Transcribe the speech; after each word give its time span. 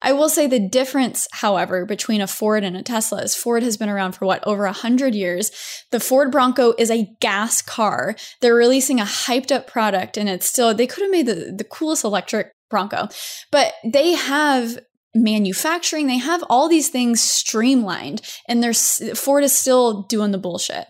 I 0.00 0.12
will 0.12 0.28
say 0.28 0.46
the 0.46 0.60
difference, 0.60 1.26
however, 1.32 1.84
between 1.84 2.20
a 2.20 2.26
Ford 2.26 2.62
and 2.62 2.76
a 2.76 2.82
Tesla 2.82 3.22
is 3.22 3.34
Ford 3.34 3.62
has 3.62 3.76
been 3.76 3.88
around 3.88 4.12
for 4.12 4.26
what, 4.26 4.46
over 4.46 4.64
a 4.64 4.72
hundred 4.72 5.14
years. 5.14 5.50
The 5.90 6.00
Ford 6.00 6.30
Bronco 6.30 6.74
is 6.78 6.90
a 6.90 7.08
gas 7.20 7.62
car. 7.62 8.14
They're 8.40 8.54
releasing 8.54 9.00
a 9.00 9.04
hyped 9.04 9.50
up 9.50 9.66
product 9.66 10.16
and 10.16 10.28
it's 10.28 10.46
still, 10.46 10.72
they 10.72 10.86
could 10.86 11.02
have 11.02 11.10
made 11.10 11.26
the, 11.26 11.52
the 11.56 11.64
coolest 11.64 12.04
electric 12.04 12.52
Bronco, 12.70 13.08
but 13.50 13.72
they 13.84 14.12
have 14.12 14.78
manufacturing, 15.14 16.06
they 16.06 16.18
have 16.18 16.44
all 16.48 16.68
these 16.68 16.90
things 16.90 17.20
streamlined 17.20 18.20
and 18.46 18.62
there's 18.62 19.18
Ford 19.18 19.42
is 19.42 19.52
still 19.52 20.02
doing 20.02 20.30
the 20.30 20.38
bullshit. 20.38 20.86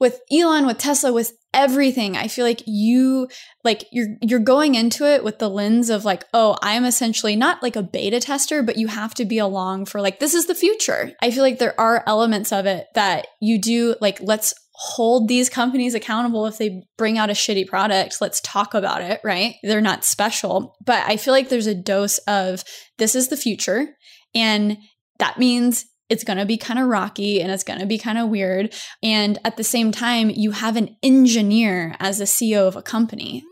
With 0.00 0.20
Elon, 0.32 0.66
with 0.66 0.78
Tesla, 0.78 1.12
with 1.12 1.32
everything, 1.52 2.16
I 2.16 2.28
feel 2.28 2.44
like 2.44 2.62
you 2.66 3.28
like 3.62 3.84
you're 3.92 4.08
you're 4.20 4.40
going 4.40 4.74
into 4.74 5.06
it 5.06 5.24
with 5.24 5.38
the 5.38 5.48
lens 5.48 5.88
of 5.88 6.04
like 6.04 6.24
oh 6.34 6.56
i'm 6.62 6.84
essentially 6.84 7.36
not 7.36 7.62
like 7.62 7.76
a 7.76 7.82
beta 7.82 8.20
tester 8.20 8.62
but 8.62 8.76
you 8.76 8.88
have 8.88 9.14
to 9.14 9.24
be 9.24 9.38
along 9.38 9.86
for 9.86 10.00
like 10.00 10.18
this 10.18 10.34
is 10.34 10.46
the 10.46 10.54
future. 10.54 11.12
I 11.22 11.30
feel 11.30 11.42
like 11.42 11.58
there 11.58 11.78
are 11.80 12.02
elements 12.06 12.52
of 12.52 12.66
it 12.66 12.86
that 12.94 13.28
you 13.40 13.60
do 13.60 13.94
like 14.00 14.20
let's 14.20 14.52
hold 14.76 15.28
these 15.28 15.48
companies 15.48 15.94
accountable 15.94 16.46
if 16.46 16.58
they 16.58 16.82
bring 16.98 17.16
out 17.16 17.30
a 17.30 17.34
shitty 17.34 17.66
product. 17.68 18.20
Let's 18.20 18.40
talk 18.40 18.74
about 18.74 19.02
it 19.02 19.20
right? 19.22 19.54
They're 19.62 19.80
not 19.80 20.04
special. 20.04 20.76
But 20.84 21.04
i 21.08 21.16
feel 21.16 21.32
like 21.32 21.48
there's 21.48 21.68
a 21.68 21.74
dose 21.74 22.18
of 22.18 22.64
this 22.98 23.14
is 23.14 23.28
the 23.28 23.36
future. 23.36 23.94
And 24.34 24.78
that 25.20 25.38
means 25.38 25.86
it's 26.14 26.22
going 26.22 26.38
to 26.38 26.46
be 26.46 26.56
kind 26.56 26.78
of 26.78 26.86
rocky 26.86 27.42
and 27.42 27.50
it's 27.50 27.64
going 27.64 27.80
to 27.80 27.86
be 27.86 27.98
kind 27.98 28.18
of 28.18 28.28
weird. 28.28 28.72
And 29.02 29.36
at 29.44 29.56
the 29.56 29.64
same 29.64 29.90
time, 29.90 30.30
you 30.30 30.52
have 30.52 30.76
an 30.76 30.96
engineer 31.02 31.96
as 31.98 32.20
a 32.20 32.24
CEO 32.24 32.68
of 32.68 32.76
a 32.76 32.82
company. 32.82 33.42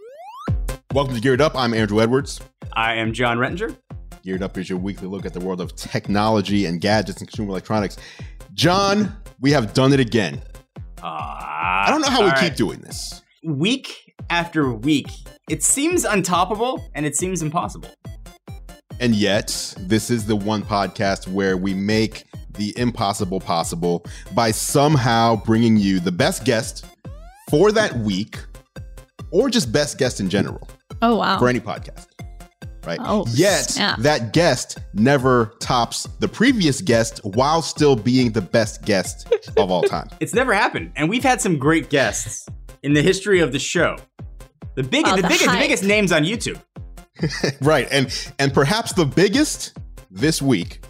Welcome 0.94 1.16
to 1.16 1.20
Geared 1.20 1.40
Up. 1.40 1.56
I'm 1.56 1.74
Andrew 1.74 2.00
Edwards. 2.00 2.40
I 2.74 2.94
am 2.94 3.12
Jon 3.12 3.38
Rettinger. 3.38 3.76
Geared 4.22 4.44
Up 4.44 4.56
is 4.58 4.70
your 4.70 4.78
weekly 4.78 5.08
look 5.08 5.26
at 5.26 5.32
the 5.32 5.40
world 5.40 5.60
of 5.60 5.74
technology 5.74 6.64
and 6.66 6.80
gadgets 6.80 7.18
and 7.18 7.28
consumer 7.28 7.50
electronics. 7.50 7.96
John, 8.54 9.12
we 9.40 9.50
have 9.50 9.74
done 9.74 9.92
it 9.92 9.98
again. 9.98 10.40
Uh, 11.02 11.06
I 11.08 11.86
don't 11.88 12.00
know 12.00 12.10
how 12.10 12.20
we 12.20 12.28
right. 12.28 12.38
keep 12.38 12.54
doing 12.54 12.78
this. 12.78 13.22
Week 13.44 14.14
after 14.30 14.72
week, 14.72 15.10
it 15.50 15.64
seems 15.64 16.04
untoppable 16.04 16.80
and 16.94 17.06
it 17.06 17.16
seems 17.16 17.42
impossible. 17.42 17.90
And 19.00 19.16
yet, 19.16 19.74
this 19.80 20.10
is 20.10 20.26
the 20.26 20.36
one 20.36 20.62
podcast 20.62 21.26
where 21.26 21.56
we 21.56 21.74
make 21.74 22.22
the 22.54 22.76
impossible 22.78 23.40
possible 23.40 24.04
by 24.34 24.50
somehow 24.50 25.36
bringing 25.44 25.76
you 25.76 26.00
the 26.00 26.12
best 26.12 26.44
guest 26.44 26.84
for 27.50 27.72
that 27.72 27.94
week 27.96 28.38
or 29.30 29.48
just 29.48 29.72
best 29.72 29.98
guest 29.98 30.20
in 30.20 30.28
general. 30.28 30.68
Oh, 31.00 31.16
wow. 31.16 31.38
For 31.38 31.48
any 31.48 31.60
podcast. 31.60 32.06
Right. 32.84 32.98
Oh, 33.00 33.24
Yet 33.30 33.70
snap. 33.70 33.98
that 34.00 34.32
guest 34.32 34.78
never 34.92 35.54
tops 35.60 36.08
the 36.18 36.26
previous 36.26 36.80
guest 36.80 37.20
while 37.22 37.62
still 37.62 37.94
being 37.94 38.32
the 38.32 38.40
best 38.40 38.84
guest 38.84 39.32
of 39.56 39.70
all 39.70 39.82
time. 39.82 40.08
It's 40.20 40.34
never 40.34 40.52
happened. 40.52 40.92
And 40.96 41.08
we've 41.08 41.22
had 41.22 41.40
some 41.40 41.58
great 41.58 41.90
guests 41.90 42.46
in 42.82 42.92
the 42.92 43.02
history 43.02 43.40
of 43.40 43.52
the 43.52 43.58
show. 43.58 43.96
The 44.74 44.82
biggest, 44.82 45.16
the, 45.16 45.22
the 45.22 45.28
biggest, 45.28 45.50
the 45.50 45.58
biggest 45.58 45.84
names 45.84 46.12
on 46.12 46.24
YouTube. 46.24 46.60
right. 47.60 47.86
And 47.90 48.32
and 48.38 48.52
perhaps 48.52 48.92
the 48.94 49.04
biggest 49.04 49.76
this 50.10 50.40
week 50.42 50.84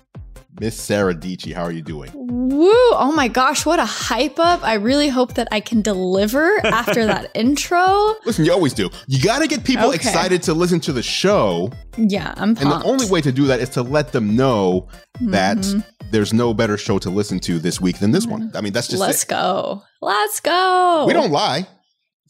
Miss 0.61 0.79
Sarah 0.79 1.15
Dietschy, 1.15 1.55
how 1.55 1.63
are 1.63 1.73
you 1.73 1.81
doing? 1.81 2.11
Woo! 2.15 2.71
Oh 2.93 3.13
my 3.17 3.27
gosh, 3.27 3.65
what 3.65 3.79
a 3.79 3.87
hype 3.87 4.39
up. 4.39 4.63
I 4.63 4.75
really 4.75 5.09
hope 5.09 5.35
that 5.35 5.49
I 5.51 5.61
can 5.61 5.81
deliver 5.81 6.65
after 6.67 7.07
that 7.07 7.31
intro. 7.35 8.15
Listen, 8.27 8.45
you 8.45 8.53
always 8.53 8.75
do. 8.75 8.91
You 9.07 9.23
got 9.23 9.39
to 9.39 9.49
get 9.49 9.65
people 9.65 9.87
okay. 9.87 9.95
excited 9.95 10.43
to 10.45 10.55
listen 10.55 10.79
to 10.81 10.93
the 10.93 11.03
show. 11.03 11.73
Yeah, 11.97 12.35
I'm 12.37 12.55
pumped. 12.55 12.63
And 12.63 12.71
the 12.71 12.85
only 12.85 13.11
way 13.11 13.23
to 13.23 13.33
do 13.33 13.47
that 13.47 13.61
is 13.61 13.71
to 13.71 13.83
let 13.83 14.13
them 14.13 14.37
know 14.37 14.89
that 15.23 15.57
mm-hmm. 15.57 15.81
there's 16.11 16.35
no 16.35 16.53
better 16.53 16.77
show 16.77 16.99
to 16.99 17.09
listen 17.09 17.41
to 17.41 17.59
this 17.59 17.81
week 17.81 17.99
than 17.99 18.11
this 18.11 18.27
one. 18.27 18.53
I 18.55 18.61
mean, 18.61 18.75
that's 18.75 18.89
just 18.89 19.01
Let's 19.01 19.23
it. 19.23 19.31
go. 19.31 19.83
Let's 20.03 20.41
go. 20.41 21.07
We 21.07 21.15
don't 21.15 21.31
lie. 21.31 21.67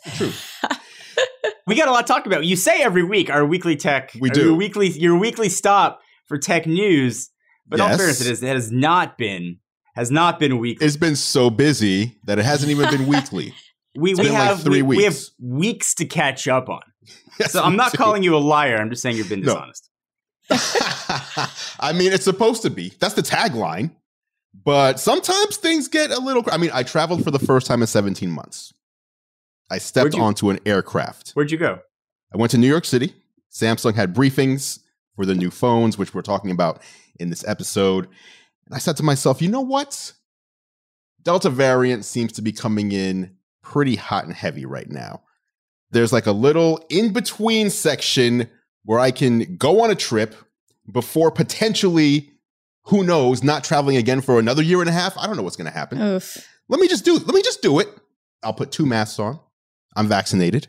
It's 0.05 0.17
true. 0.17 0.33
we 1.67 1.75
got 1.75 1.89
a 1.89 1.91
lot 1.91 2.07
to 2.07 2.13
talk 2.13 2.27
about. 2.27 2.45
You 2.45 2.55
say 2.55 2.83
every 2.83 3.03
week 3.03 3.31
our 3.31 3.45
weekly 3.45 3.75
tech, 3.75 4.13
we 4.21 4.31
do 4.31 4.47
your 4.47 4.55
weekly 4.55 4.89
your 4.91 5.19
weekly 5.19 5.49
stop 5.49 6.01
for 6.27 6.39
tech 6.39 6.67
news. 6.69 7.31
But 7.67 7.79
yes. 7.79 7.91
all 7.91 7.99
fairness, 7.99 8.21
it, 8.21 8.31
is, 8.31 8.43
it 8.43 8.49
has 8.49 8.71
not 8.71 9.17
been 9.17 9.59
has 9.95 10.11
not 10.11 10.39
been 10.39 10.59
weekly. 10.59 10.87
It's 10.87 10.97
been 10.97 11.17
so 11.17 11.51
busy 11.51 12.19
that 12.25 12.39
it 12.39 12.45
hasn't 12.45 12.71
even 12.71 12.91
been 12.91 13.07
weekly. 13.07 13.55
we, 13.95 14.15
we 14.15 14.29
have 14.29 14.57
like 14.57 14.65
three 14.65 14.83
we, 14.83 14.97
weeks. 14.97 14.99
we 14.99 15.05
have 15.05 15.59
weeks 15.59 15.95
to 15.95 16.05
catch 16.05 16.49
up 16.49 16.69
on. 16.69 16.81
Yes, 17.41 17.53
so 17.53 17.63
I'm 17.63 17.77
not 17.77 17.93
do. 17.93 17.99
calling 17.99 18.23
you 18.23 18.37
a 18.37 18.39
liar. 18.39 18.77
I'm 18.77 18.91
just 18.91 19.01
saying 19.01 19.17
you've 19.17 19.31
been 19.31 19.41
dishonest. 19.41 19.89
No. 20.51 20.57
I 21.81 21.95
mean, 21.95 22.13
it's 22.13 22.25
supposed 22.25 22.61
to 22.63 22.71
be. 22.71 22.93
That's 23.01 23.15
the 23.15 23.23
tagline. 23.23 23.91
But 24.65 25.01
sometimes 25.01 25.57
things 25.57 25.89
get 25.89 26.11
a 26.11 26.21
little. 26.21 26.45
I 26.53 26.59
mean, 26.59 26.71
I 26.75 26.83
traveled 26.83 27.25
for 27.25 27.31
the 27.31 27.39
first 27.39 27.67
time 27.67 27.81
in 27.81 27.87
17 27.87 28.31
months. 28.31 28.75
I 29.71 29.79
stepped 29.79 30.15
you, 30.15 30.23
onto 30.23 30.51
an 30.51 30.61
aircraft. 30.67 31.31
Where'd 31.31 31.51
you 31.51 31.57
go? 31.57 31.81
I 32.35 32.37
went 32.37 32.51
to 32.51 32.59
New 32.59 32.69
York 32.69 32.85
City. 32.85 33.15
Samsung 33.51 33.95
had 33.95 34.15
briefings 34.15 34.81
for 35.17 35.27
the 35.27 35.35
new 35.35 35.51
phones, 35.51 35.99
which 35.99 36.15
we're 36.15 36.23
talking 36.23 36.51
about 36.51 36.83
in 37.21 37.31
this 37.31 37.47
episode. 37.47 38.09
And 38.67 38.75
I 38.75 38.79
said 38.79 38.97
to 38.99 39.03
myself, 39.03 39.43
you 39.43 39.49
know 39.49 39.61
what? 39.61 40.13
Delta 41.23 41.51
variant 41.51 42.05
seems 42.05 42.33
to 42.33 42.43
be 42.43 42.53
coming 42.53 42.93
in 42.93 43.37
pretty 43.63 43.97
hot 43.97 44.25
and 44.25 44.35
heavy 44.35 44.67
right 44.67 44.91
now. 44.91 45.23
There's 45.91 46.13
like 46.13 46.27
a 46.27 46.33
little 46.33 46.85
in 46.89 47.13
between 47.13 47.71
section 47.71 48.49
where 48.85 48.99
I 48.99 49.11
can 49.11 49.57
go 49.57 49.83
on 49.83 49.91
a 49.91 49.95
trip 49.95 50.35
before 50.91 51.31
potentially, 51.31 52.31
who 52.85 53.05
knows, 53.05 53.45
not 53.45 53.63
traveling 53.63 53.97
again 53.97 54.21
for 54.21 54.39
another 54.39 54.63
year 54.63 54.81
and 54.81 54.89
a 54.89 54.93
half. 54.93 55.17
I 55.17 55.27
don't 55.27 55.37
know 55.37 55.43
what's 55.43 55.57
going 55.57 55.71
to 55.71 55.79
happen. 55.79 56.01
Oof. 56.01 56.49
Let 56.69 56.81
me 56.81 56.89
just 56.89 57.05
do 57.05 57.15
let 57.15 57.35
me 57.35 57.43
just 57.43 57.63
do 57.63 57.79
it. 57.79 57.89
I'll 58.43 58.55
put 58.55 58.73
two 58.73 58.87
masks 58.87 59.19
on. 59.19 59.39
I'm 59.95 60.09
vaccinated. 60.09 60.69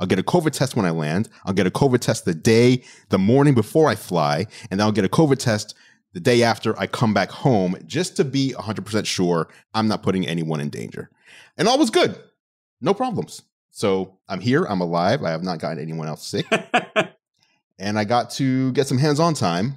I'll 0.00 0.06
get 0.06 0.18
a 0.18 0.22
COVID 0.22 0.52
test 0.52 0.74
when 0.74 0.86
I 0.86 0.90
land. 0.90 1.28
I'll 1.44 1.52
get 1.52 1.66
a 1.66 1.70
COVID 1.70 2.00
test 2.00 2.24
the 2.24 2.34
day, 2.34 2.82
the 3.10 3.18
morning 3.18 3.54
before 3.54 3.88
I 3.88 3.94
fly, 3.94 4.46
and 4.70 4.80
then 4.80 4.86
I'll 4.86 4.92
get 4.92 5.04
a 5.04 5.10
COVID 5.10 5.38
test 5.38 5.74
the 6.14 6.20
day 6.20 6.42
after 6.42 6.76
I 6.78 6.86
come 6.86 7.14
back 7.14 7.30
home 7.30 7.76
just 7.86 8.16
to 8.16 8.24
be 8.24 8.54
100% 8.58 9.06
sure 9.06 9.48
I'm 9.74 9.86
not 9.86 10.02
putting 10.02 10.26
anyone 10.26 10.60
in 10.60 10.70
danger. 10.70 11.10
And 11.56 11.68
all 11.68 11.78
was 11.78 11.90
good. 11.90 12.18
No 12.80 12.94
problems. 12.94 13.42
So 13.70 14.18
I'm 14.28 14.40
here. 14.40 14.64
I'm 14.64 14.80
alive. 14.80 15.22
I 15.22 15.30
have 15.30 15.44
not 15.44 15.58
gotten 15.58 15.78
anyone 15.78 16.08
else 16.08 16.26
sick. 16.26 16.46
and 17.78 17.98
I 17.98 18.04
got 18.04 18.30
to 18.32 18.72
get 18.72 18.88
some 18.88 18.98
hands 18.98 19.20
on 19.20 19.34
time 19.34 19.74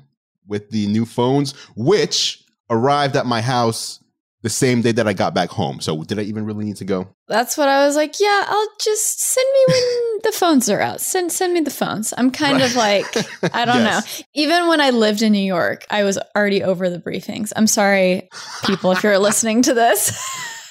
with 0.47 0.69
the 0.71 0.87
new 0.87 1.05
phones, 1.05 1.51
which 1.75 2.43
arrived 2.69 3.15
at 3.15 3.25
my 3.25 3.41
house 3.41 4.02
the 4.43 4.49
same 4.49 4.81
day 4.81 4.91
that 4.91 5.07
I 5.07 5.13
got 5.13 5.33
back 5.33 5.49
home. 5.49 5.79
So 5.79 6.03
did 6.03 6.19
I 6.19 6.23
even 6.23 6.45
really 6.45 6.65
need 6.65 6.75
to 6.75 6.85
go? 6.85 7.07
That's 7.29 7.57
what 7.57 7.69
I 7.69 7.85
was 7.87 7.95
like. 7.95 8.19
Yeah, 8.19 8.43
I'll 8.45 8.67
just 8.79 9.21
send 9.21 9.45
me 9.53 9.73
when 9.73 10.19
the 10.23 10.31
phones 10.33 10.69
are 10.69 10.81
out. 10.81 10.99
Send 10.99 11.31
send 11.31 11.53
me 11.53 11.61
the 11.61 11.71
phones. 11.71 12.13
I'm 12.17 12.29
kind 12.29 12.59
right. 12.59 12.69
of 12.69 12.75
like 12.75 13.53
I 13.55 13.63
don't 13.65 13.77
yes. 13.77 14.19
know. 14.19 14.25
Even 14.33 14.67
when 14.67 14.81
I 14.81 14.89
lived 14.89 15.21
in 15.21 15.31
New 15.31 15.39
York, 15.39 15.85
I 15.89 16.03
was 16.03 16.19
already 16.35 16.61
over 16.61 16.89
the 16.89 16.99
briefings. 16.99 17.53
I'm 17.55 17.67
sorry, 17.67 18.29
people, 18.65 18.91
if 18.91 19.01
you're 19.01 19.17
listening 19.17 19.61
to 19.63 19.73
this. 19.73 20.11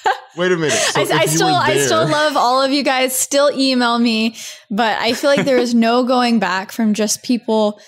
Wait 0.37 0.51
a 0.51 0.55
minute. 0.55 0.73
So 0.73 1.01
I, 1.01 1.21
I 1.21 1.25
still 1.25 1.47
I 1.47 1.77
still 1.79 2.07
love 2.07 2.37
all 2.37 2.61
of 2.61 2.71
you 2.71 2.83
guys. 2.83 3.17
Still 3.17 3.49
email 3.51 3.97
me, 3.97 4.35
but 4.69 4.99
I 5.01 5.13
feel 5.13 5.31
like 5.31 5.45
there 5.45 5.57
is 5.57 5.73
no 5.73 6.03
going 6.03 6.37
back 6.37 6.71
from 6.71 6.93
just 6.93 7.23
people 7.23 7.79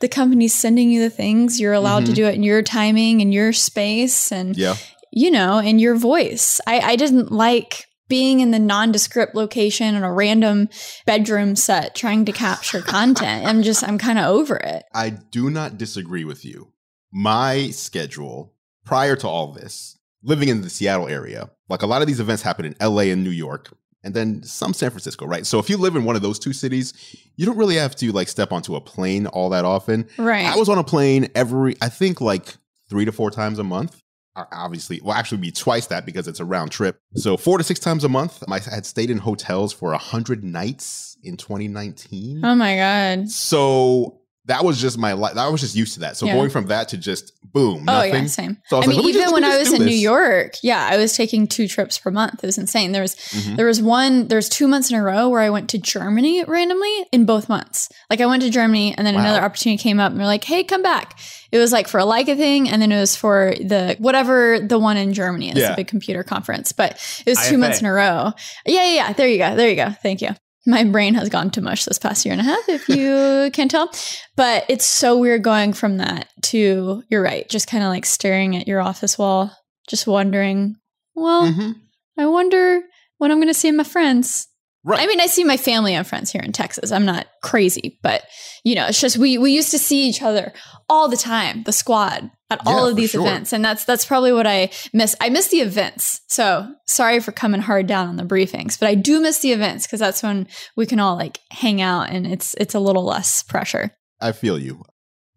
the 0.00 0.08
company's 0.08 0.52
sending 0.52 0.90
you 0.90 1.00
the 1.00 1.10
things 1.10 1.60
you're 1.60 1.72
allowed 1.72 2.02
mm-hmm. 2.02 2.06
to 2.06 2.12
do 2.12 2.26
it 2.26 2.34
in 2.34 2.42
your 2.42 2.60
timing 2.60 3.22
and 3.22 3.32
your 3.32 3.52
space 3.52 4.32
and 4.32 4.56
yeah 4.56 4.74
you 5.12 5.30
know, 5.30 5.58
in 5.58 5.78
your 5.78 5.94
voice. 5.94 6.60
I, 6.66 6.80
I 6.80 6.96
didn't 6.96 7.30
like 7.30 7.86
being 8.08 8.40
in 8.40 8.50
the 8.50 8.58
nondescript 8.58 9.34
location 9.34 9.94
in 9.94 10.02
a 10.02 10.12
random 10.12 10.68
bedroom 11.06 11.56
set 11.56 11.94
trying 11.94 12.24
to 12.24 12.32
capture 12.32 12.80
content. 12.82 13.46
I'm 13.46 13.62
just, 13.62 13.86
I'm 13.86 13.98
kind 13.98 14.18
of 14.18 14.26
over 14.26 14.56
it. 14.56 14.84
I 14.92 15.10
do 15.10 15.48
not 15.48 15.78
disagree 15.78 16.24
with 16.24 16.44
you. 16.44 16.72
My 17.12 17.70
schedule 17.70 18.54
prior 18.84 19.16
to 19.16 19.28
all 19.28 19.52
this, 19.52 19.98
living 20.22 20.48
in 20.48 20.62
the 20.62 20.70
Seattle 20.70 21.08
area, 21.08 21.50
like 21.68 21.82
a 21.82 21.86
lot 21.86 22.02
of 22.02 22.08
these 22.08 22.20
events 22.20 22.42
happen 22.42 22.64
in 22.66 22.76
LA 22.80 23.02
and 23.04 23.22
New 23.22 23.30
York 23.30 23.74
and 24.04 24.14
then 24.14 24.42
some 24.42 24.74
San 24.74 24.90
Francisco, 24.90 25.26
right? 25.26 25.46
So 25.46 25.58
if 25.58 25.70
you 25.70 25.76
live 25.76 25.96
in 25.96 26.04
one 26.04 26.16
of 26.16 26.22
those 26.22 26.38
two 26.38 26.52
cities, 26.52 26.92
you 27.36 27.46
don't 27.46 27.56
really 27.56 27.76
have 27.76 27.94
to 27.96 28.12
like 28.12 28.28
step 28.28 28.52
onto 28.52 28.74
a 28.74 28.80
plane 28.80 29.26
all 29.26 29.50
that 29.50 29.64
often. 29.64 30.08
Right. 30.18 30.46
I 30.46 30.56
was 30.56 30.68
on 30.68 30.78
a 30.78 30.84
plane 30.84 31.28
every, 31.34 31.76
I 31.80 31.88
think 31.88 32.20
like 32.20 32.56
three 32.90 33.04
to 33.04 33.12
four 33.12 33.30
times 33.30 33.58
a 33.58 33.64
month 33.64 34.01
obviously 34.34 35.00
will 35.02 35.12
actually 35.12 35.38
be 35.38 35.50
twice 35.50 35.86
that 35.88 36.06
because 36.06 36.28
it's 36.28 36.40
a 36.40 36.44
round 36.44 36.70
trip. 36.70 37.00
So 37.14 37.36
four 37.36 37.58
to 37.58 37.64
six 37.64 37.80
times 37.80 38.04
a 38.04 38.08
month. 38.08 38.42
I 38.48 38.58
had 38.58 38.86
stayed 38.86 39.10
in 39.10 39.18
hotels 39.18 39.72
for 39.72 39.92
a 39.92 39.98
hundred 39.98 40.42
nights 40.44 41.16
in 41.22 41.36
2019. 41.36 42.44
Oh 42.44 42.54
my 42.54 42.76
god! 42.76 43.28
So 43.28 44.21
that 44.46 44.64
was 44.64 44.80
just 44.80 44.98
my 44.98 45.12
life. 45.12 45.36
I 45.36 45.48
was 45.48 45.60
just 45.60 45.76
used 45.76 45.94
to 45.94 46.00
that. 46.00 46.16
So 46.16 46.26
yeah. 46.26 46.34
going 46.34 46.50
from 46.50 46.66
that 46.66 46.88
to 46.88 46.96
just 46.96 47.32
boom. 47.44 47.84
Nothing. 47.84 48.12
Oh 48.14 48.16
yeah, 48.16 48.26
same. 48.26 48.58
So 48.66 48.78
I, 48.78 48.82
I, 48.82 48.86
mean, 48.86 48.96
like, 48.96 49.06
even 49.06 49.30
when 49.30 49.44
I 49.44 49.58
was 49.58 49.72
in 49.72 49.84
New. 49.84 49.92
York, 49.94 50.54
yeah, 50.62 50.88
I 50.90 50.96
was 50.96 51.16
taking 51.16 51.46
two 51.46 51.68
trips 51.68 51.98
per 51.98 52.10
month. 52.10 52.42
It 52.42 52.46
was 52.46 52.58
insane. 52.58 52.90
There 52.92 53.02
was 53.02 53.14
Mhm. 53.14 53.56
there 53.56 53.66
was 53.66 53.80
one, 53.80 54.26
there's 54.28 54.48
two 54.48 54.66
months 54.66 54.90
in 54.90 54.96
a 54.96 55.02
row 55.02 55.28
where 55.28 55.40
I 55.40 55.50
went 55.50 55.70
to 55.70 55.78
Germany 55.78 56.42
randomly 56.44 57.06
in 57.12 57.24
both 57.24 57.48
months. 57.48 57.88
Like 58.10 58.20
I 58.20 58.26
went 58.26 58.42
to 58.42 58.50
Germany 58.50 58.94
and 58.96 59.06
then 59.06 59.14
Wow. 59.14 59.20
another 59.20 59.42
opportunity 59.42 59.80
came 59.80 60.00
up 60.00 60.10
and 60.10 60.18
they're 60.20 60.26
like, 60.26 60.44
hey, 60.44 60.64
come 60.64 60.82
back. 60.82 61.18
It 61.52 61.58
was 61.58 61.70
like 61.70 61.86
for 61.86 62.00
a 62.00 62.04
Leica 62.04 62.36
thing, 62.36 62.68
and 62.68 62.80
then 62.82 62.90
it 62.90 62.98
was 62.98 63.14
for 63.14 63.54
the 63.60 63.94
whatever 63.98 64.58
the 64.58 64.78
one 64.78 64.96
in 64.96 65.12
Germany 65.12 65.50
is, 65.50 65.58
Yeah. 65.58 65.70
the 65.70 65.76
big 65.76 65.86
computer 65.88 66.22
conference. 66.24 66.72
But 66.72 66.92
it 67.26 67.30
was 67.30 67.46
two 67.46 67.56
IFA. 67.56 67.60
months 67.60 67.80
in 67.80 67.86
a 67.86 67.92
row. 67.92 68.32
Yeah, 68.66 68.84
yeah, 68.84 68.94
yeah. 68.94 69.12
There 69.12 69.28
you 69.28 69.38
go. 69.38 69.54
There 69.54 69.68
you 69.68 69.76
go. 69.76 69.90
Thank 70.02 70.22
you. 70.22 70.30
My 70.66 70.84
brain 70.84 71.14
has 71.14 71.28
gone 71.28 71.50
to 71.52 71.60
mush 71.60 71.84
this 71.84 71.98
past 71.98 72.24
year 72.24 72.32
and 72.32 72.40
a 72.40 72.44
half, 72.44 72.68
if 72.68 72.88
you 72.88 73.50
can 73.52 73.68
tell. 73.68 73.90
But 74.36 74.64
it's 74.68 74.84
so 74.84 75.18
weird 75.18 75.42
going 75.42 75.72
from 75.72 75.96
that 75.98 76.28
to, 76.44 77.02
you're 77.08 77.22
right, 77.22 77.48
just 77.48 77.66
kind 77.68 77.82
of 77.82 77.88
like 77.90 78.06
staring 78.06 78.54
at 78.56 78.68
your 78.68 78.80
office 78.80 79.18
wall, 79.18 79.50
just 79.88 80.06
wondering, 80.06 80.76
well, 81.14 81.50
Mhm. 81.50 81.74
I 82.18 82.26
wonder 82.26 82.80
when 83.18 83.30
I'm 83.30 83.38
going 83.38 83.48
to 83.48 83.54
see 83.54 83.68
in 83.68 83.76
my 83.76 83.84
friends. 83.84 84.46
Right. 84.84 85.00
I 85.00 85.06
mean, 85.06 85.20
I 85.20 85.26
see 85.26 85.44
my 85.44 85.56
family 85.56 85.94
and 85.94 86.04
friends 86.04 86.32
here 86.32 86.42
in 86.42 86.50
Texas. 86.50 86.90
I'm 86.90 87.04
not 87.04 87.26
crazy, 87.42 88.00
but 88.02 88.24
you 88.64 88.74
know, 88.74 88.86
it's 88.86 89.00
just 89.00 89.16
we 89.16 89.38
we 89.38 89.52
used 89.52 89.70
to 89.70 89.78
see 89.78 90.08
each 90.08 90.22
other 90.22 90.52
all 90.88 91.08
the 91.08 91.16
time, 91.16 91.62
the 91.62 91.72
squad 91.72 92.30
at 92.50 92.60
Yeah, 92.66 92.72
all 92.72 92.86
of 92.88 92.96
these 92.96 93.10
sure. 93.12 93.20
events, 93.20 93.52
and 93.52 93.64
that's 93.64 93.84
that's 93.84 94.04
probably 94.04 94.32
what 94.32 94.46
I 94.46 94.70
miss. 94.92 95.14
I 95.20 95.28
miss 95.28 95.48
the 95.48 95.60
events. 95.60 96.20
So 96.28 96.68
sorry 96.88 97.20
for 97.20 97.30
coming 97.30 97.60
hard 97.60 97.86
down 97.86 98.08
on 98.08 98.16
the 98.16 98.24
briefings, 98.24 98.78
but 98.78 98.88
I 98.88 98.96
do 98.96 99.20
miss 99.20 99.38
the 99.38 99.52
events 99.52 99.86
because 99.86 100.00
that's 100.00 100.22
when 100.22 100.48
we 100.76 100.86
can 100.86 100.98
all 100.98 101.14
like 101.16 101.38
hang 101.50 101.80
out 101.80 102.10
and 102.10 102.26
it's 102.26 102.54
it's 102.54 102.74
a 102.74 102.80
little 102.80 103.04
less 103.04 103.44
pressure. 103.44 103.92
I 104.20 104.32
feel 104.32 104.58
you. 104.58 104.82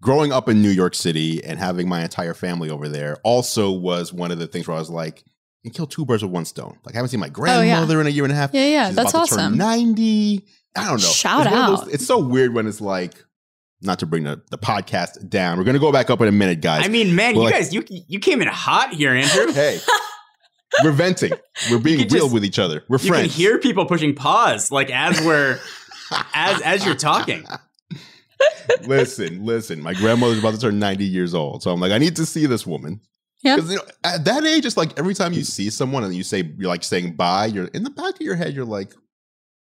Growing 0.01 0.31
up 0.31 0.50
in 0.50 0.62
New 0.62 0.69
York 0.69 0.94
City 0.95 1.44
and 1.44 1.57
having 1.59 1.88
my 1.88 2.03
entire 2.03 2.33
family 2.33 2.69
over 2.69 2.89
there 2.89 3.18
also 3.24 3.71
was 3.71 4.12
one 4.12 4.31
of 4.31 4.39
the 4.39 4.48
things 4.48 4.68
where 4.68 4.75
I 4.75 4.80
was 4.80 4.89
like, 4.89 5.24
you 5.65 5.71
kill 5.71 5.88
two 5.88 6.06
birds 6.06 6.23
with 6.23 6.31
one 6.31 6.45
stone. 6.45 6.77
Like 6.85 6.95
I 6.95 7.00
haven't 7.00 7.09
seen 7.09 7.19
my 7.19 7.27
oh, 7.27 7.31
grandmother 7.31 8.00
in 8.00 8.07
a 8.07 8.09
year 8.12 8.23
and 8.23 8.31
a 8.31 8.35
half. 8.35 8.51
Oh, 8.53 8.57
Yeah, 8.57 8.67
yeah, 8.67 8.88
She's 8.88 8.95
that's 8.95 9.12
about 9.12 9.27
to 9.29 9.35
turn 9.35 9.57
90. 9.57 10.45
I 10.77 10.83
don't 10.85 10.91
know. 10.94 10.97
Shout 10.97 11.41
It's 11.47 11.51
one 11.51 11.73
of 11.73 11.79
out. 11.79 11.88
it's 11.94 12.06
so 12.06 12.19
weird 12.19 12.53
when 12.53 12.67
it's 12.67 12.81
like, 12.81 13.13
not 13.81 14.00
to 14.00 14.06
bring 14.06 14.23
the, 14.23 14.41
the 14.51 14.57
podcast 14.57 15.29
down. 15.29 15.57
We're 15.57 15.63
going 15.63 15.75
to 15.75 15.79
go 15.79 15.91
back 15.91 16.09
up 16.09 16.21
in 16.21 16.27
a 16.27 16.31
minute, 16.31 16.62
guys. 16.62 16.85
I 16.85 16.88
mean, 16.88 17.15
man, 17.15 17.35
Well, 17.35 17.44
you 17.45 17.50
like- 17.51 17.53
guys, 17.53 17.73
you 17.73 17.83
you 17.89 18.19
came 18.19 18.41
in 18.41 18.47
hot 18.47 18.94
here, 18.94 19.12
Andrew. 19.12 19.51
hey, 19.53 19.79
we're 20.83 20.91
venting. 20.91 21.33
We're 21.69 21.79
being 21.79 22.00
real 22.00 22.07
just- 22.07 22.33
with 22.33 22.45
each 22.45 22.59
other. 22.59 22.83
We're 22.88 22.97
friends. 22.97 23.38
you 23.38 23.47
can 23.47 23.53
hear 23.53 23.59
people 23.59 23.85
pushing 23.85 24.15
pause, 24.15 24.71
like 24.71 24.89
as 24.91 25.21
we're 25.21 25.59
as 26.33 26.62
as 26.62 26.85
you're 26.85 26.95
talking. 26.95 27.45
listen, 28.88 29.45
listen. 29.45 29.81
My 29.81 29.94
grandmother's 29.94 30.39
about 30.39 30.53
to 30.56 30.59
turn 30.59 30.79
90 30.79 31.06
years 31.06 31.33
old. 31.33 31.63
So 31.63 31.71
I'm 31.71 31.79
like, 31.79 31.91
I 31.91 31.97
need 31.97 32.15
to 32.17 32.25
see 32.25 32.45
this 32.45 32.65
woman. 32.65 33.01
Yeah. 33.45 33.56
Because 33.56 33.71
you 33.71 33.77
know, 33.77 33.83
at 34.03 34.25
that 34.25 34.44
age, 34.44 34.65
it's 34.65 34.75
like 34.75 34.97
every 34.97 35.13
time 35.13 35.31
you 35.33 35.44
see 35.44 35.69
someone 35.69 36.03
and 36.03 36.15
you 36.15 36.24
say 36.24 36.44
you're 36.57 36.68
like 36.68 36.83
saying 36.83 37.15
bye, 37.15 37.45
you're 37.45 37.68
in 37.68 37.83
the 37.83 37.89
back 37.92 38.15
of 38.15 38.21
your 38.21 38.36
head, 38.36 38.53
you're 38.53 38.65
like, 38.65 38.94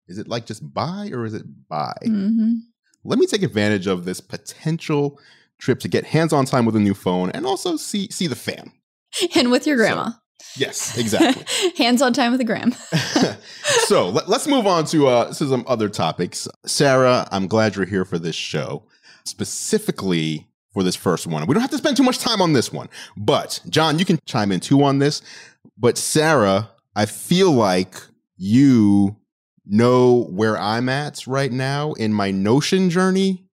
is 0.08 0.18
it 0.18 0.28
like 0.28 0.46
just 0.46 0.72
bye 0.72 1.10
or 1.12 1.24
is 1.24 1.34
it 1.34 1.42
bye? 1.68 1.92
hmm 2.04 2.54
Let 3.04 3.18
me 3.18 3.26
take 3.26 3.42
advantage 3.42 3.86
of 3.88 4.04
this 4.04 4.20
potential 4.20 5.18
trip 5.58 5.80
to 5.80 5.88
get 5.88 6.04
hands-on 6.04 6.44
time 6.44 6.64
with 6.64 6.76
a 6.76 6.80
new 6.80 6.94
phone 6.94 7.30
and 7.30 7.44
also 7.44 7.76
see 7.76 8.08
see 8.10 8.28
the 8.28 8.36
fam. 8.36 8.72
And 9.36 9.50
with 9.50 9.66
your 9.66 9.76
grandma, 9.76 10.12
Yes, 10.56 10.98
exactly. 10.98 11.44
hands 11.76 12.02
on 12.02 12.12
time 12.12 12.32
with 12.32 12.38
the 12.38 12.44
gram. 12.44 12.72
so 13.86 14.08
let, 14.08 14.28
us 14.28 14.46
move 14.46 14.66
on 14.66 14.84
to 14.86 15.08
uh, 15.08 15.26
to 15.28 15.48
some 15.48 15.64
other 15.66 15.88
topics. 15.88 16.46
Sarah, 16.66 17.26
I'm 17.30 17.46
glad 17.46 17.76
you're 17.76 17.86
here 17.86 18.04
for 18.04 18.18
this 18.18 18.36
show, 18.36 18.84
specifically 19.24 20.48
for 20.72 20.82
this 20.82 20.96
first 20.96 21.26
one. 21.26 21.46
We 21.46 21.54
don't 21.54 21.60
have 21.60 21.70
to 21.70 21.78
spend 21.78 21.96
too 21.96 22.02
much 22.02 22.18
time 22.18 22.40
on 22.42 22.52
this 22.52 22.72
one, 22.72 22.88
but 23.16 23.60
John, 23.68 23.98
you 23.98 24.04
can 24.04 24.18
chime 24.26 24.52
in 24.52 24.60
too 24.60 24.82
on 24.82 24.98
this. 24.98 25.22
But 25.78 25.98
Sarah, 25.98 26.70
I 26.96 27.06
feel 27.06 27.50
like 27.52 27.94
you 28.36 29.16
know 29.64 30.24
where 30.30 30.58
I'm 30.58 30.88
at 30.88 31.26
right 31.26 31.52
now 31.52 31.92
in 31.92 32.12
my 32.12 32.30
Notion 32.30 32.90
journey, 32.90 33.44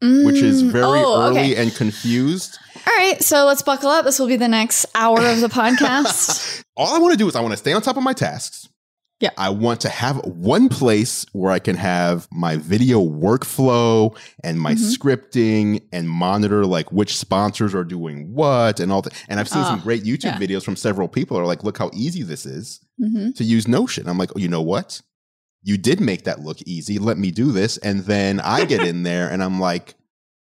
which 0.00 0.36
is 0.42 0.62
Mm, 0.62 0.70
very 0.70 1.00
oh, 1.04 1.22
early 1.22 1.38
okay. 1.52 1.56
and 1.56 1.74
confused. 1.74 2.58
All 2.86 2.92
right, 2.98 3.22
so 3.22 3.46
let's 3.46 3.62
buckle 3.62 3.88
up. 3.88 4.04
This 4.04 4.18
will 4.18 4.26
be 4.26 4.36
the 4.36 4.48
next 4.48 4.84
hour 4.94 5.18
of 5.26 5.40
the 5.40 5.48
podcast. 5.60 6.62
All 6.76 6.94
I 6.94 6.98
want 6.98 7.12
to 7.12 7.18
do 7.18 7.26
is 7.28 7.36
I 7.36 7.40
want 7.40 7.52
to 7.52 7.56
stay 7.56 7.72
on 7.72 7.80
top 7.80 7.96
of 7.96 8.02
my 8.02 8.12
tasks. 8.12 8.68
Yeah. 9.24 9.30
I 9.38 9.50
want 9.50 9.80
to 9.82 9.88
have 9.88 10.16
one 10.24 10.68
place 10.68 11.24
where 11.32 11.50
I 11.50 11.58
can 11.58 11.76
have 11.76 12.28
my 12.30 12.56
video 12.56 13.00
workflow 13.00 14.16
and 14.42 14.60
my 14.60 14.74
Mhm. 14.74 14.94
scripting 14.96 15.82
and 15.92 16.08
monitor 16.08 16.64
like 16.66 16.90
which 16.92 17.16
sponsors 17.16 17.74
are 17.74 17.84
doing 17.84 18.32
what 18.34 18.80
and 18.80 18.92
all 18.92 19.02
that. 19.02 19.12
And 19.28 19.40
I've 19.40 19.48
seen 19.48 19.64
some 19.64 19.80
Ah, 19.80 19.82
great 19.82 20.04
YouTube 20.04 20.24
yeah. 20.24 20.38
videos 20.38 20.62
from 20.64 20.76
several 20.76 21.08
people 21.08 21.36
are 21.38 21.46
like, 21.46 21.64
look 21.64 21.78
how 21.78 21.90
easy 21.94 22.22
this 22.22 22.44
is 22.46 22.80
hmm 22.98 23.30
to 23.32 23.44
use 23.44 23.66
Notion. 23.66 24.08
I'm 24.08 24.18
like, 24.18 24.30
oh, 24.36 24.38
you 24.38 24.48
know 24.48 24.62
what? 24.62 25.00
You 25.62 25.76
did 25.78 25.98
make 26.00 26.24
that 26.24 26.40
look 26.40 26.60
easy. 26.62 26.98
Let 26.98 27.16
me 27.18 27.30
do 27.30 27.50
this. 27.50 27.78
And 27.78 28.00
then 28.04 28.40
I 28.40 28.64
get 28.66 28.82
in 28.82 29.02
there 29.08 29.28
and 29.30 29.42
I'm 29.42 29.58
like, 29.60 29.94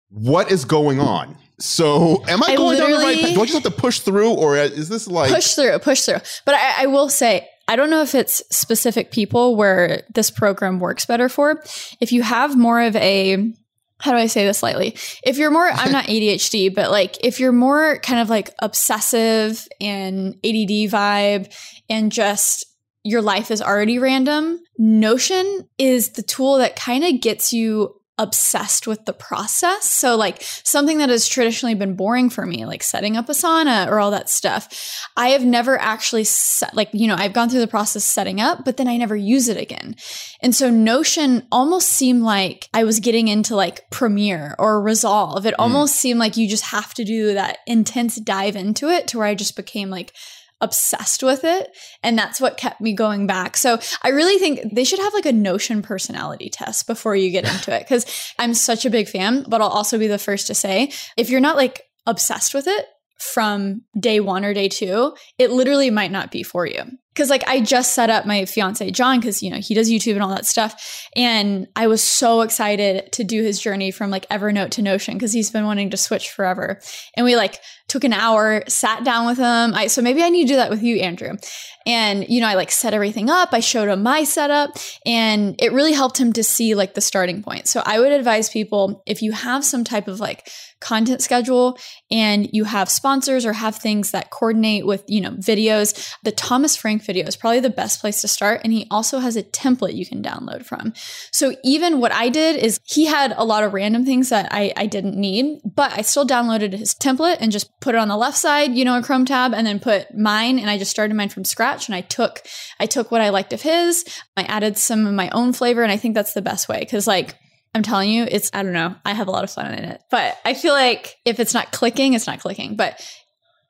what 0.09 0.51
is 0.51 0.65
going 0.65 0.99
on? 0.99 1.37
So 1.59 2.23
am 2.27 2.43
I, 2.43 2.47
I 2.51 2.55
going 2.57 2.77
down 2.77 2.91
the 2.91 2.97
right 2.97 3.17
path? 3.21 3.33
Do 3.33 3.41
I 3.41 3.45
just 3.45 3.53
have 3.63 3.63
to 3.73 3.79
push 3.81 3.99
through 3.99 4.31
or 4.33 4.57
is 4.57 4.89
this 4.89 5.07
like 5.07 5.31
push 5.33 5.53
through, 5.55 5.79
push 5.79 6.01
through. 6.01 6.19
But 6.45 6.55
I, 6.55 6.83
I 6.83 6.85
will 6.87 7.07
say, 7.09 7.47
I 7.67 7.75
don't 7.75 7.89
know 7.89 8.01
if 8.01 8.13
it's 8.13 8.43
specific 8.49 9.11
people 9.11 9.55
where 9.55 10.03
this 10.13 10.29
program 10.29 10.79
works 10.79 11.05
better 11.05 11.29
for. 11.29 11.63
If 11.99 12.11
you 12.11 12.21
have 12.21 12.55
more 12.55 12.81
of 12.81 12.95
a, 12.95 13.53
how 13.99 14.11
do 14.11 14.17
I 14.17 14.27
say 14.27 14.45
this 14.45 14.61
lightly? 14.61 14.95
If 15.23 15.37
you're 15.37 15.51
more, 15.51 15.67
I'm 15.67 15.91
not 15.91 16.05
ADHD, 16.05 16.73
but 16.73 16.91
like 16.91 17.17
if 17.23 17.39
you're 17.39 17.51
more 17.51 17.97
kind 17.99 18.19
of 18.19 18.29
like 18.29 18.51
obsessive 18.59 19.67
and 19.81 20.35
ADD 20.43 20.91
vibe 20.91 21.53
and 21.89 22.11
just 22.11 22.65
your 23.03 23.21
life 23.21 23.51
is 23.51 23.61
already 23.61 23.99
random, 23.99 24.59
Notion 24.77 25.67
is 25.77 26.09
the 26.11 26.23
tool 26.23 26.57
that 26.57 26.75
kind 26.75 27.03
of 27.03 27.21
gets 27.21 27.53
you 27.53 27.99
obsessed 28.17 28.87
with 28.87 29.05
the 29.05 29.13
process. 29.13 29.91
So 29.91 30.15
like 30.15 30.41
something 30.41 30.99
that 30.99 31.09
has 31.09 31.27
traditionally 31.27 31.75
been 31.75 31.95
boring 31.95 32.29
for 32.29 32.45
me, 32.45 32.65
like 32.65 32.81
setting 32.81 33.17
up 33.17 33.27
Asana 33.27 33.87
or 33.87 33.99
all 33.99 34.11
that 34.11 34.29
stuff. 34.29 34.69
I 35.17 35.29
have 35.29 35.43
never 35.43 35.77
actually 35.79 36.23
set, 36.23 36.73
like, 36.75 36.89
you 36.93 37.07
know, 37.07 37.15
I've 37.17 37.33
gone 37.33 37.49
through 37.49 37.59
the 37.59 37.67
process 37.67 38.05
setting 38.05 38.39
up, 38.39 38.63
but 38.63 38.77
then 38.77 38.87
I 38.87 38.95
never 38.95 39.15
use 39.15 39.49
it 39.49 39.57
again. 39.57 39.95
And 40.41 40.55
so 40.55 40.69
Notion 40.69 41.45
almost 41.51 41.89
seemed 41.89 42.23
like 42.23 42.69
I 42.73 42.85
was 42.85 43.01
getting 43.01 43.27
into 43.27 43.55
like 43.55 43.89
Premiere 43.89 44.55
or 44.59 44.81
Resolve. 44.81 45.45
It 45.45 45.53
Mm. 45.55 45.59
almost 45.59 45.95
seemed 45.95 46.19
like 46.19 46.37
you 46.37 46.47
just 46.47 46.65
have 46.65 46.93
to 46.93 47.03
do 47.03 47.33
that 47.33 47.57
intense 47.67 48.15
dive 48.15 48.55
into 48.55 48.87
it 48.89 49.07
to 49.09 49.17
where 49.17 49.27
I 49.27 49.35
just 49.35 49.55
became 49.55 49.89
like 49.89 50.13
obsessed 50.61 51.21
with 51.21 51.43
it 51.43 51.75
and 52.01 52.17
that's 52.17 52.39
what 52.39 52.57
kept 52.57 52.81
me 52.81 52.93
going 52.93 53.27
back. 53.27 53.57
So 53.57 53.79
i 54.03 54.09
really 54.09 54.37
think 54.37 54.73
they 54.73 54.83
should 54.83 54.99
have 54.99 55.13
like 55.13 55.25
a 55.25 55.31
notion 55.31 55.81
personality 55.81 56.49
test 56.49 56.87
before 56.87 57.15
you 57.15 57.29
get 57.29 57.47
into 57.47 57.73
it 57.73 57.81
because 57.81 58.33
i'm 58.39 58.53
such 58.53 58.85
a 58.85 58.89
big 58.89 59.07
fan 59.07 59.45
but 59.47 59.61
i'll 59.61 59.67
also 59.67 59.97
be 59.97 60.07
the 60.07 60.17
first 60.17 60.47
to 60.47 60.55
say 60.55 60.91
if 61.17 61.29
you're 61.29 61.41
not 61.41 61.55
like 61.55 61.83
obsessed 62.05 62.53
with 62.53 62.67
it 62.67 62.85
from 63.19 63.81
day 63.99 64.19
one 64.19 64.45
or 64.45 64.53
day 64.53 64.67
two 64.67 65.15
it 65.37 65.51
literally 65.51 65.89
might 65.89 66.11
not 66.11 66.31
be 66.31 66.43
for 66.43 66.65
you 66.65 66.83
because 67.15 67.29
like 67.29 67.43
i 67.47 67.61
just 67.61 67.93
set 67.93 68.09
up 68.09 68.25
my 68.25 68.45
fiance 68.45 68.91
john 68.91 69.19
because 69.19 69.41
you 69.41 69.49
know 69.49 69.57
he 69.57 69.73
does 69.73 69.89
youtube 69.89 70.13
and 70.13 70.21
all 70.21 70.29
that 70.29 70.45
stuff. 70.45 71.07
And 71.15 71.67
i 71.75 71.87
was 71.87 72.03
so 72.03 72.41
excited 72.41 73.11
to 73.13 73.23
do 73.23 73.41
his 73.41 73.59
journey 73.59 73.91
from 73.91 74.11
like 74.11 74.27
evernote 74.29 74.71
to 74.71 74.81
notion 74.81 75.15
because 75.15 75.31
he's 75.31 75.49
been 75.49 75.65
wanting 75.65 75.89
to 75.91 75.97
switch 75.97 76.29
forever. 76.29 76.79
And 77.15 77.25
we 77.25 77.35
like 77.35 77.61
took 77.87 78.03
an 78.03 78.13
hour 78.13 78.63
sat 78.67 79.03
down 79.03 79.25
with 79.27 79.37
him. 79.37 79.73
I 79.73 79.87
so 79.87 80.01
maybe 80.01 80.21
i 80.23 80.29
need 80.29 80.47
to 80.47 80.53
do 80.53 80.57
that 80.57 80.69
with 80.69 80.83
you 80.83 80.97
andrew. 80.97 81.37
And 81.85 82.27
you 82.27 82.41
know 82.41 82.47
i 82.47 82.55
like 82.55 82.71
set 82.71 82.93
everything 82.93 83.29
up. 83.29 83.49
I 83.53 83.59
showed 83.61 83.89
him 83.89 84.03
my 84.03 84.23
setup. 84.23 84.77
And 85.05 85.55
it 85.59 85.71
really 85.71 85.93
helped 85.93 86.19
him 86.19 86.33
to 86.33 86.43
see 86.43 86.75
like 86.75 86.93
the 86.93 87.01
starting 87.01 87.41
point. 87.43 87.67
So 87.67 87.81
i 87.85 87.99
would 87.99 88.11
advise 88.11 88.49
people 88.49 89.03
if 89.05 89.21
you 89.21 89.31
have 89.31 89.63
some 89.63 89.83
type 89.83 90.07
of 90.07 90.19
like 90.19 90.49
content 90.85 91.19
schedule 91.19 91.79
and 92.11 92.47
you 92.53 92.63
have 92.63 92.91
sponsors 92.91 93.43
or 93.43 93.53
have 93.53 93.75
things 93.75 94.11
that 94.11 94.29
coordinate 94.29 94.85
with 94.85 95.03
you 95.07 95.19
know 95.19 95.31
videos 95.31 96.13
the 96.23 96.31
thomas 96.31 96.75
frank 96.75 97.03
video 97.03 97.25
is 97.25 97.35
probably 97.35 97.59
the 97.59 97.71
best 97.71 97.99
place 97.99 98.21
to 98.21 98.27
start 98.27 98.61
and 98.63 98.71
he 98.71 98.85
also 98.91 99.17
has 99.17 99.35
a 99.35 99.41
template 99.41 99.95
you 99.95 100.05
can 100.05 100.21
download 100.21 100.63
from. 100.63 100.93
So 101.31 101.55
even 101.63 101.99
what 101.99 102.11
i 102.11 102.29
did 102.29 102.57
is 102.57 102.79
he 102.83 103.05
had 103.05 103.33
a 103.35 103.43
lot 103.43 103.63
of 103.63 103.73
random 103.73 104.05
things 104.05 104.29
that 104.29 104.47
i, 104.51 104.71
I 104.77 104.85
didn't 104.85 105.17
need 105.17 105.59
but 105.65 105.91
i 105.93 106.01
still 106.03 106.27
downloaded 106.27 106.73
his 106.73 106.93
template 106.93 107.37
and 107.39 107.51
just 107.51 107.67
put 107.79 107.95
it 107.95 107.97
on 107.97 108.07
the 108.07 108.15
left 108.15 108.37
side 108.37 108.75
you 108.75 108.85
know 108.85 108.95
a 108.95 109.01
chrome 109.01 109.25
tab 109.25 109.55
and 109.55 109.65
then 109.65 109.79
put 109.79 110.15
mine 110.15 110.59
and 110.59 110.69
i 110.69 110.77
just 110.77 110.91
started 110.91 111.15
mine 111.15 111.29
from 111.29 111.45
scratch 111.45 111.87
and 111.87 111.95
i 111.95 112.01
took 112.01 112.43
i 112.79 112.85
took 112.85 113.09
what 113.09 113.21
i 113.21 113.29
liked 113.29 113.53
of 113.53 113.63
his. 113.63 114.05
I 114.37 114.43
added 114.43 114.77
some 114.77 115.07
of 115.07 115.15
my 115.15 115.29
own 115.29 115.51
flavor 115.51 115.81
and 115.81 115.91
i 115.91 115.97
think 115.97 116.13
that's 116.13 116.33
the 116.33 116.43
best 116.43 116.69
way 116.69 116.79
because 116.79 117.07
like 117.07 117.39
I'm 117.75 117.83
telling 117.83 118.09
you, 118.09 118.25
it's, 118.29 118.49
I 118.53 118.63
don't 118.63 118.73
know, 118.73 118.95
I 119.05 119.13
have 119.13 119.27
a 119.27 119.31
lot 119.31 119.43
of 119.43 119.51
fun 119.51 119.73
in 119.73 119.83
it. 119.83 120.01
But 120.09 120.37
I 120.45 120.53
feel 120.53 120.73
like 120.73 121.15
if 121.25 121.39
it's 121.39 121.53
not 121.53 121.71
clicking, 121.71 122.13
it's 122.13 122.25
not 122.25 122.39
clicking. 122.39 122.75
But 122.75 122.99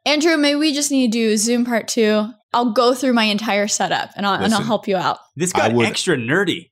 Andrew, 0.05 0.37
maybe 0.37 0.57
we 0.59 0.73
just 0.73 0.91
need 0.91 1.11
to 1.11 1.17
do 1.17 1.37
Zoom 1.37 1.65
part 1.65 1.87
two. 1.87 2.29
I'll 2.53 2.71
go 2.71 2.93
through 2.93 3.13
my 3.13 3.23
entire 3.25 3.67
setup 3.67 4.11
and 4.15 4.25
I'll, 4.25 4.41
and 4.41 4.53
I'll 4.53 4.61
help 4.61 4.87
you 4.87 4.95
out. 4.95 5.17
This 5.35 5.53
I 5.55 5.57
got 5.57 5.73
would- 5.73 5.87
extra 5.87 6.15
nerdy. 6.15 6.69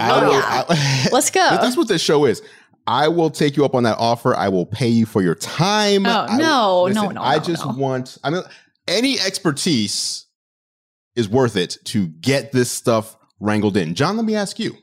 I 0.00 0.10
Oh, 0.10 0.24
will- 0.24 0.32
yeah. 0.32 0.64
I- 0.68 1.08
Let's 1.12 1.30
go. 1.30 1.46
That's 1.50 1.76
what 1.76 1.86
this 1.88 2.00
show 2.02 2.24
is. 2.24 2.40
I 2.86 3.08
will 3.08 3.30
take 3.30 3.56
you 3.56 3.64
up 3.64 3.74
on 3.76 3.82
that 3.84 3.98
offer. 3.98 4.34
I 4.34 4.48
will 4.48 4.66
pay 4.66 4.88
you 4.88 5.06
for 5.06 5.22
your 5.22 5.34
time. 5.36 6.06
Oh, 6.06 6.26
I, 6.28 6.36
no, 6.38 6.82
listen, 6.84 7.02
no, 7.04 7.10
no, 7.10 7.22
I 7.22 7.36
no, 7.36 7.42
just 7.44 7.64
no. 7.66 7.72
want, 7.74 8.18
I 8.24 8.30
mean, 8.30 8.42
any 8.88 9.20
expertise 9.20 10.26
is 11.14 11.28
worth 11.28 11.54
it 11.56 11.76
to 11.84 12.06
get 12.08 12.50
this 12.52 12.70
stuff 12.70 13.16
wrangled 13.38 13.76
in. 13.76 13.94
John, 13.94 14.16
let 14.16 14.24
me 14.24 14.34
ask 14.34 14.58
you. 14.58 14.74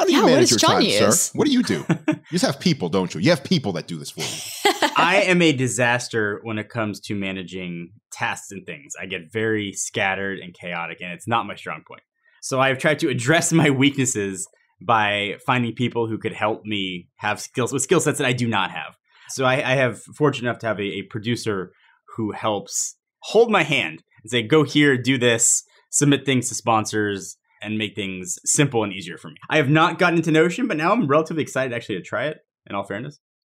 How 0.00 0.06
do 0.06 0.12
you 0.12 0.18
Yeah, 0.18 0.24
what 0.24 0.30
manage 0.30 0.48
does 0.48 0.62
your 0.62 0.70
John 0.70 0.70
time, 0.80 0.82
use? 0.82 1.20
sir? 1.20 1.38
What 1.38 1.46
do 1.46 1.52
you 1.52 1.62
do? 1.62 1.84
you 2.08 2.14
just 2.30 2.46
have 2.46 2.58
people, 2.58 2.88
don't 2.88 3.14
you? 3.14 3.20
You 3.20 3.28
have 3.28 3.44
people 3.44 3.72
that 3.72 3.86
do 3.86 3.98
this 3.98 4.10
for 4.10 4.20
you. 4.22 4.80
I 4.96 5.24
am 5.26 5.42
a 5.42 5.52
disaster 5.52 6.40
when 6.42 6.56
it 6.56 6.70
comes 6.70 7.00
to 7.00 7.14
managing 7.14 7.92
tasks 8.10 8.50
and 8.50 8.64
things. 8.64 8.94
I 8.98 9.04
get 9.04 9.30
very 9.30 9.74
scattered 9.74 10.38
and 10.38 10.54
chaotic, 10.54 11.02
and 11.02 11.12
it's 11.12 11.28
not 11.28 11.46
my 11.46 11.54
strong 11.54 11.82
point. 11.86 12.00
So 12.40 12.60
I've 12.60 12.78
tried 12.78 13.00
to 13.00 13.10
address 13.10 13.52
my 13.52 13.68
weaknesses 13.68 14.48
by 14.80 15.36
finding 15.44 15.74
people 15.74 16.06
who 16.06 16.16
could 16.16 16.32
help 16.32 16.64
me 16.64 17.08
have 17.16 17.38
skills 17.38 17.70
with 17.70 17.82
skill 17.82 18.00
sets 18.00 18.16
that 18.16 18.26
I 18.26 18.32
do 18.32 18.48
not 18.48 18.70
have. 18.70 18.96
So 19.28 19.44
I, 19.44 19.56
I 19.56 19.74
have 19.74 20.00
fortunate 20.02 20.48
enough 20.48 20.60
to 20.60 20.66
have 20.66 20.80
a, 20.80 20.84
a 20.84 21.02
producer 21.02 21.72
who 22.16 22.32
helps 22.32 22.96
hold 23.18 23.50
my 23.50 23.64
hand 23.64 24.02
and 24.22 24.30
say, 24.30 24.42
"Go 24.42 24.64
here, 24.64 24.96
do 24.96 25.18
this, 25.18 25.62
submit 25.90 26.24
things 26.24 26.48
to 26.48 26.54
sponsors." 26.54 27.36
And 27.62 27.76
make 27.76 27.94
things 27.94 28.38
simple 28.44 28.84
and 28.84 28.92
easier 28.92 29.18
for 29.18 29.28
me. 29.28 29.36
I 29.50 29.58
have 29.58 29.68
not 29.68 29.98
gotten 29.98 30.16
into 30.18 30.30
Notion, 30.30 30.66
but 30.66 30.76
now 30.78 30.92
I'm 30.92 31.06
relatively 31.06 31.42
excited 31.42 31.72
actually 31.74 31.96
to 31.96 32.02
try 32.02 32.26
it. 32.28 32.38
In 32.68 32.74
all 32.74 32.84
fairness, 32.84 33.18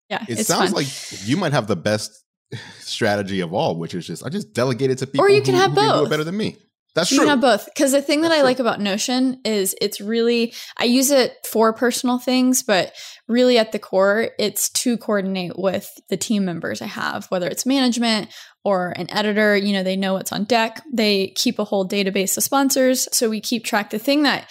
Yeah, 0.09 0.25
It 0.29 0.47
sounds 0.47 0.71
fun. 0.73 0.83
like 0.83 0.87
you 1.29 1.37
might 1.37 1.53
have 1.53 1.67
the 1.67 1.77
best 1.77 2.25
strategy 2.81 3.41
of 3.41 3.53
all, 3.53 3.79
which 3.79 3.95
is 3.95 4.07
just 4.07 4.25
I 4.25 4.29
just 4.29 4.53
delegate 4.53 4.91
it 4.91 4.99
to 4.99 5.07
people 5.07 5.25
Or 5.25 5.29
you 5.29 5.37
who, 5.37 5.43
can 5.43 5.55
have 5.55 5.71
who 5.73 5.77
can 5.77 5.85
do 5.87 5.91
both. 5.93 6.07
it 6.07 6.11
better 6.11 6.25
than 6.25 6.37
me. 6.37 6.57
That's 6.95 7.11
You 7.11 7.19
true. 7.19 7.27
can 7.27 7.31
have 7.31 7.41
both. 7.41 7.67
Because 7.67 7.93
the 7.93 8.03
thing 8.03 8.23
that 8.23 8.29
That's 8.29 8.39
I 8.39 8.41
true. 8.41 8.47
like 8.47 8.59
about 8.59 8.81
Notion 8.81 9.41
is 9.45 9.77
it's 9.81 10.01
really, 10.01 10.53
I 10.77 10.85
use 10.85 11.11
it 11.11 11.35
for 11.49 11.73
personal 11.73 12.19
things, 12.19 12.63
but 12.63 12.93
really 13.29 13.59
at 13.59 13.73
the 13.73 13.79
core, 13.79 14.31
it's 14.39 14.69
to 14.71 14.97
coordinate 14.99 15.59
with 15.59 15.89
the 16.09 16.17
team 16.17 16.45
members 16.45 16.83
I 16.83 16.87
have, 16.87 17.27
whether 17.27 17.47
it's 17.49 17.65
management 17.65 18.29
or 18.65 18.93
an 18.97 19.11
editor. 19.11 19.57
You 19.57 19.73
know, 19.73 19.83
they 19.83 19.97
know 19.97 20.15
what's 20.15 20.33
on 20.33 20.45
deck. 20.45 20.83
They 20.93 21.29
keep 21.37 21.59
a 21.59 21.65
whole 21.65 21.87
database 21.89 22.37
of 22.37 22.43
sponsors. 22.43 23.09
So 23.13 23.31
we 23.31 23.41
keep 23.41 23.65
track. 23.65 23.91
The 23.91 23.99
thing 23.99 24.25
that 24.25 24.51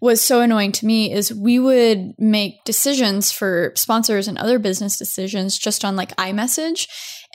was 0.00 0.20
so 0.20 0.40
annoying 0.40 0.70
to 0.72 0.86
me 0.86 1.12
is 1.12 1.34
we 1.34 1.58
would 1.58 2.12
make 2.18 2.62
decisions 2.64 3.32
for 3.32 3.72
sponsors 3.74 4.28
and 4.28 4.38
other 4.38 4.58
business 4.60 4.96
decisions 4.96 5.58
just 5.58 5.84
on 5.84 5.96
like 5.96 6.14
iMessage. 6.16 6.86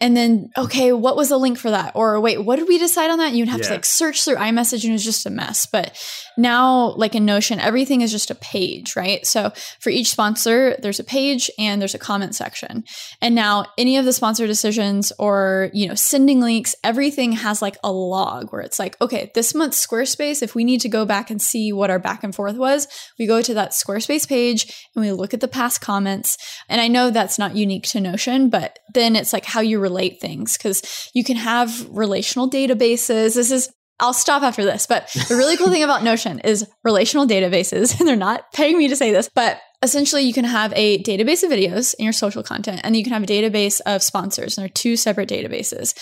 And 0.02 0.18
then, 0.18 0.50
okay, 0.58 0.92
what 0.92 1.16
was 1.16 1.30
the 1.30 1.38
link 1.38 1.58
for 1.58 1.70
that? 1.70 1.92
Or 1.96 2.20
wait, 2.20 2.44
what 2.44 2.58
did 2.58 2.68
we 2.68 2.78
decide 2.78 3.12
on 3.12 3.20
that? 3.20 3.34
You'd 3.34 3.48
have 3.48 3.62
to 3.62 3.70
like 3.70 3.86
search 3.86 4.24
through 4.24 4.36
iMessage 4.36 4.84
and 4.84 4.90
it 4.90 4.94
was 4.94 5.04
just 5.06 5.26
a 5.26 5.30
mess. 5.30 5.66
But 5.66 5.98
now, 6.38 6.94
like 6.96 7.16
in 7.16 7.26
Notion, 7.26 7.60
everything 7.60 8.02
is 8.02 8.12
just 8.12 8.32
a 8.32 8.36
page, 8.36 8.96
right? 8.96 9.26
So 9.26 9.52
for 9.80 9.92
each 9.92 10.10
sponsor, 10.10 10.76
there's 10.82 11.00
a 11.00 11.04
page 11.04 11.50
and 11.60 11.80
there's 11.80 11.94
a 11.94 12.00
comment 12.00 12.36
section. 12.36 12.84
And 13.22 13.36
now 13.36 13.68
any 13.78 13.98
of 13.98 14.06
the 14.06 14.14
sponsor 14.14 14.48
decisions 14.48 15.14
or, 15.20 15.70
you 15.74 15.88
know, 15.88 15.96
sending 15.96 16.42
links, 16.42 16.76
everything 16.84 17.34
has 17.34 17.62
like 17.62 17.78
a 17.84 17.92
log 17.92 18.52
where 18.52 18.62
it's 18.62 18.80
like, 18.80 19.00
okay, 19.00 19.32
this 19.36 19.54
month 19.54 19.74
Squarespace, 19.74 20.42
if 20.42 20.56
we 20.56 20.64
need 20.64 20.82
to 20.82 20.90
go 20.90 21.06
back 21.06 21.30
and 21.30 21.42
see 21.42 21.72
what 21.72 21.92
our 21.92 22.00
back 22.00 22.24
and 22.24 22.34
forth 22.34 22.58
was, 22.58 22.88
we 23.20 23.28
go 23.28 23.42
to 23.42 23.54
that 23.54 23.72
Squarespace 23.72 24.28
page 24.28 24.90
and 24.96 25.06
we 25.06 25.12
look 25.12 25.34
at 25.34 25.40
the 25.40 25.48
past 25.48 25.82
comments. 25.82 26.38
And 26.68 26.82
I 26.82 26.88
know 26.88 27.12
that's 27.12 27.38
not 27.38 27.56
unique 27.56 27.84
to 27.90 28.02
Notion, 28.02 28.50
but 28.50 28.80
then 28.94 29.16
it's 29.16 29.34
like 29.34 29.46
how 29.46 29.62
you 29.62 29.83
relate 29.84 30.20
things 30.20 30.58
because 30.58 31.12
you 31.14 31.24
can 31.24 31.38
have 31.38 31.88
relational 31.90 32.50
databases. 32.50 33.36
This 33.36 33.52
is 33.52 33.70
I'll 34.00 34.14
stop 34.14 34.42
after 34.42 34.66
this, 34.66 34.88
but 34.88 35.08
the 35.30 35.36
really 35.36 35.56
cool 35.56 35.70
thing 35.72 35.84
about 35.84 36.04
Notion 36.04 36.40
is 36.40 36.68
relational 36.84 37.28
databases, 37.28 37.98
and 38.00 38.08
they're 38.08 38.16
not 38.16 38.52
paying 38.52 38.78
me 38.78 38.88
to 38.88 38.96
say 38.96 39.12
this, 39.12 39.30
but 39.34 39.62
essentially 39.82 40.24
you 40.24 40.34
can 40.34 40.46
have 40.46 40.74
a 40.76 41.02
database 41.04 41.44
of 41.44 41.52
videos 41.52 41.94
in 42.00 42.06
your 42.06 42.14
social 42.14 42.44
content, 42.44 42.82
and 42.84 42.98
you 42.98 43.04
can 43.04 43.14
have 43.14 43.24
a 43.24 43.28
database 43.28 43.82
of 43.86 44.02
sponsors, 44.02 44.58
and 44.58 44.64
they're 44.64 44.70
two 44.70 44.98
separate 44.98 45.30
databases. 45.30 45.94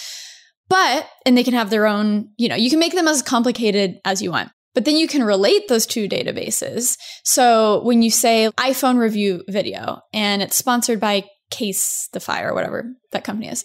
But, 0.70 1.06
and 1.26 1.38
they 1.38 1.44
can 1.44 1.54
have 1.54 1.70
their 1.70 1.86
own, 1.86 2.30
you 2.38 2.48
know, 2.48 2.56
you 2.56 2.70
can 2.70 2.80
make 2.80 2.96
them 2.96 3.08
as 3.08 3.22
complicated 3.22 4.00
as 4.06 4.22
you 4.22 4.32
want. 4.32 4.52
But 4.74 4.86
then 4.86 4.96
you 4.96 5.08
can 5.08 5.24
relate 5.24 5.68
those 5.68 5.86
two 5.86 6.08
databases. 6.08 6.98
So 7.26 7.84
when 7.84 8.02
you 8.02 8.10
say 8.10 8.50
iPhone 8.58 8.98
review 8.98 9.44
video 9.50 10.00
and 10.14 10.42
it's 10.42 10.56
sponsored 10.56 11.02
by 11.02 11.26
Casetify 11.52 12.44
or 12.44 12.54
whatever 12.54 12.92
that 13.12 13.24
company 13.24 13.50
is, 13.50 13.64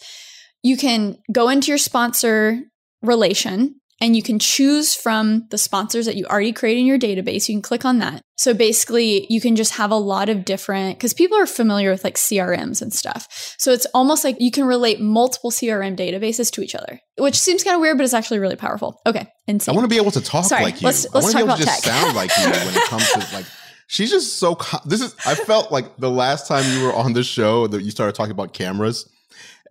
you 0.62 0.76
can 0.76 1.16
go 1.32 1.48
into 1.48 1.68
your 1.68 1.78
sponsor 1.78 2.60
relation 3.02 3.76
and 3.98 4.14
you 4.14 4.22
can 4.22 4.38
choose 4.38 4.94
from 4.94 5.46
the 5.50 5.56
sponsors 5.56 6.04
that 6.04 6.16
you 6.16 6.26
already 6.26 6.52
created 6.52 6.80
in 6.80 6.86
your 6.86 6.98
database. 6.98 7.48
You 7.48 7.54
can 7.54 7.62
click 7.62 7.86
on 7.86 7.98
that. 8.00 8.20
So 8.36 8.52
basically, 8.52 9.26
you 9.30 9.40
can 9.40 9.56
just 9.56 9.72
have 9.76 9.90
a 9.90 9.96
lot 9.96 10.28
of 10.28 10.44
different, 10.44 10.98
because 10.98 11.14
people 11.14 11.38
are 11.38 11.46
familiar 11.46 11.90
with 11.90 12.04
like 12.04 12.16
CRMs 12.16 12.82
and 12.82 12.92
stuff. 12.92 13.54
So 13.58 13.72
it's 13.72 13.86
almost 13.94 14.22
like 14.22 14.36
you 14.38 14.50
can 14.50 14.64
relate 14.66 15.00
multiple 15.00 15.50
CRM 15.50 15.96
databases 15.96 16.50
to 16.52 16.60
each 16.62 16.74
other, 16.74 17.00
which 17.16 17.38
seems 17.38 17.64
kind 17.64 17.74
of 17.74 17.80
weird, 17.80 17.96
but 17.96 18.04
it's 18.04 18.12
actually 18.12 18.38
really 18.40 18.56
powerful. 18.56 19.00
Okay. 19.06 19.26
Insane. 19.46 19.72
I 19.72 19.76
want 19.76 19.86
to 19.86 19.94
be 19.94 19.96
able 19.96 20.10
to 20.10 20.20
talk 20.20 20.44
Sorry, 20.44 20.62
like 20.64 20.82
you. 20.82 20.86
let's- 20.86 21.06
I 21.06 21.10
let's 21.14 21.34
want 21.34 21.36
to 21.38 21.44
be 21.44 21.48
talk 21.48 21.48
able 21.48 21.56
to 21.56 21.62
about 21.62 21.72
just 21.72 21.84
tech. 21.84 21.94
sound 21.94 22.16
like 22.16 22.30
you 22.36 22.44
when 22.50 22.76
it 22.76 22.84
comes 22.88 23.10
to 23.12 23.18
like. 23.34 23.46
She's 23.88 24.10
just 24.10 24.38
so. 24.38 24.58
This 24.84 25.00
is. 25.00 25.14
I 25.26 25.34
felt 25.34 25.70
like 25.70 25.96
the 25.96 26.10
last 26.10 26.48
time 26.48 26.64
you 26.76 26.84
were 26.84 26.92
on 26.92 27.12
the 27.12 27.22
show 27.22 27.66
that 27.68 27.82
you 27.82 27.90
started 27.90 28.14
talking 28.16 28.32
about 28.32 28.52
cameras, 28.52 29.08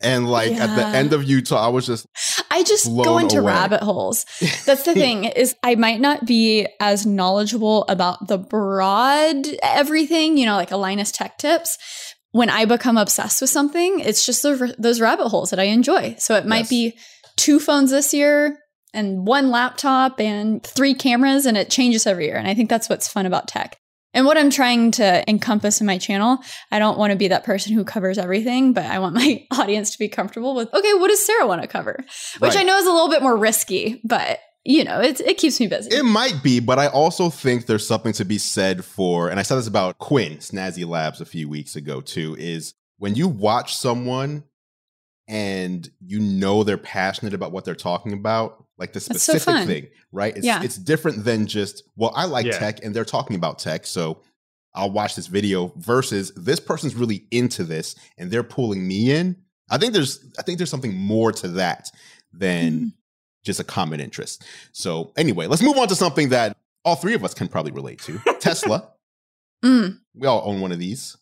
and 0.02 0.30
like 0.30 0.54
at 0.54 0.76
the 0.76 0.86
end 0.88 1.12
of 1.14 1.24
you, 1.26 1.42
talk, 1.42 1.64
I 1.64 1.68
was 1.68 1.86
just 1.86 2.08
I 2.50 2.64
just 2.64 2.86
go 2.86 3.18
into 3.18 3.40
away. 3.40 3.52
rabbit 3.52 3.82
holes. 3.84 4.26
That's 4.66 4.84
the 4.84 4.94
thing 4.94 5.26
is 5.26 5.54
I 5.64 5.76
might 5.76 6.00
not 6.00 6.26
be 6.26 6.66
as 6.80 7.06
knowledgeable 7.06 7.84
about 7.90 8.28
the 8.28 8.38
broad 8.38 9.48
everything, 9.62 10.38
you 10.38 10.46
know, 10.46 10.56
like 10.56 10.72
a 10.72 10.78
Linus 10.78 11.12
Tech 11.12 11.38
Tips. 11.38 11.78
When 12.32 12.50
I 12.50 12.66
become 12.66 12.98
obsessed 12.98 13.40
with 13.40 13.50
something, 13.50 14.02
it's 14.02 14.26
just 14.26 14.44
those, 14.44 14.76
those 14.78 15.00
rabbit 15.00 15.30
holes 15.30 15.52
that 15.52 15.60
I 15.60 15.64
enjoy. 15.66 16.16
So 16.20 16.36
it 16.36 16.46
might 16.46 16.60
Yes. 16.60 16.70
be 16.70 16.98
two 17.38 17.60
phones 17.62 17.92
this 17.92 18.14
year 18.14 18.58
and 18.94 19.26
one 19.26 19.52
laptop 19.52 20.20
and 20.20 20.62
three 20.62 20.94
cameras 20.94 21.46
and 21.46 21.56
it 21.58 21.70
changes 21.70 22.06
every 22.06 22.26
year. 22.26 22.36
And 22.36 22.46
I 22.46 22.54
think 22.54 22.70
that's 22.70 22.90
what's 22.90 23.08
fun 23.08 23.26
about 23.26 23.48
tech. 23.48 23.78
And 24.16 24.26
what 24.26 24.38
I'm 24.38 24.50
trying 24.50 24.92
to 24.92 25.30
encompass 25.30 25.82
in 25.82 25.86
my 25.86 25.98
channel, 25.98 26.40
I 26.72 26.80
don't 26.80 26.98
want 26.98 27.12
to 27.12 27.18
be 27.18 27.28
that 27.28 27.44
person 27.44 27.74
who 27.74 27.84
covers 27.84 28.18
everything, 28.18 28.74
but 28.74 28.86
I 28.86 28.98
want 28.98 29.14
my 29.14 29.46
audience 29.52 29.92
to 29.92 30.00
be 30.00 30.08
comfortable 30.08 30.56
with, 30.56 30.74
okay, 30.74 30.94
what 30.96 31.10
does 31.10 31.24
Sarah 31.24 31.46
want 31.46 31.62
to 31.62 31.68
cover? 31.68 31.98
Which 32.40 32.56
Right. 32.56 32.62
I 32.62 32.64
know 32.64 32.78
is 32.78 32.88
a 32.88 32.92
little 32.92 33.10
bit 33.10 33.22
more 33.22 33.38
risky, 33.38 34.02
but 34.04 34.40
you 34.68 34.84
know, 34.84 35.00
it, 35.00 35.22
it 35.22 35.38
keeps 35.38 35.60
me 35.60 35.68
busy. 35.68 35.96
It 35.96 36.04
might 36.04 36.42
be, 36.42 36.60
but 36.60 36.80
I 36.80 36.88
also 36.88 37.30
think 37.30 37.68
there's 37.68 37.86
something 37.86 38.14
to 38.14 38.26
be 38.26 38.40
said 38.40 38.84
for, 38.84 39.30
and 39.30 39.40
I 39.40 39.44
said 39.44 39.58
this 39.58 39.68
about 39.68 40.00
Quinn, 40.00 40.38
Snazzy 40.38 40.88
Labs, 40.88 41.22
a 41.22 41.26
few 41.26 41.48
weeks 41.48 41.76
ago 41.76 42.02
too, 42.02 42.36
is 42.40 42.74
when 42.98 43.14
you 43.14 43.28
watch 43.28 43.76
someone 43.76 44.44
and 45.28 45.88
you 46.00 46.20
know 46.20 46.64
they're 46.64 46.78
passionate 46.78 47.34
about 47.34 47.52
what 47.52 47.66
they're 47.66 47.76
talking 47.76 48.14
about, 48.14 48.65
like 48.78 48.94
the 48.94 49.00
That's 49.00 49.24
so 49.24 49.34
specific 49.38 49.68
thing, 49.68 49.88
right? 50.12 50.36
It's, 50.36 50.46
Yeah. 50.46 50.62
it's 50.64 50.78
different 50.78 51.24
than 51.24 51.48
just, 51.48 51.84
well, 51.96 52.12
I 52.16 52.26
like 52.26 52.46
Yeah. 52.46 52.58
tech 52.60 52.84
and 52.84 52.94
they're 52.96 53.06
talking 53.06 53.36
about 53.36 53.60
tech. 53.60 53.86
So 53.88 54.22
I'll 54.74 54.92
watch 54.92 55.16
this 55.16 55.28
video 55.28 55.72
versus 55.78 56.32
this 56.36 56.60
person's 56.60 56.96
really 56.96 57.26
into 57.32 57.64
this 57.64 57.96
and 58.18 58.30
they're 58.30 58.44
pulling 58.44 58.86
me 58.88 59.12
in. 59.12 59.38
I 59.70 59.78
think 59.78 59.94
there's, 59.94 60.20
I 60.38 60.42
think 60.42 60.58
there's 60.58 60.70
something 60.70 60.94
more 60.94 61.32
to 61.32 61.48
that 61.50 61.90
than 62.34 62.72
Mhm. 62.80 62.94
just 63.46 63.60
a 63.60 63.64
common 63.64 64.00
interest. 64.02 64.44
So 64.74 65.14
anyway, 65.16 65.48
let's 65.48 65.62
move 65.62 65.78
on 65.78 65.88
to 65.88 65.96
something 65.96 66.30
that 66.30 66.58
all 66.84 66.96
three 66.98 67.14
of 67.14 67.24
us 67.24 67.34
can 67.34 67.48
probably 67.48 67.72
relate 67.72 68.02
to. 68.02 68.20
Tesla. 68.42 68.90
Mm, 69.64 70.00
We 70.14 70.28
all 70.28 70.42
own 70.46 70.60
one 70.62 70.72
of 70.72 70.80
these. 70.80 71.16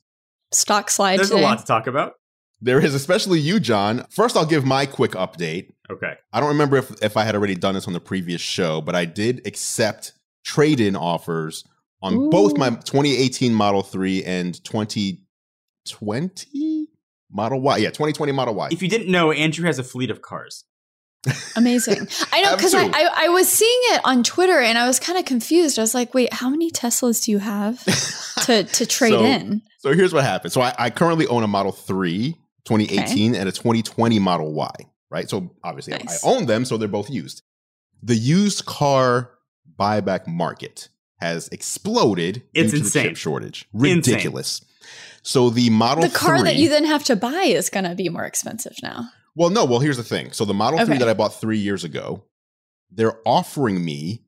stock 0.52 0.90
slide 0.90 1.18
there's 1.20 1.30
today. 1.30 1.42
a 1.42 1.44
lot 1.46 1.60
to 1.60 1.66
talk 1.66 1.88
about. 1.88 2.14
There 2.62 2.80
is, 2.84 2.94
especially 2.96 3.40
you, 3.40 3.60
John. 3.60 4.06
First, 4.10 4.36
I'll 4.38 4.46
give 4.46 4.66
my 4.66 4.86
quick 4.86 5.12
update. 5.12 5.73
Okay. 5.92 6.14
I 6.32 6.40
don't 6.40 6.50
remember 6.50 6.78
if, 6.78 6.92
if 7.04 7.18
I 7.18 7.24
had 7.24 7.36
already 7.36 7.56
done 7.56 7.74
this 7.76 7.88
on 7.88 7.94
the 7.94 8.00
previous 8.00 8.42
show, 8.42 8.82
but 8.82 8.96
I 8.96 9.06
did 9.06 9.46
accept 9.46 10.14
trade 10.46 10.80
in 10.80 10.96
offers 10.96 11.64
on 12.02 12.30
both 12.30 12.58
my 12.58 12.70
2018 12.70 13.54
Model 13.54 13.82
3 13.82 14.24
and 14.24 14.64
2020 14.64 16.88
Model 17.32 17.62
Y. 17.62 17.78
Yeah, 17.78 17.90
2020 17.90 18.32
Model 18.32 18.56
Y. 18.56 18.70
If 18.72 18.82
you 18.82 18.90
didn't 18.90 19.12
know, 19.12 19.32
Andrew 19.32 19.66
has 19.66 19.80
a 19.80 19.84
fleet 19.84 20.10
of 20.12 20.22
cars. 20.22 20.66
Amazing. 21.56 22.08
I 22.34 22.42
know 22.42 22.56
because 22.56 22.74
I. 22.74 22.86
I, 22.86 23.10
I 23.26 23.30
was 23.30 23.50
seeing 23.50 23.80
it 23.96 24.02
on 24.04 24.24
Twitter 24.24 24.60
and 24.60 24.78
I 24.78 24.88
was 24.88 25.00
kind 25.00 25.18
of 25.18 25.26
confused. 25.26 25.80
I 25.80 25.82
was 25.82 25.96
like, 25.96 26.14
wait, 26.14 26.34
how 26.34 26.50
many 26.50 26.70
Teslas 26.70 27.24
do 27.26 27.32
you 27.32 27.40
have 27.40 27.84
to, 28.46 28.64
to 28.66 28.86
trade 28.86 29.12
So- 29.12 29.24
in? 29.24 29.62
So 29.80 29.94
here's 29.94 30.14
what 30.14 30.24
happened. 30.24 30.54
So 30.54 30.62
I, 30.62 30.74
I 30.78 30.90
currently 30.90 31.28
own 31.28 31.44
a 31.44 31.48
Model 31.48 31.72
3 31.74 32.36
2018 32.66 33.36
and 33.36 33.50
a 33.50 33.52
2020 33.52 34.20
Model 34.20 34.54
Y, 34.54 34.72
right? 35.14 35.30
So 35.30 35.52
obviously 35.64 35.94
I- 35.94 35.98
Nice. 36.00 36.26
I 36.26 36.28
own 36.28 36.46
them, 36.48 36.66
so 36.66 36.76
they're 36.78 36.88
both 36.90 37.10
used. 37.10 37.44
The 38.02 38.16
used 38.16 38.66
car 38.66 39.30
buyback 39.80 40.28
market 40.28 40.90
has 41.20 41.48
exploded 41.50 42.44
It's 42.54 42.72
due 42.72 42.80
to 42.80 42.84
insane. 42.84 43.04
the 43.04 43.10
chip 43.10 43.18
shortage. 43.18 43.66
Insane. 43.74 43.96
Ridiculous. 43.98 44.66
So 45.22 45.50
the 45.50 45.70
Model 45.70 46.04
The 46.04 46.10
car 46.10 46.40
3, 46.40 46.50
that 46.50 46.56
you 46.58 46.68
then 46.68 46.84
have 46.84 47.06
to 47.06 47.16
buy 47.16 47.44
is 47.44 47.70
going 47.70 47.86
to 47.86 47.96
be 47.96 48.10
more 48.10 48.26
expensive 48.26 48.76
now. 48.84 49.10
well, 49.36 49.50
no, 49.50 49.64
well, 49.64 49.80
here's 49.80 49.96
the 49.98 50.04
thing. 50.04 50.32
So 50.34 50.44
the 50.44 50.54
Model 50.54 50.86
3 50.86 50.98
that 50.98 51.08
I 51.08 51.14
bought 51.14 51.40
three 51.40 51.60
years 51.60 51.84
ago, 51.86 52.26
they're 52.92 53.20
offering 53.26 53.86
me 53.86 54.26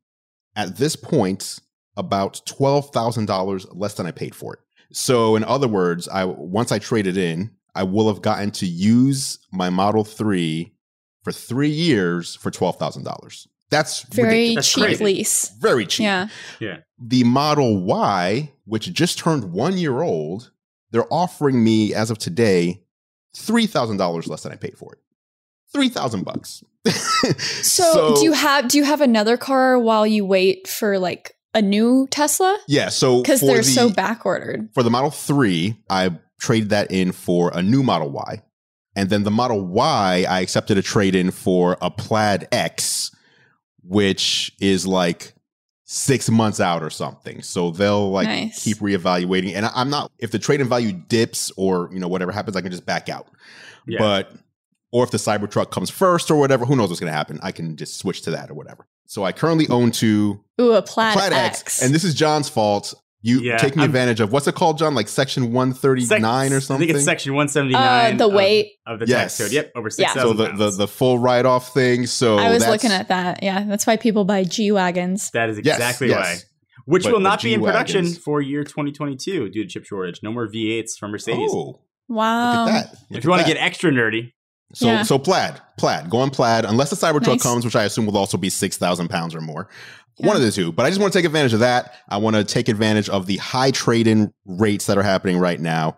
at 0.56 0.78
this 0.78 0.96
point 0.96 1.60
about 1.98 2.42
$12,000 2.48 3.66
less 3.74 3.96
than 3.96 4.06
I 4.06 4.12
paid 4.12 4.34
for 4.36 4.54
it. 4.54 4.60
So 4.94 5.36
in 5.36 5.44
other 5.44 5.68
words, 5.68 6.08
I 6.08 6.24
once 6.26 6.72
I 6.72 6.80
traded 6.80 7.18
in, 7.18 7.52
I 7.74 7.84
will 7.84 8.08
have 8.08 8.22
gotten 8.22 8.52
to 8.52 8.66
use 8.66 9.40
my 9.52 9.70
Model 9.70 10.06
3 10.06 10.72
for 11.26 11.34
3 11.34 11.68
years 11.70 12.36
for 12.36 12.50
$12,000. 12.52 13.48
That's 13.70 14.04
Very 14.04 14.30
ridiculous. 14.56 14.72
Cheap 14.72 14.84
crazy. 14.86 15.04
lease. 15.04 15.50
very 15.60 15.86
cheap. 15.86 16.04
Yeah. 16.04 16.28
Yeah. 16.62 16.78
The 17.00 17.24
Model 17.26 17.82
Y, 17.84 18.52
which 18.66 18.94
just 18.94 19.18
turned 19.20 19.52
1 19.52 19.78
year 19.78 20.02
old, 20.02 20.52
they're 20.92 21.12
offering 21.12 21.62
me 21.64 21.94
as 21.94 22.10
of 22.12 22.18
today 22.20 22.84
$3,000 23.36 24.28
less 24.30 24.44
than 24.44 24.52
I 24.52 24.56
paid 24.56 24.78
for 24.78 24.94
it. 24.94 25.00
3,000 25.74 26.24
bucks. 26.24 26.64
So, 27.64 28.16
do 28.16 28.24
you 28.24 28.34
have 28.34 28.68
do 28.68 28.78
you 28.78 28.84
have 28.84 29.02
another 29.02 29.36
car 29.38 29.80
while 29.80 30.06
you 30.06 30.26
wait 30.26 30.68
for 30.68 31.00
like 31.00 31.36
a 31.56 31.62
new 31.62 32.08
Tesla? 32.12 32.58
Yeah, 32.68 32.90
so 32.90 33.22
Because 33.22 33.42
they're 33.42 33.58
the- 33.58 33.64
so 33.64 33.90
back 33.90 34.26
ordered. 34.26 34.70
for 34.74 34.84
the 34.84 34.90
Model 34.92 35.10
3, 35.10 35.76
I 35.90 36.12
traded 36.40 36.70
that 36.70 36.92
in 36.92 37.12
for 37.12 37.52
a 37.54 37.62
new 37.64 37.82
Model 37.82 38.12
Y. 38.12 38.42
And 38.96 39.10
then 39.10 39.24
the 39.24 39.32
Model 39.32 39.66
Y, 39.66 40.26
I 40.30 40.40
accepted 40.42 40.78
a 40.78 40.82
trade 40.82 41.16
in 41.16 41.32
for 41.32 41.78
a 41.82 41.92
Plaid 41.92 42.48
X, 42.52 43.12
which 43.84 44.52
is 44.60 44.88
like 44.88 45.34
six 45.84 46.30
months 46.30 46.60
out 46.60 46.82
or 46.82 46.90
something. 46.90 47.42
So 47.42 47.72
they'll 47.72 48.10
like 48.12 48.28
Nice. 48.28 48.64
keep 48.64 48.78
reevaluating. 48.78 49.54
And 49.56 49.66
I- 49.66 49.72
I'm 49.76 49.90
not, 49.90 50.12
if 50.18 50.32
the 50.32 50.40
trade 50.40 50.62
in 50.62 50.68
value 50.70 50.94
dips 50.94 51.52
or, 51.58 51.90
you 51.94 52.00
know, 52.00 52.08
whatever 52.08 52.32
happens, 52.32 52.56
I 52.56 52.62
can 52.62 52.72
just 52.72 52.86
back 52.86 53.10
out. 53.10 53.28
Yeah. 53.88 54.00
But, 54.00 54.32
or 54.92 55.04
if 55.04 55.12
the 55.12 55.18
Cybertruck 55.18 55.72
comes 55.72 55.90
first 55.90 56.32
or 56.32 56.38
whatever, 56.38 56.66
who 56.66 56.76
knows 56.76 56.90
what's 56.90 57.00
going 57.02 57.12
to 57.12 57.16
happen? 57.18 57.40
I 57.44 57.52
can 57.52 57.76
just 57.76 57.98
switch 58.00 58.22
to 58.24 58.32
that 58.32 58.50
or 58.50 58.54
whatever. 58.54 58.88
So 59.08 59.24
I 59.24 59.32
currently 59.32 59.68
own 59.70 59.92
two 59.92 60.42
Ooh, 60.60 60.72
a 60.74 60.82
Plaid, 60.82 61.14
Plaid 61.14 61.34
X. 61.34 61.62
X. 61.62 61.82
And 61.84 61.94
this 61.94 62.04
is 62.04 62.16
John's 62.16 62.50
fault. 62.50 62.94
You 63.28 63.40
Yeah, 63.42 63.58
taking 63.58 63.80
I'm- 63.80 63.90
advantage 63.90 64.20
of 64.20 64.32
what's 64.32 64.48
it 64.48 64.54
called, 64.54 64.78
John? 64.78 64.94
Like 64.94 65.08
section 65.08 65.52
one 65.52 65.74
thirty 65.74 66.06
nine 66.06 66.50
Sec- 66.50 66.58
or 66.58 66.62
something. 66.62 66.84
I 66.84 66.88
think 66.88 66.96
it's 66.98 67.06
section 67.06 67.34
179 67.34 68.14
uh, 68.14 68.18
the 68.18 68.28
weight. 68.28 68.74
of, 68.86 69.00
the 69.00 69.08
Yes. 69.08 69.36
tax 69.38 69.50
code. 69.50 69.52
Yep, 69.54 69.72
over 69.76 69.88
Yeah. 69.98 70.10
6,000 70.14 70.22
so 70.22 70.34
the, 70.34 70.52
the 70.54 70.70
the 70.78 70.88
full 70.88 71.18
write 71.18 71.46
off 71.48 71.74
thing. 71.74 72.06
So 72.06 72.38
I 72.38 72.52
was 72.52 72.68
looking 72.68 72.92
at 72.92 73.08
that. 73.08 73.42
Yeah, 73.42 73.64
that's 73.64 73.88
why 73.88 73.98
people 73.98 74.26
buy 74.26 74.44
G 74.44 74.72
wagons. 74.72 75.32
That 75.32 75.50
is 75.50 75.58
exactly 75.58 76.10
yes. 76.10 76.18
why. 76.20 76.36
Which 76.86 77.04
But 77.06 77.14
will 77.14 77.20
not 77.20 77.42
be 77.42 77.56
in 77.56 77.64
production 77.64 78.14
for 78.14 78.42
year 78.42 78.64
2022 78.64 79.50
due 79.50 79.64
to 79.64 79.68
chip 79.68 79.86
shortage. 79.86 80.20
No 80.22 80.32
more 80.32 80.48
V8s 80.48 80.96
from 81.00 81.10
Mercedes. 81.12 81.50
Oh, 81.52 81.82
Wow. 82.08 82.66
look 82.66 82.74
at 82.76 82.84
that! 82.84 82.92
Look 83.10 83.18
if 83.18 83.24
you 83.24 83.30
want 83.32 83.42
to 83.42 83.48
get 83.52 83.58
extra 83.60 83.90
nerdy, 83.92 84.34
so 84.76 84.88
Yeah. 84.88 85.04
so 85.04 85.18
plaid 85.18 85.60
plaid 85.78 86.10
go 86.10 86.18
on 86.20 86.30
plaid 86.30 86.66
unless 86.66 86.90
the 86.90 86.96
Cybertruck 86.96 87.28
Nice. 87.28 87.44
comes, 87.44 87.66
which 87.66 87.76
I 87.76 87.84
assume 87.86 88.06
will 88.06 88.18
also 88.18 88.38
be 88.38 88.50
six 88.50 88.78
thousand 88.78 89.10
pounds 89.10 89.34
or 89.34 89.42
more. 89.42 89.68
Yeah. 90.18 90.28
One 90.28 90.36
of 90.36 90.42
the 90.42 90.52
two, 90.52 90.72
but 90.72 90.86
I 90.86 90.90
just 90.90 91.02
want 91.02 91.12
to 91.12 91.20
take 91.20 91.26
advantage 91.26 91.54
of 91.54 91.60
that. 91.60 91.94
I 92.08 92.18
want 92.18 92.36
to 92.36 92.44
take 92.44 92.70
advantage 92.70 93.10
of 93.10 93.26
the 93.26 93.38
high 93.38 93.72
trade 93.72 94.08
in 94.08 94.34
rates 94.46 94.86
that 94.86 94.98
are 94.98 95.04
happening 95.04 95.38
right 95.40 95.60
now. 95.60 95.98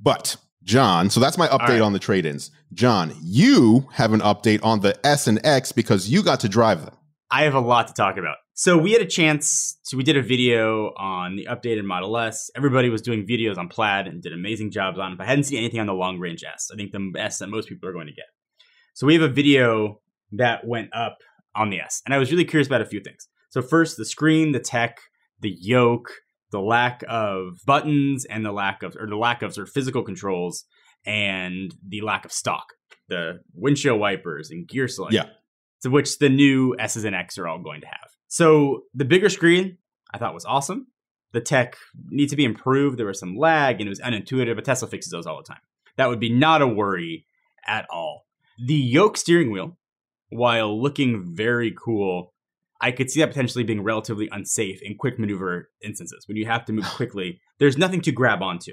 But 0.00 0.36
John, 0.62 1.10
so 1.10 1.20
that's 1.20 1.38
my 1.38 1.48
update 1.48 1.68
right. 1.68 1.80
on 1.80 1.92
the 1.92 1.98
trade 1.98 2.26
ins. 2.26 2.50
John, 2.74 3.12
you 3.22 3.88
have 3.92 4.12
an 4.12 4.20
update 4.20 4.60
on 4.64 4.80
the 4.80 4.94
S 5.06 5.26
and 5.26 5.40
X 5.44 5.72
because 5.72 6.08
you 6.08 6.22
got 6.22 6.40
to 6.40 6.48
drive 6.48 6.84
them. 6.84 6.94
I 7.30 7.42
have 7.42 7.54
a 7.54 7.60
lot 7.60 7.88
to 7.88 7.94
talk 7.94 8.16
about. 8.18 8.36
So 8.58 8.78
we 8.78 8.92
had 8.92 9.02
a 9.02 9.06
chance 9.06 9.78
to 9.88 9.98
we 9.98 10.02
did 10.02 10.16
a 10.16 10.22
video 10.22 10.86
on 10.96 11.36
the 11.36 11.44
updated 11.44 11.84
Model 11.84 12.16
S. 12.16 12.50
Everybody 12.56 12.88
was 12.88 13.02
doing 13.02 13.26
videos 13.26 13.58
on 13.58 13.68
Plaid 13.68 14.06
and 14.06 14.22
did 14.22 14.32
amazing 14.32 14.70
jobs 14.70 14.98
on 14.98 15.12
it. 15.12 15.18
But 15.18 15.24
I 15.24 15.26
hadn't 15.28 15.44
seen 15.44 15.58
anything 15.58 15.78
on 15.78 15.86
the 15.86 15.92
long 15.92 16.18
range 16.18 16.42
S. 16.42 16.70
I 16.72 16.76
think 16.76 16.90
the 16.90 17.12
S 17.18 17.36
that 17.40 17.48
most 17.48 17.68
people 17.68 17.86
are 17.86 17.92
going 17.92 18.06
to 18.06 18.14
get. 18.14 18.24
So 18.94 19.06
we 19.06 19.12
have 19.12 19.22
a 19.22 19.28
video 19.28 20.00
that 20.32 20.66
went 20.66 20.88
up 20.94 21.18
on 21.54 21.68
the 21.68 21.80
S. 21.80 22.00
And 22.06 22.14
I 22.14 22.18
was 22.18 22.32
really 22.32 22.46
curious 22.46 22.66
about 22.66 22.80
a 22.80 22.86
few 22.86 22.98
things. 23.00 23.28
So 23.50 23.60
first, 23.60 23.98
the 23.98 24.06
screen, 24.06 24.52
the 24.52 24.58
tech, 24.58 25.00
the 25.40 25.54
yoke, 25.60 26.08
the 26.50 26.62
lack 26.62 27.04
of 27.10 27.58
buttons 27.66 28.24
and 28.24 28.42
the 28.42 28.52
lack 28.52 28.82
of 28.82 28.96
or 28.98 29.06
the 29.06 29.16
lack 29.16 29.42
of 29.42 29.52
sort 29.52 29.68
of 29.68 29.74
physical 29.74 30.02
controls 30.02 30.64
and 31.04 31.74
the 31.86 32.00
lack 32.00 32.24
of 32.24 32.32
stock. 32.32 32.64
The 33.10 33.40
windshield 33.52 34.00
wipers 34.00 34.50
and 34.50 34.66
gear 34.66 34.88
selection. 34.88 35.26
Yeah. 35.26 35.32
To 35.82 35.90
which 35.90 36.20
the 36.20 36.30
new 36.30 36.74
S's 36.78 37.04
and 37.04 37.14
X 37.14 37.36
are 37.36 37.46
all 37.46 37.58
going 37.58 37.82
to 37.82 37.86
have. 37.86 38.15
So 38.28 38.82
the 38.94 39.04
bigger 39.04 39.28
screen 39.28 39.78
I 40.12 40.18
thought 40.18 40.34
was 40.34 40.44
awesome. 40.44 40.88
The 41.32 41.40
tech 41.40 41.76
needs 42.08 42.30
to 42.30 42.36
be 42.36 42.44
improved. 42.44 42.98
There 42.98 43.06
was 43.06 43.20
some 43.20 43.36
lag 43.36 43.80
and 43.80 43.86
it 43.86 43.90
was 43.90 44.00
unintuitive, 44.00 44.54
but 44.54 44.64
Tesla 44.64 44.88
fixes 44.88 45.12
those 45.12 45.26
all 45.26 45.36
the 45.36 45.42
time. 45.42 45.60
That 45.96 46.08
would 46.08 46.20
be 46.20 46.32
not 46.32 46.62
a 46.62 46.66
worry 46.66 47.26
at 47.66 47.86
all. 47.90 48.26
The 48.64 48.74
yoke 48.74 49.16
steering 49.16 49.50
wheel, 49.50 49.76
while 50.30 50.80
looking 50.80 51.34
very 51.34 51.74
cool, 51.76 52.32
I 52.80 52.90
could 52.90 53.10
see 53.10 53.20
that 53.20 53.28
potentially 53.28 53.64
being 53.64 53.82
relatively 53.82 54.28
unsafe 54.30 54.80
in 54.82 54.96
quick 54.96 55.18
maneuver 55.18 55.70
instances. 55.82 56.26
When 56.26 56.36
you 56.36 56.46
have 56.46 56.64
to 56.66 56.72
move 56.72 56.84
quickly, 56.96 57.40
there's 57.58 57.76
nothing 57.76 58.00
to 58.02 58.12
grab 58.12 58.42
onto. 58.42 58.72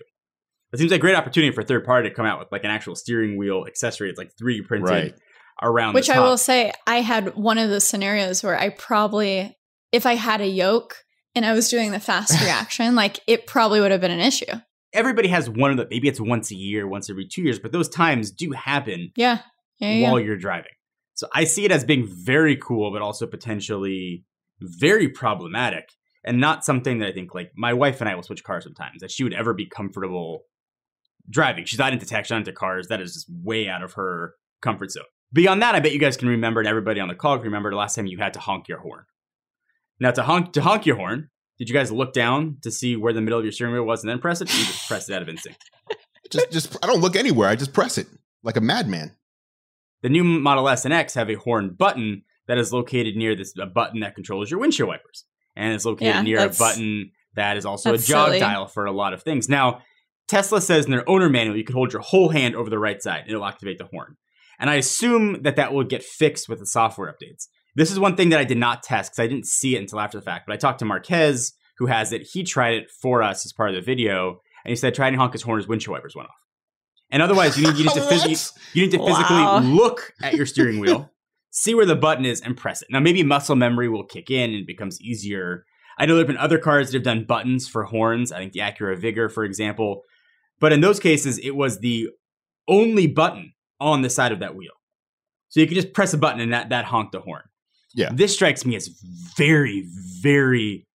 It 0.72 0.80
seems 0.80 0.92
like 0.92 1.00
a 1.00 1.02
great 1.02 1.16
opportunity 1.16 1.54
for 1.54 1.62
a 1.62 1.66
third 1.66 1.86
party 1.86 2.10
to 2.10 2.16
come 2.16 2.26
out 2.26 2.40
with 2.40 2.52
like 2.52 2.64
an 2.64 2.72
actual 2.72 2.96
steering 2.96 3.38
wheel 3.38 3.66
accessory. 3.68 4.10
It's 4.10 4.18
like 4.18 4.32
3D 4.42 4.66
printed 4.66 4.90
Right. 4.90 5.14
Around 5.62 5.94
Which 5.94 6.08
the 6.08 6.16
I 6.16 6.20
will 6.20 6.38
say, 6.38 6.72
I 6.88 7.02
had 7.02 7.36
one 7.36 7.58
of 7.58 7.70
those 7.70 7.88
scenarios 7.88 8.44
where 8.44 8.58
I 8.58 8.70
probably, 8.70 9.58
if 9.92 10.06
I 10.06 10.16
had 10.16 10.42
a 10.42 10.48
yoke 10.48 11.04
and 11.36 11.46
I 11.46 11.54
was 11.54 11.70
doing 11.70 11.92
the 11.92 12.00
fast 12.00 12.42
reaction, 12.44 12.96
like 12.96 13.20
it 13.28 13.48
probably 13.48 13.82
would 13.82 13.92
have 13.92 14.02
been 14.02 14.12
an 14.12 14.20
issue. 14.20 14.52
Everybody 14.94 15.30
has 15.30 15.50
one 15.50 15.72
of 15.72 15.78
the 15.78 15.88
maybe 15.90 16.08
it's 16.08 16.20
once 16.20 16.52
a 16.52 16.56
year, 16.56 16.88
once 16.88 17.10
every 17.10 17.28
two 17.28 17.42
years, 17.42 17.60
but 17.60 17.72
those 17.72 17.90
times 17.90 18.32
do 18.32 18.52
happen 18.52 19.12
Yeah. 19.16 19.40
Yeah. 19.80 19.92
yeah. 19.92 20.12
while 20.12 20.20
you're 20.20 20.38
driving. 20.38 20.72
So 21.16 21.28
I 21.34 21.44
see 21.44 21.66
it 21.66 21.72
as 21.72 21.84
being 21.84 22.08
very 22.08 22.56
cool, 22.56 22.92
but 22.92 23.02
also 23.02 23.26
potentially 23.26 24.24
very 24.62 25.10
problematic 25.10 25.90
and 26.24 26.40
not 26.40 26.64
something 26.64 27.00
that 27.00 27.10
I 27.10 27.12
think 27.12 27.36
like 27.36 27.52
my 27.56 27.74
wife 27.74 28.00
and 28.00 28.10
I 28.10 28.16
will 28.16 28.24
switch 28.24 28.44
cars 28.44 28.64
sometimes 28.64 29.02
that 29.02 29.12
she 29.12 29.24
would 29.24 29.34
ever 29.34 29.54
be 29.54 29.66
comfortable 29.66 30.44
driving. 31.30 31.66
She's 31.66 31.80
not 31.80 31.94
into 31.94 32.06
tech, 32.06 32.26
she's 32.26 32.32
not 32.32 32.40
into 32.40 32.54
cars. 32.54 32.88
That 32.88 33.02
is 33.02 33.14
just 33.14 33.28
way 33.30 33.68
out 33.68 33.84
of 33.84 33.94
her 33.94 34.36
comfort 34.62 34.92
zone. 34.92 35.04
Beyond 35.34 35.62
that, 35.64 35.74
I 35.76 35.80
bet 35.80 35.92
you 35.94 36.00
guys 36.00 36.16
can 36.16 36.28
remember, 36.30 36.60
and 36.62 36.68
everybody 36.70 37.00
on 37.00 37.08
the 37.08 37.16
call 37.16 37.38
can 37.38 37.46
remember 37.46 37.72
the 37.72 37.76
last 37.76 37.96
time 37.96 38.06
you 38.06 38.20
had 38.20 38.34
to 38.36 38.40
honk 38.40 38.68
your 38.68 38.80
horn. 38.80 39.04
Now 40.00 40.12
to 40.12 40.24
honk 40.24 40.54
to 40.54 40.62
honk 40.62 40.86
your 40.86 40.96
horn, 40.96 41.30
did 41.58 41.70
you 41.70 41.74
guys 41.76 41.92
look 41.92 42.14
down 42.14 42.58
to 42.62 42.72
see 42.72 42.96
where 42.96 43.14
the 43.14 43.22
middle 43.22 43.40
of 43.40 43.46
your 43.46 43.52
steering 43.52 43.74
wheel 43.74 43.84
was 43.84 44.04
and 44.04 44.10
then 44.10 44.20
press 44.20 44.42
it? 44.42 44.54
Or 44.54 44.58
you 44.58 44.66
just 44.66 44.88
press 44.88 45.10
it 45.10 45.16
out 45.16 45.22
of 45.22 45.30
instinct. 45.30 45.60
Just 46.32 46.52
just 46.52 46.78
I 46.84 46.88
don't 46.88 47.02
look 47.02 47.16
anywhere. 47.16 47.50
I 47.50 47.56
just 47.56 47.74
press 47.74 47.98
it 47.98 48.08
like 48.44 48.58
a 48.58 48.62
madman. 48.62 49.16
The 50.02 50.10
new 50.10 50.24
Model 50.24 50.68
S 50.68 50.84
and 50.86 50.94
X 50.94 51.14
have 51.14 51.30
a 51.30 51.36
horn 51.36 51.70
button 51.78 52.24
that 52.48 52.58
is 52.58 52.74
located 52.74 53.16
near 53.16 53.36
this 53.36 53.54
a 53.60 53.66
button 53.66 54.02
that 54.02 54.16
controls 54.16 54.52
your 54.52 54.60
windshield 54.60 54.90
wipers, 54.90 55.26
and 55.56 55.74
it's 55.74 55.86
located 55.86 56.08
Yeah, 56.08 56.22
near 56.22 56.46
a 56.46 56.50
button 56.50 57.12
that 57.36 57.58
is 57.58 57.66
also 57.66 57.94
a 57.94 57.98
jog 57.98 58.28
silly. 58.28 58.40
dial 58.40 58.68
for 58.68 58.86
a 58.86 58.92
lot 58.92 59.14
of 59.14 59.24
things. 59.24 59.48
Now, 59.48 59.82
Tesla 60.28 60.60
says 60.62 60.86
in 60.86 60.92
their 60.92 61.08
owner 61.10 61.30
manual 61.30 61.56
you 61.58 61.64
can 61.64 61.76
hold 61.76 61.94
your 61.94 62.02
whole 62.02 62.30
hand 62.30 62.56
over 62.56 62.70
the 62.70 62.80
right 62.80 63.02
side 63.02 63.22
and 63.22 63.30
it'll 63.32 63.46
activate 63.46 63.78
the 63.78 63.86
horn. 63.86 64.18
And 64.60 64.70
I 64.70 64.76
assume 64.76 65.42
that 65.44 65.56
that 65.56 65.74
will 65.74 65.84
get 65.84 66.04
fixed 66.04 66.48
with 66.48 66.60
the 66.60 66.66
software 66.66 67.12
updates. 67.12 67.48
This 67.76 67.92
is 67.92 68.00
one 68.00 68.16
thing 68.16 68.30
that 68.30 68.40
I 68.40 68.44
did 68.44 68.58
not 68.60 68.84
test 68.84 69.12
because 69.12 69.24
I 69.24 69.28
didn't 69.28 69.48
see 69.48 69.76
it 69.76 69.80
until 69.80 70.00
after 70.00 70.18
the 70.20 70.24
fact. 70.26 70.46
But 70.48 70.54
I 70.54 70.58
talked 70.58 70.80
to 70.80 70.86
Marques, 70.86 71.54
who 71.80 71.88
has 71.88 72.12
it. 72.12 72.28
He 72.32 72.44
tried 72.44 72.76
it 72.76 72.92
for 73.02 73.24
us 73.24 73.46
as 73.46 73.52
part 73.54 73.70
of 73.70 73.76
the 73.76 73.82
video, 73.82 74.40
and 74.64 74.70
he 74.70 74.76
said 74.76 74.94
try 74.94 75.08
and 75.08 75.18
honk 75.18 75.34
his 75.34 75.42
horn, 75.42 75.58
his 75.58 75.68
windshield 75.68 75.94
wipers 75.94 76.16
went 76.16 76.30
off. 76.30 76.36
And 77.10 77.22
otherwise, 77.22 77.58
you 77.58 77.66
need, 77.68 77.78
you 77.78 77.84
need 77.86 77.94
to 77.94 78.02
physically 78.10 78.34
What? 78.36 78.52
you 78.74 78.82
need 78.84 78.92
to 78.92 78.98
physically 79.00 79.36
Wow. 79.38 79.60
look 79.60 80.14
at 80.22 80.36
your 80.36 80.46
steering 80.46 80.80
wheel, 80.80 81.10
see 81.52 81.74
where 81.76 81.86
the 81.86 81.96
button 81.96 82.26
is, 82.26 82.42
and 82.42 82.56
press 82.56 82.82
it. 82.82 82.88
Now, 82.92 83.00
maybe 83.00 83.24
muscle 83.24 83.56
memory 83.56 83.90
will 83.90 84.06
kick 84.06 84.30
in 84.30 84.52
and 84.52 84.60
it 84.62 84.68
becomes 84.68 85.02
easier. 85.02 85.66
I 85.98 86.06
know 86.06 86.14
there 86.16 86.22
have 86.22 86.28
been 86.28 86.38
other 86.38 86.58
cars 86.60 86.88
that 86.88 86.94
have 86.98 87.04
done 87.04 87.26
buttons 87.28 87.68
for 87.68 87.84
horns. 87.86 88.32
I 88.32 88.38
think 88.40 88.54
the 88.54 88.62
Acura 88.62 88.98
Vigor, 88.98 89.30
for 89.30 89.44
example. 89.44 90.02
But 90.60 90.74
in 90.74 90.82
those 90.82 91.00
cases, 91.00 91.38
it 91.40 91.56
was 91.56 91.80
the 91.80 92.10
only 92.68 93.06
button 93.08 93.54
on 93.84 94.02
the 94.02 94.10
side 94.10 94.32
of 94.32 94.40
that 94.40 94.56
wheel. 94.56 94.72
So 95.50 95.60
you 95.60 95.68
could 95.68 95.76
just 95.76 95.94
press 95.94 96.14
a 96.14 96.18
button 96.18 96.40
and 96.40 96.54
that, 96.54 96.70
that 96.70 96.86
honked 96.86 97.12
the 97.12 97.20
horn. 97.22 97.44
Yeah. 97.94 98.10
This 98.12 98.34
strikes 98.34 98.66
me 98.66 98.76
as 98.76 98.88
very, 99.38 99.86
very 100.22 100.88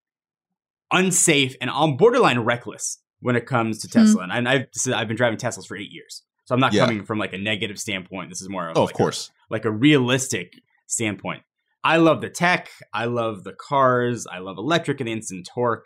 unsafe 0.93 1.55
and 1.61 1.71
on 1.71 1.97
borderline 1.97 2.41
reckless 2.41 2.99
when 3.21 3.37
it 3.37 3.47
comes 3.47 3.79
to 3.83 3.89
Hmm. 3.89 4.05
Tesla. 4.07 4.29
And 4.31 4.49
I've, 4.49 4.67
I've 4.93 5.07
been 5.09 5.17
driving 5.17 5.39
Teslas 5.39 5.67
for 5.67 5.77
eight 5.77 5.91
years. 5.93 6.23
So 6.47 6.55
I'm 6.55 6.61
not 6.61 6.73
Yeah. 6.73 6.87
coming 6.87 7.05
from 7.05 7.19
like 7.19 7.33
a 7.35 7.39
negative 7.39 7.79
standpoint. 7.79 8.31
This 8.31 8.41
is 8.41 8.49
more 8.49 8.69
of 8.71 8.77
Oh, 8.77 8.83
like 8.85 8.91
of 8.95 8.97
course. 8.97 9.29
A, 9.29 9.53
like 9.53 9.65
a 9.65 9.71
realistic 9.71 10.55
standpoint. 10.87 11.43
I 11.85 11.99
love 11.99 12.21
the 12.21 12.31
tech. 12.31 12.71
I 12.93 13.05
love 13.05 13.45
the 13.45 13.53
cars. 13.53 14.27
I 14.27 14.39
love 14.39 14.57
electric 14.59 14.99
and 15.01 15.09
instant 15.09 15.49
torque. 15.55 15.85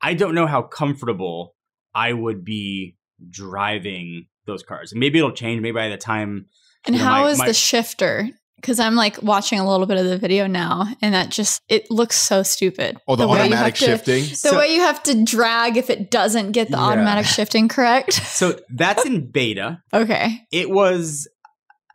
I 0.00 0.14
don't 0.14 0.34
know 0.34 0.46
how 0.46 0.62
comfortable 0.62 1.54
I 1.94 2.12
would 2.12 2.44
be 2.44 2.96
driving 3.28 4.28
those 4.48 4.64
cars. 4.64 4.90
And 4.90 4.98
maybe 4.98 5.18
it'll 5.20 5.30
change. 5.30 5.60
Maybe 5.62 5.72
by 5.72 5.88
the 5.88 5.96
time 5.96 6.46
And 6.84 6.96
you 6.96 7.00
know, 7.02 7.08
how 7.08 7.22
my- 7.22 7.30
is 7.30 7.38
my- 7.38 7.46
the 7.46 7.54
shifter? 7.54 8.28
Because 8.56 8.80
I'm 8.80 8.96
like 8.96 9.22
watching 9.22 9.60
a 9.60 9.70
little 9.70 9.86
bit 9.86 9.98
of 9.98 10.06
the 10.06 10.18
video 10.18 10.48
now, 10.48 10.88
and 11.00 11.14
that 11.14 11.28
just 11.30 11.62
it 11.68 11.88
looks 11.92 12.16
so 12.16 12.42
stupid. 12.42 12.96
Oh, 13.06 13.14
the, 13.14 13.28
way 13.28 13.36
you 13.38 13.54
automatic 13.54 13.76
have 13.76 13.78
to- 13.78 13.84
shifting. 13.84 14.22
The 14.30 14.34
So- 14.34 14.58
way 14.58 14.74
you 14.74 14.80
have 14.80 15.00
to 15.04 15.22
drag 15.24 15.76
if 15.76 15.90
it 15.90 16.10
doesn't 16.10 16.50
get 16.50 16.68
the 16.68 16.76
Yeah. 16.76 16.82
automatic 16.82 17.24
shifting 17.36 17.68
correct. 17.68 18.14
so 18.14 18.58
that's 18.74 19.06
in 19.06 19.30
beta. 19.30 19.80
okay. 19.94 20.40
It 20.50 20.70
was 20.70 21.28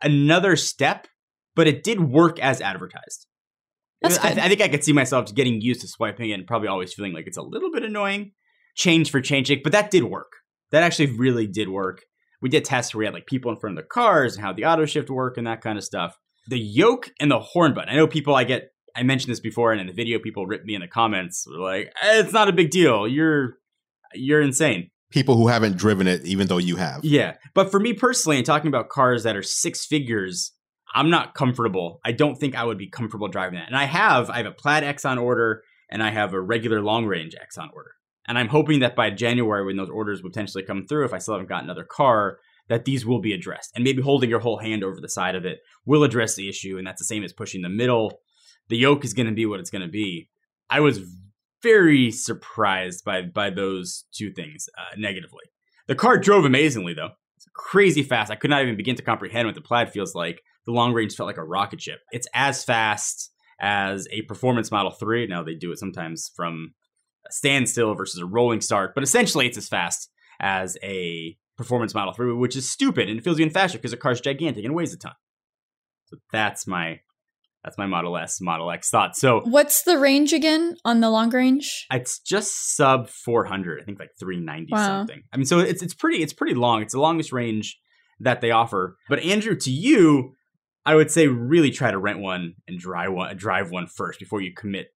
another 0.02 0.56
step, 0.56 1.06
but 1.54 1.66
it 1.66 1.82
did 1.82 2.00
work 2.00 2.38
as 2.40 2.60
advertised. 2.62 3.26
That's 4.00 4.18
I, 4.18 4.30
good. 4.30 4.38
I 4.38 4.48
think 4.48 4.60
I 4.62 4.68
could 4.68 4.84
see 4.84 4.92
myself 4.94 5.34
getting 5.34 5.60
used 5.60 5.80
to 5.82 5.88
swiping 5.88 6.30
it 6.30 6.34
and 6.34 6.46
probably 6.46 6.68
always 6.68 6.92
feeling 6.94 7.12
like 7.12 7.26
it's 7.26 7.36
a 7.38 7.42
little 7.42 7.70
bit 7.70 7.82
annoying. 7.84 8.32
change 8.76 9.10
for 9.10 9.20
change 9.20 9.50
but 9.62 9.72
that 9.72 9.90
did 9.90 10.04
work. 10.04 10.32
That 10.72 10.82
actually 10.82 11.16
really 11.16 11.46
did 11.46 11.68
work. 11.68 12.00
We 12.44 12.50
did 12.50 12.66
tests 12.66 12.92
where 12.92 12.98
we 12.98 13.04
had 13.06 13.14
like 13.14 13.24
people 13.24 13.50
in 13.50 13.56
front 13.56 13.78
of 13.78 13.82
the 13.82 13.88
cars 13.88 14.36
and 14.36 14.44
how 14.44 14.52
the 14.52 14.66
auto 14.66 14.84
shift 14.84 15.08
work 15.08 15.38
and 15.38 15.46
that 15.46 15.62
kind 15.62 15.78
of 15.78 15.82
stuff. 15.82 16.18
The 16.46 16.58
yoke 16.58 17.10
and 17.18 17.30
the 17.30 17.38
horn 17.38 17.72
button. 17.72 17.88
I 17.88 17.96
know 17.96 18.06
people. 18.06 18.34
I 18.34 18.44
get. 18.44 18.68
I 18.94 19.02
mentioned 19.02 19.32
this 19.32 19.40
before, 19.40 19.72
and 19.72 19.80
in 19.80 19.86
the 19.86 19.94
video, 19.94 20.18
people 20.18 20.46
ripped 20.46 20.66
me 20.66 20.74
in 20.74 20.82
the 20.82 20.86
comments. 20.86 21.46
Like, 21.48 21.90
it's 22.02 22.34
not 22.34 22.50
a 22.50 22.52
big 22.52 22.68
deal. 22.68 23.08
You're 23.08 23.54
you're 24.12 24.42
insane. 24.42 24.90
People 25.10 25.38
who 25.38 25.48
haven't 25.48 25.78
driven 25.78 26.06
it, 26.06 26.26
even 26.26 26.46
though 26.46 26.58
you 26.58 26.76
have. 26.76 27.02
Yeah, 27.02 27.36
but 27.54 27.70
for 27.70 27.80
me 27.80 27.94
personally, 27.94 28.36
and 28.36 28.44
talking 28.44 28.68
about 28.68 28.90
cars 28.90 29.22
that 29.22 29.36
are 29.36 29.42
six 29.42 29.86
figures, 29.86 30.52
I'm 30.94 31.08
not 31.08 31.32
comfortable. 31.32 31.98
I 32.04 32.12
don't 32.12 32.36
think 32.36 32.54
I 32.54 32.64
would 32.64 32.76
be 32.76 32.90
comfortable 32.90 33.28
driving 33.28 33.58
that. 33.58 33.68
And 33.68 33.76
I 33.76 33.84
have. 33.84 34.28
I 34.28 34.36
have 34.36 34.46
a 34.46 34.52
Plaid 34.52 34.84
X 34.84 35.06
on 35.06 35.16
order, 35.16 35.62
and 35.90 36.02
I 36.02 36.10
have 36.10 36.34
a 36.34 36.40
regular 36.42 36.82
long 36.82 37.06
range 37.06 37.34
X 37.40 37.56
on 37.56 37.70
order. 37.72 37.92
And 38.26 38.38
I'm 38.38 38.48
hoping 38.48 38.80
that 38.80 38.96
by 38.96 39.10
January, 39.10 39.64
when 39.64 39.76
those 39.76 39.90
orders 39.90 40.22
potentially 40.22 40.64
come 40.64 40.86
through, 40.86 41.04
if 41.04 41.12
I 41.12 41.18
still 41.18 41.34
haven't 41.34 41.48
got 41.48 41.64
another 41.64 41.84
car, 41.84 42.38
that 42.68 42.84
these 42.84 43.04
will 43.04 43.20
be 43.20 43.32
addressed. 43.32 43.72
And 43.74 43.84
maybe 43.84 44.02
holding 44.02 44.30
your 44.30 44.40
whole 44.40 44.58
hand 44.58 44.82
over 44.82 45.00
the 45.00 45.08
side 45.08 45.34
of 45.34 45.44
it 45.44 45.60
will 45.84 46.04
address 46.04 46.34
the 46.34 46.48
issue. 46.48 46.78
And 46.78 46.86
that's 46.86 47.00
the 47.00 47.06
same 47.06 47.22
as 47.22 47.32
pushing 47.32 47.62
the 47.62 47.68
middle. 47.68 48.20
The 48.68 48.78
yoke 48.78 49.04
is 49.04 49.12
going 49.12 49.26
to 49.26 49.32
be 49.32 49.44
what 49.44 49.60
it's 49.60 49.70
going 49.70 49.82
to 49.82 49.88
be. 49.88 50.30
I 50.70 50.80
was 50.80 51.00
very 51.62 52.10
surprised 52.10 53.04
by 53.04 53.22
by 53.22 53.50
those 53.50 54.04
two 54.12 54.30
things 54.32 54.68
uh, 54.78 54.96
negatively. 54.96 55.44
The 55.86 55.94
car 55.94 56.18
drove 56.18 56.44
amazingly 56.44 56.94
though. 56.94 57.10
It's 57.36 57.46
crazy 57.54 58.02
fast. 58.02 58.30
I 58.30 58.36
could 58.36 58.50
not 58.50 58.62
even 58.62 58.76
begin 58.76 58.96
to 58.96 59.02
comprehend 59.02 59.46
what 59.46 59.54
the 59.54 59.60
Plaid 59.60 59.90
feels 59.90 60.14
like. 60.14 60.42
The 60.66 60.72
long 60.72 60.92
range 60.92 61.14
felt 61.14 61.26
like 61.26 61.36
a 61.36 61.44
rocket 61.44 61.80
ship. 61.80 62.00
It's 62.12 62.28
as 62.34 62.64
fast 62.64 63.30
as 63.60 64.08
a 64.10 64.22
performance 64.22 64.70
Model 64.70 64.92
3. 64.92 65.26
Now 65.26 65.42
they 65.42 65.54
do 65.54 65.72
it 65.72 65.78
sometimes 65.78 66.30
from 66.34 66.74
standstill 67.30 67.94
versus 67.94 68.20
a 68.20 68.26
rolling 68.26 68.60
start, 68.60 68.94
but 68.94 69.02
essentially 69.04 69.46
it's 69.46 69.58
as 69.58 69.68
fast 69.68 70.10
as 70.40 70.76
a 70.82 71.36
performance 71.56 71.94
Model 71.94 72.12
3, 72.12 72.34
which 72.34 72.56
is 72.56 72.70
stupid 72.70 73.08
and 73.08 73.18
it 73.18 73.22
feels 73.22 73.38
even 73.40 73.52
faster 73.52 73.78
because 73.78 73.92
the 73.92 73.96
car's 73.96 74.20
gigantic 74.20 74.64
and 74.64 74.74
weighs 74.74 74.92
a 74.92 74.98
ton. 74.98 75.12
So 76.06 76.16
that's 76.32 76.66
my 76.66 77.00
that's 77.64 77.78
my 77.78 77.86
Model 77.86 78.18
S, 78.18 78.42
Model 78.42 78.70
X 78.70 78.90
thought. 78.90 79.16
So 79.16 79.40
What's 79.44 79.84
the 79.84 79.96
range 79.98 80.34
again 80.34 80.76
on 80.84 81.00
the 81.00 81.08
long 81.08 81.30
range? 81.30 81.86
it's 81.90 82.18
just 82.18 82.76
sub 82.76 83.08
400, 83.08 83.80
I 83.80 83.84
think 83.84 83.98
like 83.98 84.10
390 84.20 84.72
Wow. 84.72 84.84
something. 84.86 85.22
I 85.32 85.36
mean, 85.38 85.46
so 85.46 85.60
it's 85.60 85.82
it's 85.82 85.94
pretty 85.94 86.22
it's 86.22 86.34
pretty 86.34 86.54
long. 86.54 86.82
It's 86.82 86.92
the 86.92 87.00
longest 87.00 87.32
range 87.32 87.78
that 88.20 88.40
they 88.42 88.50
offer. 88.50 88.96
But 89.08 89.20
Andrew, 89.20 89.56
to 89.56 89.70
you, 89.70 90.34
I 90.84 90.94
would 90.94 91.10
say 91.10 91.26
really 91.26 91.70
try 91.70 91.90
to 91.90 91.98
rent 91.98 92.18
one 92.18 92.54
and 92.68 92.78
drive 92.78 93.12
one 93.12 93.34
drive 93.36 93.70
one 93.70 93.86
first 93.86 94.18
before 94.18 94.42
you 94.42 94.52
commit 94.52 94.88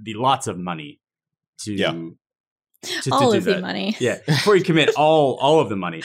the 0.00 0.14
lots 0.14 0.46
of 0.46 0.56
money 0.56 1.00
to 1.64 1.74
Yeah. 1.74 1.92
to, 1.92 3.02
to 3.02 3.10
All 3.12 3.32
do 3.32 3.38
of 3.38 3.44
the 3.44 3.54
that. 3.54 3.62
money. 3.62 3.96
Yeah, 4.00 4.18
before 4.26 4.56
you 4.56 4.64
commit 4.64 4.90
all 4.96 5.36
all 5.40 5.60
of 5.60 5.68
the 5.68 5.76
money. 5.76 6.02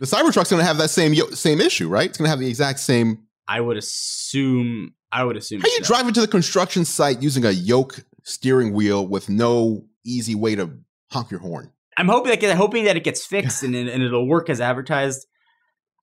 The 0.00 0.06
Cybertruck's 0.06 0.50
going 0.50 0.60
to 0.60 0.64
have 0.66 0.78
that 0.78 0.90
same 0.90 1.14
same 1.34 1.60
issue, 1.60 1.88
right? 1.88 2.08
It's 2.08 2.18
going 2.18 2.26
to 2.26 2.30
have 2.30 2.40
the 2.40 2.48
exact 2.48 2.80
same. 2.80 3.18
I 3.48 3.60
would 3.60 3.76
assume 3.76 4.94
I 5.10 5.24
would 5.24 5.36
assume 5.36 5.60
How 5.60 5.68
you 5.68 5.84
so. 5.84 5.94
driving 5.94 6.14
to 6.14 6.20
the 6.20 6.28
construction 6.28 6.84
site 6.84 7.22
using 7.22 7.44
a 7.44 7.50
yoke 7.50 8.00
steering 8.24 8.72
wheel 8.72 9.06
with 9.06 9.28
no 9.28 9.84
easy 10.04 10.34
way 10.34 10.54
to 10.54 10.70
honk 11.10 11.30
your 11.30 11.40
horn? 11.40 11.70
I'm 11.96 12.08
hoping 12.08 12.38
that 12.38 12.56
hoping 12.56 12.84
that 12.84 12.96
it 12.96 13.04
gets 13.04 13.24
fixed 13.34 13.62
and, 13.62 13.74
and 13.74 14.02
it'll 14.02 14.26
work 14.26 14.48
as 14.50 14.60
advertised. 14.60 15.26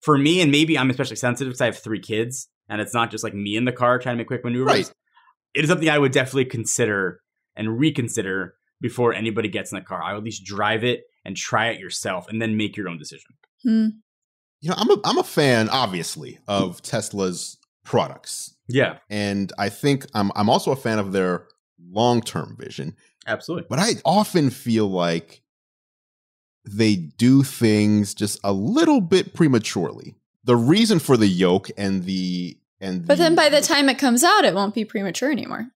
For 0.01 0.17
me, 0.17 0.39
and 0.39 0.49
maybe 0.49 0.77
I'm 0.77 0.89
especially 0.89 1.17
sensitive 1.17 1.51
because 1.51 1.59
I 1.61 1.65
have 1.65 1.77
three 1.77 1.99
kids, 1.99 2.47
and 2.69 2.79
it's 2.79 2.93
not 2.93 3.11
just 3.11 3.21
like 3.21 3.33
me 3.33 3.57
in 3.57 3.65
the 3.65 3.73
car 3.73 3.99
trying 3.99 4.15
to 4.15 4.17
make 4.19 4.27
quick 4.27 4.45
maneuvers. 4.45 4.65
Right. 4.73 4.93
It 5.53 5.65
is 5.65 5.69
something 5.69 5.89
I 5.89 5.97
would 5.99 6.13
definitely 6.13 6.45
consider 6.45 7.19
and 7.57 7.77
reconsider 7.77 8.53
before 8.81 9.13
anybody 9.13 9.49
gets 9.49 9.71
in 9.71 9.77
the 9.77 9.83
car. 9.85 10.01
I 10.01 10.13
would 10.13 10.19
at 10.19 10.23
least 10.23 10.43
drive 10.43 10.83
it 10.83 11.03
and 11.25 11.35
try 11.35 11.67
it 11.69 11.79
yourself, 11.79 12.27
and 12.29 12.41
then 12.41 12.55
make 12.57 12.77
your 12.77 12.87
own 12.89 12.97
decision. 12.97 13.31
Hmm. 13.63 13.87
You 14.61 14.69
know, 14.69 14.75
I'm 14.77 14.89
a 14.91 14.97
I'm 15.05 15.17
a 15.17 15.23
fan, 15.23 15.69
obviously, 15.69 16.39
of 16.47 16.81
Tesla's 16.81 17.57
products, 17.85 18.55
Yeah, 18.67 18.97
and 19.09 19.51
I 19.57 19.69
think 19.69 20.05
I'm 20.13 20.31
I'm 20.35 20.49
also 20.49 20.71
a 20.71 20.75
fan 20.75 20.99
of 20.99 21.11
their 21.11 21.47
long 21.91 22.21
term 22.21 22.55
vision. 22.59 22.95
absolutely. 23.25 23.67
But 23.69 23.79
I 23.79 23.93
often 24.05 24.49
feel 24.49 24.87
like 24.89 25.41
they 26.65 26.95
do 26.95 27.41
things 27.43 28.13
just 28.13 28.39
a 28.43 28.51
little 28.53 29.01
bit 29.01 29.33
prematurely. 29.33 30.15
The 30.43 30.55
reason 30.57 30.99
for 30.99 31.17
the 31.17 31.27
yoke 31.27 31.69
and 31.77 32.03
the 32.03 32.57
and 32.81 33.05
But 33.07 33.17
then 33.17 33.35
by 33.35 33.49
the 33.49 33.61
time 33.61 33.89
it 33.89 33.97
comes 33.97 34.23
out, 34.23 34.45
it 34.45 34.53
won't 34.53 34.75
be 34.75 34.85
premature 34.85 35.31
anymore. 35.31 35.67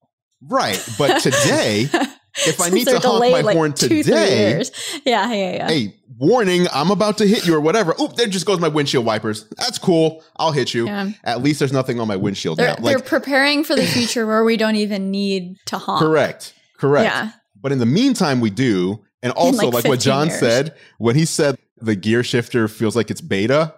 right, 0.41 0.83
but 0.97 1.19
today 1.21 1.87
if 2.47 2.59
I 2.61 2.69
need 2.69 2.85
to 2.85 2.91
they're 2.91 2.99
honk 2.99 3.19
my 3.19 3.27
delayed, 3.27 3.45
like, 3.45 3.55
horn 3.55 3.73
two, 3.73 3.87
three 3.87 4.03
today- 4.03 4.49
years. 4.51 4.71
yeah, 5.05 5.31
yeah, 5.33 5.51
yeah. 5.53 5.67
hey, 5.67 5.95
warning, 6.17 6.67
I'm 6.73 6.91
about 6.91 7.17
to 7.19 7.27
hit 7.27 7.45
you 7.45 7.55
or 7.55 7.59
whatever. 7.61 7.93
Oop, 7.99 8.15
there 8.15 8.27
just 8.27 8.45
goes 8.45 8.59
my 8.59 8.67
windshield 8.67 9.05
wipers. 9.05 9.45
That's 9.57 9.77
cool. 9.77 10.23
I'll 10.37 10.51
hit 10.51 10.73
you. 10.73 10.85
Yeah. 10.85 11.09
At 11.23 11.41
least 11.41 11.59
there's 11.59 11.73
nothing 11.73 11.99
on 11.99 12.07
my 12.07 12.15
windshield 12.15 12.57
They're, 12.59 12.69
now. 12.69 12.75
they're 12.75 12.99
preparing 12.99 13.63
for 13.63 13.75
the 13.75 13.85
future 13.85 14.25
where 14.25 14.43
we 14.43 14.57
don't 14.57 14.75
even 14.75 15.11
need 15.11 15.57
to 15.65 15.77
honk. 15.77 15.99
correct. 15.99 16.53
Correct. 16.77 17.05
Yeah. 17.05 17.31
But 17.61 17.71
in 17.71 17.79
the 17.79 17.85
meantime, 17.85 18.41
we 18.41 18.49
do. 18.49 19.03
And 19.21 19.31
also, 19.33 19.67
like 19.67 19.73
like, 19.75 19.85
what 19.85 19.99
John 20.01 20.27
years. 20.27 20.39
said, 20.39 20.75
when 20.97 21.15
he 21.15 21.23
said 21.23 21.57
the 21.77 21.95
gear 21.95 22.23
shifter 22.25 22.67
feels 22.67 22.93
like 22.93 23.09
it's 23.09 23.21
beta, 23.21 23.73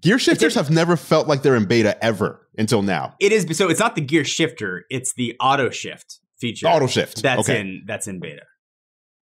gear 0.00 0.16
shifters 0.16 0.54
have 0.54 0.70
never 0.70 0.96
felt 0.96 1.26
like 1.26 1.42
they're 1.42 1.56
in 1.56 1.64
beta 1.64 2.02
ever 2.04 2.46
until 2.56 2.80
now. 2.82 3.16
It 3.18 3.32
is 3.32 3.46
so. 3.58 3.68
It's 3.68 3.80
not 3.80 3.96
the 3.96 4.00
gear 4.00 4.24
shifter; 4.24 4.84
it's 4.88 5.12
the 5.14 5.34
auto 5.40 5.70
shift 5.70 6.19
feature. 6.40 6.66
The 6.66 6.72
auto 6.72 6.86
shift. 6.86 7.22
That's 7.22 7.48
okay. 7.48 7.60
in 7.60 7.84
that's 7.86 8.06
in 8.06 8.18
beta. 8.20 8.42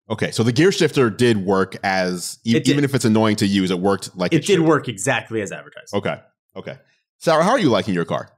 Okay. 0.09 0.31
So 0.31 0.43
the 0.43 0.51
gear 0.53 0.71
shifter 0.71 1.09
did 1.09 1.45
work 1.45 1.75
as, 1.83 2.39
e- 2.45 2.53
did. 2.53 2.69
even 2.69 2.83
if 2.85 2.95
it's 2.95 3.03
annoying 3.05 3.35
to 3.37 3.45
use, 3.45 3.71
it 3.71 3.79
worked 3.79 4.15
like 4.15 4.31
it, 4.31 4.37
It 4.37 4.39
did 4.47 4.53
should. 4.57 4.61
work 4.61 4.87
exactly 4.87 5.41
as 5.41 5.51
advertised. 5.51 5.93
Okay. 5.93 6.17
Okay. 6.55 6.77
Sarah, 7.17 7.43
how 7.43 7.51
are 7.51 7.59
you 7.59 7.69
liking 7.69 7.93
your 7.93 8.05
car? 8.05 8.29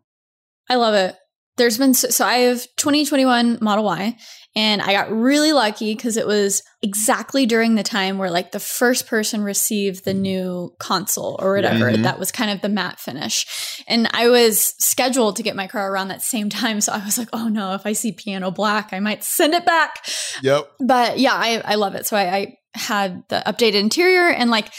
I 0.69 0.75
love 0.75 0.95
it. 0.95 1.15
There's 1.57 1.77
been 1.77 1.93
so, 1.93 2.09
so 2.09 2.25
I 2.25 2.35
have 2.37 2.61
2021 2.77 3.59
Model 3.61 3.83
Y, 3.83 4.15
and 4.55 4.81
I 4.81 4.93
got 4.93 5.11
really 5.11 5.53
lucky 5.53 5.93
because 5.93 6.17
it 6.17 6.25
was 6.25 6.63
exactly 6.81 7.45
during 7.45 7.75
the 7.75 7.83
time 7.83 8.17
where 8.17 8.31
like 8.31 8.51
the 8.51 8.59
first 8.59 9.05
person 9.07 9.43
received 9.43 10.05
the 10.05 10.13
new 10.13 10.73
console 10.79 11.37
or 11.39 11.53
whatever. 11.55 11.91
Mhm. 11.91 12.03
That 12.03 12.17
was 12.19 12.31
kind 12.31 12.49
of 12.51 12.61
the 12.61 12.69
matte 12.69 12.99
finish, 12.99 13.45
and 13.87 14.09
I 14.13 14.29
was 14.29 14.73
scheduled 14.79 15.35
to 15.37 15.43
get 15.43 15.55
my 15.55 15.67
car 15.67 15.91
around 15.91 16.07
that 16.07 16.21
same 16.21 16.49
time. 16.49 16.81
So 16.81 16.91
I 16.93 17.03
was 17.05 17.17
like, 17.17 17.29
oh 17.33 17.47
no, 17.47 17.73
if 17.73 17.85
I 17.85 17.93
see 17.93 18.11
piano 18.11 18.51
black, 18.51 18.89
I 18.93 18.99
might 18.99 19.23
send 19.23 19.53
it 19.53 19.65
back. 19.65 19.95
Yep. 20.41 20.69
but 20.79 21.19
yeah, 21.19 21.33
I, 21.33 21.61
I 21.65 21.75
love 21.75 21.95
it. 21.95 22.05
So 22.07 22.17
I, 22.17 22.35
I 22.35 22.57
had 22.75 23.23
the 23.29 23.41
updated 23.45 23.75
interior 23.81 24.29
and 24.29 24.49
like, 24.49 24.71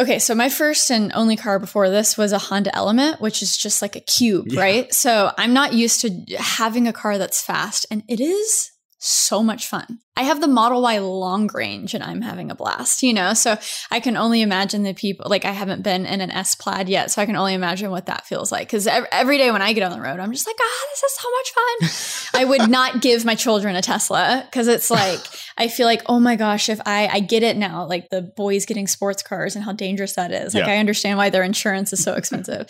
okay, 0.00 0.18
so 0.18 0.34
my 0.34 0.48
first 0.48 0.90
and 0.90 1.10
only 1.14 1.34
car 1.36 1.58
before 1.58 1.90
this 1.90 2.16
was 2.16 2.32
a 2.32 2.38
Honda 2.38 2.74
Element, 2.74 3.20
which 3.20 3.42
is 3.42 3.56
just 3.56 3.82
like 3.82 3.96
a 3.96 4.00
cube, 4.00 4.46
Yeah. 4.48 4.60
right? 4.60 4.94
So 4.94 5.32
I'm 5.36 5.52
not 5.52 5.72
used 5.72 6.00
to 6.02 6.10
having 6.38 6.86
a 6.86 6.92
car 6.92 7.18
that's 7.18 7.42
fast, 7.42 7.84
and 7.90 8.02
it 8.08 8.20
is 8.20 8.70
so 9.00 9.42
much 9.42 9.66
fun. 9.66 10.00
I 10.16 10.22
have 10.22 10.40
the 10.40 10.48
Model 10.48 10.82
Y 10.82 10.98
long 10.98 11.48
range 11.54 11.94
and 11.94 12.02
I'm 12.02 12.20
having 12.22 12.50
a 12.50 12.56
blast, 12.56 13.04
you 13.04 13.12
know? 13.12 13.32
So 13.34 13.56
I 13.92 14.00
can 14.00 14.16
only 14.16 14.42
imagine 14.42 14.82
the 14.82 14.92
people, 14.92 15.26
like, 15.30 15.44
I 15.44 15.52
haven't 15.52 15.82
been 15.82 16.04
in 16.04 16.20
an 16.20 16.32
S 16.32 16.56
plaid 16.56 16.88
yet. 16.88 17.12
So 17.12 17.22
I 17.22 17.26
can 17.26 17.36
only 17.36 17.54
imagine 17.54 17.92
what 17.92 18.06
that 18.06 18.26
feels 18.26 18.50
like. 18.50 18.68
Cause 18.68 18.88
ev- 18.88 19.06
every 19.12 19.38
day 19.38 19.52
when 19.52 19.62
I 19.62 19.72
get 19.72 19.84
on 19.84 19.92
the 19.92 20.00
road, 20.00 20.18
I'm 20.18 20.32
just 20.32 20.48
like, 20.48 20.56
ah, 20.60 20.86
this 20.90 21.02
is 21.04 21.16
so 21.16 21.28
much 21.30 22.30
fun. 22.32 22.40
I 22.40 22.44
would 22.44 22.68
not 22.68 23.00
give 23.00 23.24
my 23.24 23.36
children 23.36 23.76
a 23.76 23.82
Tesla 23.82 24.42
because 24.50 24.66
it's 24.66 24.90
like, 24.90 25.20
I 25.56 25.68
feel 25.68 25.86
like, 25.86 26.02
oh 26.06 26.18
my 26.18 26.34
gosh, 26.34 26.68
if 26.68 26.80
I, 26.84 27.06
I 27.06 27.20
get 27.20 27.44
it 27.44 27.56
now, 27.56 27.86
like 27.86 28.08
the 28.10 28.22
boys 28.22 28.66
getting 28.66 28.88
sports 28.88 29.22
cars 29.22 29.54
and 29.54 29.64
how 29.64 29.72
dangerous 29.72 30.14
that 30.14 30.32
is. 30.32 30.54
Like, 30.54 30.66
Yeah. 30.66 30.72
I 30.72 30.78
understand 30.78 31.18
why 31.18 31.30
their 31.30 31.44
insurance 31.44 31.92
is 31.92 32.02
so 32.02 32.14
expensive. 32.14 32.66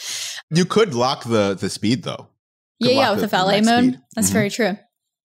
You 0.50 0.66
could 0.66 0.92
lock 0.92 1.24
the 1.24 1.54
the 1.54 1.70
speed 1.70 2.02
though. 2.02 2.28
Yeah, 2.80 2.92
yeah, 2.92 3.10
with 3.12 3.20
the 3.22 3.26
valet 3.26 3.62
mode. 3.62 3.84
speed. 3.94 4.00
That's 4.14 4.28
Mhm. 4.30 4.32
very 4.34 4.50
true. 4.50 4.78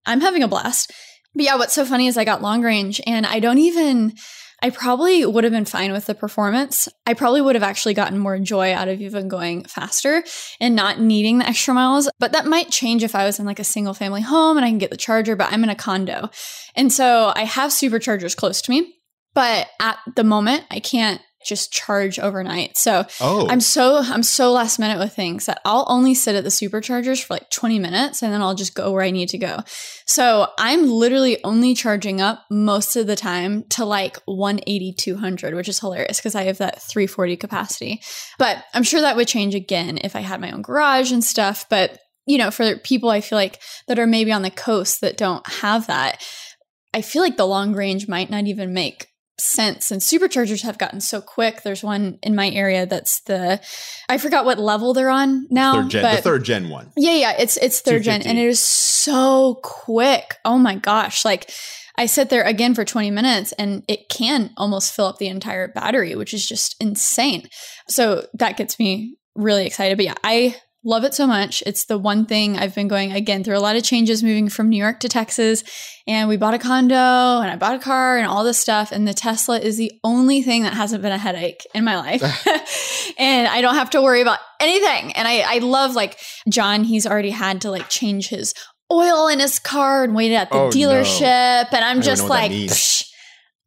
I'm 0.05 0.21
having 0.21 0.43
a 0.43 0.47
blast. 0.47 0.91
But 1.35 1.45
yeah, 1.45 1.55
what's 1.55 1.73
so 1.73 1.85
funny 1.85 2.07
is 2.07 2.17
I 2.17 2.25
got 2.25 2.41
long 2.41 2.61
range 2.61 3.01
and 3.07 3.25
I 3.25 3.39
don't 3.39 3.57
even 3.57 4.13
I 4.63 4.69
probably 4.69 5.25
would 5.25 5.43
have 5.43 5.51
been 5.51 5.65
fine 5.65 5.91
with 5.91 6.05
the 6.05 6.15
performance. 6.15 6.87
I 7.05 7.15
probably 7.15 7.41
would 7.41 7.55
have 7.55 7.63
actually 7.63 7.95
gotten 7.95 8.17
more 8.17 8.39
joy 8.39 8.73
out 8.73 8.87
of 8.87 9.01
even 9.01 9.27
going 9.27 9.65
faster 9.65 10.23
and 10.61 10.73
not 10.73 11.01
needing 11.01 11.39
the 11.39 11.47
extra 11.47 11.73
miles. 11.73 12.09
But 12.17 12.31
that 12.31 12.45
might 12.45 12.71
change 12.71 13.03
if 13.03 13.13
I 13.13 13.25
was 13.25 13.39
in 13.39 13.45
like 13.45 13.59
a 13.59 13.65
single 13.65 13.93
family 13.93 14.21
home 14.21 14.55
and 14.55 14.65
I 14.65 14.69
can 14.69 14.77
get 14.77 14.89
the 14.89 14.95
charger, 14.95 15.35
but 15.35 15.51
I'm 15.51 15.65
in 15.65 15.69
a 15.69 15.75
condo. 15.75 16.29
And 16.75 16.93
so 16.93 17.33
I 17.35 17.43
have 17.43 17.71
superchargers 17.71 18.37
close 18.37 18.61
to 18.61 18.71
me. 18.71 18.95
But 19.33 19.67
at 19.81 19.97
the 20.15 20.23
moment, 20.23 20.63
I 20.71 20.79
can't 20.79 21.19
just 21.45 21.71
charge 21.71 22.19
overnight. 22.19 22.77
So 22.77 23.05
Oh, 23.21 23.47
I'm 23.47 23.61
so 23.61 23.97
I'm 23.97 24.23
so 24.23 24.51
last 24.51 24.79
minute 24.79 24.99
with 24.99 25.15
things 25.15 25.45
that 25.45 25.61
I'll 25.65 25.85
only 25.87 26.13
sit 26.13 26.35
at 26.35 26.43
the 26.43 26.49
superchargers 26.49 27.23
for 27.23 27.35
like 27.35 27.49
20 27.49 27.79
minutes 27.79 28.21
and 28.21 28.31
then 28.31 28.41
I'll 28.41 28.55
just 28.55 28.75
go 28.75 28.91
where 28.91 29.03
I 29.03 29.11
need 29.11 29.29
to 29.29 29.37
go. 29.37 29.59
So 30.05 30.47
I'm 30.57 30.89
literally 30.89 31.43
only 31.43 31.73
charging 31.75 32.21
up 32.21 32.43
most 32.49 32.95
of 32.95 33.07
the 33.07 33.15
time 33.15 33.63
to 33.69 33.85
like 33.85 34.17
180 34.25 34.93
200, 34.93 35.55
which 35.55 35.69
is 35.69 35.79
hilarious 35.79 36.17
because 36.17 36.35
I 36.35 36.43
have 36.43 36.57
that 36.59 36.81
340 36.81 37.37
capacity. 37.37 38.01
But 38.37 38.63
I'm 38.73 38.83
sure 38.83 39.01
that 39.01 39.15
would 39.15 39.27
change 39.27 39.55
again 39.55 39.99
if 40.03 40.15
I 40.15 40.21
had 40.21 40.41
my 40.41 40.51
own 40.51 40.61
garage 40.61 41.11
and 41.11 41.23
stuff, 41.23 41.65
but 41.69 41.99
you 42.25 42.37
know, 42.37 42.51
for 42.51 42.77
people 42.77 43.09
I 43.09 43.21
feel 43.21 43.37
like 43.37 43.61
that 43.87 43.99
are 43.99 44.07
maybe 44.07 44.31
on 44.31 44.43
the 44.43 44.49
coast 44.49 45.01
that 45.01 45.17
don't 45.17 45.45
have 45.47 45.87
that, 45.87 46.23
I 46.93 47.01
feel 47.01 47.21
like 47.21 47.37
the 47.37 47.47
long 47.47 47.73
range 47.73 48.07
might 48.07 48.29
not 48.29 48.45
even 48.45 48.73
make 48.73 49.07
sense 49.39 49.91
and 49.91 50.01
superchargers 50.01 50.61
have 50.61 50.77
gotten 50.77 51.01
so 51.01 51.19
quick. 51.21 51.63
There's 51.63 51.83
one 51.83 52.19
in 52.21 52.35
my 52.35 52.49
area 52.49 52.85
that's 52.85 53.21
the 53.21 53.59
i 54.07 54.17
forgot 54.17 54.45
what 54.45 54.59
level 54.59 54.93
they're 54.93 55.09
on 55.09 55.47
now 55.49 55.81
third 55.81 55.89
gen, 55.89 56.15
the 56.15 56.21
third 56.21 56.43
gen 56.43 56.69
one. 56.69 56.91
yeah 56.95 57.15
yeah 57.15 57.35
it's 57.39 57.57
it's 57.57 57.81
third 57.81 58.03
gen 58.03 58.21
and 58.21 58.37
it 58.37 58.47
is 58.47 58.63
so 58.63 59.59
quick. 59.63 60.37
Oh 60.45 60.57
my 60.57 60.75
gosh. 60.75 61.25
Like 61.25 61.51
i 61.97 62.05
sit 62.05 62.29
there 62.29 62.43
again 62.43 62.73
for 62.75 62.85
20 62.85 63.11
minutes 63.11 63.51
and 63.53 63.83
it 63.87 64.09
can 64.09 64.51
almost 64.57 64.95
fill 64.95 65.05
up 65.05 65.17
the 65.17 65.27
entire 65.27 65.67
battery 65.67 66.15
which 66.15 66.33
is 66.33 66.45
just 66.45 66.75
insane. 66.79 67.47
So 67.87 68.27
that 68.35 68.57
gets 68.57 68.79
me 68.79 69.17
really 69.35 69.65
excited. 69.65 69.97
But 69.97 70.05
yeah 70.05 70.15
i 70.23 70.55
love 70.83 71.03
it 71.03 71.13
so 71.13 71.25
much 71.25 71.63
it's 71.65 71.85
the 71.85 71.97
one 71.97 72.25
thing 72.25 72.57
i've 72.57 72.75
been 72.75 72.87
going 72.87 73.11
again 73.11 73.43
through 73.43 73.57
a 73.57 73.59
lot 73.59 73.75
of 73.75 73.83
changes 73.83 74.21
moving 74.23 74.49
from 74.49 74.69
new 74.69 74.77
york 74.77 74.99
to 74.99 75.07
texas 75.07 75.63
and 76.05 76.27
we 76.27 76.35
bought 76.35 76.53
a 76.53 76.59
condo 76.59 76.95
and 76.95 77.49
I 77.49 77.55
bought 77.55 77.75
a 77.75 77.79
car 77.79 78.17
and 78.17 78.27
all 78.27 78.43
this 78.43 78.59
stuff. 78.59 78.91
And 78.91 79.07
the 79.07 79.13
Tesla 79.13 79.59
is 79.59 79.77
the 79.77 79.91
only 80.03 80.41
thing 80.41 80.63
that 80.63 80.73
hasn't 80.73 81.01
been 81.01 81.13
a 81.13 81.17
headache 81.17 81.65
in 81.73 81.85
my 81.85 81.95
life. 81.95 82.21
and 83.17 83.47
I 83.47 83.61
don't 83.61 83.75
have 83.75 83.89
to 83.91 84.01
worry 84.01 84.21
about 84.21 84.39
anything. 84.59 85.13
And 85.13 85.27
I, 85.27 85.55
I 85.55 85.57
love 85.59 85.95
like 85.95 86.19
John, 86.49 86.83
he's 86.83 87.07
already 87.07 87.29
had 87.29 87.61
to 87.61 87.71
like 87.71 87.87
change 87.89 88.27
his 88.27 88.53
oil 88.91 89.29
in 89.29 89.39
his 89.39 89.59
car 89.59 90.03
and 90.03 90.13
waited 90.13 90.35
at 90.35 90.51
the 90.51 90.57
Oh, 90.57 90.65
no. 90.65 90.69
dealership. 90.71 91.67
And 91.71 91.85
I'm 91.85 91.97
don't 91.97 92.03
just 92.03 92.23
know 92.23 92.29
what 92.29 92.49
that 92.49 92.51
like, 92.51 92.79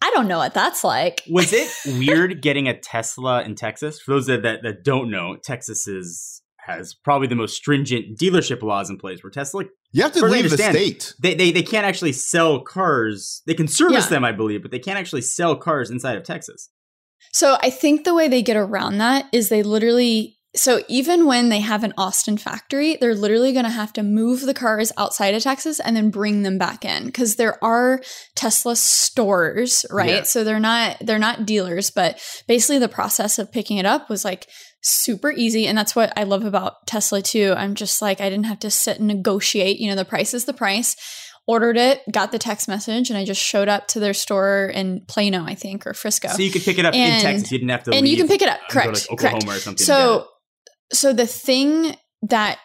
I 0.02 0.10
don't 0.14 0.28
know 0.28 0.38
what 0.38 0.52
that's 0.52 0.84
like. 0.84 1.22
Was 1.30 1.54
it 1.54 1.70
weird 1.98 2.42
getting 2.42 2.68
a 2.68 2.78
Tesla 2.78 3.42
in 3.44 3.54
Texas? 3.54 3.98
For 3.98 4.12
those 4.12 4.26
that, 4.26 4.42
that, 4.42 4.62
that 4.62 4.84
don't 4.84 5.10
know, 5.10 5.36
Texas 5.42 5.88
is 5.88 6.42
has 6.66 6.94
probably 6.94 7.28
the 7.28 7.34
most 7.36 7.56
stringent 7.56 8.18
dealership 8.18 8.62
laws 8.62 8.90
in 8.90 8.98
place 8.98 9.22
where 9.22 9.30
Tesla 9.30 9.64
You 9.92 10.02
have 10.02 10.12
to 10.12 10.26
leave 10.26 10.50
the 10.50 10.58
state. 10.58 11.14
they, 11.20 11.34
they 11.34 11.52
they 11.52 11.62
can't 11.62 11.86
actually 11.86 12.12
sell 12.12 12.60
cars. 12.60 13.42
They 13.46 13.54
can 13.54 13.68
service 13.68 14.04
Yeah. 14.04 14.10
them, 14.10 14.24
I 14.24 14.32
believe, 14.32 14.62
but 14.62 14.70
they 14.70 14.78
can't 14.78 14.98
actually 14.98 15.22
sell 15.22 15.56
cars 15.56 15.90
inside 15.90 16.16
of 16.16 16.24
Texas. 16.24 16.68
So 17.32 17.56
I 17.62 17.70
think 17.70 18.04
the 18.04 18.14
way 18.14 18.28
they 18.28 18.42
get 18.42 18.56
around 18.56 18.98
that 18.98 19.26
is 19.32 19.48
they 19.48 19.62
literally 19.62 20.34
so 20.54 20.80
even 20.88 21.26
when 21.26 21.50
they 21.50 21.60
have 21.60 21.84
an 21.84 21.92
Austin 21.98 22.38
factory, 22.38 22.96
they're 22.96 23.14
literally 23.14 23.52
going 23.52 23.66
to 23.66 23.70
have 23.70 23.92
to 23.92 24.02
move 24.02 24.40
the 24.40 24.54
cars 24.54 24.90
outside 24.96 25.34
of 25.34 25.42
Texas 25.42 25.78
and 25.80 25.94
then 25.94 26.08
bring 26.08 26.44
them 26.44 26.56
back 26.56 26.82
in 26.82 27.04
because 27.04 27.36
there 27.36 27.62
are 27.62 28.00
Tesla 28.36 28.74
stores, 28.74 29.84
right? 29.90 30.08
Yeah. 30.08 30.22
So 30.22 30.44
they're 30.44 30.58
not 30.58 30.96
they're 31.00 31.18
not 31.18 31.44
dealers, 31.46 31.90
but 31.90 32.18
basically 32.48 32.78
the 32.78 32.88
process 32.88 33.38
of 33.38 33.52
picking 33.52 33.76
it 33.76 33.84
up 33.86 34.08
was 34.08 34.24
like 34.24 34.48
super 34.82 35.32
easy 35.32 35.66
and 35.66 35.76
that's 35.76 35.96
what 35.96 36.12
I 36.16 36.24
love 36.24 36.44
about 36.44 36.86
Tesla 36.86 37.22
too. 37.22 37.54
I'm 37.56 37.74
just 37.74 38.00
like 38.00 38.20
I 38.20 38.28
didn't 38.28 38.46
have 38.46 38.60
to 38.60 38.70
sit 38.70 38.98
and 38.98 39.08
negotiate, 39.08 39.78
you 39.78 39.88
know, 39.88 39.96
the 39.96 40.04
price 40.04 40.34
is 40.34 40.44
the 40.44 40.52
price. 40.52 40.96
Ordered 41.48 41.76
it, 41.76 42.02
got 42.10 42.32
the 42.32 42.40
text 42.40 42.66
message, 42.66 43.08
and 43.08 43.16
I 43.16 43.24
just 43.24 43.40
showed 43.40 43.68
up 43.68 43.86
to 43.88 44.00
their 44.00 44.14
store 44.14 44.68
in 44.74 45.02
Plano, 45.06 45.44
I 45.44 45.54
think, 45.54 45.86
or 45.86 45.94
Frisco 45.94 46.26
So 46.26 46.42
you 46.42 46.50
could 46.50 46.62
pick 46.62 46.76
it 46.76 46.84
up 46.84 46.92
in 46.92 47.20
Texas. 47.20 47.52
You 47.52 47.58
didn't 47.58 47.70
have 47.70 47.84
to 47.84 47.92
and 47.92 48.08
you 48.08 48.16
can 48.16 48.26
pick 48.26 48.42
it 48.42 48.48
up 48.48 48.58
and 48.58 48.62
go 48.62 48.66
to, 48.66 48.72
correct 48.72 49.10
like, 49.10 49.12
Oklahoma 49.12 49.40
correct 49.44 49.58
or 49.58 49.60
something. 49.60 49.86
so 49.86 50.26
so 50.92 51.12
the 51.12 51.26
thing 51.26 51.94
that 52.22 52.58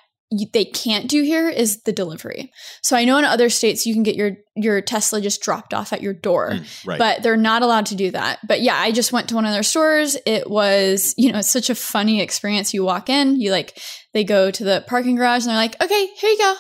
they 0.54 0.63
can't 0.65 1.10
do 1.10 1.24
here 1.24 1.50
is 1.50 1.84
the 1.84 1.91
delivery. 1.91 2.52
So 2.82 2.96
i 2.96 3.04
know 3.06 3.17
in 3.17 3.26
other 3.26 3.50
states 3.50 3.86
you 3.86 3.94
can 3.94 4.04
get 4.04 4.15
your 4.15 4.38
your 4.56 4.82
tesla 4.82 5.20
just 5.22 5.41
dropped 5.41 5.74
off 5.74 5.91
at 5.94 6.02
your 6.02 6.13
door 6.13 6.52
Mm, 6.52 6.88
right. 6.88 7.00
but 7.00 7.24
they're 7.24 7.38
not 7.38 7.62
allowed 7.63 7.88
to 7.88 7.96
do 7.96 8.12
that. 8.12 8.39
But 8.48 8.62
yeah 8.62 8.76
i 8.78 8.91
just 8.91 9.12
went 9.12 9.30
to 9.30 9.36
one 9.36 9.46
of 9.46 9.52
their 9.54 9.63
stores. 9.63 10.17
It 10.26 10.50
was 10.50 11.13
you 11.17 11.32
know 11.32 11.39
it's 11.39 11.52
such 11.52 11.70
a 11.70 11.76
funny 11.76 12.22
experience. 12.22 12.74
You 12.74 12.84
walk 12.84 13.10
in 13.10 13.39
you 13.39 13.52
like 13.52 13.78
they 14.13 14.24
go 14.24 14.52
to 14.52 14.63
the 14.63 14.84
parking 14.88 15.15
garage 15.15 15.44
and 15.44 15.50
they're 15.50 15.56
like 15.58 15.82
okay 15.82 16.08
here 16.17 16.30
you 16.30 16.38
go. 16.38 16.56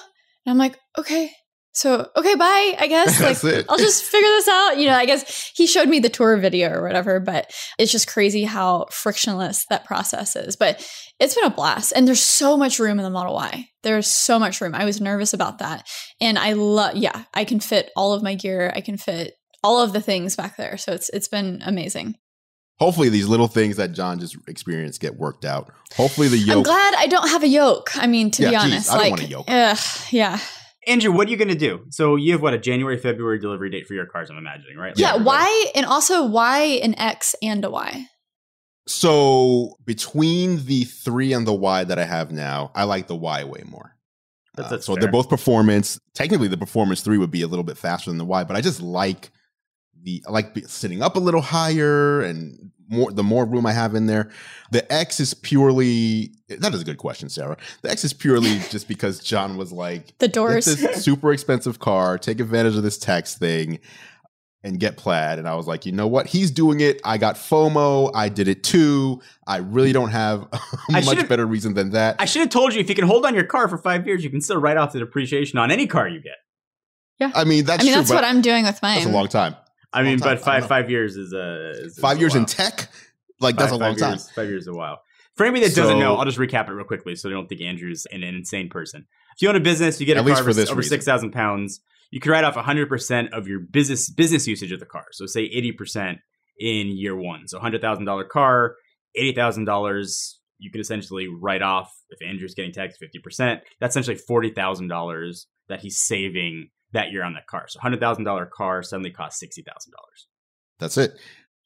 And 0.45 0.51
i'm 0.51 0.57
like 0.57 0.77
okay 0.97 1.31
so 1.73 2.09
okay 2.15 2.35
bye 2.35 2.75
i 2.79 2.87
guess 2.87 3.21
like 3.43 3.43
it. 3.53 3.65
I'll 3.69 3.77
just 3.77 4.03
figure 4.03 4.27
this 4.27 4.47
out. 4.47 4.77
You 4.77 4.87
know, 4.87 4.95
I 4.95 5.05
guess 5.05 5.51
he 5.55 5.67
showed 5.67 5.87
me 5.89 5.99
the 5.99 6.09
tour 6.09 6.37
video 6.37 6.69
or 6.71 6.81
whatever, 6.81 7.19
but 7.19 7.51
it's 7.79 7.91
just 7.91 8.07
crazy 8.07 8.43
how 8.43 8.87
frictionless 8.91 9.65
that 9.69 9.85
process 9.85 10.35
is. 10.35 10.55
But 10.55 10.85
it's 11.19 11.35
been 11.35 11.45
a 11.45 11.49
blast. 11.49 11.93
And 11.95 12.07
there's 12.07 12.21
so 12.21 12.57
much 12.57 12.79
room 12.79 12.97
in 12.99 13.03
the 13.03 13.09
Model 13.09 13.35
Y. 13.35 13.67
There's 13.83 14.07
so 14.07 14.39
much 14.39 14.59
room. 14.59 14.73
I 14.75 14.85
was 14.85 14.99
nervous 14.99 15.33
about 15.33 15.59
that. 15.59 15.87
And 16.19 16.37
I 16.39 16.53
love, 16.53 16.95
yeah, 16.95 17.23
I 17.33 17.45
can 17.45 17.59
fit 17.59 17.91
all 17.95 18.13
of 18.13 18.23
my 18.23 18.33
gear. 18.35 18.71
I 18.75 18.81
can 18.81 18.97
fit 18.97 19.35
all 19.63 19.81
of 19.81 19.93
the 19.93 20.01
things 20.01 20.35
back 20.35 20.57
there. 20.57 20.77
So 20.77 20.93
it's 20.93 21.09
it's 21.09 21.27
been 21.27 21.61
amazing. 21.65 22.15
Hopefully, 22.79 23.09
these 23.09 23.27
little 23.27 23.47
things 23.47 23.77
that 23.77 23.91
John 23.93 24.19
just 24.19 24.35
experienced 24.47 24.99
get 24.99 25.15
worked 25.17 25.45
out. 25.45 25.71
Hopefully, 25.95 26.27
the 26.27 26.37
yoke. 26.37 26.57
I'm 26.57 26.63
glad 26.63 26.93
I 26.97 27.07
don't 27.07 27.29
have 27.29 27.43
a 27.43 27.47
yoke. 27.47 27.91
I 27.95 28.07
mean, 28.07 28.31
to 28.31 28.43
Yeah, 28.43 28.49
be 28.49 28.55
geez, 28.55 28.63
honest, 28.63 28.89
I 28.89 28.93
don't 28.93 29.01
like, 29.03 29.11
want 29.11 29.21
a 29.23 29.27
yoke. 29.27 29.45
ugh, 29.47 29.77
yeah. 30.11 30.39
Andrew, 30.87 31.11
what 31.11 31.27
are 31.27 31.31
you 31.31 31.37
going 31.37 31.47
to 31.49 31.55
do? 31.55 31.85
So 31.89 32.15
you 32.15 32.31
have 32.31 32.41
what 32.41 32.53
a 32.53 32.57
January, 32.57 32.97
February 32.97 33.39
delivery 33.39 33.69
date 33.69 33.87
for 33.87 33.93
your 33.93 34.05
cars. 34.07 34.29
I'm 34.29 34.37
imagining, 34.37 34.77
right? 34.77 34.97
Yeah, 34.97 35.13
Like, 35.13 35.25
why 35.25 35.71
and 35.75 35.85
also 35.85 36.25
why 36.25 36.61
an 36.83 36.97
X 36.97 37.35
and 37.41 37.63
a 37.63 37.69
Y? 37.69 38.07
So 38.87 39.77
between 39.85 40.65
the 40.65 40.85
three 40.85 41.33
and 41.33 41.45
the 41.45 41.53
Y 41.53 41.83
that 41.83 41.99
I 41.99 42.03
have 42.05 42.31
now, 42.31 42.71
I 42.75 42.85
like 42.85 43.07
the 43.07 43.15
Y 43.15 43.43
way 43.43 43.63
more. 43.69 43.95
That's- 44.55 44.71
Uh, 44.73 44.81
so 44.81 44.93
fair. 44.95 45.01
they're 45.01 45.11
both 45.11 45.29
performance. 45.29 45.99
Technically, 46.13 46.47
the 46.47 46.57
performance 46.57 47.01
three 47.01 47.17
would 47.17 47.31
be 47.31 47.41
a 47.41 47.47
little 47.47 47.63
bit 47.63 47.77
faster 47.77 48.09
than 48.09 48.17
the 48.17 48.25
Y, 48.25 48.43
but 48.43 48.55
I 48.55 48.61
just 48.61 48.81
like 48.81 49.31
the 50.03 50.23
I 50.27 50.31
like 50.31 50.57
sitting 50.67 51.01
up 51.03 51.15
a 51.15 51.19
little 51.19 51.41
higher 51.41 52.21
and 52.21 52.71
more. 52.91 53.11
The 53.11 53.23
more 53.23 53.45
room 53.45 53.65
I 53.65 53.71
have 53.71 53.95
in 53.95 54.05
there, 54.05 54.29
the 54.71 54.91
X 54.91 55.19
is 55.19 55.33
purely. 55.33 56.31
That 56.49 56.73
is 56.73 56.81
a 56.81 56.85
good 56.85 56.97
question, 56.97 57.29
Sarah. 57.29 57.57
The 57.81 57.89
X 57.91 58.03
is 58.03 58.13
purely 58.13 58.59
just 58.69 58.87
because 58.87 59.19
John 59.19 59.57
was 59.57 59.71
like, 59.71 60.07
The 60.19 60.27
get 60.27 60.33
doors. 60.33 60.65
this 60.65 61.03
super 61.03 61.31
expensive 61.33 61.79
car, 61.79 62.17
take 62.17 62.39
advantage 62.39 62.75
of 62.75 62.83
this 62.83 62.97
tax 62.97 63.35
thing, 63.37 63.79
and 64.63 64.79
get 64.79 64.97
plaid. 64.97 65.39
And 65.39 65.47
I 65.47 65.55
was 65.55 65.65
like, 65.67 65.85
you 65.85 65.91
know 65.91 66.07
what? 66.07 66.27
He's 66.27 66.51
doing 66.51 66.81
it. 66.81 67.01
I 67.03 67.17
got 67.17 67.35
FOMO. 67.35 68.11
I 68.13 68.29
did 68.29 68.47
it 68.47 68.63
too. 68.63 69.21
I 69.47 69.57
really 69.57 69.91
don't 69.91 70.09
have 70.11 70.43
a 70.53 70.59
I 70.93 71.03
much 71.03 71.27
better 71.27 71.45
reason 71.45 71.73
than 71.73 71.91
that. 71.91 72.17
I 72.19 72.25
should 72.25 72.41
have 72.41 72.49
told 72.49 72.73
you 72.73 72.79
if 72.79 72.87
you 72.89 72.95
can 72.95 73.07
hold 73.07 73.25
on 73.25 73.33
your 73.33 73.45
car 73.45 73.67
for 73.67 73.77
five 73.77 74.05
years, 74.05 74.23
you 74.23 74.29
can 74.29 74.41
still 74.41 74.57
write 74.61 74.77
off 74.77 74.93
the 74.93 74.99
depreciation 74.99 75.57
on 75.57 75.71
any 75.71 75.87
car 75.87 76.07
you 76.07 76.21
get. 76.21 76.35
Yeah. 77.19 77.31
I 77.35 77.43
mean, 77.43 77.65
that's 77.65 77.81
I 77.81 77.85
mean, 77.85 77.93
true, 77.93 78.01
that's 78.01 78.11
what 78.11 78.23
I'm 78.23 78.41
doing 78.41 78.63
with 78.65 78.81
mine. 78.81 78.95
that's 78.95 79.05
a 79.05 79.11
long 79.11 79.27
time. 79.27 79.55
I 79.93 80.03
mean, 80.03 80.19
but 80.19 80.39
five 80.39 80.67
five 80.67 80.89
years 80.89 81.17
is 81.17 81.33
a 81.33 81.71
is, 81.71 81.77
is 81.93 81.99
Five 81.99 82.17
a 82.17 82.19
years 82.19 82.35
in 82.35 82.45
tech, 82.45 82.89
like 83.39 83.55
that's 83.57 83.71
a 83.71 83.75
long 83.75 83.93
five 83.93 83.99
time. 83.99 84.11
Years, 84.11 84.31
five 84.31 84.49
years 84.49 84.61
is 84.63 84.67
a 84.67 84.73
while. 84.73 85.01
For 85.35 85.45
anybody 85.45 85.67
that 85.67 85.75
doesn't 85.75 85.99
know, 85.99 86.15
I'll 86.15 86.25
just 86.25 86.37
recap 86.37 86.67
it 86.67 86.73
real 86.73 86.85
quickly 86.85 87.15
so 87.15 87.27
they 87.27 87.33
don't 87.33 87.47
think 87.47 87.61
Andrew's 87.61 88.05
an, 88.11 88.23
an 88.23 88.35
insane 88.35 88.69
person. 88.69 89.07
If 89.35 89.41
you 89.41 89.49
own 89.49 89.55
a 89.55 89.61
business, 89.61 89.99
you 89.99 90.05
get 90.05 90.17
a 90.17 90.23
car 90.23 90.35
for 90.35 90.41
over, 90.41 90.53
this 90.53 90.69
over 90.69 90.83
six 90.83 91.05
thousand 91.05 91.31
pounds. 91.31 91.81
You 92.11 92.19
can 92.19 92.31
write 92.31 92.43
off 92.43 92.55
hundred 92.55 92.89
percent 92.89 93.33
of 93.33 93.47
your 93.47 93.59
business 93.59 94.09
business 94.09 94.47
usage 94.47 94.71
of 94.71 94.79
the 94.79 94.85
car. 94.85 95.05
So 95.11 95.25
say 95.25 95.41
eighty 95.41 95.71
percent 95.71 96.19
in 96.59 96.87
year 96.87 97.15
one. 97.15 97.47
So 97.47 97.59
hundred 97.59 97.81
thousand 97.81 98.05
dollar 98.05 98.23
car, 98.23 98.75
eighty 99.15 99.33
thousand 99.33 99.65
dollars. 99.65 100.39
You 100.59 100.69
can 100.69 100.79
essentially 100.79 101.27
write 101.27 101.63
off 101.63 101.91
if 102.09 102.21
Andrew's 102.21 102.53
getting 102.53 102.71
taxed 102.71 102.99
fifty 102.99 103.19
percent. 103.19 103.61
That's 103.79 103.93
essentially 103.93 104.17
forty 104.17 104.51
thousand 104.51 104.89
dollars 104.89 105.47
that 105.69 105.79
he's 105.79 105.97
saving 105.97 106.69
that 106.93 107.11
year 107.11 107.23
on 107.23 107.33
that 107.33 107.47
car. 107.47 107.65
So 107.67 107.79
hundred 107.79 107.99
thousand 107.99 108.23
dollar 108.25 108.45
car 108.45 108.83
suddenly 108.83 109.11
costs 109.11 109.39
sixty 109.39 109.61
thousand 109.63 109.91
dollars. 109.91 110.27
That's 110.79 110.97
it. 110.97 111.13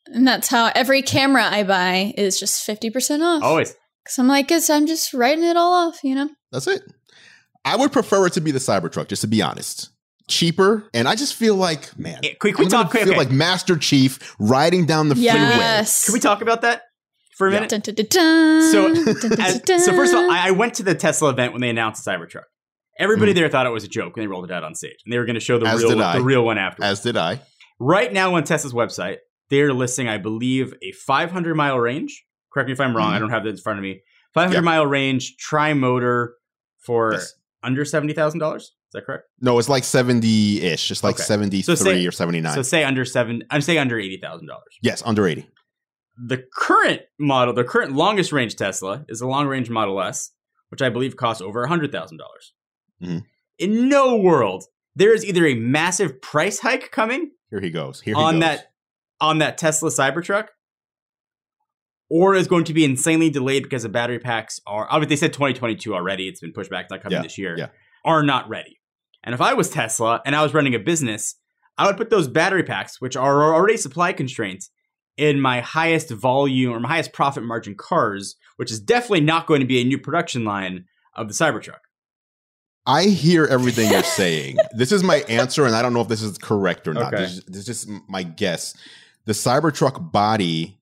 And 0.08 0.28
that's 0.28 0.50
how 0.50 0.72
every 0.76 1.02
camera 1.02 1.44
I 1.44 1.64
buy 1.64 2.14
is 2.16 2.40
just 2.40 2.68
50% 2.68 3.22
off. 3.24 3.42
Always. 3.42 3.72
Because 4.04 4.20
I'm 4.20 4.28
like, 4.28 4.52
it's, 4.52 4.70
I'm 4.70 4.86
just 4.86 5.16
writing 5.16 5.44
it 5.44 5.58
all 5.58 5.74
off, 5.74 6.04
you 6.04 6.14
know? 6.14 6.30
That's 6.52 6.68
it. 6.68 6.84
I 7.64 7.76
would 7.76 7.92
prefer 7.92 8.28
it 8.28 8.34
to 8.34 8.42
be 8.42 8.52
the 8.52 8.60
Cybertruck, 8.60 9.08
just 9.08 9.22
to 9.24 9.28
be 9.28 9.42
honest. 9.42 9.90
Cheaper, 10.28 10.88
and 10.94 11.08
I 11.08 11.16
just 11.16 11.34
feel 11.34 11.56
like, 11.56 11.98
man, 11.98 12.20
Eh, 12.24 12.34
Can 12.40 12.50
we, 12.50 12.52
can 12.52 12.60
we 12.60 12.66
I'm 12.66 12.70
talk? 12.70 12.88
Okay, 12.88 13.00
feel 13.04 13.10
okay. 13.14 13.18
like 13.18 13.32
Master 13.32 13.78
Chief 13.78 14.36
riding 14.38 14.86
down 14.86 15.10
the 15.10 15.16
freeway. 15.16 15.30
Yes. 15.32 16.06
Can 16.06 16.14
we 16.14 16.20
talk 16.20 16.42
about 16.44 16.62
that 16.62 16.84
for 17.36 17.48
a 17.48 17.52
Yeah. 17.52 17.62
minute? 17.62 17.70
Dun, 17.72 17.80
dun, 17.82 17.96
dun, 17.96 18.06
dun, 18.10 18.72
So, 18.72 18.94
dun, 18.94 19.30
dun, 19.30 19.42
As- 19.42 19.62
dun, 19.62 19.80
so 19.80 19.92
first 19.94 20.14
of 20.14 20.20
all. 20.20 20.30
I, 20.30 20.50
I 20.50 20.52
went 20.52 20.76
to 20.76 20.84
the 20.84 20.94
Tesla 20.94 21.30
event 21.32 21.54
when 21.54 21.62
they 21.62 21.70
announced 21.70 22.06
the 22.06 22.12
Cybertruck. 22.12 22.44
Everybody 22.98 23.32
Mhm. 23.34 23.36
there 23.36 23.50
thought 23.50 23.66
it 23.66 23.72
was 23.72 23.84
a 23.84 23.88
joke 23.90 24.16
when 24.16 24.24
they 24.24 24.28
rolled 24.28 24.46
it 24.46 24.52
out 24.52 24.64
on 24.64 24.74
stage, 24.76 24.98
and 25.06 25.12
they 25.14 25.18
were 25.18 25.26
going 25.26 25.34
to 25.36 25.40
show 25.40 25.58
the 25.60 25.66
As 25.68 25.84
real 25.84 26.02
I. 26.02 26.18
the 26.18 26.24
real 26.24 26.46
one 26.46 26.58
afterwards. 26.58 26.92
as 26.92 27.02
did 27.02 27.18
I. 27.18 27.42
right 27.80 28.12
now 28.14 28.36
on 28.36 28.44
Tesla's 28.44 28.74
website, 28.74 29.18
they're 29.50 29.74
listing, 29.74 30.08
I 30.08 30.18
believe, 30.18 30.74
a 30.82 30.92
500 30.94 31.56
mile 31.56 31.78
range. 31.80 32.24
Correct 32.54 32.68
me 32.68 32.74
if 32.74 32.80
I'm 32.80 32.96
wrong. 32.96 33.12
Mhm. 33.12 33.16
I 33.16 33.20
don't 33.20 33.30
have 33.32 33.44
that 33.44 33.50
in 33.50 33.58
front 33.58 33.80
of 33.80 33.84
me. 33.84 34.02
500 34.34 34.56
Yep. 34.56 34.64
mile 34.64 34.86
range 34.86 35.36
tri 35.38 35.74
motor 35.74 36.36
for 36.86 37.14
Yes. 37.14 37.34
under 37.64 37.84
seventy 37.84 38.14
thousand 38.14 38.40
dollars. 38.40 38.64
Is 38.64 38.72
that 38.94 39.06
correct? 39.06 39.24
No, 39.42 39.60
it's 39.60 39.68
like 39.68 39.84
70 39.84 40.62
ish, 40.62 40.88
just 40.88 41.04
like 41.04 41.16
Okay. 41.16 41.24
73 41.24 42.04
So 42.04 42.08
or 42.08 42.12
79. 42.12 42.54
So 42.54 42.62
say 42.62 42.84
under 42.86 43.04
seven. 43.04 43.44
I'm 43.50 43.60
say 43.62 43.78
under 43.78 44.00
eighty 44.00 44.18
thousand 44.22 44.48
dollars. 44.48 44.74
yes, 44.82 45.02
under 45.06 45.28
80. 45.28 45.48
The 46.18 46.46
current 46.56 47.02
model, 47.20 47.54
the 47.54 47.66
current 47.66 47.92
longest 47.94 48.32
range 48.32 48.56
Tesla, 48.56 49.04
is 49.10 49.20
the 49.20 49.28
long 49.28 49.48
range 49.48 49.70
Model 49.70 50.02
S, 50.02 50.32
which 50.70 50.82
I 50.82 50.88
believe 50.90 51.18
costs 51.18 51.42
over 51.42 51.66
$100,000. 51.66 52.18
dollars 52.18 52.54
Mhm. 53.02 53.24
In 53.58 53.90
no 53.90 54.16
world, 54.16 54.66
there 54.96 55.14
is 55.14 55.26
either 55.26 55.46
a 55.46 55.56
massive 55.56 56.22
price 56.22 56.60
hike 56.60 56.92
coming 56.92 57.32
Here 57.50 57.60
he 57.62 57.70
goes. 57.70 58.02
Here 58.02 58.16
he 58.16 58.22
on 58.22 58.36
goes. 58.36 58.42
that 58.42 58.72
on 59.22 59.38
that 59.40 59.58
Tesla 59.58 59.90
Cybertruck, 59.90 60.48
or 62.10 62.36
is 62.36 62.48
going 62.48 62.66
to 62.66 62.74
be 62.74 62.84
insanely 62.86 63.30
delayed 63.30 63.64
because 63.64 63.84
the 63.84 63.90
battery 63.90 64.20
packs 64.20 64.60
are. 64.68 64.88
Obviously, 64.90 65.16
they 65.16 65.20
said 65.20 65.34
2022 65.34 65.94
already. 65.96 66.28
It's 66.28 66.40
been 66.42 66.54
pushed 66.54 66.70
back, 66.70 66.86
it's 66.86 66.92
not 66.92 67.02
coming 67.02 67.18
Yeah, 67.18 67.24
this 67.24 67.38
year. 67.38 67.56
yeah. 67.58 67.68
Are 68.04 68.24
not 68.24 68.48
ready. 68.50 68.80
And 69.24 69.34
if 69.34 69.42
I 69.42 69.54
was 69.54 69.70
Tesla 69.70 70.22
and 70.26 70.36
I 70.36 70.44
was 70.44 70.54
running 70.54 70.76
a 70.76 70.80
business, 70.80 71.36
I 71.78 71.88
would 71.88 71.98
put 71.98 72.10
those 72.10 72.28
battery 72.28 72.64
packs, 72.64 73.02
which 73.02 73.16
are 73.16 73.54
already 73.54 73.78
supply 73.78 74.14
constraints, 74.14 74.70
in 75.18 75.40
my 75.40 75.62
highest 75.62 76.12
volume 76.12 76.74
or 76.74 76.80
my 76.82 76.90
highest 76.90 77.14
profit 77.14 77.42
margin 77.44 77.74
cars, 77.74 78.36
which 78.58 78.70
is 78.70 78.80
definitely 78.82 79.22
not 79.22 79.48
going 79.48 79.62
to 79.62 79.66
be 79.66 79.80
a 79.80 79.84
new 79.86 79.98
production 79.98 80.44
line 80.44 80.86
of 81.16 81.28
the 81.30 81.34
Cybertruck. 81.34 81.80
I 82.88 83.06
hear 83.06 83.46
everything 83.46 83.92
you're 83.92 84.04
saying. 84.04 84.58
this 84.74 84.92
is 84.92 85.04
my 85.04 85.18
answer, 85.30 85.66
and 85.66 85.76
I 85.76 85.82
don't 85.82 85.94
know 85.94 86.02
if 86.02 86.08
this 86.08 86.22
is 86.22 86.38
correct 86.38 86.88
or 86.88 86.94
not. 86.94 87.14
Okay. 87.14 87.24
This, 87.24 87.32
is, 87.38 87.44
this 87.46 87.58
is 87.58 87.66
just 87.66 87.90
my 88.08 88.24
guess. 88.24 88.76
The 89.26 89.34
Cybertruck 89.34 90.12
body 90.12 90.78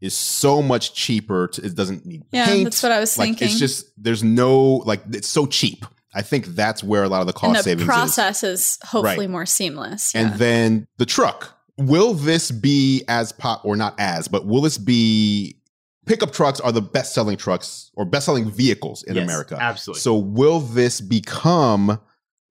is 0.00 0.16
so 0.16 0.62
much 0.62 0.94
cheaper. 0.94 1.48
To, 1.48 1.64
it 1.64 1.74
doesn't 1.74 2.06
need 2.06 2.22
Yeah, 2.32 2.46
paint. 2.46 2.64
that's 2.64 2.82
what 2.82 2.92
I 2.92 3.00
was 3.00 3.16
like, 3.18 3.26
thinking. 3.28 3.48
It's 3.48 3.58
just 3.58 3.86
there's 3.96 4.24
no 4.24 4.76
like 4.86 5.02
it's 5.12 5.28
so 5.28 5.46
cheap. 5.46 5.84
I 6.14 6.22
think 6.22 6.46
that's 6.46 6.82
where 6.84 7.04
a 7.04 7.08
lot 7.08 7.20
of 7.20 7.26
the 7.26 7.32
cost 7.32 7.46
and 7.46 7.56
the 7.56 7.62
savings 7.62 7.82
is. 7.82 7.86
process 7.86 8.42
is, 8.42 8.78
hopefully 8.84 9.26
Right. 9.26 9.30
more 9.30 9.46
seamless. 9.46 10.14
And 10.14 10.34
then 10.34 10.86
the 10.98 11.06
truck. 11.06 11.58
Will 11.78 12.12
this 12.12 12.50
be 12.50 13.02
as 13.08 13.32
pop 13.32 13.64
or 13.64 13.76
not 13.76 13.94
as, 13.98 14.28
but 14.28 14.46
will 14.46 14.60
this 14.60 14.76
be 14.76 15.56
pickup 16.06 16.32
trucks 16.32 16.60
are 16.60 16.72
the 16.72 16.82
best 16.82 17.14
selling 17.14 17.36
trucks 17.36 17.90
or 17.94 18.04
best 18.04 18.26
selling 18.26 18.50
vehicles 18.50 19.02
in 19.04 19.14
Yes, 19.16 19.24
America. 19.24 19.56
absolutely. 19.60 20.00
So 20.00 20.16
will 20.16 20.60
this 20.60 21.00
become, 21.00 22.00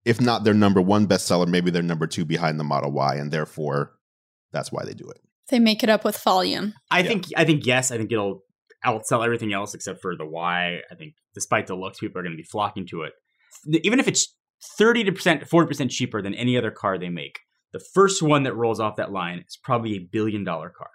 if 0.04 0.20
not 0.20 0.44
their 0.44 0.54
number 0.54 0.80
one 0.80 1.06
bestseller, 1.06 1.46
maybe 1.48 1.70
their 1.70 1.82
number 1.82 2.06
two 2.06 2.24
behind 2.24 2.58
the 2.60 2.64
Model 2.64 2.92
Y, 2.92 3.16
and 3.16 3.30
therefore 3.30 3.92
that's 4.52 4.70
why 4.72 4.84
they 4.84 4.94
do 4.94 5.08
it. 5.08 5.20
they 5.48 5.58
make 5.58 5.82
it 5.82 5.88
up 5.88 6.04
with 6.04 6.16
volume. 6.22 6.74
I 6.92 7.00
Yeah. 7.00 7.08
think 7.08 7.24
I 7.36 7.44
think 7.44 7.66
yes, 7.66 7.90
I 7.90 7.96
think 7.98 8.12
it'll 8.12 8.44
outsell 8.86 9.24
everything 9.24 9.52
else 9.52 9.74
except 9.74 10.00
for 10.00 10.16
the 10.16 10.24
Y. 10.24 10.78
I 10.90 10.94
think 10.94 11.14
despite 11.34 11.66
the 11.66 11.74
looks, 11.74 11.98
people 11.98 12.18
are 12.20 12.22
going 12.22 12.32
to 12.32 12.36
be 12.36 12.44
flocking 12.44 12.86
to 12.88 13.02
it. 13.02 13.12
Even 13.84 13.98
if 14.00 14.06
it's 14.08 14.36
thirty 14.78 15.02
to 15.04 15.10
percent, 15.12 15.48
forty 15.48 15.66
percent 15.66 15.90
cheaper 15.90 16.22
than 16.22 16.34
any 16.34 16.56
other 16.56 16.70
car 16.70 16.98
they 16.98 17.08
make, 17.08 17.40
the 17.72 17.80
first 17.94 18.22
one 18.22 18.44
that 18.44 18.54
rolls 18.54 18.78
off 18.80 18.94
that 18.96 19.10
line 19.12 19.44
is 19.46 19.56
probably 19.62 19.96
a 19.96 19.98
billion 20.00 20.44
dollar 20.44 20.70
car. 20.70 20.90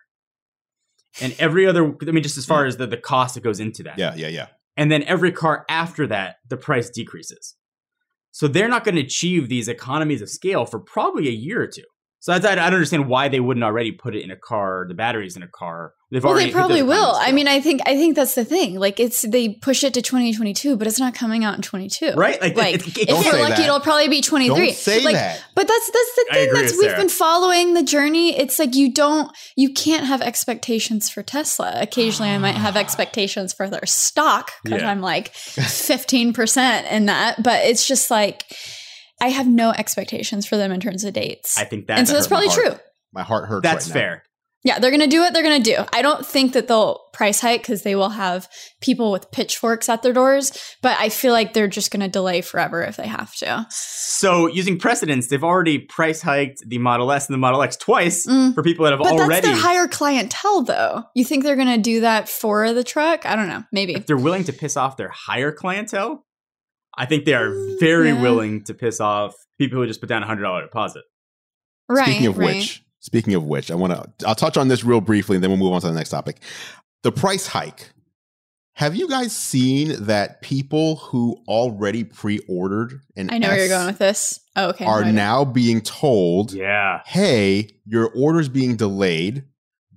And 1.21 1.35
every 1.39 1.65
other, 1.65 1.95
I 2.01 2.11
mean, 2.11 2.23
just 2.23 2.37
as 2.37 2.45
far 2.45 2.65
as 2.65 2.77
the, 2.77 2.87
the 2.87 2.97
cost 2.97 3.35
that 3.35 3.43
goes 3.43 3.59
into 3.59 3.83
that. 3.83 3.97
Yeah, 3.97 4.15
yeah, 4.15 4.27
yeah. 4.27 4.47
And 4.77 4.91
then 4.91 5.03
every 5.03 5.31
car 5.31 5.65
after 5.69 6.05
that, 6.07 6.37
the 6.49 6.57
price 6.57 6.89
decreases. 6.89 7.55
So 8.31 8.47
they're 8.49 8.67
not 8.67 8.83
going 8.83 8.95
to 8.95 9.01
achieve 9.01 9.47
these 9.47 9.69
economies 9.69 10.21
of 10.21 10.29
scale 10.29 10.65
for 10.65 10.79
probably 10.79 11.29
a 11.29 11.31
year 11.31 11.61
or 11.61 11.67
two. 11.67 11.85
So 12.25 12.33
I, 12.33 12.37
I 12.37 12.39
don't 12.39 12.57
understand 12.73 13.07
why 13.07 13.27
they 13.27 13.39
wouldn't 13.39 13.63
already 13.63 13.91
put 13.91 14.15
it 14.15 14.23
in 14.23 14.31
a 14.31 14.35
car, 14.35 14.85
the 14.87 14.95
batteries 14.95 15.35
in 15.37 15.43
a 15.43 15.47
car. 15.47 15.93
They've 16.09 16.23
Well, 16.23 16.33
already 16.33 16.47
they 16.47 16.53
probably 16.53 16.81
will. 16.81 17.13
I 17.15 17.31
mean, 17.31 17.47
I 17.47 17.59
think 17.61 17.81
I 17.85 17.95
think 17.95 18.15
that's 18.15 18.33
the 18.33 18.43
thing. 18.43 18.79
Like, 18.79 18.99
it's 18.99 19.21
they 19.21 19.49
push 19.49 19.83
it 19.83 19.93
to 19.93 20.01
2022, 20.01 20.75
but 20.75 20.87
it's 20.87 20.99
not 20.99 21.13
coming 21.13 21.43
out 21.43 21.53
in 21.55 21.61
22. 21.61 22.13
right? 22.15 22.41
Like, 22.41 22.57
Like, 22.57 22.75
it- 22.87 22.87
it- 22.87 22.97
if 22.97 23.07
Don't 23.09 23.25
you're 23.25 23.33
lucky, 23.41 23.49
that. 23.57 23.59
it'll 23.65 23.79
probably 23.79 24.07
be 24.07 24.21
23. 24.21 24.55
Don't 24.55 24.73
say 24.75 25.03
like, 25.03 25.13
that. 25.13 25.43
But 25.53 25.67
that's 25.67 25.85
that's 25.91 26.15
the 26.15 26.25
thing 26.31 26.53
that's 26.53 26.71
we've 26.73 26.81
Sarah. 26.89 26.97
been 26.97 27.09
following 27.09 27.75
the 27.75 27.83
journey. 27.83 28.35
It's 28.35 28.57
like 28.57 28.73
you 28.75 28.91
don't 28.91 29.31
you 29.55 29.71
can't 29.71 30.07
have 30.07 30.23
expectations 30.23 31.11
for 31.11 31.21
Tesla. 31.21 31.77
Occasionally 31.79 32.31
I 32.31 32.39
might 32.39 32.55
have 32.55 32.75
expectations 32.75 33.53
for 33.53 33.69
their 33.69 33.85
stock 33.85 34.49
because 34.63 34.81
Yeah. 34.81 34.89
I'm 34.89 35.01
like 35.01 35.31
15% 35.35 36.91
in 36.91 37.05
that. 37.05 37.43
But 37.43 37.65
it's 37.65 37.87
just 37.87 38.09
like 38.09 38.45
I 39.21 39.29
have 39.29 39.47
no 39.47 39.71
expectations 39.71 40.45
for 40.45 40.57
them 40.57 40.71
in 40.71 40.79
terms 40.79 41.03
of 41.03 41.13
dates. 41.13 41.57
I 41.57 41.63
think 41.63 41.87
that 41.87 41.97
and 41.99 42.07
so 42.07 42.13
that's 42.13 42.27
hurt 42.27 42.35
my 42.35 42.45
probably 42.47 42.63
true. 42.71 42.79
My 43.13 43.23
heart 43.23 43.47
hurts. 43.47 43.63
that's 43.63 43.87
right 43.89 43.95
now. 43.95 43.99
fair. 44.01 44.23
Yeah, 44.63 44.79
they're 44.79 44.89
going 44.89 45.01
to 45.01 45.07
do 45.07 45.19
what 45.19 45.31
they're 45.31 45.43
going 45.43 45.61
to 45.61 45.75
do. 45.75 45.83
I 45.93 46.01
don't 46.01 46.25
think 46.25 46.53
that 46.53 46.67
they'll 46.67 46.99
price 47.13 47.39
hike 47.39 47.61
because 47.61 47.83
they 47.83 47.95
will 47.95 48.09
have 48.09 48.49
people 48.81 49.11
with 49.11 49.29
pitchforks 49.29 49.89
at 49.89 50.01
their 50.01 50.11
doors, 50.11 50.51
but 50.81 50.97
I 50.99 51.09
feel 51.09 51.33
like 51.33 51.53
they're 51.53 51.67
just 51.67 51.91
going 51.91 52.01
to 52.01 52.07
delay 52.07 52.41
forever 52.41 52.81
if 52.81 52.97
they 52.97 53.05
have 53.05 53.31
to. 53.35 53.67
So 53.69 54.47
using 54.47 54.79
precedents, 54.79 55.27
they've 55.27 55.43
already 55.43 55.77
price 55.77 56.19
hiked 56.23 56.63
the 56.67 56.79
Model 56.79 57.11
S 57.11 57.27
and 57.27 57.35
the 57.35 57.37
Model 57.37 57.61
X 57.61 57.77
twice 57.77 58.25
Mm. 58.25 58.55
for 58.55 58.63
people 58.63 58.85
that 58.85 58.91
have 58.93 58.99
But 59.01 59.11
already. 59.13 59.33
that's 59.41 59.45
their 59.45 59.55
higher 59.55 59.87
clientele, 59.87 60.63
though. 60.63 61.03
You 61.13 61.23
think 61.25 61.43
they're 61.43 61.55
going 61.55 61.67
to 61.67 61.77
do 61.77 62.01
that 62.01 62.27
for 62.27 62.73
the 62.73 62.83
truck? 62.83 63.23
I 63.27 63.35
don't 63.35 63.47
know. 63.47 63.63
Maybe. 63.71 63.93
if 63.93 64.07
they're 64.07 64.17
willing 64.17 64.45
to 64.45 64.53
piss 64.53 64.75
off 64.75 64.97
their 64.97 65.09
higher 65.09 65.51
clientele, 65.51 66.24
I 66.97 67.05
think 67.05 67.25
they 67.25 67.33
are 67.33 67.49
mm, 67.49 67.79
very 67.79 68.09
Yeah. 68.09 68.21
willing 68.21 68.63
to 68.65 68.73
piss 68.73 68.99
off 68.99 69.33
people 69.57 69.77
who 69.79 69.87
just 69.87 69.99
put 69.99 70.09
down 70.09 70.23
a 70.23 70.25
hundred 70.25 70.43
dollar 70.43 70.61
deposit. 70.61 71.03
Right. 71.89 72.05
Speaking 72.05 72.27
of 72.27 72.37
right. 72.37 72.55
which, 72.55 72.83
speaking 72.99 73.33
of 73.35 73.43
which, 73.43 73.69
I 73.71 73.75
want 73.75 73.93
to. 73.93 74.27
I'll 74.27 74.35
touch 74.35 74.57
on 74.57 74.67
this 74.67 74.83
real 74.83 75.01
briefly, 75.01 75.35
and 75.37 75.43
then 75.43 75.51
we'll 75.51 75.59
move 75.59 75.73
on 75.73 75.81
to 75.81 75.87
the 75.87 75.93
next 75.93 76.09
topic. 76.09 76.37
The 77.03 77.11
price 77.11 77.47
hike. 77.47 77.89
Have 78.73 78.93
you 78.95 79.07
guys 79.07 79.33
seen 79.33 80.03
that 80.05 80.41
people 80.41 80.97
who 80.97 81.37
already 81.47 82.03
pre-ordered 82.03 82.99
and 83.15 83.31
I 83.31 83.37
know 83.37 83.47
where 83.47 83.57
you're 83.59 83.69
going 83.69 83.85
with 83.87 83.99
this. 83.99 84.41
Oh, 84.57 84.69
okay. 84.69 84.83
are 84.83 85.05
No, 85.05 85.11
now 85.11 85.45
being 85.45 85.79
told, 85.79 86.51
Yeah. 86.51 86.99
"Hey, 87.05 87.69
your 87.85 88.09
order's 88.13 88.49
being 88.49 88.75
delayed, 88.75 89.43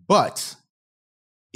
but 0.06 0.54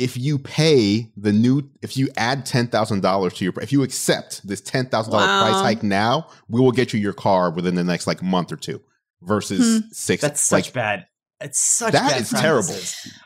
if 0.03 0.17
you 0.17 0.39
pay 0.39 1.11
the 1.17 1.33
new, 1.33 1.63
if 1.81 1.97
you 1.97 2.09
add 2.17 2.45
ten 2.45 2.67
thousand 2.67 3.01
dollars 3.01 3.35
to 3.35 3.45
your, 3.45 3.55
if 3.63 3.73
you 3.73 3.83
accept 3.83 4.47
this 4.47 4.61
ten 4.61 4.87
thousand 4.87 5.13
dollar 5.13 5.27
price 5.27 5.61
hike 5.63 5.83
now, 5.83 6.29
we 6.49 6.61
will 6.61 6.73
get 6.73 6.93
you 6.93 6.99
your 6.99 7.13
car 7.13 7.51
within 7.51 7.77
the 7.77 7.85
next 7.85 8.07
like 8.07 8.23
month 8.23 8.51
or 8.51 8.57
two, 8.57 8.81
versus 9.23 9.81
hmm. 9.81 9.89
six. 9.93 10.21
That's 10.21 10.51
like 10.51 10.65
such 10.65 10.75
bad. 10.75 11.07
It's 11.41 11.61
such 11.61 11.93
That 11.93 12.11
bad 12.11 12.21
is 12.21 12.31
terrible. 12.31 12.75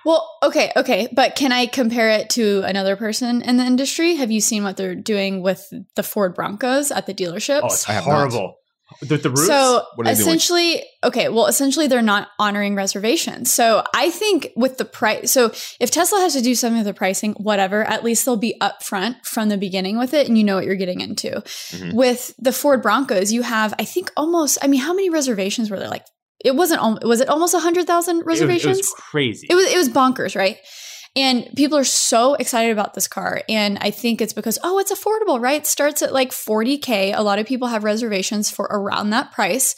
Well, 0.05 0.31
okay, 0.43 0.73
okay. 0.77 1.09
But 1.13 1.37
can 1.37 1.53
I 1.53 1.67
compare 1.67 2.09
it 2.11 2.31
to 2.31 2.63
another 2.63 2.97
person 2.97 3.43
in 3.43 3.59
the 3.59 3.65
industry? 3.65 4.17
Have 4.17 4.31
you 4.31 4.41
seen 4.41 4.63
what 4.63 4.77
they're 4.77 4.95
doing 4.95 5.43
with 5.43 5.71
the 5.97 6.03
Ford 6.03 6.35
Broncos 6.35 6.91
at 6.91 7.07
the 7.07 7.13
dealerships? 7.13 7.61
Oh, 7.63 7.67
it's 7.67 7.89
I 7.89 7.93
have 7.93 8.07
not. 8.07 8.15
horrible. 8.15 8.57
The, 9.03 9.17
the 9.17 9.31
roofs. 9.31 9.47
So 9.49 9.83
What 9.97 10.07
are 10.07 10.11
they 10.11 10.15
doing? 10.17 10.29
essentially, 10.37 10.85
okay, 11.03 11.29
well, 11.29 11.47
essentially 11.47 11.87
they're 11.89 12.03
not 12.03 12.29
honoring 12.39 12.75
reservations. 12.77 13.53
So 13.53 13.85
I 13.95 14.11
think 14.11 14.49
with 14.57 14.79
the 14.79 14.85
price, 14.85 15.33
so 15.33 15.53
if 15.81 15.91
Tesla 15.91 16.21
has 16.21 16.35
to 16.35 16.41
do 16.41 16.55
something 16.55 16.79
with 16.79 16.87
the 16.87 16.95
pricing, 16.95 17.33
whatever, 17.35 17.83
at 17.85 18.05
least 18.05 18.25
they'll 18.25 18.37
be 18.37 18.57
upfront 18.61 19.25
from 19.25 19.49
the 19.49 19.59
beginning 19.59 19.99
with 19.99 20.15
it 20.15 20.29
and 20.29 20.39
you 20.39 20.45
know 20.45 20.55
what 20.57 20.65
you're 20.65 20.77
getting 20.77 21.01
into. 21.01 21.31
Mhm. 21.73 21.95
With 21.95 22.33
the 22.39 22.53
Ford 22.53 22.81
Broncos, 22.81 23.33
you 23.33 23.43
have, 23.43 23.75
I 23.79 23.85
think 23.85 24.13
almost, 24.17 24.59
I 24.63 24.69
mean, 24.69 24.81
how 24.81 24.95
many 24.95 25.11
reservations 25.11 25.69
were 25.71 25.79
there? 25.79 25.89
Like, 25.89 26.07
it 26.45 26.55
wasn't, 26.55 26.81
was 27.05 27.21
it 27.21 27.29
almost 27.29 27.55
100,000 27.55 28.17
It 28.19 28.19
was- 28.19 28.27
reservations? 28.27 28.77
It 28.79 28.83
was, 28.83 28.93
crazy. 29.11 29.47
It 29.51 29.55
was 29.57 29.67
it 29.67 29.77
was 29.77 29.89
bonkers, 29.89 30.37
right? 30.37 30.59
And 31.17 31.49
people 31.57 31.79
are 31.79 31.85
so 31.85 32.35
excited 32.35 32.73
about 32.73 32.93
this 32.93 33.09
car. 33.09 33.43
And 33.49 33.79
I 33.81 33.91
think 33.91 34.21
it's 34.21 34.35
because, 34.35 34.59
oh, 34.63 34.79
it's 34.79 34.93
affordable, 34.93 35.41
right? 35.41 35.63
It 35.63 35.67
starts 35.67 36.03
at 36.03 36.13
like 36.13 36.31
40K. 36.31 37.17
A 37.17 37.23
lot 37.23 37.39
of 37.39 37.47
people 37.47 37.69
have 37.69 37.85
reservations 37.85 38.51
for 38.51 38.67
around 38.67 39.11
that 39.11 39.33
price. 39.33 39.75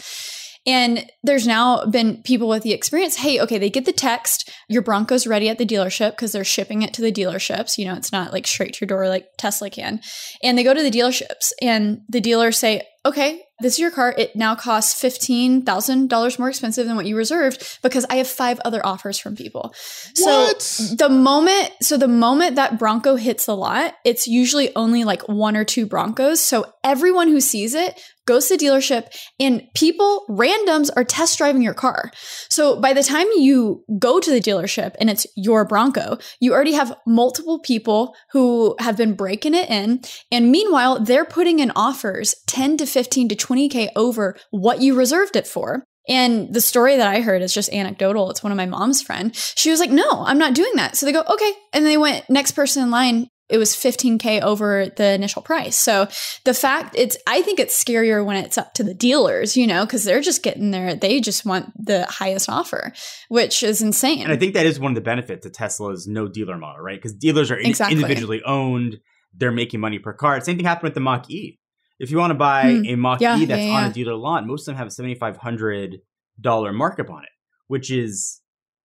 And 0.66 1.11
there's 1.22 1.46
now 1.46 1.87
been 1.87 2.22
people 2.24 2.48
with 2.48 2.62
the 2.62 2.74
experience. 2.74 3.16
Hey, 3.16 3.40
okay, 3.40 3.57
they 3.57 3.70
get 3.70 3.85
the 3.85 3.92
text, 3.92 4.51
your 4.68 4.83
Bronco's 4.83 5.27
ready 5.27 5.48
at 5.48 5.57
the 5.57 5.64
dealership 5.64 6.11
because 6.11 6.33
they're 6.33 6.44
shipping 6.44 6.83
it 6.83 6.92
to 6.94 7.03
the 7.03 7.12
dealerships. 7.12 7.79
You 7.79 7.87
know, 7.87 7.94
it's 7.94 8.12
not 8.12 8.33
like 8.33 8.46
straight 8.46 8.74
to 8.74 8.85
your 8.85 8.88
door 8.88 9.09
like 9.09 9.29
Tesla 9.38 9.70
can. 9.70 10.01
And 10.42 10.59
they 10.59 10.64
go 10.64 10.74
to 10.74 10.83
the 10.83 10.90
dealerships 10.90 11.53
and 11.62 12.03
the 12.09 12.20
dealers 12.20 12.59
say, 12.59 12.83
okay, 13.07 13.40
this 13.61 13.75
is 13.75 13.79
your 13.79 13.90
car. 13.90 14.14
It 14.16 14.37
now 14.37 14.55
costs 14.55 15.01
$15,000 15.03 16.38
more 16.38 16.49
expensive 16.49 16.87
than 16.87 16.97
what 16.97 17.07
you 17.07 17.16
reserved 17.16 17.79
because 17.83 18.07
I 18.09 18.16
have 18.16 18.29
five 18.29 18.61
other 18.64 18.85
offers 18.85 19.18
from 19.18 19.35
people. 19.35 19.75
What? 20.18 20.62
So 20.62 20.94
the 20.94 21.09
moment, 21.09 21.73
so 21.83 21.97
the 21.97 22.09
moment 22.09 22.57
that 22.57 22.79
Bronco 22.79 23.16
hits 23.16 23.47
the 23.47 23.57
lot, 23.57 23.94
it's 24.05 24.29
usually 24.29 24.75
only 24.77 25.05
like 25.05 25.29
one 25.29 25.57
or 25.57 25.64
two 25.64 25.87
Broncos. 25.87 26.40
So 26.40 26.73
everyone 26.88 27.29
who 27.29 27.40
sees 27.40 27.74
it 27.74 28.01
goes 28.27 28.48
to 28.48 28.57
dealership 28.57 29.07
and 29.38 29.62
people, 29.74 30.24
randoms 30.29 30.90
are 30.96 31.05
test 31.05 31.38
driving 31.38 31.62
your 31.62 31.74
car. 31.74 32.11
So 32.51 32.81
by 32.81 32.92
the 32.92 33.03
time 33.03 33.27
you 33.37 33.85
go 33.98 34.20
to 34.20 34.31
the 34.31 34.40
dealership 34.40 34.94
and 35.01 35.09
it's 35.11 35.27
your 35.37 35.64
Bronco, 35.64 36.18
you 36.40 36.53
already 36.53 36.72
have 36.72 36.96
multiple 37.07 37.61
people 37.61 38.14
who 38.33 38.74
have 38.81 38.96
been 38.96 39.14
breaking 39.14 39.55
it 39.55 39.68
in. 39.70 40.01
And 40.31 40.51
meanwhile, 40.51 41.01
they're 41.01 41.24
putting 41.24 41.59
in 41.59 41.72
offers 41.77 42.35
10 42.46 42.79
to 42.79 42.87
15 42.87 43.29
to 43.31 43.37
20K 43.37 43.88
over 43.96 44.37
what 44.51 44.81
you 44.81 44.94
reserved 44.94 45.37
it 45.37 45.46
for. 45.46 45.85
And 46.09 46.53
the 46.55 46.62
story 46.62 46.96
that 46.96 47.07
I 47.07 47.20
heard 47.20 47.42
is 47.42 47.53
just 47.53 47.72
anecdotal. 47.72 48.31
It's 48.31 48.42
one 48.42 48.51
of 48.51 48.57
my 48.57 48.64
mom's 48.64 49.03
friend. 49.03 49.37
She 49.37 49.70
was 49.70 49.79
like, 49.79 49.90
"No, 49.90 50.09
I'm 50.24 50.38
not 50.38 50.55
doing 50.55 50.72
that." 50.77 50.96
So 50.96 51.05
they 51.05 51.12
go, 51.12 51.22
"Okay." 51.29 51.53
And 51.74 51.85
they 51.85 51.98
went 51.98 52.31
next 52.31 52.53
person 52.53 52.83
in 52.83 52.90
line. 52.90 53.29
It 53.48 53.56
was 53.58 53.74
15k 53.74 54.42
over 54.42 54.87
the 54.96 55.12
initial 55.14 55.40
price. 55.42 55.76
So 55.76 56.06
the 56.44 56.52
fact 56.54 56.94
it's 56.96 57.16
I 57.26 57.40
think 57.42 57.58
it's 57.58 57.82
scarier 57.82 58.24
when 58.24 58.37
it's 58.37 58.58
up 58.58 58.74
to 58.74 58.84
the 58.84 58.92
dealers, 58.94 59.56
you 59.56 59.66
know, 59.66 59.87
cuz 59.87 60.04
they're 60.04 60.20
just 60.20 60.42
getting 60.42 60.70
there. 60.70 60.94
They 60.94 61.20
just 61.20 61.46
want 61.46 61.72
the 61.82 62.04
highest 62.06 62.48
offer, 62.50 62.92
which 63.28 63.62
is 63.62 63.80
insane. 63.80 64.23
And 64.23 64.33
I 64.33 64.37
think 64.37 64.54
that 64.54 64.66
is 64.66 64.79
one 64.79 64.92
of 64.92 64.96
the 64.96 65.00
benefits 65.00 65.46
of 65.46 65.52
Tesla's 65.52 66.06
no 66.06 66.29
dealer 66.29 66.58
model, 66.58 66.83
right? 66.83 66.98
Because 66.98 67.14
dealers 67.14 67.50
are 67.50 67.56
in- 67.56 67.70
Exactly. 67.70 67.96
individually 67.96 68.42
owned. 68.44 68.98
They're 69.35 69.52
making 69.52 69.81
money 69.81 69.98
per 69.98 70.12
car. 70.12 70.40
Same 70.40 70.56
thing 70.56 70.66
happened 70.66 70.85
with 70.88 70.94
the 70.94 71.00
Mach 71.00 71.31
E. 71.31 71.58
If 71.98 72.10
you 72.10 72.18
want 72.18 72.31
to 72.33 72.35
buy 72.35 72.62
Hmm. 72.75 72.85
a 72.87 72.94
Mach 72.96 73.20
Yeah, 73.20 73.38
E 73.38 73.44
that's 73.46 73.62
yeah, 73.62 73.73
on 73.73 73.85
a 73.90 73.92
dealer 73.92 74.14
lot, 74.14 74.46
most 74.46 74.62
of 74.62 74.66
them 74.66 74.77
have 74.77 74.87
a 74.88 74.90
seventy 74.90 75.14
five 75.14 75.38
hundred 75.38 76.00
dollar 76.40 76.73
markup 76.73 77.10
on 77.10 77.23
it, 77.25 77.31
which 77.66 77.90
is 77.90 78.40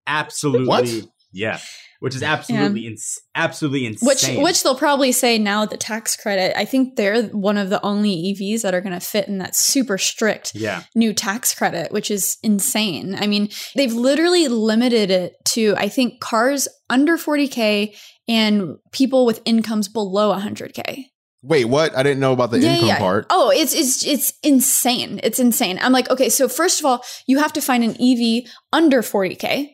absolutely 0.06 0.66
What? 0.66 0.88
yeah. 1.32 1.58
Which 2.02 2.16
is 2.16 2.22
absolutely 2.24 2.88
ins- 2.88 3.20
absolutely 3.36 3.86
Which 4.02 4.24
insane. 4.24 4.38
which 4.38 4.44
which 4.44 4.62
they'll 4.64 4.74
probably 4.74 5.12
say 5.12 5.38
now 5.38 5.64
the 5.64 5.76
tax 5.76 6.16
credit. 6.16 6.58
I 6.58 6.64
think 6.64 6.96
they're 6.96 7.22
one 7.28 7.56
of 7.56 7.70
the 7.70 7.80
only 7.84 8.34
EVs 8.34 8.62
that 8.62 8.74
are 8.74 8.80
going 8.80 8.92
to 8.92 8.98
fit 8.98 9.28
in 9.28 9.38
that 9.38 9.54
super 9.54 9.98
strict 9.98 10.52
yeah, 10.52 10.82
new 10.96 11.14
tax 11.14 11.54
credit, 11.54 11.92
which 11.92 12.10
is 12.10 12.38
insane. 12.42 13.14
I 13.14 13.28
mean, 13.28 13.50
they've 13.76 13.92
literally 13.92 14.48
limited 14.48 15.12
it 15.12 15.36
to 15.50 15.76
I 15.78 15.88
think 15.88 16.20
cars 16.20 16.66
under 16.90 17.16
40k 17.16 17.96
and 18.26 18.78
people 18.90 19.24
with 19.24 19.40
incomes 19.44 19.88
below 19.88 20.36
100k. 20.36 21.04
Wait, 21.44 21.66
what? 21.66 21.96
I 21.96 22.02
didn't 22.02 22.18
know 22.18 22.32
about 22.32 22.50
the 22.50 22.58
income 22.58 22.96
part. 22.96 23.26
Oh, 23.30 23.50
it's 23.50 23.74
it's 23.74 24.04
it's 24.04 24.32
insane. 24.42 25.20
It's 25.22 25.38
insane. 25.38 25.78
I'm 25.80 25.92
like, 25.92 26.10
okay, 26.10 26.28
so 26.28 26.48
first 26.48 26.80
of 26.80 26.86
all, 26.86 27.04
you 27.28 27.38
have 27.38 27.52
to 27.52 27.60
find 27.60 27.84
an 27.84 27.90
EV 27.92 28.50
under 28.72 29.02
40k. 29.02 29.70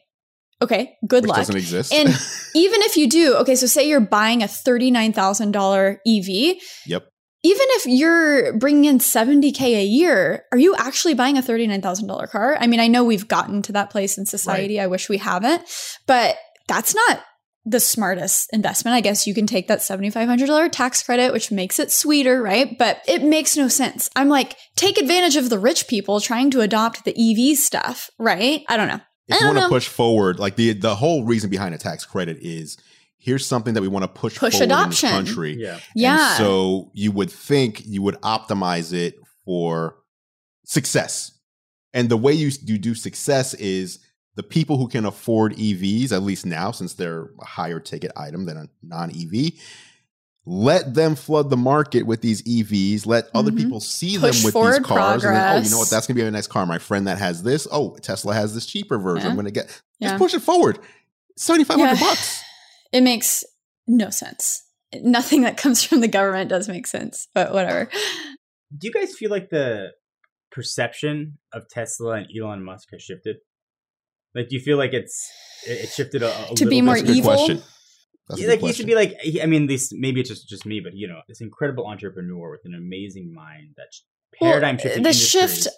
Okay, 0.60 0.96
good 1.06 1.22
which 1.22 1.28
luck. 1.28 1.38
doesn't 1.38 1.56
exist. 1.56 1.92
And 1.92 2.08
even 2.54 2.82
if 2.82 2.96
you 2.96 3.08
do, 3.08 3.36
okay, 3.36 3.54
so 3.54 3.66
say 3.66 3.88
you're 3.88 4.00
buying 4.00 4.42
a 4.42 4.46
$39,000 4.46 5.98
EV, 6.06 6.60
yep. 6.86 7.08
even 7.44 7.66
if 7.70 7.86
you're 7.86 8.58
bringing 8.58 8.86
in 8.86 8.98
70k 8.98 9.60
a 9.60 9.84
year, 9.84 10.44
are 10.50 10.58
you 10.58 10.74
actually 10.76 11.14
buying 11.14 11.38
a 11.38 11.42
$39,000 11.42 12.30
car? 12.30 12.56
I 12.58 12.66
mean, 12.66 12.80
I 12.80 12.88
know 12.88 13.04
we've 13.04 13.28
gotten 13.28 13.62
to 13.62 13.72
that 13.72 13.90
place 13.90 14.18
in 14.18 14.26
society. 14.26 14.80
I 14.80 14.88
wish 14.88 15.08
we 15.08 15.18
haven't, 15.18 15.62
but 16.06 16.36
that's 16.66 16.94
not 16.94 17.22
the 17.64 17.80
smartest 17.80 18.48
investment. 18.52 18.94
I 18.94 19.00
guess 19.00 19.26
you 19.26 19.34
can 19.34 19.46
take 19.46 19.68
that 19.68 19.80
$7,500 19.80 20.72
tax 20.72 21.02
credit, 21.02 21.32
which 21.32 21.52
makes 21.52 21.78
it 21.78 21.92
sweeter, 21.92 22.42
right? 22.42 22.76
But 22.78 23.02
it 23.06 23.22
makes 23.22 23.56
no 23.56 23.68
sense. 23.68 24.08
I'm 24.16 24.28
like, 24.28 24.56
take 24.74 24.98
advantage 24.98 25.36
of 25.36 25.50
the 25.50 25.58
rich 25.58 25.86
people 25.86 26.20
trying 26.20 26.50
to 26.52 26.62
adopt 26.62 27.04
the 27.04 27.14
EV 27.14 27.58
stuff, 27.58 28.10
right? 28.18 28.62
I 28.68 28.76
don't 28.76 28.88
know. 28.88 29.00
If 29.28 29.40
you 29.40 29.46
want 29.46 29.58
to 29.58 29.68
push 29.68 29.88
forward, 29.88 30.38
like 30.38 30.56
the 30.56 30.72
the 30.72 30.94
whole 30.94 31.24
reason 31.24 31.50
behind 31.50 31.74
a 31.74 31.78
tax 31.78 32.04
credit 32.04 32.38
is 32.40 32.78
here's 33.18 33.44
something 33.44 33.74
that 33.74 33.82
we 33.82 33.88
want 33.88 34.04
to 34.04 34.08
push, 34.08 34.38
Push 34.38 34.54
forward 34.54 34.64
adoption. 34.66 35.10
in 35.10 35.24
this 35.24 35.28
country. 35.28 35.56
yeah, 35.58 35.80
Yeah. 35.94 36.28
And 36.30 36.38
so 36.38 36.90
you 36.94 37.12
would 37.12 37.30
think 37.30 37.82
you 37.84 38.00
would 38.02 38.14
optimize 38.22 38.92
it 38.92 39.16
for 39.44 39.96
success. 40.64 41.32
And 41.92 42.08
the 42.08 42.16
way 42.16 42.32
you, 42.32 42.50
you 42.64 42.78
do 42.78 42.94
success 42.94 43.54
is 43.54 43.98
the 44.36 44.42
people 44.42 44.76
who 44.76 44.86
can 44.88 45.04
afford 45.04 45.54
EVs, 45.54 46.12
at 46.12 46.22
least 46.22 46.46
now, 46.46 46.70
since 46.70 46.94
they're 46.94 47.30
a 47.40 47.44
higher 47.44 47.80
ticket 47.80 48.12
item 48.16 48.46
than 48.46 48.56
a 48.56 48.68
non 48.82 49.10
EV, 49.10 49.52
let 50.46 50.94
them 50.94 51.14
flood 51.14 51.50
the 51.50 51.56
market 51.56 52.04
with 52.04 52.22
these 52.22 52.42
EVs. 52.42 53.06
Let 53.06 53.28
other 53.34 53.50
Mhm. 53.50 53.56
people 53.58 53.80
see 53.80 54.16
Push 54.18 54.42
them 54.42 54.44
with 54.44 54.54
these 54.54 54.86
cars. 54.86 55.24
And 55.24 55.34
then, 55.36 55.56
oh, 55.56 55.60
you 55.64 55.70
know 55.70 55.78
what? 55.78 55.90
That's 55.90 56.06
going 56.06 56.16
to 56.16 56.22
be 56.22 56.26
a 56.26 56.30
nice 56.30 56.46
car. 56.46 56.64
My 56.64 56.78
friend 56.78 57.06
that 57.06 57.18
has 57.18 57.42
this. 57.42 57.66
Oh, 57.70 57.96
Tesla 57.96 58.32
has 58.34 58.54
this 58.54 58.64
cheaper 58.66 58.98
version. 58.98 59.24
Yeah. 59.24 59.30
I'm 59.30 59.34
going 59.36 59.44
to 59.46 59.50
get. 59.50 59.82
Yeah. 60.00 60.08
Just 60.10 60.18
push 60.18 60.34
it 60.34 60.40
forward. 60.40 60.78
7500 61.36 61.94
Yeah. 62.00 62.00
bucks. 62.08 62.42
It 62.90 63.02
makes 63.02 63.44
no 63.86 64.08
sense. 64.08 64.62
Nothing 65.02 65.42
that 65.42 65.58
comes 65.58 65.84
from 65.84 66.00
the 66.00 66.08
government 66.08 66.48
does 66.48 66.68
make 66.68 66.86
sense, 66.86 67.28
but 67.34 67.52
whatever. 67.52 67.90
do 68.76 68.86
you 68.86 68.92
guys 68.92 69.12
feel 69.14 69.30
like 69.30 69.50
the 69.50 69.92
perception 70.50 71.36
of 71.52 71.68
Tesla 71.68 72.12
and 72.12 72.26
Elon 72.34 72.64
Musk 72.64 72.88
has 72.92 73.02
shifted? 73.02 73.36
Like, 74.34 74.48
do 74.48 74.56
you 74.56 74.62
feel 74.62 74.78
like 74.78 74.94
it's 74.94 75.30
it 75.66 75.84
it 75.84 75.90
shifted 75.90 76.22
a, 76.22 76.50
a 76.50 76.54
To 76.54 76.64
be 76.66 76.80
more 76.80 76.94
bit? 76.94 77.06
That's 77.06 77.10
a 77.10 77.12
good 77.12 77.18
evil? 77.18 77.30
question. 77.34 77.62
That's 78.28 78.42
like 78.46 78.60
he 78.60 78.66
used 78.66 78.80
to 78.80 78.86
be 78.86 78.94
like 78.94 79.18
he- 79.20 79.40
I 79.42 79.46
mean 79.46 79.66
this 79.66 79.92
maybe 79.92 80.20
it's 80.20 80.28
just 80.28 80.48
just 80.48 80.66
me 80.66 80.80
but 80.80 80.94
you 80.94 81.08
know 81.08 81.20
this 81.28 81.40
incredible 81.40 81.86
entrepreneur 81.86 82.50
with 82.50 82.60
an 82.64 82.74
amazing 82.74 83.32
mind 83.34 83.74
that's 83.76 84.04
Well, 84.40 84.50
paradigm 84.50 84.76
shifting 84.76 85.02
the 85.02 85.08
industries. 85.10 85.30
shift 85.64 85.68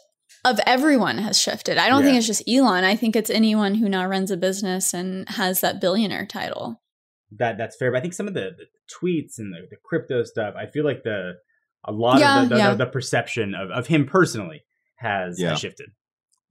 of 0.44 0.58
everyone 0.66 1.18
has 1.18 1.38
shifted. 1.40 1.76
I 1.78 1.88
don't 1.88 2.02
think 2.02 2.16
it's 2.16 2.26
just 2.26 2.48
Elon. 2.48 2.82
I 2.84 2.96
think 2.96 3.14
it's 3.14 3.30
anyone 3.30 3.74
who 3.74 3.88
now 3.88 4.06
runs 4.06 4.30
a 4.30 4.36
business 4.36 4.94
and 4.94 5.28
has 5.28 5.60
that 5.60 5.80
billionaire 5.80 6.26
title. 6.26 6.80
that 7.38 7.56
that's 7.58 7.76
fair 7.76 7.90
but 7.92 7.98
I 7.98 8.00
think 8.00 8.14
some 8.14 8.26
of 8.28 8.34
the, 8.34 8.50
the 8.56 8.64
tweets 8.92 9.38
and 9.38 9.52
the, 9.52 9.66
the 9.70 9.76
crypto 9.76 10.24
stuff 10.24 10.54
I 10.56 10.66
feel 10.66 10.84
like 10.84 11.02
the 11.04 11.34
a 11.84 11.92
lot 11.92 12.18
Yeah, 12.20 12.42
of 12.42 12.48
the, 12.48 12.54
the, 12.56 12.60
yeah. 12.60 12.74
the, 12.74 12.86
perception 12.86 13.54
of, 13.54 13.70
of 13.70 13.86
him 13.86 14.04
personally 14.06 14.64
has, 14.96 15.40
Yeah. 15.40 15.50
has 15.50 15.60
shifted 15.60 15.90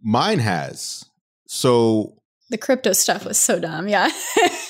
Mine 0.02 0.40
has. 0.40 1.04
So 1.48 2.16
The 2.50 2.58
crypto 2.58 2.94
stuff 2.94 3.26
was 3.26 3.38
so 3.38 3.60
dumb. 3.60 3.88
Yeah. 3.88 4.10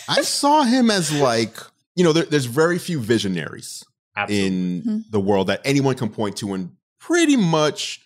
I 0.10 0.22
saw 0.22 0.64
him 0.64 0.90
as 0.92 1.12
like, 1.14 1.56
you 1.96 2.04
know, 2.04 2.12
there, 2.14 2.26
there's 2.26 2.46
very 2.46 2.78
few 2.80 3.00
visionaries 3.00 3.84
absolutely 4.18 4.48
in 4.48 4.82
Mhm. 4.84 5.12
the 5.12 5.20
world 5.20 5.48
that 5.48 5.62
anyone 5.64 5.96
can 5.96 6.10
point 6.10 6.36
to 6.38 6.54
and 6.54 6.72
pretty 7.00 7.38
much, 7.38 8.02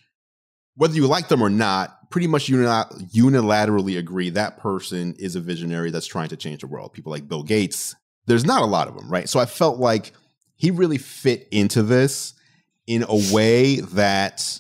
whether 0.75 0.93
you 0.93 1.07
like 1.07 1.27
them 1.27 1.41
or 1.41 1.49
not, 1.49 2.09
pretty 2.11 2.27
much 2.27 2.47
uni- 2.49 2.65
unilaterally 3.15 3.97
agree 3.97 4.29
that 4.29 4.57
person 4.59 5.15
is 5.17 5.35
a 5.35 5.39
visionary 5.39 5.89
that's 5.89 6.05
trying 6.05 6.29
to 6.29 6.37
change 6.37 6.61
the 6.61 6.67
world. 6.67 6.93
People 6.93 7.11
like 7.11 7.27
Bill 7.27 7.41
Gates, 7.43 7.95
there's 8.27 8.45
not 8.45 8.61
a 8.61 8.65
lot 8.67 8.87
of 8.87 8.95
them, 8.95 9.09
right? 9.09 9.27
So 9.27 9.39
I 9.39 9.45
felt 9.45 9.79
like 9.79 10.11
he 10.55 10.69
really 10.71 10.99
fit 10.99 11.47
into 11.51 11.81
this 11.81 12.33
in 12.85 13.03
a 13.09 13.33
way 13.33 13.79
that 13.79 14.59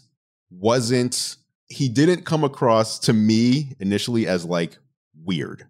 wasn't, 0.49 1.35
he 1.67 1.89
didn't 1.89 2.25
come 2.25 2.43
across 2.43 2.99
to 2.99 3.13
me 3.13 3.75
initially 3.79 4.27
as 4.27 4.45
like 4.45 4.77
weird. 5.23 5.67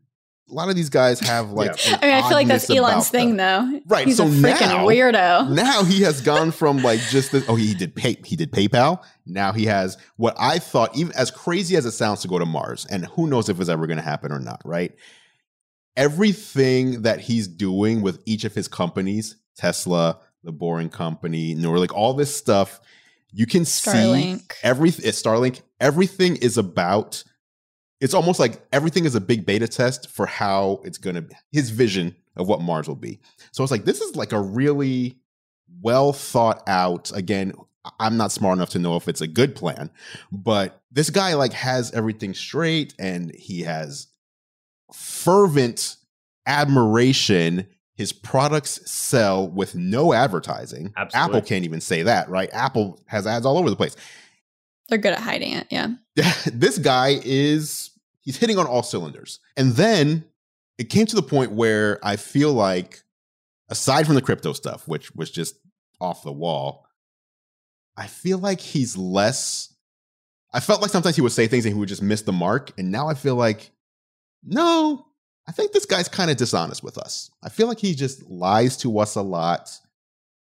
A 0.50 0.54
lot 0.54 0.70
of 0.70 0.76
these 0.76 0.90
guys 0.90 1.20
have 1.22 1.52
like, 1.54 1.70
an 1.88 1.98
I 2.02 2.06
mean, 2.06 2.14
I 2.16 2.22
feel 2.22 2.32
like 2.34 2.48
that's 2.48 2.70
Elon's 2.70 3.10
thing, 3.10 3.38
them. 3.38 3.72
though. 3.74 3.82
Right, 3.88 4.06
He's 4.06 4.18
so 4.18 4.26
a 4.26 4.30
freaking 4.30 4.60
now- 4.68 4.86
weirdo. 4.86 5.50
Now 5.56 5.84
he 5.84 6.02
has 6.02 6.22
gone 6.22 6.52
from 6.52 6.78
like 6.84 7.00
just 7.10 7.32
this. 7.32 7.46
Oh, 7.48 7.56
he 7.56 7.74
did 7.74 7.96
pay. 7.96 8.18
He 8.26 8.36
did 8.36 8.52
PayPal. 8.52 9.04
Now 9.26 9.52
he 9.54 9.66
has 9.66 9.98
what 10.18 10.36
I 10.40 10.60
thought, 10.60 10.96
even 10.96 11.14
as 11.16 11.32
crazy 11.32 11.76
as 11.78 11.86
it 11.86 11.92
sounds, 11.92 12.22
to 12.22 12.28
go 12.28 12.38
to 12.40 12.46
Mars, 12.46 12.86
and 12.90 13.06
who 13.06 13.28
knows 13.28 13.50
if 13.50 13.60
it's 13.60 13.70
ever 13.70 13.88
going 13.88 13.98
to 13.98 14.04
happen 14.04 14.32
or 14.32 14.40
not. 14.40 14.62
Right. 14.66 14.94
Everything 15.96 17.04
that 17.04 17.20
he's 17.20 17.48
doing 17.48 18.02
with 18.02 18.22
each 18.26 18.46
of 18.46 18.56
his 18.56 18.68
companies, 18.68 19.36
Tesla, 19.56 20.20
the 20.44 20.52
Boring 20.52 20.90
Company, 20.90 21.56
Neuralink, 21.56 21.80
like 21.80 21.94
all 21.96 22.14
this 22.16 22.36
stuff, 22.36 22.80
you 23.32 23.46
can 23.46 23.64
see 23.64 23.92
Starlink. 23.92 24.54
everything. 24.64 25.06
Eh, 25.06 25.12
Starlink. 25.12 25.62
Everything 25.80 26.36
is 26.38 26.58
about. 26.58 27.24
It's 28.04 28.14
almost 28.14 28.38
like 28.38 28.62
everything 28.74 29.06
is 29.06 29.16
a 29.16 29.22
big 29.22 29.46
beta 29.46 29.66
test 29.66 30.10
for 30.10 30.26
how 30.26 30.82
it's 30.84 30.98
going 30.98 31.16
to 31.16 31.22
be 31.22 31.34
his 31.54 31.70
vision 31.70 32.14
of 32.36 32.50
what 32.50 32.60
Mars 32.60 32.86
will 32.86 32.98
be. 32.98 33.22
So 33.54 33.64
it's 33.64 33.72
like 33.72 33.86
this 33.86 34.02
is 34.02 34.18
like 34.18 34.34
a 34.34 34.42
really 34.42 35.16
well 35.82 36.12
thought 36.12 36.64
out. 36.68 37.14
Again, 37.16 37.54
I'm 38.02 38.18
not 38.18 38.34
smart 38.34 38.58
enough 38.58 38.72
to 38.72 38.80
know 38.80 38.98
if 38.98 39.08
it's 39.08 39.22
a 39.22 39.28
good 39.28 39.56
plan, 39.56 39.90
but 40.34 40.82
this 40.92 41.10
guy 41.10 41.36
like 41.36 41.54
has 41.54 41.94
everything 41.94 42.34
straight 42.34 42.94
and 43.00 43.34
he 43.34 43.62
has 43.62 44.08
fervent 44.92 45.96
admiration. 46.46 47.68
His 47.96 48.12
products 48.12 48.82
sell 48.92 49.48
with 49.48 49.76
no 49.76 50.12
advertising. 50.12 50.92
Absolutely. 50.98 51.38
Apple 51.38 51.48
can't 51.48 51.64
even 51.64 51.80
say 51.80 52.04
that, 52.04 52.28
right? 52.28 52.50
Apple 52.52 53.00
has 53.06 53.26
ads 53.26 53.46
all 53.46 53.58
over 53.58 53.70
the 53.70 53.78
place. 53.78 53.96
They're 54.90 54.98
good 54.98 55.14
at 55.14 55.20
hiding 55.20 55.54
it. 55.54 55.68
Yeah. 55.70 55.94
this 56.54 56.78
guy 56.78 57.22
is 57.24 57.92
he's 58.24 58.38
hitting 58.38 58.58
on 58.58 58.66
all 58.66 58.84
cylinders. 58.84 59.40
And 59.56 59.74
then 59.74 60.26
it 60.78 60.90
came 60.90 61.06
to 61.06 61.16
the 61.16 61.22
point 61.22 61.52
where 61.52 62.00
I 62.04 62.16
feel 62.16 62.52
like 62.52 63.04
aside 63.70 64.06
from 64.06 64.16
the 64.16 64.22
crypto 64.22 64.54
stuff, 64.54 64.88
which 64.88 65.14
was 65.16 65.30
just 65.30 65.56
off 66.02 66.24
the 66.24 66.32
wall, 66.32 66.88
I 67.96 68.08
feel 68.08 68.40
like 68.40 68.60
he's 68.60 68.98
less 68.98 69.74
I 70.54 70.60
felt 70.60 70.82
like 70.82 70.92
sometimes 70.92 71.16
he 71.16 71.22
would 71.22 71.32
say 71.32 71.48
things 71.48 71.66
and 71.66 71.74
he 71.74 71.80
would 71.80 71.90
just 71.90 72.04
miss 72.04 72.22
the 72.22 72.32
mark. 72.32 72.72
And 72.78 72.92
now 72.92 73.08
I 73.08 73.16
feel 73.16 73.36
like, 73.36 73.72
no, 74.44 75.08
I 75.48 75.52
think 75.52 75.72
this 75.72 75.86
guy's 75.86 76.08
kind 76.08 76.30
of 76.30 76.38
dishonest 76.38 76.84
with 76.84 76.98
us. 76.98 77.32
I 77.44 77.50
feel 77.50 77.68
like 77.68 77.80
he 77.80 77.96
just 77.96 78.30
lies 78.30 78.78
to 78.78 79.00
us 79.00 79.16
a 79.16 79.22
lot 79.22 79.72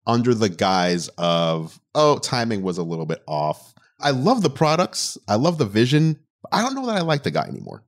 under 0.06 0.32
the 0.32 0.48
guise 0.48 1.08
of, 1.18 1.80
oh, 1.96 2.18
timing 2.18 2.62
was 2.62 2.78
a 2.78 2.84
little 2.84 3.06
bit 3.06 3.22
off. 3.26 3.74
I 3.98 4.12
love 4.12 4.42
the 4.42 4.50
products. 4.50 5.18
I 5.26 5.34
love 5.34 5.58
the 5.58 5.66
vision. 5.66 6.20
But 6.50 6.56
I 6.58 6.62
don't 6.62 6.74
know 6.74 6.86
that 6.86 6.96
I 6.96 7.00
like 7.02 7.22
the 7.22 7.30
guy 7.30 7.44
anymore. 7.46 7.84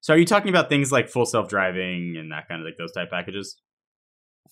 so 0.00 0.14
are 0.14 0.16
you 0.18 0.24
talking 0.26 0.48
about 0.48 0.68
things 0.68 0.90
like 0.90 1.08
full 1.08 1.26
self-driving 1.26 2.16
and 2.18 2.32
that 2.32 2.48
kind 2.48 2.60
of 2.60 2.64
like 2.66 2.76
those 2.78 2.92
type 2.92 3.10
packages 3.10 3.56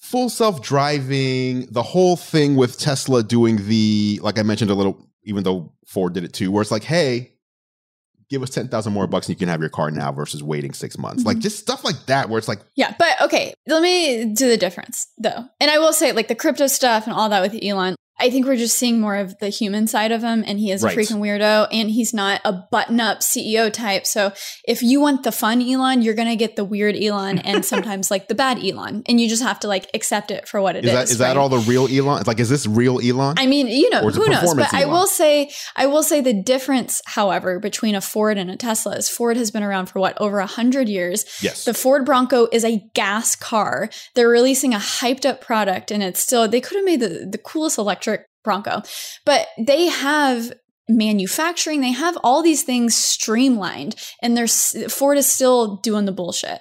Full 0.00 0.28
self 0.28 0.62
driving, 0.62 1.66
the 1.72 1.82
whole 1.82 2.14
thing 2.16 2.54
with 2.54 2.78
Tesla 2.78 3.22
doing 3.24 3.66
the, 3.66 4.20
like 4.22 4.38
I 4.38 4.44
mentioned 4.44 4.70
a 4.70 4.74
little, 4.74 5.08
even 5.24 5.42
though 5.42 5.72
Ford 5.86 6.12
did 6.12 6.22
it 6.22 6.32
too, 6.32 6.52
where 6.52 6.62
it's 6.62 6.70
like, 6.70 6.84
hey, 6.84 7.32
give 8.30 8.40
us 8.44 8.50
10,000 8.50 8.92
more 8.92 9.08
bucks 9.08 9.26
and 9.26 9.34
you 9.34 9.38
can 9.38 9.48
have 9.48 9.58
your 9.60 9.70
car 9.70 9.90
now 9.90 10.12
versus 10.12 10.40
waiting 10.40 10.72
six 10.72 10.96
months. 10.98 11.24
Like 11.24 11.38
Mhm. 11.38 11.42
just 11.42 11.58
stuff 11.58 11.82
like 11.82 12.06
that, 12.06 12.28
where 12.28 12.38
it's 12.38 12.46
like, 12.46 12.60
Yeah, 12.76 12.94
but 12.96 13.20
okay, 13.22 13.52
let 13.66 13.82
me 13.82 14.26
do 14.26 14.48
the 14.48 14.56
difference 14.56 15.08
though. 15.18 15.46
And 15.58 15.68
I 15.68 15.78
will 15.78 15.92
say, 15.92 16.12
like 16.12 16.28
the 16.28 16.36
crypto 16.36 16.68
stuff 16.68 17.06
and 17.06 17.12
all 17.14 17.28
that 17.30 17.40
with 17.42 17.58
Elon, 17.60 17.96
I 18.20 18.30
think 18.30 18.46
we're 18.46 18.56
just 18.56 18.76
seeing 18.76 19.00
more 19.00 19.16
of 19.16 19.38
the 19.38 19.48
human 19.48 19.86
side 19.86 20.12
of 20.12 20.22
him, 20.22 20.42
and 20.46 20.58
he 20.58 20.70
is 20.70 20.82
Right. 20.82 20.96
a 20.96 21.00
freaking 21.00 21.20
weirdo, 21.20 21.68
and 21.72 21.90
he's 21.90 22.12
not 22.12 22.40
a 22.44 22.52
button-up 22.52 23.22
CEO 23.22 23.70
type. 23.72 24.06
So 24.06 24.32
if 24.66 24.82
you 24.82 25.00
want 25.00 25.22
the 25.22 25.32
fun 25.32 25.62
Elon, 25.62 26.02
you're 26.02 26.14
gonna 26.14 26.36
get 26.36 26.56
the 26.56 26.64
weird 26.64 26.96
Elon, 26.96 27.38
and 27.44 27.64
sometimes 27.64 28.10
like 28.10 28.28
the 28.28 28.34
bad 28.34 28.58
Elon, 28.64 29.02
and 29.06 29.20
you 29.20 29.28
just 29.28 29.42
have 29.42 29.60
to 29.60 29.68
like 29.68 29.88
accept 29.94 30.30
it 30.30 30.48
for 30.48 30.60
what 30.60 30.74
it 30.76 30.84
Is 30.84 30.90
is. 30.90 30.96
that 30.96 31.10
is 31.10 31.18
that 31.18 31.36
all 31.36 31.48
the 31.48 31.58
real 31.58 31.86
Elon? 31.88 32.24
Like, 32.26 32.40
is 32.40 32.48
this 32.48 32.66
real 32.66 33.00
Elon? 33.00 33.36
I 33.38 33.46
mean, 33.46 33.68
you 33.68 33.88
know, 33.90 34.00
who 34.08 34.26
knows? 34.28 34.54
But 34.54 34.74
I 34.74 34.84
will 34.86 35.06
say, 35.06 35.50
I 35.76 35.86
will 35.86 36.02
say 36.02 36.20
the 36.20 36.32
difference, 36.34 37.00
however, 37.06 37.60
between 37.60 37.94
a 37.94 38.00
Ford 38.00 38.36
and 38.38 38.50
a 38.50 38.56
Tesla 38.56 38.96
is 38.96 39.08
Ford 39.08 39.36
has 39.36 39.50
been 39.50 39.62
around 39.62 39.86
for 39.86 40.00
what 40.00 40.20
over 40.20 40.38
a 40.40 40.46
hundred 40.46 40.88
years. 40.88 41.24
yes. 41.42 41.64
The 41.64 41.74
Ford 41.74 42.04
Bronco 42.04 42.48
is 42.50 42.64
a 42.64 42.82
gas 42.94 43.36
car. 43.36 43.90
They're 44.14 44.28
releasing 44.28 44.74
a 44.74 44.78
hyped 44.78 45.24
up 45.24 45.40
product, 45.40 45.90
and 45.90 46.02
it's 46.02 46.20
still 46.20 46.48
they 46.48 46.60
could 46.60 46.76
have 46.76 46.84
made 46.84 47.00
the 47.00 47.28
the 47.30 47.38
coolest 47.38 47.78
electric 47.78 48.07
Bronco, 48.48 48.80
but 49.26 49.46
they 49.58 49.88
have 49.88 50.52
manufacturing. 50.88 51.82
They 51.82 51.92
have 51.92 52.16
all 52.24 52.42
these 52.42 52.62
things 52.62 52.94
streamlined 52.94 53.94
and 54.22 54.34
there's 54.34 54.90
ford 54.90 55.18
is 55.18 55.30
still 55.30 55.76
doing 55.76 56.06
the 56.06 56.12
bullshit. 56.12 56.60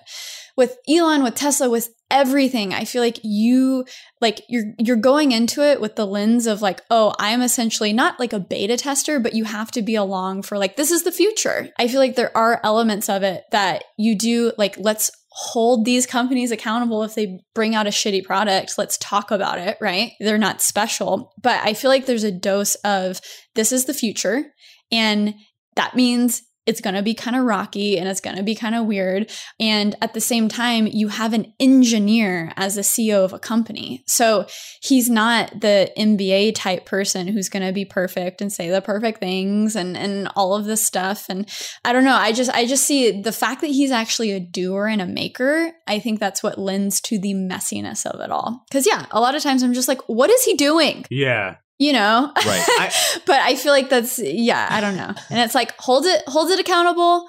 With 0.58 0.76
elon 0.90 1.24
with 1.24 1.36
tesla 1.36 1.70
with 1.70 1.90
everything 2.10 2.74
i 2.74 2.84
feel 2.84 3.04
like 3.04 3.20
you 3.22 3.86
like 4.22 4.42
you're 4.50 4.74
you're 4.80 4.96
going 4.96 5.32
into 5.32 5.62
it 5.62 5.80
with 5.80 5.96
the 5.98 6.08
lens 6.08 6.48
of 6.48 6.62
like 6.62 6.82
oh 6.90 7.14
i'm 7.20 7.42
essentially 7.42 7.94
not 7.94 8.20
like 8.20 8.34
a 8.34 8.40
beta 8.40 8.78
tester 8.78 9.20
but 9.20 9.34
you 9.36 9.44
have 9.44 9.70
to 9.70 9.82
be 9.82 9.94
along 9.94 10.42
for 10.42 10.58
like 10.58 10.78
this 10.78 10.90
is 10.90 11.04
the 11.04 11.12
future. 11.12 11.70
I 11.78 11.88
feel 11.88 12.00
like 12.00 12.16
there 12.16 12.36
are 12.36 12.60
elements 12.64 13.08
of 13.08 13.22
it 13.22 13.44
that 13.52 13.84
you 13.98 14.18
do 14.18 14.52
like 14.58 14.76
let's 14.80 15.12
hold 15.40 15.86
these 15.86 16.08
companies 16.08 16.50
accountable 16.52 17.04
if 17.04 17.14
they 17.14 17.40
bring 17.54 17.76
out 17.76 17.86
a 17.86 17.92
shitty 17.92 18.24
product 18.24 18.76
let's 18.76 18.98
talk 18.98 19.30
about 19.30 19.60
it 19.60 19.78
right? 19.80 20.14
They're 20.20 20.40
not 20.40 20.62
special. 20.62 21.32
But 21.40 21.64
i 21.64 21.74
feel 21.74 21.92
like 21.92 22.08
there's 22.08 22.24
a 22.24 22.32
dose 22.32 22.74
of 22.84 23.22
this 23.54 23.72
is 23.72 23.86
the 23.86 23.94
future 23.94 24.46
and 24.92 25.36
that 25.76 25.96
means 25.96 26.42
it's 26.68 26.82
going 26.82 26.96
to 26.96 27.02
be 27.02 27.14
kind 27.14 27.36
of 27.36 27.46
rocky 27.46 27.98
and 27.98 28.08
it's 28.08 28.20
going 28.20 28.36
to 28.36 28.44
be 28.44 28.54
kind 28.54 28.76
of 28.76 28.86
weird. 28.86 29.32
And 29.60 29.96
at 30.02 30.14
the 30.14 30.22
same 30.22 30.50
time, 30.50 30.86
you 30.86 31.08
have 31.08 31.34
an 31.34 31.54
engineer 31.60 32.52
as 32.58 32.78
a 32.78 32.82
CEO 32.82 33.24
of 33.24 33.34
a 33.34 33.40
company. 33.40 34.04
So 34.06 34.46
he's 34.82 35.10
not 35.10 35.62
the 35.62 35.92
MBA 35.98 36.54
type 36.56 36.86
person 36.86 37.28
who's 37.28 37.50
going 37.50 37.66
to 37.66 37.72
be 37.72 37.86
perfect 37.86 38.42
and 38.42 38.52
say 38.52 38.70
the 38.70 38.82
perfect 38.82 39.20
things 39.20 39.76
and, 39.76 39.96
and 39.96 40.30
all 40.36 40.54
of 40.54 40.66
this 40.66 40.86
stuff. 40.86 41.28
And 41.30 41.50
I 41.86 41.94
don't 41.94 42.04
know. 42.04 42.16
I 42.16 42.34
just, 42.34 42.52
I 42.52 42.66
just 42.66 42.86
see 42.86 43.22
the 43.22 43.32
fact 43.32 43.62
that 43.62 43.68
he's 43.68 43.92
actually 43.92 44.32
a 44.32 44.40
doer 44.40 44.88
and 44.88 45.02
a 45.02 45.08
maker. 45.08 45.72
I 45.88 46.00
think 46.00 46.20
that's 46.20 46.44
what 46.44 46.60
lends 46.60 47.00
to 47.02 47.18
the 47.18 47.34
messiness 47.34 48.06
of 48.06 48.20
it 48.20 48.30
all. 48.30 48.66
Cause 48.72 48.86
yeah, 48.86 49.06
a 49.12 49.22
lot 49.22 49.36
of 49.36 49.42
times 49.42 49.64
I'm 49.64 49.74
just 49.74 49.88
like, 49.88 50.02
what 50.08 50.30
is 50.30 50.44
he 50.44 50.56
doing? 50.56 51.06
Yeah. 51.10 51.56
You 51.80 51.94
know? 51.94 52.32
Right. 52.46 52.66
I, 52.80 52.94
but 53.26 53.40
I 53.42 53.56
feel 53.56 53.72
like 53.72 53.90
that's 53.90 54.20
yeah, 54.20 54.68
I 54.70 54.82
don't 54.82 54.96
know. 54.96 55.14
And 55.30 55.40
it's 55.40 55.56
like 55.56 55.76
hold 55.78 56.06
it 56.06 56.24
hold 56.28 56.50
it 56.50 56.60
accountable. 56.60 57.28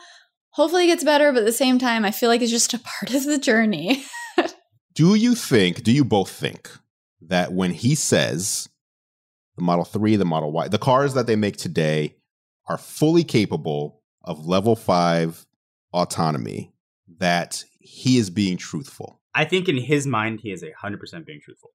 Hopefully 0.51 0.85
it 0.85 0.89
gets 0.89 1.05
better, 1.05 1.33
but 1.33 1.41
at 1.41 1.45
the 1.45 1.53
same 1.53 1.79
time, 1.79 2.05
I 2.05 2.11
feel 2.11 2.29
like 2.29 2.43
it's 2.43 2.51
just 2.51 2.75
a 2.75 2.79
part 3.01 3.15
of 3.15 3.25
the 3.25 3.39
journey. 3.39 4.05
do 4.95 5.15
you 5.15 5.35
think? 5.35 5.83
Do 5.83 5.93
you 5.93 6.05
both 6.05 6.31
think 6.31 6.71
that 7.23 7.53
when 7.53 7.73
he 7.73 7.95
says 7.95 8.69
the 9.57 9.65
Model 9.65 9.85
Three, 9.85 10.17
the 10.17 10.25
Model 10.25 10.53
Y, 10.53 10.69
the 10.69 10.79
cars 10.79 11.15
that 11.15 11.27
they 11.27 11.37
make 11.37 11.57
today 11.57 12.17
are 12.69 12.79
fully 12.79 13.25
capable 13.25 14.03
of 14.25 14.47
level 14.47 14.77
five 14.77 15.47
autonomy, 15.93 16.73
that 17.19 17.65
he 17.81 18.19
is 18.19 18.31
being 18.31 18.57
truthful? 18.57 19.21
I 19.35 19.45
think 19.45 19.69
in 19.69 19.77
his 19.77 20.07
mind, 20.07 20.41
he 20.41 20.53
is 20.53 20.63
a 20.63 20.73
hundred 20.81 21.01
percent 21.01 21.27
being 21.27 21.41
truthful. 21.43 21.71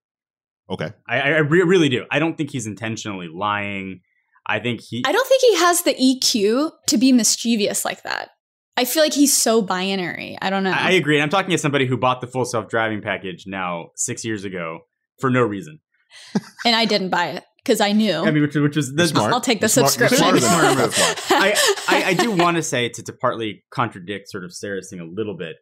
Okay. 0.70 0.92
I, 1.08 1.20
I 1.20 1.28
I 1.30 1.38
re- 1.40 1.64
really 1.64 1.90
do. 1.90 2.06
I 2.12 2.20
don't 2.20 2.38
think 2.38 2.52
he's 2.52 2.68
intentionally 2.68 3.28
lying. 3.34 4.02
I 4.46 4.60
think 4.60 4.82
he. 4.82 5.04
I 5.06 5.12
don't 5.12 5.28
think 5.28 5.42
he 5.42 5.56
has 5.58 5.82
the 5.84 5.94
EQ 5.94 6.72
to 6.88 6.98
be 6.98 7.12
mischievous 7.12 7.86
like 7.86 8.04
that. 8.04 8.30
I 8.76 8.86
feel 8.86 9.04
like 9.04 9.14
he's 9.14 9.36
so 9.36 9.62
binary. 9.62 10.38
I 10.42 10.50
don't 10.50 10.64
know. 10.64 10.72
I 10.72 10.92
agree. 10.92 11.22
I'm 11.22 11.30
talking 11.30 11.52
to 11.52 11.58
somebody 11.58 11.86
who 11.86 11.96
bought 11.98 12.22
the 12.22 12.28
full 12.28 12.46
self 12.46 12.70
driving 12.70 13.02
package 13.02 13.46
now 13.46 13.90
six 13.96 14.26
years 14.26 14.46
ago 14.46 14.80
for 15.20 15.30
no 15.30 15.42
reason. 15.42 15.80
and 16.66 16.76
I 16.76 16.86
didn't 16.86 17.10
buy 17.10 17.28
it 17.28 17.44
because 17.64 17.80
I 17.82 17.92
knew. 17.92 18.18
I 18.18 18.32
mean, 18.32 18.42
which, 18.42 18.56
which 18.56 18.76
was 18.76 18.94
the, 18.94 19.08
smart. 19.08 19.32
I'll 19.32 19.42
take 19.42 19.60
the 19.60 19.66
You're 19.66 19.88
smart- 19.88 20.00
you're 20.00 20.10
subscription. 20.10 20.42
smarter 20.42 20.92
Smart 20.92 21.18
move. 21.18 21.26
I, 21.30 21.76
I, 21.88 22.04
I 22.10 22.14
do 22.14 22.32
want 22.32 22.58
to 22.58 22.64
say 22.64 22.90
to, 22.90 23.04
to 23.04 23.14
partly 23.14 23.64
contradict 23.72 24.30
sort 24.30 24.44
of 24.44 24.54
Sarah's 24.54 24.90
thing 24.90 25.00
a 25.00 25.06
little 25.06 25.38
bit. 25.38 25.56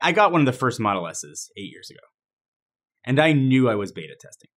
I 0.00 0.12
got 0.12 0.32
one 0.32 0.40
of 0.40 0.46
the 0.46 0.52
first 0.52 0.80
Model 0.80 1.06
S's 1.06 1.50
eight 1.56 1.70
years 1.70 1.90
ago, 1.90 2.00
and 3.04 3.18
I 3.20 3.32
knew 3.32 3.68
I 3.68 3.74
was 3.74 3.92
beta 3.92 4.14
testing. 4.20 4.50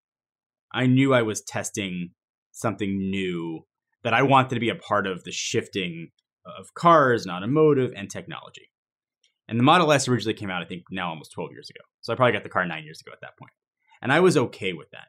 I 0.73 0.87
knew 0.87 1.15
I 1.15 1.23
was 1.23 1.43
testing 1.43 2.11
something 2.53 3.11
new 3.11 3.67
that 4.03 4.15
I 4.15 4.23
wanted 4.23 4.55
to 4.55 4.61
be 4.61 4.71
a 4.71 4.75
part 4.75 5.07
of 5.07 5.25
the 5.25 5.33
shifting 5.33 6.09
of 6.45 6.75
cars 6.75 7.25
and 7.25 7.33
automotive 7.33 7.93
and 7.95 8.11
technology. 8.11 8.71
And 9.49 9.59
the 9.59 9.65
Model 9.65 9.93
S 9.93 10.09
originally 10.09 10.35
came 10.35 10.51
out, 10.51 10.63
I 10.63 10.65
think, 10.65 10.85
now 10.91 11.09
almost 11.09 11.33
12 11.33 11.51
years 11.53 11.69
ago. 11.71 11.81
So 12.01 12.13
I 12.13 12.17
probably 12.17 12.33
got 12.33 12.45
the 12.45 12.49
car 12.49 12.65
nine 12.67 12.85
years 12.85 13.01
ago 13.01 13.13
at 13.13 13.21
that 13.21 13.37
point. 13.37 13.53
And 14.01 14.13
I 14.13 14.21
was 14.21 14.37
okay 14.37 14.73
with 14.73 14.91
that. 14.93 15.09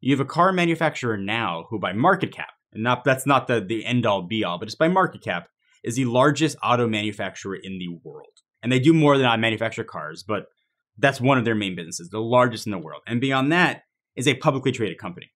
You 0.00 0.12
have 0.12 0.20
a 0.20 0.28
car 0.28 0.52
manufacturer 0.52 1.16
now 1.16 1.66
who, 1.68 1.78
by 1.78 1.92
market 1.92 2.32
cap, 2.32 2.50
and 2.72 2.82
not 2.82 3.04
that's 3.04 3.26
not 3.26 3.46
the, 3.46 3.60
the 3.60 3.84
end 3.84 4.06
all 4.06 4.22
be 4.22 4.44
all, 4.44 4.58
but 4.58 4.66
just 4.66 4.78
by 4.78 4.88
market 4.88 5.22
cap, 5.22 5.48
is 5.82 5.96
the 5.96 6.04
largest 6.04 6.56
auto 6.62 6.86
manufacturer 6.86 7.56
in 7.56 7.78
the 7.78 7.88
world. 8.04 8.40
And 8.62 8.70
they 8.70 8.78
do 8.78 8.92
more 8.92 9.16
than 9.16 9.26
I 9.26 9.36
manufacture 9.36 9.84
cars, 9.84 10.22
but 10.22 10.46
that's 11.00 11.20
one 11.20 11.38
of 11.38 11.44
their 11.44 11.54
main 11.54 11.74
businesses, 11.74 12.10
the 12.10 12.20
largest 12.20 12.66
in 12.66 12.72
the 12.72 12.78
world. 12.78 13.02
And 13.06 13.20
beyond 13.20 13.52
that 13.52 13.82
is 14.16 14.28
a 14.28 14.34
publicly 14.34 14.72
traded 14.72 14.98
company. 14.98 15.30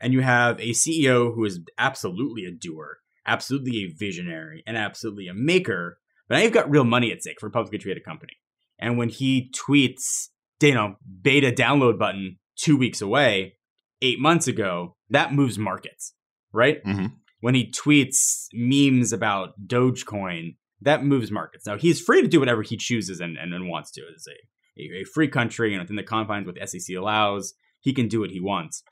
And 0.00 0.12
you 0.12 0.20
have 0.20 0.60
a 0.60 0.70
CEO 0.70 1.34
who 1.34 1.44
is 1.44 1.60
absolutely 1.78 2.44
a 2.44 2.50
doer, 2.50 2.98
absolutely 3.26 3.84
a 3.84 3.94
visionary, 3.96 4.62
and 4.66 4.76
absolutely 4.76 5.26
a 5.26 5.34
maker. 5.34 5.98
But 6.28 6.36
now 6.36 6.42
you've 6.42 6.52
got 6.52 6.70
real 6.70 6.84
money 6.84 7.12
at 7.12 7.22
stake 7.22 7.40
for 7.40 7.46
a 7.46 7.50
publicly 7.50 7.78
traded 7.78 8.04
company. 8.04 8.34
And 8.78 8.98
when 8.98 9.08
he 9.08 9.50
tweets, 9.52 10.28
you 10.60 10.74
know, 10.74 10.96
beta 11.22 11.50
download 11.50 11.98
button 11.98 12.38
two 12.56 12.76
weeks 12.76 13.00
away, 13.00 13.54
eight 14.02 14.18
months 14.18 14.46
ago, 14.46 14.96
that 15.10 15.32
moves 15.32 15.58
markets, 15.58 16.14
right? 16.52 16.84
Mhm. 16.84 17.14
When 17.40 17.54
he 17.54 17.70
tweets 17.70 18.48
memes 18.52 19.12
about 19.12 19.54
Dogecoin, 19.66 20.56
that 20.82 21.04
moves 21.04 21.30
markets. 21.30 21.66
Now 21.66 21.76
he's 21.76 22.00
free 22.00 22.22
to 22.22 22.28
do 22.28 22.40
whatever 22.40 22.62
he 22.62 22.76
chooses 22.76 23.20
and, 23.20 23.36
and, 23.36 23.54
and 23.54 23.68
wants 23.68 23.90
to. 23.92 24.02
It's 24.12 24.26
a, 24.26 24.80
a, 24.80 25.00
a 25.00 25.04
free 25.04 25.28
country 25.28 25.72
and 25.72 25.82
within 25.82 25.96
the 25.96 26.02
confines 26.02 26.46
what 26.46 26.56
the 26.56 26.66
SEC 26.66 26.96
allows, 26.96 27.54
he 27.80 27.92
can 27.92 28.08
do 28.08 28.20
what 28.20 28.30
he 28.30 28.40
wants. 28.40 28.82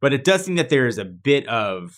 But 0.00 0.12
it 0.12 0.24
does 0.24 0.44
seem 0.44 0.56
that 0.56 0.68
there 0.68 0.86
is 0.86 0.98
a 0.98 1.04
bit 1.04 1.48
of 1.48 1.94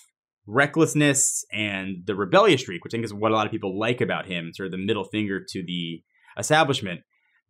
recklessness 0.46 1.44
and 1.52 1.98
the 2.06 2.14
rebellious 2.14 2.60
streak, 2.60 2.84
which 2.84 2.92
I 2.92 2.96
think 2.96 3.04
is 3.04 3.14
what 3.14 3.32
a 3.32 3.34
lot 3.34 3.46
of 3.46 3.52
people 3.52 3.78
like 3.78 4.00
about 4.00 4.26
him, 4.26 4.52
sort 4.54 4.66
of 4.66 4.72
the 4.72 4.78
middle 4.78 5.04
finger 5.04 5.40
to 5.40 5.62
the 5.64 6.02
establishment. 6.38 7.00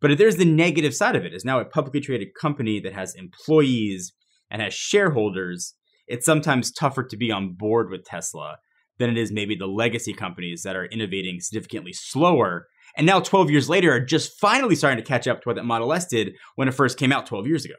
But 0.01 0.17
there's 0.17 0.37
the 0.37 0.45
negative 0.45 0.95
side 0.95 1.15
of 1.15 1.25
it. 1.25 1.33
Is 1.33 1.45
now 1.45 1.59
a 1.59 1.65
publicly 1.65 1.99
traded 1.99 2.29
company 2.39 2.79
that 2.79 2.93
has 2.93 3.15
employees 3.15 4.13
and 4.49 4.61
has 4.61 4.73
shareholders. 4.73 5.75
It's 6.07 6.25
sometimes 6.25 6.71
tougher 6.71 7.03
to 7.03 7.17
be 7.17 7.31
on 7.31 7.53
board 7.53 7.89
with 7.89 8.05
Tesla 8.05 8.57
than 8.99 9.09
it 9.09 9.17
is 9.17 9.31
maybe 9.31 9.55
the 9.55 9.67
legacy 9.67 10.13
companies 10.13 10.63
that 10.63 10.75
are 10.75 10.85
innovating 10.85 11.39
significantly 11.39 11.93
slower. 11.93 12.67
And 12.95 13.05
now, 13.05 13.19
12 13.19 13.51
years 13.51 13.69
later, 13.69 13.91
are 13.93 13.99
just 13.99 14.39
finally 14.39 14.75
starting 14.75 15.03
to 15.03 15.07
catch 15.07 15.27
up 15.27 15.41
to 15.41 15.49
what 15.49 15.55
that 15.55 15.65
Model 15.65 15.93
S 15.93 16.07
did 16.07 16.35
when 16.55 16.67
it 16.67 16.73
first 16.73 16.97
came 16.97 17.11
out 17.11 17.25
12 17.27 17.47
years 17.47 17.65
ago. 17.65 17.75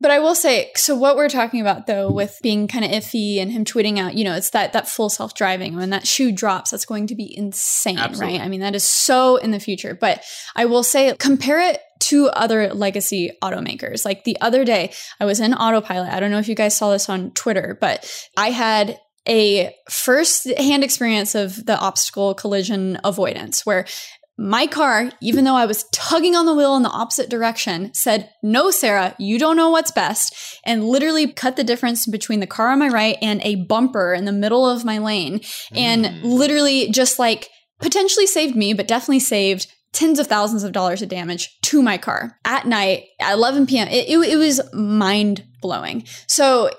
But 0.00 0.12
I 0.12 0.20
will 0.20 0.36
say, 0.36 0.70
so 0.76 0.94
what 0.94 1.16
we're 1.16 1.28
talking 1.28 1.60
about 1.60 1.86
though, 1.86 2.10
with 2.10 2.38
being 2.40 2.68
kind 2.68 2.84
of 2.84 2.92
iffy 2.92 3.38
and 3.38 3.50
him 3.50 3.64
tweeting 3.64 3.98
out, 3.98 4.14
you 4.14 4.22
know, 4.22 4.34
it's 4.34 4.50
that 4.50 4.72
that 4.72 4.88
full 4.88 5.08
self 5.08 5.34
driving. 5.34 5.74
When 5.74 5.90
that 5.90 6.06
shoe 6.06 6.30
drops, 6.30 6.70
that's 6.70 6.84
going 6.84 7.08
to 7.08 7.16
be 7.16 7.36
insane, 7.36 7.98
Absolutely. 7.98 8.38
right? 8.38 8.44
I 8.44 8.48
mean, 8.48 8.60
that 8.60 8.76
is 8.76 8.84
so 8.84 9.36
in 9.36 9.50
the 9.50 9.58
future. 9.58 9.98
But 10.00 10.24
I 10.54 10.66
will 10.66 10.84
say, 10.84 11.16
compare 11.18 11.60
it 11.60 11.80
to 12.00 12.28
other 12.28 12.72
legacy 12.72 13.32
automakers. 13.42 14.04
Like 14.04 14.22
the 14.22 14.40
other 14.40 14.64
day, 14.64 14.92
I 15.18 15.24
was 15.24 15.40
in 15.40 15.52
autopilot. 15.52 16.12
I 16.12 16.20
don't 16.20 16.30
know 16.30 16.38
if 16.38 16.48
you 16.48 16.54
guys 16.54 16.76
saw 16.76 16.92
this 16.92 17.08
on 17.08 17.32
Twitter, 17.32 17.76
but 17.80 18.08
I 18.36 18.50
had 18.50 18.98
a 19.28 19.74
first 19.90 20.48
hand 20.58 20.82
experience 20.84 21.34
of 21.34 21.66
the 21.66 21.78
obstacle 21.78 22.34
collision 22.34 22.98
avoidance 23.04 23.66
where 23.66 23.86
my 24.40 24.68
car, 24.68 25.10
even 25.20 25.42
though 25.44 25.56
I 25.56 25.66
was 25.66 25.84
tugging 25.92 26.36
on 26.36 26.46
the 26.46 26.54
wheel 26.54 26.76
in 26.76 26.84
the 26.84 26.88
opposite 26.90 27.28
direction, 27.28 27.92
said, 27.92 28.30
No, 28.40 28.70
Sarah, 28.70 29.16
you 29.18 29.36
don't 29.36 29.56
know 29.56 29.70
what's 29.70 29.90
best, 29.90 30.32
and 30.64 30.84
literally 30.86 31.32
cut 31.32 31.56
the 31.56 31.64
difference 31.64 32.06
between 32.06 32.38
the 32.38 32.46
car 32.46 32.70
on 32.70 32.78
my 32.78 32.88
right 32.88 33.16
and 33.20 33.40
a 33.42 33.56
bumper 33.56 34.14
in 34.14 34.26
the 34.26 34.32
middle 34.32 34.64
of 34.64 34.84
my 34.84 34.98
lane. 34.98 35.40
And 35.74 36.04
Mm. 36.04 36.22
literally 36.22 36.88
just 36.90 37.18
like 37.18 37.48
potentially 37.80 38.28
saved 38.28 38.54
me, 38.54 38.74
but 38.74 38.86
definitely 38.86 39.18
saved 39.18 39.66
tens 39.92 40.20
of 40.20 40.28
thousands 40.28 40.62
of 40.62 40.70
dollars 40.70 41.02
of 41.02 41.08
damage 41.08 41.58
to 41.62 41.82
my 41.82 41.98
car 41.98 42.38
at 42.44 42.64
night 42.64 43.06
at 43.20 43.32
11 43.32 43.66
p.m. 43.66 43.88
It, 43.88 44.08
it, 44.08 44.18
it 44.34 44.36
was 44.36 44.60
mind 44.72 45.42
blowing. 45.60 46.04
So 46.28 46.70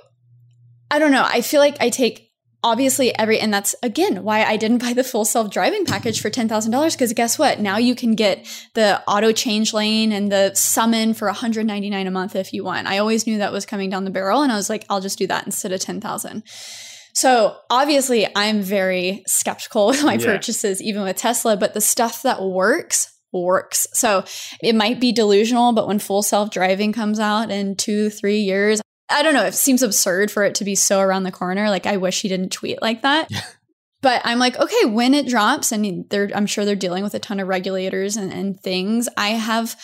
I 0.89 0.97
don't 0.99 1.11
know. 1.11 1.25
I 1.27 1.41
feel 1.41 1.59
like 1.59 1.75
I 1.81 1.89
take 1.89 2.28
obviously 2.63 3.17
every 3.17 3.39
and 3.39 3.53
that's 3.53 3.73
again 3.83 4.23
why 4.23 4.43
I 4.43 4.57
didn't 4.57 4.79
buy 4.79 4.93
the 4.93 5.03
full 5.03 5.25
self-driving 5.25 5.85
package 5.85 6.21
for 6.21 6.29
$10,000 6.29 6.91
because 6.93 7.13
guess 7.13 7.39
what? 7.39 7.59
Now 7.59 7.77
you 7.77 7.95
can 7.95 8.15
get 8.15 8.45
the 8.73 9.01
auto 9.07 9.31
change 9.31 9.73
lane 9.73 10.11
and 10.11 10.31
the 10.31 10.53
summon 10.55 11.13
for 11.13 11.29
$199 11.31 12.07
a 12.07 12.11
month 12.11 12.35
if 12.35 12.51
you 12.53 12.63
want. 12.63 12.87
I 12.87 12.97
always 12.97 13.25
knew 13.25 13.37
that 13.37 13.53
was 13.53 13.65
coming 13.65 13.89
down 13.89 14.03
the 14.03 14.11
barrel 14.11 14.41
and 14.41 14.51
I 14.51 14.55
was 14.55 14.69
like 14.69 14.85
I'll 14.89 15.01
just 15.01 15.17
do 15.17 15.27
that 15.27 15.45
instead 15.45 15.71
of 15.71 15.79
10,000. 15.79 16.43
So 17.13 17.55
obviously 17.69 18.27
I'm 18.35 18.61
very 18.61 19.23
skeptical 19.25 19.87
with 19.89 20.03
my 20.03 20.13
Yeah. 20.15 20.25
purchases 20.25 20.81
even 20.81 21.03
with 21.03 21.15
Tesla, 21.17 21.55
but 21.57 21.73
the 21.73 21.81
stuff 21.81 22.23
that 22.23 22.41
works 22.41 23.13
works. 23.31 23.85
So 23.93 24.23
it 24.61 24.73
might 24.73 24.99
be 24.99 25.11
delusional, 25.11 25.71
but 25.73 25.87
when 25.87 25.99
full 25.99 26.23
self-driving 26.23 26.93
comes 26.93 27.19
out 27.19 27.51
in 27.51 27.75
2-3 27.75 28.43
years, 28.43 28.81
I 29.09 29.23
don't 29.23 29.33
know. 29.33 29.45
It 29.45 29.55
seems 29.55 29.81
absurd 29.81 30.31
for 30.31 30.43
it 30.43 30.55
to 30.55 30.63
be 30.63 30.75
so 30.75 30.99
around 30.99 31.23
the 31.23 31.31
corner. 31.31 31.69
Like 31.69 31.85
I 31.85 31.97
wish 31.97 32.21
he 32.21 32.27
didn't 32.27 32.51
tweet 32.51 32.81
like 32.81 33.01
that. 33.01 33.31
Yeah. 33.31 33.41
But 34.01 34.21
I'm 34.23 34.39
like, 34.39 34.57
okay, 34.57 34.85
when 34.85 35.13
it 35.13 35.27
drops, 35.27 35.73
and 35.73 36.09
they're, 36.09 36.29
I'm 36.33 36.45
sure 36.45 36.63
they're 36.63 36.75
dealing 36.75 37.03
with 37.03 37.15
a 37.15 37.19
ton 37.19 37.41
of 37.41 37.49
regulators 37.49 38.15
and, 38.15 38.31
and 38.31 38.57
things. 38.57 39.09
I 39.17 39.29
have 39.29 39.75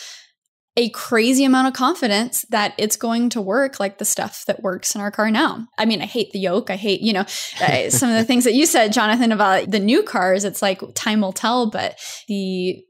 a 0.78 0.88
crazy 0.90 1.44
amount 1.44 1.68
of 1.68 1.74
confidence 1.74 2.44
that 2.50 2.74
it's 2.78 2.96
going 2.96 3.30
to 3.30 3.40
work 3.40 3.80
like 3.80 3.98
the 3.98 4.04
stuff 4.04 4.44
that 4.46 4.62
works 4.62 4.94
in 4.94 5.00
our 5.00 5.10
car 5.10 5.30
now. 5.30 5.66
I 5.78 5.86
mean, 5.86 6.02
I 6.02 6.06
hate 6.06 6.32
the 6.32 6.38
yoke. 6.38 6.70
I 6.70 6.76
hate, 6.76 7.00
you 7.00 7.12
know, 7.14 7.24
uh, 7.60 7.90
some 7.90 8.10
of 8.10 8.16
the 8.16 8.24
things 8.24 8.44
that 8.44 8.54
you 8.54 8.66
said, 8.66 8.92
Jonathan, 8.92 9.32
about 9.32 9.70
the 9.70 9.80
new 9.80 10.02
cars. 10.02 10.44
It's 10.44 10.62
like 10.62 10.82
time 10.94 11.20
will 11.20 11.32
tell, 11.32 11.70
but 11.70 11.98
the 12.28 12.84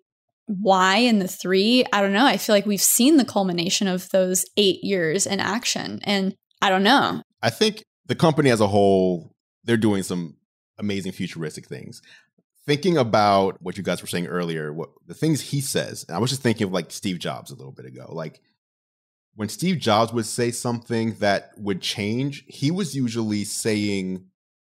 why 0.46 0.98
in 0.98 1.18
the 1.18 1.28
three, 1.28 1.84
I 1.92 2.00
don't 2.00 2.12
know. 2.12 2.24
I 2.24 2.36
feel 2.36 2.54
like 2.54 2.66
we've 2.66 2.80
seen 2.80 3.16
the 3.16 3.24
culmination 3.24 3.88
of 3.88 4.08
those 4.10 4.46
eight 4.56 4.82
years 4.82 5.26
in 5.26 5.40
action. 5.40 6.00
And 6.04 6.34
I 6.62 6.70
don't 6.70 6.82
know. 6.82 7.22
I 7.42 7.50
think 7.50 7.84
the 8.06 8.14
company 8.14 8.50
as 8.50 8.60
a 8.60 8.66
whole, 8.68 9.32
they're 9.64 9.76
doing 9.76 10.02
some 10.02 10.36
amazing 10.78 11.12
futuristic 11.12 11.66
things. 11.66 12.00
Thinking 12.64 12.96
about 12.96 13.60
what 13.60 13.76
you 13.76 13.82
guys 13.82 14.00
were 14.00 14.08
saying 14.08 14.26
earlier, 14.26 14.72
what 14.72 14.90
the 15.06 15.14
things 15.14 15.40
he 15.40 15.60
says, 15.60 16.04
I 16.08 16.18
was 16.18 16.30
just 16.30 16.42
thinking 16.42 16.66
of 16.66 16.72
like 16.72 16.90
Steve 16.90 17.18
Jobs 17.18 17.50
a 17.50 17.56
little 17.56 17.72
bit 17.72 17.86
ago. 17.86 18.06
Like 18.08 18.40
when 19.34 19.48
Steve 19.48 19.78
Jobs 19.78 20.12
would 20.12 20.26
say 20.26 20.50
something 20.50 21.14
that 21.14 21.50
would 21.58 21.80
change, 21.80 22.44
he 22.48 22.70
was 22.70 22.96
usually 22.96 23.44
saying 23.44 24.26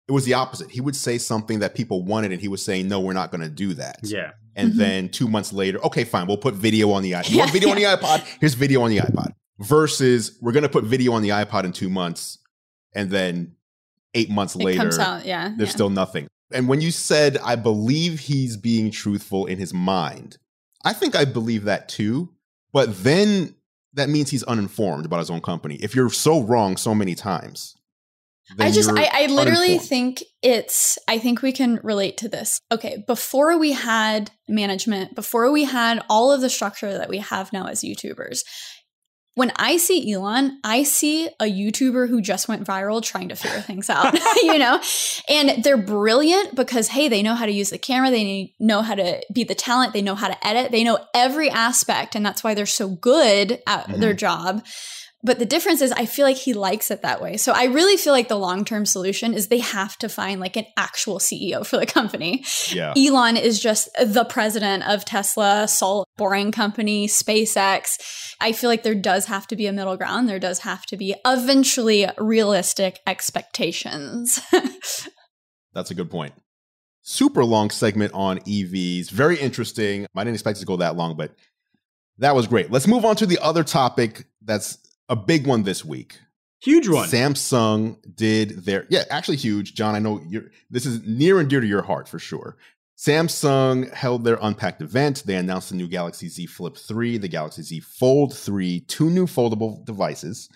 it 0.07 0.11
was 0.11 0.25
the 0.25 0.33
opposite. 0.33 0.71
He 0.71 0.81
would 0.81 0.95
say 0.95 1.17
something 1.17 1.59
that 1.59 1.75
people 1.75 2.03
wanted, 2.03 2.31
and 2.31 2.39
he 2.41 2.47
was 2.47 2.63
saying, 2.63 2.87
"No, 2.87 2.99
we're 2.99 3.13
not 3.13 3.31
going 3.31 3.41
to 3.41 3.49
do 3.49 3.73
that." 3.75 3.99
Yeah. 4.03 4.31
And 4.55 4.73
Mhm. 4.73 4.77
then 4.77 5.09
two 5.09 5.27
months 5.27 5.51
later, 5.53 5.83
okay, 5.85 6.03
fine, 6.03 6.27
we'll 6.27 6.37
put 6.37 6.55
video 6.55 6.91
on 6.91 7.03
the 7.03 7.11
iPod. 7.11 7.29
You 7.29 7.37
want 7.39 7.51
video 7.51 7.69
on 7.69 7.75
the 7.75 7.83
iPod? 7.83 8.23
Here's 8.39 8.53
video 8.55 8.81
on 8.81 8.89
the 8.89 8.97
iPod. 8.97 9.33
Versus 9.59 10.37
we're 10.41 10.51
gonna 10.51 10.69
put 10.69 10.83
video 10.83 11.13
on 11.13 11.21
the 11.23 11.29
iPod 11.29 11.63
in 11.63 11.71
two 11.73 11.89
months, 11.89 12.37
and 12.93 13.09
then 13.11 13.53
eight 14.13 14.29
months 14.29 14.55
It 14.55 14.63
later, 14.63 14.79
comes 14.81 14.97
out. 14.99 15.25
Yeah. 15.25 15.49
there's 15.57 15.69
yeah. 15.69 15.73
still 15.73 15.89
nothing. 15.89 16.27
And 16.51 16.67
when 16.69 16.79
you 16.79 16.91
said, 16.91 17.37
I 17.43 17.55
believe 17.55 18.21
he's 18.21 18.55
being 18.55 18.89
truthful 18.91 19.45
in 19.47 19.57
his 19.59 19.73
mind, 19.73 20.37
I 20.85 20.93
think 20.93 21.15
I 21.15 21.25
believe 21.25 21.65
that 21.65 21.89
too. 21.89 22.29
But 22.71 23.03
then 23.03 23.55
that 23.93 24.09
means 24.09 24.29
he's 24.29 24.43
uninformed 24.43 25.05
about 25.05 25.19
his 25.19 25.29
own 25.29 25.41
company. 25.41 25.75
If 25.81 25.95
you're 25.95 26.09
so 26.11 26.41
wrong 26.43 26.77
so 26.77 26.93
many 26.95 27.15
times, 27.15 27.75
I 28.59 28.71
just, 28.71 28.89
I, 28.89 29.09
I 29.11 29.25
literally 29.27 29.67
uninformed. 29.75 29.81
think 29.89 30.23
it's, 30.41 30.97
I 31.07 31.19
think 31.19 31.41
we 31.41 31.51
can 31.51 31.79
relate 31.83 32.17
to 32.17 32.29
this. 32.29 32.59
Okay. 32.71 33.03
Before 33.05 33.57
we 33.57 33.73
had 33.73 34.31
management, 34.47 35.15
before 35.15 35.51
we 35.51 35.65
had 35.65 36.03
all 36.09 36.31
of 36.31 36.41
the 36.41 36.49
structure 36.49 36.97
that 36.97 37.09
we 37.09 37.17
have 37.19 37.51
now 37.51 37.67
as 37.67 37.81
YouTubers, 37.81 38.43
when 39.35 39.51
I 39.55 39.77
see 39.77 40.11
Elon, 40.11 40.59
I 40.63 40.81
see 40.81 41.27
a 41.39 41.43
YouTuber 41.43 42.09
who 42.09 42.21
just 42.21 42.47
went 42.47 42.65
viral 42.65 43.03
trying 43.03 43.29
to 43.29 43.35
figure 43.35 43.59
things 43.61 43.87
out, 43.87 44.17
you 44.41 44.57
know? 44.57 44.81
And 45.29 45.63
they're 45.63 45.77
brilliant 45.77 46.55
because, 46.55 46.87
hey, 46.87 47.07
they 47.07 47.21
know 47.21 47.35
how 47.35 47.45
to 47.45 47.51
use 47.51 47.69
the 47.69 47.77
camera, 47.77 48.09
they 48.09 48.55
know 48.59 48.81
how 48.81 48.95
to 48.95 49.21
be 49.31 49.43
the 49.43 49.53
talent, 49.53 49.93
they 49.93 50.01
know 50.01 50.15
how 50.15 50.27
to 50.29 50.47
edit, 50.47 50.71
they 50.71 50.83
know 50.83 50.97
every 51.13 51.51
aspect. 51.51 52.15
And 52.15 52.25
that's 52.25 52.43
why 52.43 52.55
they're 52.55 52.65
so 52.65 52.89
good 52.89 53.61
at 53.67 53.85
Mhm. 53.87 53.99
their 53.99 54.13
job. 54.15 54.65
But 55.23 55.39
the 55.39 55.45
difference 55.45 55.81
is, 55.81 55.91
I 55.93 56.05
feel 56.05 56.25
like 56.25 56.37
he 56.37 56.53
likes 56.53 56.91
it 56.91 57.01
that 57.01 57.21
way. 57.21 57.37
So 57.37 57.51
I 57.51 57.65
really 57.65 57.97
feel 57.97 58.13
like 58.13 58.27
the 58.27 58.35
long 58.35 58.63
term 58.63 58.85
solution 58.85 59.33
is 59.33 59.47
they 59.47 59.59
have 59.59 59.97
to 59.97 60.09
find 60.09 60.39
like 60.39 60.55
an 60.55 60.65
actual 60.77 61.17
CEO 61.17 61.65
for 61.65 61.77
the 61.77 61.87
company. 61.87 62.45
yeah. 62.69 62.93
Elon 62.95 63.35
is 63.35 63.59
just 63.59 63.89
the 63.99 64.25
president 64.25 64.87
of 64.87 65.05
Tesla, 65.05 65.67
Salt 65.67 66.07
Boring 66.17 66.51
Company, 66.51 67.07
SpaceX. 67.07 68.35
I 68.39 68.51
feel 68.51 68.69
like 68.69 68.83
there 68.83 68.95
does 68.95 69.25
have 69.25 69.47
to 69.47 69.55
be 69.55 69.65
a 69.65 69.73
middle 69.73 69.97
ground. 69.97 70.29
There 70.29 70.39
does 70.39 70.59
have 70.59 70.85
to 70.87 70.97
be 70.97 71.15
eventually 71.25 72.07
realistic 72.19 72.99
expectations. 73.07 74.39
That's 75.73 75.89
a 75.89 75.95
good 75.95 76.11
point. 76.11 76.33
Super 77.01 77.43
long 77.43 77.71
segment 77.71 78.13
on 78.13 78.39
EVs. 78.39 79.09
Very 79.09 79.37
interesting. 79.39 80.05
I 80.15 80.23
didn't 80.23 80.35
expect 80.35 80.57
it 80.57 80.61
to 80.61 80.65
go 80.67 80.77
that 80.77 80.95
long, 80.95 81.15
but 81.17 81.33
that 82.19 82.35
was 82.35 82.47
great. 82.47 82.71
Let's 82.71 82.87
move 82.87 83.05
on 83.05 83.15
to 83.17 83.25
the 83.25 83.39
other 83.39 83.63
topic 83.63 84.25
that's 84.43 84.77
a 85.09 85.15
big 85.15 85.47
one 85.47 85.63
this 85.63 85.83
week. 85.85 86.19
Huge 86.59 86.87
one. 86.87 87.07
Samsung 87.07 87.97
did 88.15 88.65
their 88.65 88.85
yeah, 88.89 89.03
actually 89.09 89.37
huge. 89.37 89.75
Jon, 89.75 89.95
I 89.95 89.99
know 89.99 90.21
you're 90.27 90.45
this 90.69 90.85
is 90.85 91.05
near 91.05 91.39
and 91.39 91.49
dear 91.49 91.61
to 91.61 91.67
your 91.67 91.83
heart 91.83 92.07
for 92.07 92.19
sure. 92.19 92.57
Samsung 92.97 93.93
held 93.93 94.23
their 94.23 94.39
unpacked 94.41 94.81
event. 94.81 95.23
They 95.25 95.35
announced 95.35 95.69
the 95.69 95.75
new 95.75 95.87
Galaxy 95.87 96.29
Z 96.29 96.47
Flip 96.47 96.75
3, 96.75 97.19
the 97.19 97.27
Galaxy 97.27 97.61
Z 97.61 97.79
Fold 97.81 98.35
3, 98.35 98.79
two 98.81 99.11
new 99.11 99.27
foldable 99.27 99.85
devices. 99.85 100.49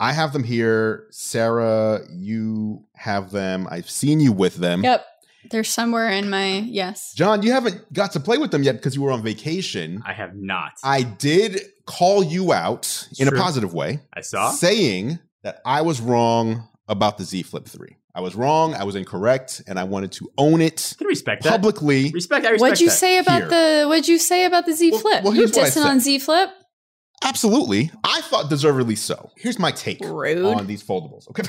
I 0.00 0.12
have 0.14 0.32
them 0.32 0.42
here. 0.42 1.06
Sarah, 1.10 2.00
you 2.10 2.86
have 2.94 3.30
them. 3.30 3.68
I've 3.70 3.90
seen 3.90 4.20
you 4.20 4.32
with 4.32 4.56
them. 4.56 4.82
yep. 4.82 5.06
They're 5.50 5.64
somewhere 5.64 6.08
in 6.08 6.30
my, 6.30 6.58
yes. 6.58 7.12
Jon, 7.14 7.42
you 7.42 7.50
haven't 7.50 7.92
got 7.92 8.12
to 8.12 8.20
play 8.20 8.38
with 8.38 8.52
them 8.52 8.62
yet 8.62 8.76
because 8.76 8.94
you 8.94 9.02
were 9.02 9.10
on 9.10 9.22
vacation. 9.24 10.00
I 10.06 10.12
have 10.12 10.36
not. 10.36 10.72
I 10.84 11.02
did 11.02 11.60
call 11.86 12.22
you 12.22 12.52
out 12.52 13.08
in 13.18 13.28
True. 13.28 13.36
a 13.38 13.40
positive 13.40 13.74
way. 13.74 14.00
I 14.14 14.20
saw. 14.20 14.50
saying 14.50 15.18
that 15.42 15.60
I 15.64 15.82
was 15.82 16.00
wrong 16.00 16.68
about 16.88 17.18
the 17.18 17.24
Z 17.24 17.42
Flip 17.44 17.66
3. 17.66 17.96
I 18.14 18.20
was 18.20 18.34
wrong, 18.34 18.74
I 18.74 18.84
was 18.84 18.94
incorrect, 18.94 19.62
and 19.66 19.78
I 19.78 19.84
wanted 19.84 20.12
to 20.12 20.30
own 20.36 20.60
it 20.60 20.92
I 20.96 20.98
can 20.98 21.06
respect 21.06 21.42
that. 21.44 21.50
publicly. 21.50 22.10
Respect. 22.10 22.44
I 22.44 22.50
respect 22.50 22.60
What'd 22.60 22.80
you 22.80 22.88
that. 22.88 22.92
say 22.96 23.16
about 23.18 23.50
Here. 23.50 23.82
the, 23.82 23.88
what'd 23.88 24.06
you 24.06 24.18
say 24.18 24.44
about 24.44 24.66
the 24.66 24.74
Z 24.74 24.90
Flip? 24.98 25.24
well, 25.24 25.32
you 25.32 25.40
here's 25.40 25.52
what 25.52 25.64
I 25.64 25.68
dissing 25.70 25.84
on. 25.86 26.00
Z 26.00 26.18
Flip? 26.18 26.50
Absolutely. 27.24 27.90
I 28.04 28.20
thought 28.22 28.50
deservedly 28.50 28.96
so. 28.96 29.30
Here's 29.36 29.58
my 29.58 29.70
take 29.70 30.00
Rude. 30.00 30.44
on 30.44 30.66
these 30.66 30.82
foldables. 30.82 31.28
Okay. 31.30 31.42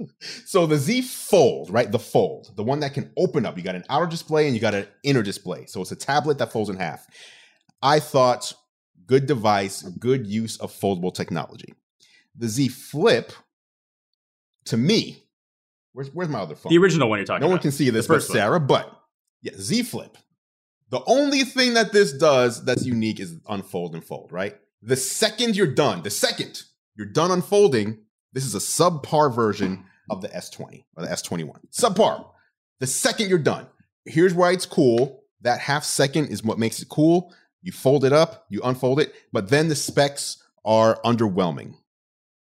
so 0.46 0.66
the 0.66 0.78
Z 0.78 1.02
Fold, 1.02 1.70
right? 1.70 1.90
The 1.90 1.98
Fold, 1.98 2.50
the 2.56 2.62
one 2.64 2.80
that 2.80 2.94
can 2.94 3.10
open 3.16 3.44
up. 3.46 3.56
You 3.56 3.62
got 3.62 3.74
an 3.74 3.84
outer 3.90 4.06
display 4.06 4.46
and 4.46 4.54
you 4.54 4.60
got 4.60 4.74
an 4.74 4.86
inner 5.04 5.22
display. 5.22 5.66
So 5.66 5.80
it's 5.82 5.92
a 5.92 5.96
tablet 5.96 6.38
that 6.38 6.50
folds 6.52 6.70
in 6.70 6.76
half. 6.76 7.06
I 7.82 8.00
thought 8.00 8.52
good 9.10 9.26
device, 9.26 9.82
good 9.82 10.24
use 10.24 10.56
of 10.58 10.72
foldable 10.72 11.12
technology. 11.12 11.74
The 12.36 12.46
Z 12.46 12.68
Flip, 12.68 13.32
to 14.66 14.76
me, 14.76 15.24
where's 15.92 16.14
where's 16.14 16.28
my 16.28 16.38
other 16.38 16.54
phone? 16.54 16.70
The 16.70 16.78
original 16.78 17.10
one 17.10 17.18
you're 17.18 17.26
talking 17.26 17.38
about. 17.42 17.48
no 17.48 17.50
one 17.50 17.60
can 17.60 17.72
see 17.72 17.90
this 17.90 18.06
but 18.06 18.14
first 18.14 18.28
one. 18.28 18.38
Sarah, 18.38 18.60
but 18.60 18.96
yeah, 19.42 19.52
Z 19.56 19.82
Flip. 19.82 20.16
The 20.90 21.02
only 21.06 21.42
thing 21.42 21.74
that 21.74 21.92
this 21.92 22.12
does 22.12 22.64
that's 22.64 22.86
unique 22.86 23.18
is 23.18 23.36
unfold 23.48 23.94
and 23.94 24.04
fold, 24.04 24.30
right? 24.30 24.56
The 24.80 24.96
second 24.96 25.56
you're 25.56 25.74
done, 25.74 26.02
the 26.02 26.10
second 26.10 26.62
you're 26.94 27.08
done 27.08 27.32
unfolding, 27.32 27.98
this 28.32 28.44
is 28.44 28.54
a 28.54 28.58
subpar 28.58 29.34
version 29.34 29.84
of 30.08 30.22
the 30.22 30.28
S20 30.28 30.84
or 30.96 31.04
the 31.04 31.08
S21. 31.08 31.58
Subpar. 31.72 32.26
The 32.78 32.86
second 32.86 33.28
you're 33.28 33.38
done, 33.38 33.66
here's 34.04 34.34
why 34.34 34.52
it's 34.52 34.66
cool. 34.66 35.24
That 35.42 35.58
half 35.60 35.82
second 35.84 36.28
is 36.28 36.44
what 36.44 36.58
makes 36.58 36.80
it 36.80 36.88
cool. 36.88 37.34
You 37.62 37.72
fold 37.72 38.04
it 38.04 38.12
up, 38.12 38.46
you 38.48 38.60
unfold 38.62 39.00
it, 39.00 39.14
but 39.32 39.48
then 39.48 39.68
the 39.68 39.74
specs 39.74 40.42
are 40.64 41.00
underwhelming. 41.04 41.74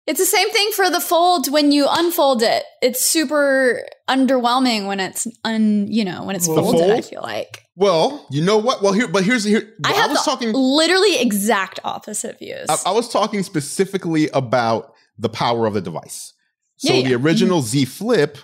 It's 0.09 0.19
the 0.19 0.25
same 0.25 0.49
thing 0.49 0.71
for 0.71 0.89
the 0.89 0.99
fold 0.99 1.51
when 1.51 1.71
you 1.71 1.85
unfold 1.87 2.41
it. 2.41 2.63
It's 2.81 3.05
super 3.05 3.85
underwhelming 4.09 4.87
when 4.87 4.99
it's 4.99 5.27
un, 5.43 5.85
you 5.87 6.03
know, 6.03 6.23
when 6.23 6.35
it's 6.35 6.47
The 6.47 6.55
folded, 6.55 6.89
I 6.89 7.01
feel 7.01 7.21
like. 7.21 7.63
Well, 7.75 8.25
you 8.31 8.41
know 8.41 8.57
what? 8.57 8.81
Well, 8.81 8.93
here, 8.93 9.07
but 9.07 9.23
here's 9.23 9.43
here. 9.43 9.71
I 9.85 9.93
I, 9.93 10.07
was 10.07 10.17
the 10.17 10.31
talking. 10.31 10.51
literally 10.51 11.21
exact 11.21 11.79
opposite 11.83 12.39
views. 12.39 12.65
I, 12.69 12.77
I 12.87 12.91
was 12.91 13.07
talking 13.07 13.43
specifically 13.43 14.29
about 14.29 14.95
the 15.19 15.29
power 15.29 15.67
of 15.67 15.75
the 15.75 15.81
device. 15.81 16.33
So 16.77 16.91
Yeah, 16.91 17.01
yeah. 17.01 17.09
the 17.09 17.15
original 17.15 17.59
mm-hmm. 17.59 17.67
Z 17.67 17.85
Flip 17.85 18.37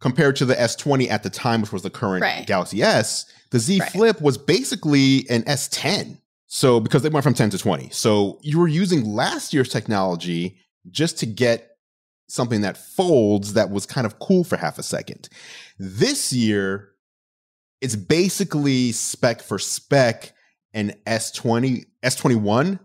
compared 0.00 0.36
to 0.36 0.44
the 0.44 0.54
S20 0.54 1.10
at 1.10 1.22
the 1.22 1.30
time, 1.30 1.62
which 1.62 1.72
was 1.72 1.82
the 1.82 1.90
current 1.90 2.22
Right. 2.22 2.46
Galaxy 2.46 2.82
S, 2.82 3.26
the 3.50 3.58
Z 3.58 3.80
Right. 3.80 3.92
Flip 3.92 4.20
was 4.20 4.38
basically 4.38 5.28
an 5.30 5.42
S10. 5.44 6.18
So 6.46 6.80
because 6.80 7.02
they 7.02 7.08
went 7.08 7.24
from 7.24 7.34
10 7.34 7.50
to 7.50 7.58
20. 7.58 7.90
So 7.90 8.38
you 8.42 8.58
were 8.58 8.68
using 8.68 9.04
last 9.04 9.52
year's 9.52 9.68
technology 9.68 10.58
just 10.90 11.18
to 11.18 11.26
get 11.26 11.76
something 12.28 12.60
that 12.62 12.76
folds 12.76 13.54
that 13.54 13.70
was 13.70 13.86
kind 13.86 14.06
of 14.06 14.18
cool 14.18 14.44
for 14.44 14.56
half 14.56 14.78
a 14.78 14.82
second. 14.82 15.28
This 15.78 16.32
year, 16.32 16.90
it's 17.80 17.96
basically 17.96 18.92
spec 18.92 19.42
for 19.42 19.58
spec 19.58 20.32
an 20.72 20.94
S20, 21.06 21.84
S21, 22.02 22.78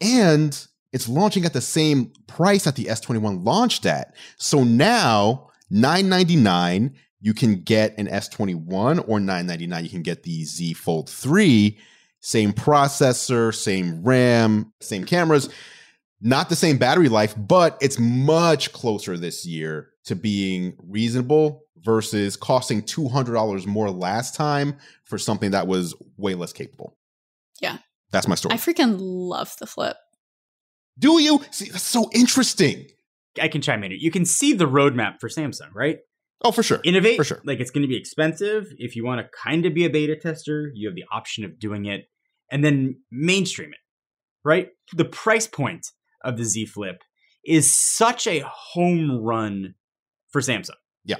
and 0.00 0.66
it's 0.92 1.08
launching 1.08 1.44
at 1.44 1.52
the 1.52 1.60
same 1.60 2.12
price 2.26 2.64
that 2.64 2.76
the 2.76 2.84
S21 2.84 3.44
launched 3.44 3.84
at. 3.84 4.14
So 4.36 4.62
now 4.62 5.48
999 5.70 6.94
you 7.20 7.34
can 7.34 7.62
get 7.62 7.96
an 7.98 8.06
S21 8.06 9.08
or 9.08 9.18
999 9.18 9.84
you 9.84 9.90
can 9.90 10.02
get 10.02 10.22
the 10.22 10.44
Z 10.44 10.74
Fold 10.74 11.10
3. 11.10 11.78
Same 12.20 12.52
processor, 12.52 13.54
same 13.54 14.02
RAM, 14.02 14.72
same 14.80 15.04
cameras. 15.04 15.48
Not 16.20 16.48
the 16.48 16.56
same 16.56 16.78
battery 16.78 17.08
life, 17.08 17.34
but 17.36 17.76
it's 17.80 17.98
much 17.98 18.72
closer 18.72 19.16
this 19.16 19.44
year 19.44 19.90
to 20.04 20.16
being 20.16 20.74
reasonable 20.82 21.64
versus 21.82 22.36
costing 22.36 22.82
$200 22.82 23.66
more 23.66 23.90
last 23.90 24.34
time 24.34 24.76
for 25.04 25.18
something 25.18 25.52
that 25.52 25.66
was 25.66 25.94
way 26.16 26.34
less 26.34 26.52
capable. 26.52 26.96
Yeah. 27.60 27.78
That's 28.10 28.28
my 28.28 28.34
story. 28.34 28.54
I 28.54 28.56
freaking 28.56 28.96
love 28.98 29.56
the 29.58 29.66
flip. 29.66 29.96
Do 30.98 31.20
you? 31.20 31.42
See, 31.50 31.68
that's 31.68 31.84
so 31.84 32.10
interesting. 32.12 32.86
I 33.40 33.48
can 33.48 33.60
chime 33.60 33.84
in. 33.84 33.90
here. 33.90 34.00
You 34.00 34.10
can 34.10 34.24
see 34.24 34.52
the 34.52 34.66
roadmap 34.66 35.20
for 35.20 35.28
Samsung, 35.28 35.74
right? 35.74 35.98
Oh, 36.42 36.52
for 36.52 36.62
sure. 36.62 36.80
Innovate. 36.84 37.16
For 37.16 37.24
sure. 37.24 37.40
Like 37.44 37.60
it's 37.60 37.70
going 37.70 37.82
to 37.82 37.88
be 37.88 37.96
expensive. 37.96 38.66
If 38.78 38.94
you 38.96 39.04
want 39.04 39.20
to 39.20 39.28
kind 39.42 39.64
of 39.66 39.74
be 39.74 39.84
a 39.84 39.90
beta 39.90 40.16
tester, 40.16 40.70
you 40.74 40.88
have 40.88 40.94
the 40.94 41.04
option 41.10 41.44
of 41.44 41.58
doing 41.58 41.86
it 41.86 42.08
and 42.50 42.64
then 42.64 43.00
mainstream 43.10 43.70
it, 43.70 43.78
right? 44.44 44.68
The 44.94 45.04
price 45.04 45.46
point 45.46 45.86
of 46.22 46.36
the 46.36 46.44
Z 46.44 46.66
Flip 46.66 47.02
is 47.44 47.72
such 47.72 48.26
a 48.26 48.40
home 48.40 49.22
run 49.22 49.74
for 50.30 50.40
Samsung. 50.40 50.70
Yeah. 51.04 51.16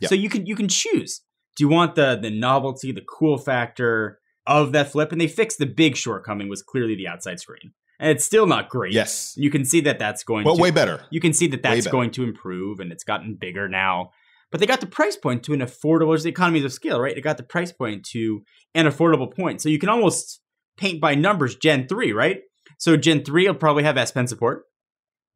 Yeah. 0.00 0.08
So 0.08 0.14
you 0.14 0.28
can 0.28 0.46
you 0.46 0.54
can 0.56 0.68
choose. 0.68 1.22
Do 1.56 1.64
you 1.64 1.68
want 1.68 1.94
the 1.94 2.16
the 2.16 2.30
novelty, 2.30 2.92
the 2.92 3.02
cool 3.06 3.38
factor 3.38 4.20
of 4.46 4.72
that 4.72 4.92
flip? 4.92 5.12
And 5.12 5.20
they 5.20 5.28
fixed 5.28 5.58
the 5.58 5.66
big 5.66 5.96
shortcoming 5.96 6.48
was 6.48 6.62
clearly 6.62 6.94
the 6.94 7.08
outside 7.08 7.40
screen, 7.40 7.72
and 8.00 8.10
it's 8.10 8.24
still 8.24 8.46
not 8.46 8.70
great. 8.70 8.92
Yes. 8.92 9.34
you 9.36 9.50
can 9.50 9.64
see 9.64 9.82
that 9.82 9.98
that's 9.98 10.24
going. 10.24 10.42
But 10.42 10.56
to, 10.56 10.62
way 10.62 10.70
better. 10.70 11.02
You 11.10 11.20
can 11.20 11.32
see 11.32 11.46
that 11.48 11.62
that's 11.62 11.86
going 11.86 12.10
to 12.12 12.24
improve, 12.24 12.80
and 12.80 12.90
it's 12.90 13.04
gotten 13.04 13.34
bigger 13.34 13.68
now. 13.68 14.10
But 14.50 14.58
they 14.58 14.66
got 14.66 14.80
the 14.80 14.86
price 14.86 15.16
point 15.16 15.44
to 15.44 15.52
an 15.52 15.60
affordable. 15.60 16.10
There's 16.10 16.24
the 16.24 16.30
economies 16.30 16.64
of 16.64 16.72
scale, 16.72 16.98
right? 16.98 17.14
They 17.14 17.20
got 17.20 17.36
the 17.36 17.44
price 17.44 17.70
point 17.70 18.04
to 18.06 18.42
an 18.74 18.86
affordable 18.86 19.32
point, 19.32 19.60
so 19.60 19.68
you 19.68 19.78
can 19.78 19.90
almost 19.90 20.40
paint 20.76 21.00
by 21.00 21.14
numbers. 21.14 21.54
Gen 21.54 21.86
three, 21.86 22.12
right? 22.12 22.40
So 22.78 22.96
Gen 22.96 23.22
three 23.22 23.46
will 23.46 23.54
probably 23.54 23.84
have 23.84 23.98
S 23.98 24.10
Pen 24.10 24.26
support. 24.26 24.64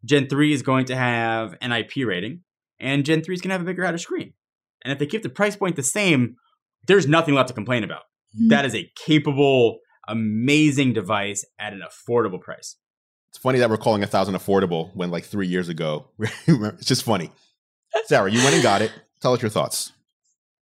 Gen 0.04 0.26
three 0.26 0.52
is 0.52 0.62
going 0.62 0.86
to 0.86 0.96
have 0.96 1.56
an 1.60 1.70
IP 1.70 2.06
rating, 2.06 2.40
and 2.80 3.04
Gen 3.04 3.22
three 3.22 3.34
is 3.34 3.42
going 3.42 3.50
to 3.50 3.54
have 3.54 3.62
a 3.62 3.66
bigger 3.66 3.84
outer 3.84 3.98
screen. 3.98 4.32
And 4.82 4.92
if 4.92 4.98
they 4.98 5.06
keep 5.06 5.22
the 5.22 5.28
price 5.28 5.54
point 5.54 5.76
the 5.76 5.82
same, 5.82 6.36
there's 6.86 7.06
nothing 7.06 7.34
left 7.34 7.48
to 7.48 7.54
complain 7.54 7.84
about. 7.84 8.02
Hmm. 8.36 8.48
That 8.48 8.64
is 8.64 8.74
a 8.74 8.90
capable, 8.96 9.78
amazing 10.08 10.92
device 10.92 11.44
at 11.58 11.72
an 11.72 11.82
affordable 11.82 12.40
price. 12.40 12.76
It's 13.30 13.38
funny 13.38 13.58
that 13.58 13.70
we're 13.70 13.76
calling 13.76 14.02
a 14.02 14.06
thousand 14.06 14.34
affordable 14.34 14.94
when 14.94 15.10
like 15.10 15.24
three 15.24 15.48
years 15.48 15.68
ago. 15.68 16.06
it's 16.46 16.86
just 16.86 17.02
funny. 17.02 17.30
Sarah, 18.06 18.30
you 18.30 18.38
went 18.42 18.54
and 18.54 18.62
got 18.62 18.82
it. 18.82 18.92
Tell 19.20 19.34
us 19.34 19.42
your 19.42 19.50
thoughts. 19.50 19.92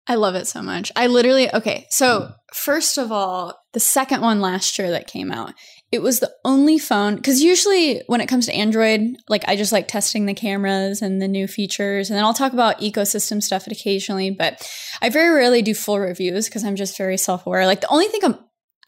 I 0.08 0.16
love 0.16 0.34
it 0.34 0.46
so 0.46 0.62
much. 0.62 0.90
I 0.96 1.06
literally, 1.06 1.52
okay, 1.54 1.86
so 1.90 2.20
mm-hmm. 2.20 2.32
first 2.52 2.98
of 2.98 3.12
all, 3.12 3.56
the 3.72 3.80
second 3.80 4.20
one 4.20 4.40
last 4.40 4.76
year 4.78 4.90
that 4.90 5.06
came 5.06 5.30
out, 5.30 5.54
it 5.92 6.02
was 6.02 6.18
the 6.18 6.32
only 6.44 6.78
phone, 6.78 7.16
because 7.16 7.42
usually 7.42 8.02
when 8.08 8.20
it 8.20 8.26
comes 8.26 8.46
to 8.46 8.54
Android, 8.54 9.16
like 9.28 9.44
I 9.46 9.54
just 9.54 9.70
like 9.70 9.86
testing 9.86 10.26
the 10.26 10.34
cameras 10.34 11.02
and 11.02 11.22
the 11.22 11.28
new 11.28 11.46
features, 11.46 12.10
and 12.10 12.16
then 12.16 12.24
I'll 12.24 12.34
talk 12.34 12.52
about 12.52 12.80
ecosystem 12.80 13.40
stuff 13.40 13.66
occasionally, 13.68 14.30
but 14.30 14.68
I 15.00 15.08
very 15.08 15.30
rarely 15.30 15.62
do 15.62 15.74
full 15.74 16.00
reviews 16.00 16.46
because 16.46 16.64
I'm 16.64 16.76
just 16.76 16.98
very 16.98 17.16
self 17.16 17.46
aware. 17.46 17.66
Like 17.66 17.82
the 17.82 17.92
only 17.92 18.06
thing 18.06 18.24
I'm 18.24 18.38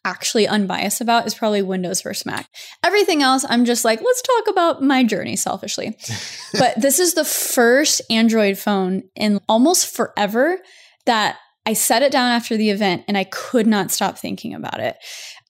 actually 0.05 0.47
unbiased 0.47 1.01
about 1.01 1.25
is 1.25 1.35
probably 1.35 1.61
Windows 1.61 2.01
versus 2.01 2.25
Mac. 2.25 2.47
Everything 2.83 3.21
else, 3.21 3.43
I'm 3.49 3.65
just 3.65 3.83
like, 3.83 3.99
let's 4.01 4.21
talk 4.21 4.47
about 4.47 4.81
my 4.81 5.03
journey 5.03 5.35
selfishly. 5.35 5.97
but 6.53 6.79
this 6.79 6.99
is 6.99 7.15
the 7.15 7.25
first 7.25 8.01
Android 8.09 8.57
phone 8.57 9.03
in 9.15 9.41
almost 9.49 9.93
forever 9.93 10.59
that 11.05 11.37
I 11.65 11.73
set 11.73 12.03
it 12.03 12.11
down 12.11 12.31
after 12.31 12.55
the 12.55 12.69
event 12.69 13.03
and 13.07 13.17
I 13.17 13.23
could 13.25 13.67
not 13.67 13.91
stop 13.91 14.17
thinking 14.17 14.53
about 14.53 14.79
it. 14.79 14.95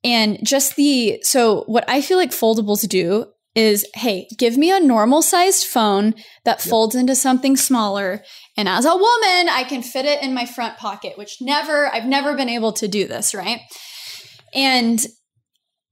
And 0.03 0.39
just 0.43 0.75
the, 0.75 1.19
so 1.23 1.63
what 1.67 1.83
I 1.87 2.01
feel 2.01 2.17
like 2.17 2.31
foldables 2.31 2.87
do 2.87 3.25
is 3.55 3.85
hey, 3.95 4.27
give 4.37 4.57
me 4.57 4.69
a 4.69 4.81
normal 4.81 5.21
sized 5.21 5.65
phone 5.65 6.13
that 6.43 6.61
folds 6.61 6.93
into 6.93 7.15
something 7.15 7.55
smaller. 7.55 8.21
And 8.57 8.67
as 8.67 8.85
a 8.85 8.93
woman, 8.93 9.49
I 9.49 9.65
can 9.67 9.81
fit 9.81 10.05
it 10.05 10.21
in 10.21 10.33
my 10.33 10.45
front 10.45 10.77
pocket, 10.77 11.17
which 11.17 11.37
never, 11.39 11.87
I've 11.87 12.05
never 12.05 12.35
been 12.35 12.49
able 12.49 12.73
to 12.73 12.87
do 12.87 13.07
this, 13.07 13.33
right? 13.33 13.61
And 14.55 15.05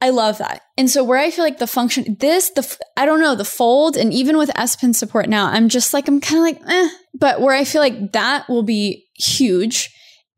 I 0.01 0.09
love 0.09 0.39
that. 0.39 0.63
And 0.77 0.89
so 0.89 1.03
where 1.03 1.19
I 1.19 1.31
feel 1.31 1.45
like 1.45 1.59
the 1.59 1.67
function, 1.67 2.17
this, 2.19 2.49
the, 2.51 2.77
I 2.97 3.05
don't 3.05 3.21
know, 3.21 3.35
the 3.35 3.45
fold, 3.45 3.95
and 3.95 4.13
even 4.13 4.37
with 4.37 4.51
S 4.57 4.75
Pen 4.75 4.93
support 4.93 5.29
now, 5.29 5.47
I'm 5.47 5.69
just 5.69 5.93
like, 5.93 6.07
I'm 6.07 6.19
kind 6.19 6.39
of 6.39 6.43
like, 6.43 6.73
eh. 6.73 6.89
But 7.13 7.41
where 7.41 7.55
I 7.55 7.63
feel 7.63 7.81
like 7.81 8.11
that 8.13 8.49
will 8.49 8.63
be 8.63 9.05
huge 9.15 9.89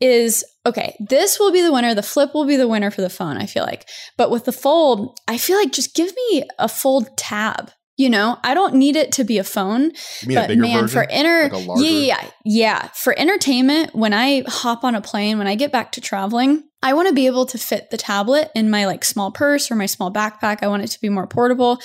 is 0.01 0.43
okay, 0.65 0.95
this 0.99 1.39
will 1.39 1.51
be 1.51 1.61
the 1.61 1.71
winner. 1.71 1.95
The 1.95 2.03
flip 2.03 2.33
will 2.33 2.45
be 2.45 2.57
the 2.57 2.67
winner 2.67 2.91
for 2.91 3.01
the 3.01 3.09
phone, 3.09 3.37
I 3.37 3.45
feel 3.45 3.63
like. 3.63 3.87
But 4.17 4.29
with 4.29 4.45
the 4.45 4.51
fold, 4.51 5.17
I 5.27 5.37
feel 5.37 5.57
like 5.57 5.71
just 5.71 5.95
give 5.95 6.11
me 6.29 6.43
a 6.59 6.67
fold 6.67 7.15
tab. 7.17 7.71
You 7.97 8.09
know, 8.09 8.37
I 8.43 8.53
don't 8.53 8.75
need 8.75 8.97
it 8.97 9.13
to 9.13 9.23
be 9.23 9.37
a 9.37 9.43
phone, 9.43 9.93
a 10.23 10.35
but 10.35 10.49
bigger 10.49 10.61
man, 10.61 10.81
version? 10.81 10.89
for 10.89 11.07
inner, 11.09 11.49
Like 11.49 11.65
yeah, 11.77 11.89
yeah, 11.89 12.29
yeah, 12.43 12.87
for 12.89 13.17
entertainment, 13.17 13.95
when 13.95 14.13
I 14.13 14.43
hop 14.47 14.83
on 14.83 14.95
a 14.95 15.01
plane, 15.01 15.37
when 15.37 15.47
I 15.47 15.55
get 15.55 15.71
back 15.71 15.93
to 15.93 16.01
traveling, 16.01 16.63
I 16.85 16.93
want 16.93 17.07
to 17.07 17.15
be 17.15 17.25
able 17.25 17.47
to 17.47 17.57
fit 17.57 17.89
the 17.89 17.97
tablet 17.97 18.51
in 18.53 18.69
my 18.69 18.85
like 18.85 19.03
small 19.03 19.31
purse 19.31 19.71
or 19.71 19.75
my 19.75 19.87
small 19.87 20.13
backpack. 20.13 20.59
I 20.61 20.67
want 20.67 20.83
it 20.83 20.91
to 20.91 21.01
be 21.01 21.09
more 21.09 21.25
portable 21.25 21.79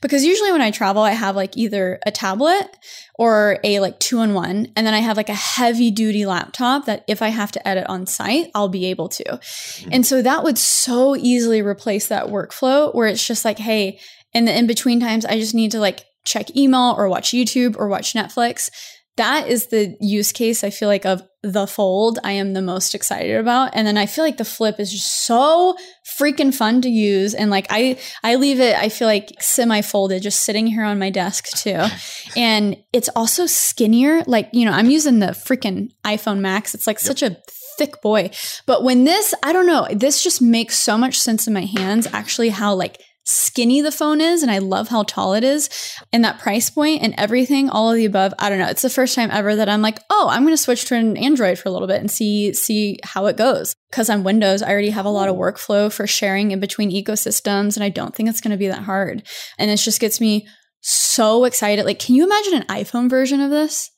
because 0.00 0.24
usually 0.24 0.50
when 0.50 0.62
I 0.62 0.70
travel, 0.70 1.02
I 1.02 1.10
have 1.10 1.36
like 1.36 1.58
either 1.58 1.98
a 2.06 2.10
tablet 2.10 2.74
or 3.16 3.58
a 3.62 3.80
like 3.80 4.00
two 4.00 4.22
in 4.22 4.32
one, 4.32 4.68
and 4.74 4.86
then 4.86 4.94
I 4.94 5.00
have 5.00 5.18
like 5.18 5.28
a 5.28 5.34
heavy 5.34 5.90
duty 5.90 6.24
laptop 6.24 6.86
that 6.86 7.04
if 7.06 7.20
I 7.20 7.28
have 7.28 7.52
to 7.52 7.68
edit 7.68 7.86
on 7.88 8.06
site, 8.06 8.50
I'll 8.54 8.70
be 8.70 8.86
able 8.86 9.10
to. 9.10 9.24
Mm-hmm. 9.24 9.90
And 9.92 10.06
so 10.06 10.22
that 10.22 10.42
would 10.42 10.56
so 10.56 11.14
easily 11.14 11.60
replace 11.60 12.08
that 12.08 12.28
workflow 12.28 12.94
where 12.94 13.08
it's 13.08 13.26
just 13.26 13.44
like, 13.44 13.58
hey, 13.58 14.00
in 14.32 14.46
the 14.46 14.56
in 14.56 14.66
between 14.66 15.00
times, 15.00 15.26
I 15.26 15.38
just 15.38 15.54
need 15.54 15.72
to 15.72 15.80
like 15.80 16.02
check 16.24 16.56
email 16.56 16.94
or 16.96 17.10
watch 17.10 17.32
YouTube 17.32 17.76
or 17.78 17.88
watch 17.88 18.14
Netflix. 18.14 18.70
That 19.16 19.48
is 19.48 19.68
the 19.68 19.96
use 20.00 20.32
case 20.32 20.62
I 20.62 20.70
feel 20.70 20.88
like 20.88 21.06
of 21.06 21.22
the 21.42 21.66
fold 21.66 22.18
I 22.24 22.32
am 22.32 22.52
the 22.52 22.62
most 22.62 22.94
excited 22.94 23.36
about. 23.36 23.70
And 23.72 23.86
then 23.86 23.96
I 23.96 24.06
feel 24.06 24.24
like 24.24 24.36
the 24.36 24.44
flip 24.44 24.80
is 24.80 24.90
just 24.92 25.24
so 25.24 25.76
freaking 26.18 26.52
fun 26.52 26.82
to 26.82 26.88
use. 26.88 27.34
And 27.34 27.50
like 27.50 27.66
I 27.70 27.98
I 28.22 28.34
leave 28.34 28.60
it, 28.60 28.76
I 28.76 28.88
feel 28.88 29.06
like 29.06 29.32
semi-folded, 29.40 30.22
just 30.22 30.44
sitting 30.44 30.66
here 30.66 30.84
on 30.84 30.98
my 30.98 31.10
desk 31.10 31.46
too. 31.56 31.84
And 32.36 32.76
it's 32.92 33.08
also 33.16 33.46
skinnier. 33.46 34.22
Like, 34.26 34.50
you 34.52 34.66
know, 34.66 34.72
I'm 34.72 34.90
using 34.90 35.20
the 35.20 35.28
freaking 35.28 35.88
iPhone 36.04 36.40
Max. 36.40 36.74
It's 36.74 36.86
like 36.86 36.98
such 36.98 37.22
a 37.22 37.36
thick 37.78 38.02
boy. 38.02 38.30
But 38.66 38.82
when 38.82 39.04
this, 39.04 39.32
I 39.42 39.52
don't 39.52 39.66
know, 39.66 39.86
this 39.90 40.22
just 40.22 40.42
makes 40.42 40.76
so 40.76 40.98
much 40.98 41.18
sense 41.18 41.46
in 41.46 41.54
my 41.54 41.64
hands, 41.64 42.06
actually, 42.12 42.50
how 42.50 42.74
like 42.74 43.00
skinny 43.26 43.80
the 43.80 43.90
phone 43.90 44.20
is 44.20 44.42
and 44.42 44.52
I 44.52 44.58
love 44.58 44.88
how 44.88 45.02
tall 45.02 45.34
it 45.34 45.42
is 45.42 45.68
and 46.12 46.24
that 46.24 46.38
price 46.38 46.70
point 46.70 47.02
and 47.02 47.12
everything 47.18 47.68
all 47.68 47.90
of 47.90 47.96
the 47.96 48.04
above 48.04 48.32
I 48.38 48.48
don't 48.48 48.60
know. 48.60 48.68
It's 48.68 48.82
the 48.82 48.90
first 48.90 49.16
time 49.16 49.30
ever 49.32 49.56
that 49.56 49.68
I'm 49.68 49.82
like 49.82 49.98
oh 50.10 50.28
I'm 50.30 50.44
going 50.44 50.52
to 50.52 50.62
switch 50.62 50.84
to 50.86 50.94
an 50.94 51.16
Android 51.16 51.58
for 51.58 51.68
a 51.68 51.72
little 51.72 51.88
bit 51.88 52.00
and 52.00 52.10
see 52.10 52.52
see 52.54 53.00
how 53.02 53.26
it 53.26 53.36
goes. 53.36 53.74
Cuz 53.90 54.08
on 54.08 54.22
Windows 54.22 54.62
I 54.62 54.70
already 54.70 54.90
have 54.90 55.06
a 55.06 55.10
lot 55.10 55.28
of 55.28 55.34
workflow 55.34 55.92
for 55.92 56.06
sharing 56.06 56.52
in 56.52 56.60
between 56.60 56.92
ecosystems 56.92 57.76
and 57.76 57.82
I 57.82 57.88
don't 57.88 58.14
think 58.14 58.28
it's 58.28 58.40
going 58.40 58.52
to 58.52 58.56
be 58.56 58.68
that 58.68 58.84
hard. 58.84 59.26
And 59.58 59.72
it 59.72 59.78
just 59.78 60.00
gets 60.00 60.20
me 60.20 60.46
so 60.80 61.44
excited. 61.44 61.84
Like 61.84 61.98
can 61.98 62.14
you 62.14 62.24
imagine 62.24 62.54
an 62.54 62.66
iPhone 62.68 63.10
version 63.10 63.40
of 63.40 63.50
this 63.50 63.90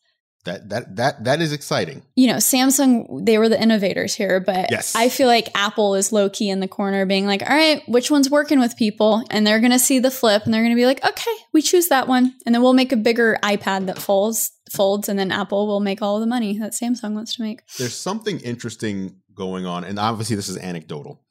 That 0.49 0.69
that 0.71 0.97
that 0.97 1.25
that 1.25 1.41
is 1.41 1.53
exciting. 1.53 2.03
you 2.17 2.27
know, 2.27 2.37
Samsung, 2.37 3.25
they 3.25 3.39
were 3.39 3.49
the 3.49 3.61
innovators 3.61 4.15
here, 4.15 4.41
but 4.41 4.71
Yes. 4.71 4.95
I 4.97 5.09
feel 5.09 5.29
like 5.29 5.49
Apple 5.55 5.95
is 5.95 6.11
low 6.11 6.29
key 6.29 6.49
in 6.51 6.61
the 6.61 6.69
corner 6.69 7.05
being 7.07 7.27
like, 7.27 7.43
all 7.43 7.55
right, 7.57 7.83
which 7.87 8.11
one's 8.11 8.31
working 8.31 8.59
with 8.59 8.77
people? 8.77 9.23
And 9.31 9.47
they're 9.47 9.61
going 9.61 9.73
to 9.73 9.79
see 9.79 9.99
the 9.99 10.11
flip 10.11 10.45
and 10.45 10.53
they're 10.55 10.63
going 10.63 10.75
to 10.75 10.81
be 10.81 10.87
like, 10.87 11.05
okay, 11.05 11.37
we 11.53 11.63
choose 11.63 11.89
that 11.89 12.09
one. 12.09 12.35
And 12.45 12.55
then 12.55 12.63
we'll 12.63 12.73
make 12.73 12.93
a 12.93 12.97
bigger 12.97 13.39
iPad 13.43 13.87
that 13.87 13.99
folds, 13.99 14.51
folds, 14.71 15.09
and 15.09 15.19
then 15.19 15.31
Apple 15.31 15.67
will 15.67 15.81
make 15.81 16.01
all 16.03 16.19
the 16.21 16.27
money 16.27 16.59
that 16.59 16.73
Samsung 16.73 17.13
wants 17.13 17.37
to 17.37 17.43
make. 17.43 17.63
There's 17.79 17.95
something 17.95 18.41
interesting 18.41 19.17
going 19.35 19.67
on, 19.67 19.85
and 19.85 19.99
obviously 19.99 20.35
this 20.37 20.49
is 20.49 20.57
anecdotal. 20.59 21.23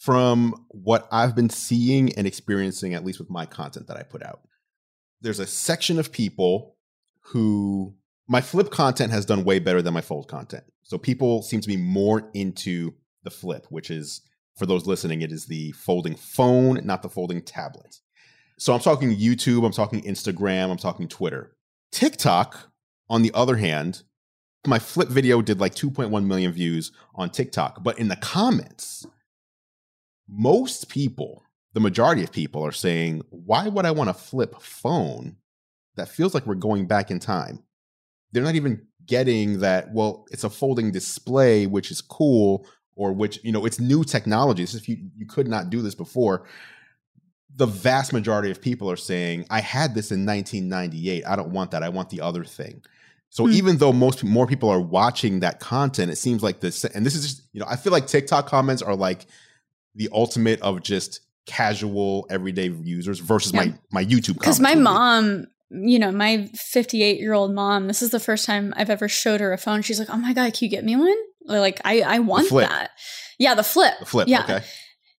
From 0.00 0.66
what 0.70 1.06
I've 1.12 1.34
been 1.34 1.50
seeing 1.50 2.14
and 2.14 2.26
experiencing, 2.26 2.94
at 2.94 3.04
least 3.04 3.18
with 3.18 3.28
my 3.28 3.44
content 3.44 3.86
that 3.88 3.98
I 3.98 4.02
put 4.02 4.22
out, 4.22 4.40
there's 5.20 5.40
a 5.40 5.46
section 5.46 5.98
of 5.98 6.10
people 6.10 6.76
who 7.20 7.94
my 8.30 8.40
flip 8.40 8.70
content 8.70 9.10
has 9.10 9.26
done 9.26 9.42
way 9.42 9.58
better 9.58 9.82
than 9.82 9.92
my 9.92 10.00
fold 10.00 10.28
content. 10.28 10.62
So 10.84 10.96
people 10.96 11.42
seem 11.42 11.60
to 11.62 11.68
be 11.68 11.76
more 11.76 12.30
into 12.32 12.94
the 13.24 13.30
flip, 13.30 13.66
which 13.70 13.90
is 13.90 14.20
for 14.56 14.66
those 14.66 14.86
listening, 14.86 15.22
it 15.22 15.32
is 15.32 15.46
the 15.46 15.72
folding 15.72 16.14
phone, 16.14 16.78
not 16.84 17.02
the 17.02 17.08
folding 17.08 17.42
tablet. 17.42 17.98
So 18.56 18.72
I'm 18.72 18.78
talking 18.78 19.16
YouTube, 19.16 19.66
I'm 19.66 19.72
talking 19.72 20.02
Instagram, 20.02 20.70
I'm 20.70 20.76
talking 20.76 21.08
Twitter. 21.08 21.56
TikTok, 21.90 22.70
on 23.08 23.22
the 23.22 23.32
other 23.34 23.56
hand, 23.56 24.04
my 24.64 24.78
flip 24.78 25.08
video 25.08 25.42
did 25.42 25.58
like 25.58 25.74
2.1 25.74 26.24
million 26.24 26.52
views 26.52 26.92
on 27.16 27.30
TikTok, 27.30 27.82
but 27.82 27.98
in 27.98 28.06
the 28.06 28.16
comments, 28.16 29.08
most 30.28 30.88
people, 30.88 31.42
the 31.72 31.80
majority 31.80 32.22
of 32.22 32.30
people 32.30 32.64
are 32.64 32.70
saying, 32.70 33.22
why 33.30 33.66
would 33.66 33.86
I 33.86 33.90
want 33.90 34.10
a 34.10 34.14
flip 34.14 34.62
phone 34.62 35.34
that 35.96 36.08
feels 36.08 36.32
like 36.32 36.46
we're 36.46 36.54
going 36.54 36.86
back 36.86 37.10
in 37.10 37.18
time? 37.18 37.64
They're 38.32 38.42
not 38.42 38.54
even 38.54 38.86
getting 39.06 39.60
that, 39.60 39.92
well, 39.92 40.26
it's 40.30 40.44
a 40.44 40.50
folding 40.50 40.92
display, 40.92 41.66
which 41.66 41.90
is 41.90 42.00
cool, 42.00 42.66
or 42.96 43.12
which, 43.12 43.40
you 43.42 43.50
know, 43.52 43.64
it's 43.66 43.80
new 43.80 44.04
technology. 44.04 44.62
It's 44.62 44.72
just 44.72 44.86
you, 44.88 44.98
you 45.16 45.26
could 45.26 45.48
not 45.48 45.70
do 45.70 45.82
this 45.82 45.94
before. 45.94 46.46
The 47.56 47.66
vast 47.66 48.12
majority 48.12 48.50
of 48.50 48.60
people 48.60 48.90
are 48.90 48.96
saying, 48.96 49.46
I 49.50 49.60
had 49.60 49.94
this 49.94 50.12
in 50.12 50.24
1998. 50.24 51.24
I 51.26 51.36
don't 51.36 51.50
want 51.50 51.72
that. 51.72 51.82
I 51.82 51.88
want 51.88 52.10
the 52.10 52.20
other 52.20 52.44
thing. 52.44 52.82
So 53.30 53.46
Hmm. 53.46 53.52
even 53.52 53.76
though 53.78 53.92
most 53.92 54.22
more 54.24 54.46
people 54.46 54.68
are 54.68 54.80
watching 54.80 55.40
that 55.40 55.60
content, 55.60 56.10
it 56.10 56.16
seems 56.16 56.42
like 56.42 56.60
this, 56.60 56.84
and 56.84 57.04
this 57.04 57.14
is 57.14 57.22
just, 57.26 57.42
you 57.52 57.60
know, 57.60 57.66
I 57.68 57.76
feel 57.76 57.92
like 57.92 58.06
TikTok 58.06 58.46
comments 58.46 58.82
are 58.82 58.94
like 58.96 59.26
the 59.94 60.08
ultimate 60.12 60.60
of 60.62 60.82
just 60.82 61.20
casual 61.46 62.26
everyday 62.30 62.68
users 62.68 63.18
versus 63.18 63.52
Yeah. 63.52 63.64
my 63.64 63.74
my 63.90 64.04
YouTube 64.04 64.34
because 64.34 64.60
my 64.60 64.74
comments 64.74 64.90
would 64.90 64.94
be. 64.94 64.98
mom 65.38 65.46
you 65.70 65.98
know 65.98 66.10
my 66.10 66.48
58 66.54 67.20
year 67.20 67.32
old 67.32 67.54
mom 67.54 67.86
this 67.86 68.02
is 68.02 68.10
the 68.10 68.20
first 68.20 68.44
time 68.44 68.74
i've 68.76 68.90
ever 68.90 69.08
showed 69.08 69.40
her 69.40 69.52
a 69.52 69.58
phone 69.58 69.82
she's 69.82 69.98
like 69.98 70.10
oh 70.10 70.16
my 70.16 70.32
god 70.32 70.52
can 70.52 70.66
you 70.66 70.68
get 70.70 70.84
me 70.84 70.96
one 70.96 71.16
like 71.46 71.80
i 71.84 72.00
i 72.00 72.18
want 72.18 72.50
that 72.50 72.90
yeah 73.38 73.54
the 73.54 73.62
flip 73.62 73.94
the 74.00 74.06
flip. 74.06 74.28
yeah 74.28 74.42
Okay. 74.42 74.60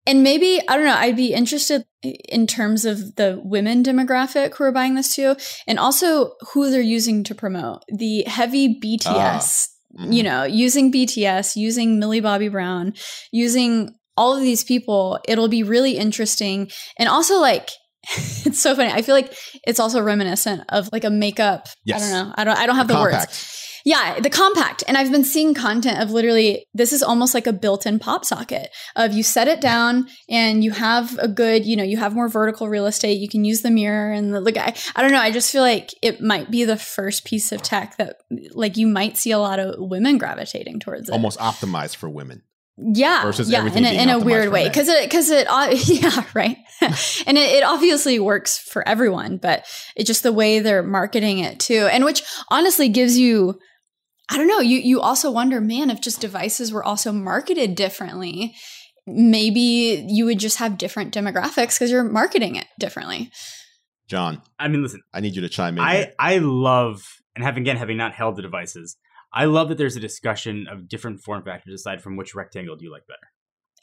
and 0.06 0.22
maybe 0.22 0.60
i 0.68 0.76
don't 0.76 0.86
know 0.86 0.96
i'd 0.96 1.16
be 1.16 1.32
interested 1.32 1.84
in 2.02 2.46
terms 2.46 2.84
of 2.84 3.14
the 3.16 3.40
women 3.44 3.82
demographic 3.84 4.54
who 4.56 4.64
are 4.64 4.72
buying 4.72 4.94
this 4.96 5.14
too 5.14 5.36
and 5.66 5.78
also 5.78 6.32
who 6.52 6.70
they're 6.70 6.80
using 6.80 7.22
to 7.24 7.34
promote 7.34 7.82
the 7.88 8.24
heavy 8.26 8.78
bts 8.80 9.68
Mhm. 9.98 10.14
you 10.14 10.22
know, 10.22 10.44
using 10.44 10.92
BTS, 10.92 11.56
using 11.56 11.98
Millie 11.98 12.20
Bobby 12.20 12.46
Brown, 12.48 12.94
using 13.32 13.92
all 14.16 14.36
of 14.36 14.40
these 14.40 14.62
people, 14.62 15.18
it'll 15.26 15.48
be 15.48 15.64
really 15.64 15.96
interesting. 15.98 16.70
And 16.96 17.08
also, 17.08 17.40
like, 17.40 17.68
it's 18.46 18.60
so 18.60 18.76
funny. 18.76 18.92
I 18.92 19.02
feel 19.02 19.16
like 19.16 19.34
it's 19.66 19.80
also 19.80 20.02
reminiscent 20.02 20.62
of 20.68 20.88
like 20.92 21.04
a 21.04 21.10
makeup. 21.10 21.68
Yes. 21.84 22.02
I 22.02 22.04
don't 22.04 22.28
know. 22.28 22.34
I 22.36 22.44
don't. 22.44 22.58
I 22.58 22.66
don't 22.66 22.76
have 22.76 22.88
the, 22.88 22.94
words. 22.94 23.60
Yeah, 23.84 24.20
the 24.20 24.30
compact. 24.30 24.84
And 24.86 24.96
I've 24.96 25.10
been 25.10 25.24
seeing 25.24 25.54
content 25.54 26.00
of 26.00 26.10
literally 26.10 26.66
this 26.74 26.92
is 26.92 27.02
almost 27.02 27.34
like 27.34 27.46
a 27.46 27.52
built-in 27.52 27.98
pop 27.98 28.24
socket 28.24 28.70
of 28.96 29.12
you 29.12 29.22
set 29.22 29.48
it 29.48 29.60
down 29.60 30.08
and 30.28 30.62
you 30.62 30.72
have 30.72 31.18
a 31.18 31.28
good, 31.28 31.64
you 31.64 31.76
know, 31.76 31.82
you 31.82 31.96
have 31.96 32.14
more 32.14 32.28
vertical 32.28 32.68
real 32.68 32.86
estate. 32.86 33.18
You 33.18 33.28
can 33.28 33.44
use 33.44 33.62
the 33.62 33.70
mirror 33.70 34.12
and 34.12 34.34
the, 34.34 34.40
the 34.40 34.52
guy. 34.52 34.74
I 34.94 35.02
don't 35.02 35.12
know. 35.12 35.20
I 35.20 35.30
just 35.30 35.50
feel 35.50 35.62
like 35.62 35.94
it 36.02 36.20
might 36.20 36.50
be 36.50 36.64
the 36.64 36.76
first 36.76 37.24
piece 37.24 37.52
of 37.52 37.62
tech 37.62 37.96
that 37.96 38.16
like 38.52 38.76
you 38.76 38.86
might 38.86 39.16
see 39.16 39.30
a 39.30 39.38
lot 39.38 39.58
of 39.58 39.76
women 39.78 40.18
gravitating 40.18 40.80
towards 40.80 41.08
it. 41.08 41.12
almost 41.12 41.38
optimized 41.38 41.96
for 41.96 42.08
women. 42.08 42.42
Yeah, 42.76 43.22
versus 43.22 43.50
yeah, 43.50 43.58
everything 43.58 43.84
in 43.84 43.94
a, 43.94 44.02
in 44.02 44.08
a 44.08 44.18
weird 44.18 44.50
way 44.50 44.66
because 44.66 44.88
it 44.88 45.04
because 45.04 45.28
it 45.30 45.46
uh, 45.48 45.68
yeah 45.84 46.24
right, 46.34 46.56
and 46.80 47.36
it, 47.36 47.56
it 47.56 47.62
obviously 47.62 48.18
works 48.18 48.58
for 48.58 48.86
everyone, 48.88 49.36
but 49.36 49.66
it's 49.96 50.06
just 50.06 50.22
the 50.22 50.32
way 50.32 50.60
they're 50.60 50.82
marketing 50.82 51.40
it 51.40 51.60
too, 51.60 51.88
and 51.92 52.04
which 52.04 52.22
honestly 52.50 52.88
gives 52.88 53.18
you 53.18 53.58
I 54.30 54.36
don't 54.36 54.46
know. 54.46 54.60
You 54.60 54.78
you 54.78 55.00
also 55.00 55.30
wonder, 55.30 55.60
man, 55.60 55.90
if 55.90 56.00
just 56.00 56.20
devices 56.20 56.72
were 56.72 56.84
also 56.84 57.12
marketed 57.12 57.74
differently, 57.74 58.54
maybe 59.06 60.06
you 60.08 60.24
would 60.24 60.38
just 60.38 60.58
have 60.58 60.78
different 60.78 61.12
demographics 61.12 61.74
because 61.74 61.90
you're 61.90 62.04
marketing 62.04 62.54
it 62.54 62.66
differently. 62.78 63.30
Jon, 64.08 64.40
I 64.58 64.68
mean, 64.68 64.82
listen, 64.82 65.02
I 65.12 65.20
need 65.20 65.34
you 65.34 65.42
to 65.42 65.48
chime 65.48 65.78
in. 65.78 65.84
I 65.84 65.96
here. 65.96 66.12
I 66.18 66.38
love 66.38 67.02
and 67.34 67.44
have 67.44 67.56
again 67.56 67.76
having 67.76 67.96
not 67.96 68.12
held 68.12 68.36
the 68.36 68.42
devices. 68.42 68.96
I 69.32 69.44
love 69.44 69.68
that 69.68 69.78
there's 69.78 69.96
a 69.96 70.00
discussion 70.00 70.66
of 70.70 70.88
different 70.88 71.20
form 71.20 71.42
factors 71.44 71.74
aside 71.74 72.02
from 72.02 72.16
which 72.16 72.34
rectangle 72.34 72.76
do 72.76 72.84
you 72.84 72.90
like 72.92 73.06
better. 73.06 73.18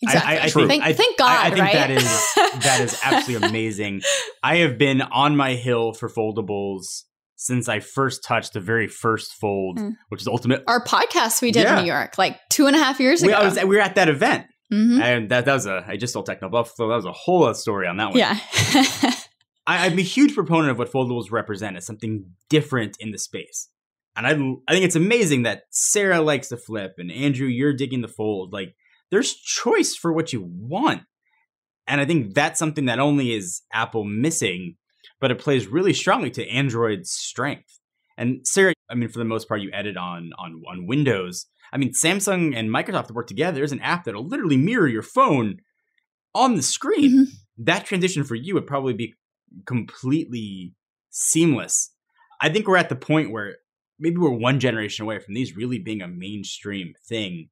Exactly. 0.02 0.34
I, 0.38 0.40
I, 0.42 0.44
I 0.44 0.50
True. 0.50 0.68
think, 0.68 0.84
Thank, 0.84 0.98
thank 0.98 1.18
God, 1.18 1.30
I, 1.30 1.48
I 1.48 1.50
think 1.50 1.62
right? 1.62 1.74
that 1.74 1.90
is 1.92 2.64
that 2.64 2.82
is 2.82 3.00
absolutely 3.04 3.48
amazing. 3.50 4.02
I 4.44 4.58
have 4.58 4.78
been 4.78 5.02
on 5.02 5.36
my 5.36 5.54
hill 5.54 5.94
for 5.94 6.08
foldables 6.10 7.04
since 7.36 7.68
I 7.70 7.80
first 7.80 8.24
touched 8.24 8.54
the 8.54 8.60
very 8.60 8.88
first 8.88 9.34
fold, 9.40 9.80
Hmm. 9.80 9.90
which 10.10 10.22
is 10.22 10.28
Ultimate. 10.28 10.64
Our 10.68 10.84
podcast 10.84 11.42
we 11.42 11.52
did 11.52 11.64
Yeah. 11.64 11.78
in 11.80 11.86
New 11.86 11.92
York 11.92 12.18
like 12.18 12.38
two 12.50 12.68
and 12.68 12.76
a 12.76 12.80
half 12.80 13.00
years 13.00 13.22
We, 13.24 13.30
ago. 13.34 13.44
Was, 13.44 13.56
we 13.58 13.66
were 13.76 13.80
at 13.80 13.96
that 13.96 14.10
event, 14.10 14.46
Mhm. 14.72 15.02
and 15.02 15.30
that, 15.30 15.46
that 15.46 15.54
was 15.54 15.66
a. 15.66 15.84
I 15.88 15.98
just 15.98 16.14
sold 16.14 16.28
TechnoBuffalo. 16.28 16.78
That 16.78 16.86
was 16.96 17.06
a 17.06 17.12
whole 17.12 17.44
other 17.46 17.54
story 17.56 17.88
on 17.88 17.98
that 17.98 18.10
one. 18.10 18.18
Yeah. 18.20 18.38
I, 19.66 19.86
I'm 19.88 19.98
a 20.00 20.04
huge 20.04 20.34
proponent 20.34 20.72
of 20.72 20.78
what 20.78 20.92
foldables 20.92 21.32
represent 21.32 21.76
as 21.78 21.86
something 21.86 22.26
different 22.50 22.98
in 23.00 23.12
the 23.12 23.18
space. 23.18 23.70
And 24.18 24.26
I, 24.26 24.32
I 24.68 24.74
think 24.74 24.84
it's 24.84 24.96
amazing 24.96 25.44
that 25.44 25.64
Sarah 25.70 26.22
likes 26.22 26.50
the 26.50 26.58
flip 26.58 26.96
and 26.98 27.12
Andrew, 27.12 27.48
you're 27.48 27.74
digging 27.74 28.02
the 28.02 28.08
fold. 28.08 28.52
Like, 28.52 28.76
there's 29.12 29.36
choice 29.36 29.96
for 29.96 30.12
what 30.12 30.34
you 30.34 30.42
want. 30.44 31.04
And 31.88 32.02
I 32.02 32.06
think 32.06 32.34
that's 32.34 32.60
something 32.60 32.86
that 32.86 33.00
only 33.00 33.34
is 33.34 33.62
Apple 33.72 34.04
missing, 34.04 34.76
but 35.22 35.32
it 35.32 35.40
plays 35.40 35.68
really 35.68 35.94
strongly 35.94 36.32
to 36.32 36.48
Android's 36.50 37.12
strength. 37.12 37.80
And 38.18 38.46
Sarah, 38.46 38.74
I 38.90 38.96
mean, 38.96 39.10
for 39.10 39.20
the 39.20 39.26
most 39.26 39.48
part, 39.48 39.62
you 39.62 39.70
edit 39.72 39.96
on 39.96 40.32
on 40.38 40.64
on 40.70 40.88
Windows. 40.88 41.46
I 41.72 41.78
mean, 41.78 41.94
Samsung 41.94 42.56
and 42.56 42.70
Microsoft 42.70 43.12
work 43.12 43.28
together. 43.28 43.58
There's 43.58 43.72
an 43.72 43.82
app 43.82 44.06
that'll 44.06 44.28
literally 44.28 44.58
mirror 44.58 44.88
your 44.88 45.04
phone 45.04 45.58
on 46.34 46.56
the 46.56 46.64
screen. 46.64 47.12
Mhm. 47.12 47.26
That 47.60 47.86
transition 47.86 48.24
for 48.24 48.36
you 48.36 48.56
would 48.56 48.68
probably 48.68 48.94
be 48.94 49.14
completely 49.66 50.74
seamless. 51.10 51.92
I 52.42 52.50
think 52.50 52.68
we're 52.68 52.78
at 52.78 52.90
the 52.90 52.96
point 52.96 53.32
where 53.32 53.58
maybe 54.00 54.18
we're 54.18 54.30
one 54.30 54.60
generation 54.60 55.04
away 55.04 55.20
from 55.20 55.34
these 55.34 55.56
really 55.56 55.80
being 55.80 56.02
a 56.02 56.08
mainstream 56.08 56.94
thing, 57.08 57.50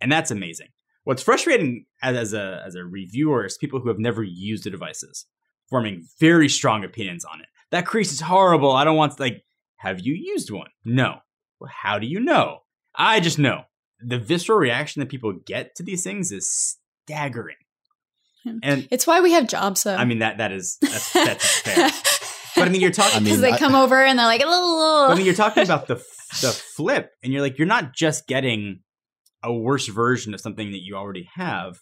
and 0.00 0.10
that's 0.10 0.30
amazing. 0.30 0.68
What's 1.04 1.22
frustrating 1.22 1.86
as, 2.02 2.16
as 2.16 2.32
a 2.34 2.62
as 2.66 2.74
a 2.74 2.84
reviewer 2.84 3.46
is 3.46 3.56
people 3.56 3.80
who 3.80 3.88
have 3.88 3.98
never 3.98 4.22
used 4.22 4.64
the 4.64 4.70
devices 4.70 5.26
forming 5.68 6.06
very 6.18 6.48
strong 6.48 6.84
opinions 6.84 7.24
on 7.24 7.40
it. 7.40 7.46
That 7.70 7.86
crease 7.86 8.12
is 8.12 8.22
horrible. 8.22 8.72
I 8.72 8.84
don't 8.84 8.96
want 8.96 9.16
to, 9.16 9.22
like. 9.22 9.44
Have 9.76 10.00
you 10.00 10.12
used 10.12 10.50
one? 10.50 10.70
No. 10.84 11.18
Well, 11.60 11.70
how 11.72 12.00
do 12.00 12.06
you 12.08 12.18
know? 12.18 12.62
I 12.96 13.20
just 13.20 13.38
know. 13.38 13.62
The 14.00 14.18
visceral 14.18 14.58
reaction 14.58 14.98
that 15.00 15.08
people 15.08 15.32
get 15.32 15.76
to 15.76 15.84
these 15.84 16.02
things 16.02 16.32
is 16.32 16.76
staggering. 17.06 17.56
Hmm. 18.44 18.58
And 18.62 18.88
it's 18.90 19.06
why 19.06 19.20
we 19.20 19.32
have 19.32 19.46
jobs 19.46 19.82
though. 19.82 19.94
I 19.94 20.04
mean 20.04 20.18
that 20.18 20.38
that 20.38 20.52
is 20.52 20.78
that's, 20.80 21.12
that's 21.12 21.60
fair. 21.60 21.90
But 22.58 22.68
I 22.68 22.70
mean, 22.70 22.80
you're 22.80 22.90
talking. 22.90 23.16
I 23.16 23.20
mean, 23.20 23.24
because 23.24 23.40
they 23.40 23.52
I- 23.52 23.58
come 23.58 23.74
over 23.74 24.02
and 24.02 24.18
they're 24.18 24.26
like, 24.26 24.42
I 24.44 25.14
mean, 25.16 25.24
you're 25.24 25.34
talking 25.34 25.62
about 25.62 25.86
the 25.86 25.96
the 26.42 26.52
flip, 26.76 27.10
and 27.22 27.32
you're 27.32 27.42
like, 27.42 27.58
you're 27.58 27.66
not 27.66 27.94
just 27.94 28.26
getting 28.26 28.80
a 29.42 29.52
worse 29.52 29.86
version 29.86 30.34
of 30.34 30.40
something 30.40 30.72
that 30.72 30.82
you 30.82 30.96
already 30.96 31.28
have. 31.34 31.78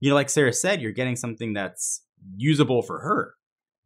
You 0.00 0.10
know, 0.10 0.14
like 0.14 0.30
Sarah 0.30 0.52
said, 0.52 0.80
you're 0.80 0.92
getting 0.92 1.16
something 1.16 1.52
that's 1.54 2.02
usable 2.36 2.82
for 2.82 3.00
her. 3.00 3.34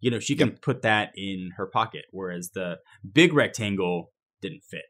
You 0.01 0.11
know, 0.11 0.19
she 0.19 0.35
can 0.35 0.51
put 0.51 0.83
that 0.83 1.13
in 1.17 1.53
her 1.57 1.67
pocket, 1.67 2.03
whereas 2.11 2.51
the 2.55 2.79
big 3.11 3.33
rectangle 3.33 4.11
didn't 4.43 4.65
fit. 4.69 4.83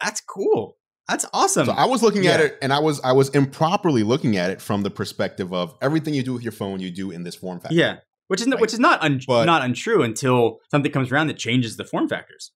That's 0.00 0.20
cool. 0.20 0.76
That's 1.08 1.26
awesome. 1.32 1.66
So 1.66 1.72
I 1.72 1.86
was 1.86 2.02
looking 2.02 2.26
at 2.26 2.40
it, 2.40 2.56
and 2.62 2.72
I 2.72 2.78
was 2.78 3.00
I 3.00 3.12
was 3.12 3.30
improperly 3.30 4.02
looking 4.02 4.36
at 4.36 4.50
it 4.50 4.60
from 4.62 4.82
the 4.82 4.90
perspective 4.90 5.52
of 5.52 5.74
everything 5.82 6.14
you 6.14 6.22
do 6.22 6.32
with 6.34 6.42
your 6.42 6.52
phone, 6.52 6.80
you 6.80 6.90
do 6.90 7.10
in 7.10 7.24
this 7.24 7.34
form 7.34 7.60
factor. 7.60 7.74
yeah, 7.74 7.96
which 8.28 8.40
is 8.40 8.46
Right. 8.46 8.60
which 8.60 8.72
is 8.72 8.78
not 8.78 9.02
un- 9.02 9.20
But- 9.26 9.44
not 9.44 9.62
untrue 9.62 10.02
until 10.02 10.60
something 10.70 10.92
comes 10.92 11.10
around 11.10 11.26
that 11.26 11.38
changes 11.38 11.76
the 11.76 11.84
form 11.84 12.08
factors. 12.08 12.52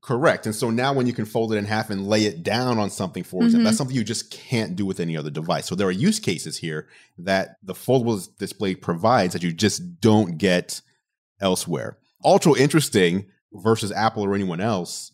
Correct. 0.00 0.46
And 0.46 0.54
so 0.54 0.70
now 0.70 0.94
when 0.94 1.06
you 1.06 1.12
can 1.12 1.26
fold 1.26 1.52
it 1.52 1.56
in 1.56 1.64
half 1.66 1.90
and 1.90 2.06
lay 2.06 2.24
it 2.24 2.42
down 2.42 2.78
on 2.78 2.88
something, 2.88 3.24
for 3.24 3.42
example, 3.42 3.58
mm-hmm. 3.58 3.64
that's 3.64 3.76
something 3.76 3.96
you 3.96 4.04
just 4.04 4.30
can't 4.30 4.76
do 4.76 4.86
with 4.86 5.00
any 5.00 5.16
other 5.16 5.28
device. 5.28 5.66
So 5.66 5.74
there 5.74 5.88
are 5.88 5.92
use 5.92 6.20
cases 6.20 6.56
here 6.56 6.88
that 7.18 7.56
the 7.62 7.74
foldable 7.74 8.26
display 8.38 8.74
provides 8.74 9.32
that 9.34 9.42
you 9.42 9.52
just 9.52 10.00
don't 10.00 10.38
get 10.38 10.80
elsewhere. 11.40 11.98
Ultra 12.24 12.54
interesting 12.56 13.26
versus 13.52 13.92
Apple 13.92 14.24
or 14.24 14.34
anyone 14.34 14.60
else. 14.60 15.10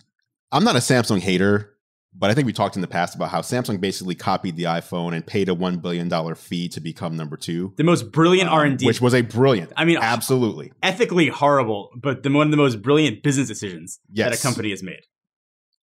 I'm 0.52 0.64
not 0.64 0.76
a 0.76 0.80
Samsung 0.80 1.20
hater, 1.20 1.73
but 2.16 2.30
I 2.30 2.34
think 2.34 2.46
we 2.46 2.52
talked 2.52 2.76
in 2.76 2.82
the 2.82 2.88
past 2.88 3.14
about 3.14 3.30
how 3.30 3.40
Samsung 3.40 3.80
basically 3.80 4.14
copied 4.14 4.56
the 4.56 4.64
iPhone 4.64 5.14
and 5.14 5.26
paid 5.26 5.48
a 5.48 5.54
$1 5.54 5.82
billion 5.82 6.34
fee 6.34 6.68
to 6.68 6.80
become 6.80 7.16
number 7.16 7.36
two. 7.36 7.72
The 7.76 7.84
most 7.84 8.12
brilliant 8.12 8.48
um, 8.48 8.54
R 8.54 8.64
and 8.64 8.78
D, 8.78 8.86
Which 8.86 9.00
was 9.00 9.14
a 9.14 9.22
brilliant. 9.22 9.72
I 9.76 9.84
mean, 9.84 9.98
absolutely. 10.00 10.72
ethically 10.82 11.28
horrible, 11.28 11.90
but 11.96 12.22
the 12.22 12.30
one 12.30 12.46
of 12.46 12.50
the 12.50 12.56
most 12.56 12.82
brilliant 12.82 13.22
business 13.22 13.48
decisions 13.48 13.98
that 14.14 14.32
a 14.32 14.40
company 14.40 14.70
has 14.70 14.82
made. 14.82 15.02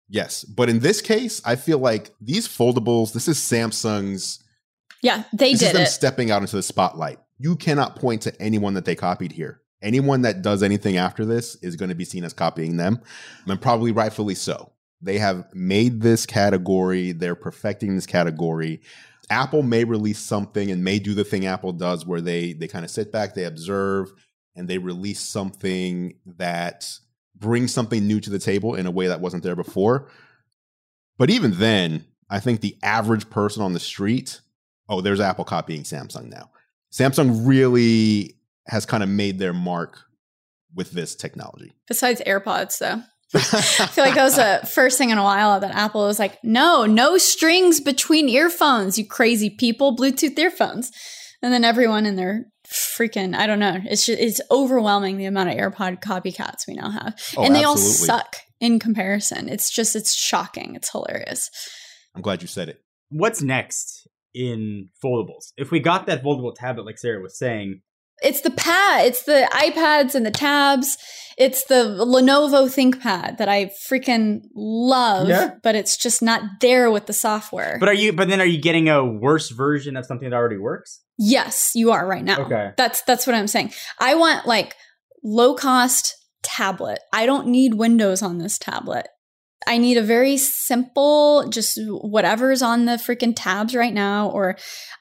Yes. 0.08 0.44
But 0.44 0.68
in 0.68 0.80
this 0.80 1.00
case, 1.00 1.40
I 1.44 1.56
feel 1.56 1.78
like 1.78 2.10
these 2.20 2.46
foldables, 2.48 3.12
this 3.12 3.28
is 3.28 3.38
Samsung's 3.38 4.42
yeah, 5.02 5.24
they 5.32 5.52
this 5.52 5.62
is 5.62 5.68
did 5.68 5.76
them 5.76 5.82
it. 5.82 5.88
stepping 5.88 6.30
out 6.30 6.42
into 6.42 6.56
the 6.56 6.62
spotlight. 6.62 7.18
You 7.38 7.56
cannot 7.56 7.96
point 7.96 8.22
to 8.22 8.42
anyone 8.42 8.74
that 8.74 8.84
they 8.84 8.94
copied 8.94 9.32
here. 9.32 9.62
Anyone 9.82 10.22
that 10.22 10.42
does 10.42 10.62
anything 10.62 10.98
after 10.98 11.24
this 11.24 11.56
is 11.62 11.76
going 11.76 11.88
to 11.88 11.94
be 11.94 12.04
seen 12.04 12.22
as 12.22 12.34
copying 12.34 12.76
them, 12.76 13.00
and 13.46 13.60
probably 13.62 13.92
rightfully 13.92 14.34
so. 14.34 14.72
They 15.02 15.18
have 15.18 15.46
made 15.54 16.00
this 16.00 16.26
category, 16.26 17.12
they're 17.12 17.34
perfecting 17.34 17.94
this 17.94 18.06
category. 18.06 18.80
Apple 19.30 19.62
may 19.62 19.84
release 19.84 20.18
something 20.18 20.70
and 20.70 20.82
may 20.82 20.98
do 20.98 21.14
the 21.14 21.24
thing 21.24 21.46
Apple 21.46 21.72
does 21.72 22.04
where 22.04 22.20
they 22.20 22.52
they 22.52 22.66
kind 22.68 22.84
of 22.84 22.90
sit 22.90 23.12
back, 23.12 23.34
they 23.34 23.44
observe, 23.44 24.12
and 24.56 24.68
they 24.68 24.78
release 24.78 25.20
something 25.20 26.14
that 26.26 26.90
brings 27.36 27.72
something 27.72 28.06
new 28.06 28.20
to 28.20 28.30
the 28.30 28.38
table 28.38 28.74
in 28.74 28.86
a 28.86 28.90
way 28.90 29.06
that 29.06 29.20
wasn't 29.20 29.42
there 29.42 29.56
before. 29.56 30.10
But 31.16 31.30
even 31.30 31.52
then, 31.52 32.04
I 32.28 32.40
think 32.40 32.60
the 32.60 32.76
average 32.82 33.30
person 33.30 33.62
on 33.62 33.72
the 33.72 33.80
street 33.80 34.40
oh, 34.90 35.00
there's 35.00 35.20
Apple 35.20 35.44
copying 35.44 35.84
Samsung 35.84 36.28
now. 36.28 36.50
Samsung 36.92 37.46
really 37.46 38.34
has 38.66 38.84
kind 38.84 39.02
of 39.02 39.08
made 39.08 39.38
their 39.38 39.52
mark 39.52 40.00
with 40.74 40.90
this 40.90 41.14
technology. 41.14 41.72
Besides 41.88 42.20
AirPods, 42.26 42.78
though. 42.78 43.02
I 43.32 43.40
feel 43.86 44.04
like 44.04 44.14
that 44.14 44.24
was 44.24 44.36
the 44.36 44.68
first 44.72 44.98
thing 44.98 45.10
in 45.10 45.18
a 45.18 45.22
while 45.22 45.60
that 45.60 45.74
Apple 45.74 46.02
was 46.02 46.18
like, 46.18 46.42
no, 46.42 46.84
no 46.86 47.16
strings 47.18 47.80
between 47.80 48.28
earphones, 48.28 48.98
you 48.98 49.06
crazy 49.06 49.50
people, 49.50 49.96
Bluetooth 49.96 50.38
earphones. 50.38 50.90
And 51.42 51.52
then 51.52 51.64
everyone 51.64 52.06
in 52.06 52.16
their 52.16 52.46
freaking, 52.66 53.34
I 53.34 53.46
don't 53.46 53.60
know, 53.60 53.78
it's 53.84 54.06
just, 54.06 54.20
it's 54.20 54.40
overwhelming 54.50 55.16
the 55.16 55.24
amount 55.26 55.50
of 55.50 55.56
AirPod 55.56 56.02
copycats 56.02 56.66
we 56.66 56.74
now 56.74 56.90
have. 56.90 57.18
Oh, 57.36 57.44
and 57.44 57.54
they 57.54 57.64
all 57.64 57.76
suck 57.76 58.36
in 58.60 58.78
comparison. 58.78 59.48
It's 59.48 59.70
just, 59.70 59.96
it's 59.96 60.14
shocking. 60.14 60.74
It's 60.74 60.90
hilarious. 60.90 61.50
I'm 62.14 62.22
glad 62.22 62.42
you 62.42 62.48
said 62.48 62.68
it. 62.68 62.82
What's 63.08 63.40
next 63.40 64.06
in 64.34 64.88
foldables? 65.02 65.52
If 65.56 65.70
we 65.70 65.80
got 65.80 66.06
that 66.06 66.22
foldable 66.22 66.54
tablet, 66.54 66.84
like 66.84 66.98
Sarah 66.98 67.22
was 67.22 67.38
saying, 67.38 67.80
It's 68.22 68.40
the 68.42 68.50
pad, 68.50 69.06
it's 69.06 69.22
the 69.24 69.48
iPads 69.52 70.14
and 70.14 70.24
the 70.26 70.30
tabs. 70.30 70.96
It's 71.38 71.64
the 71.64 71.84
Lenovo 72.06 72.66
ThinkPad 72.68 73.38
that 73.38 73.48
I 73.48 73.70
freaking 73.90 74.42
love, 74.54 75.26
Yeah. 75.28 75.52
but 75.62 75.74
it's 75.74 75.96
just 75.96 76.20
not 76.20 76.42
there 76.60 76.90
with 76.90 77.06
the 77.06 77.14
software. 77.14 77.78
but 77.80 77.88
are 77.88 77.94
you? 77.94 78.12
But 78.12 78.28
then 78.28 78.42
are 78.42 78.46
you 78.46 78.60
getting 78.60 78.90
a 78.90 79.02
worse 79.02 79.48
version 79.48 79.96
of 79.96 80.04
something 80.04 80.28
that 80.28 80.36
already 80.36 80.58
works? 80.58 81.00
Yes, 81.16 81.72
you 81.74 81.92
are 81.92 82.06
right 82.06 82.24
now. 82.24 82.42
Okay. 82.42 82.72
That's 82.76 83.00
that's 83.02 83.26
what 83.26 83.34
I'm 83.36 83.46
saying. 83.46 83.72
I 83.98 84.16
want 84.16 84.46
like 84.46 84.74
low 85.24 85.54
cost 85.54 86.14
tablet. 86.42 86.98
I 87.12 87.24
don't 87.24 87.46
need 87.46 87.74
Windows 87.74 88.20
on 88.22 88.36
this 88.38 88.58
tablet. 88.58 89.08
I 89.66 89.78
need 89.78 89.96
a 89.98 90.02
very 90.02 90.36
simple, 90.36 91.48
just 91.48 91.78
whatever's 91.82 92.60
on 92.62 92.84
the 92.86 92.92
freaking 92.92 93.32
tabs 93.36 93.74
right 93.74 93.92
now. 93.94 94.28
Or 94.30 94.56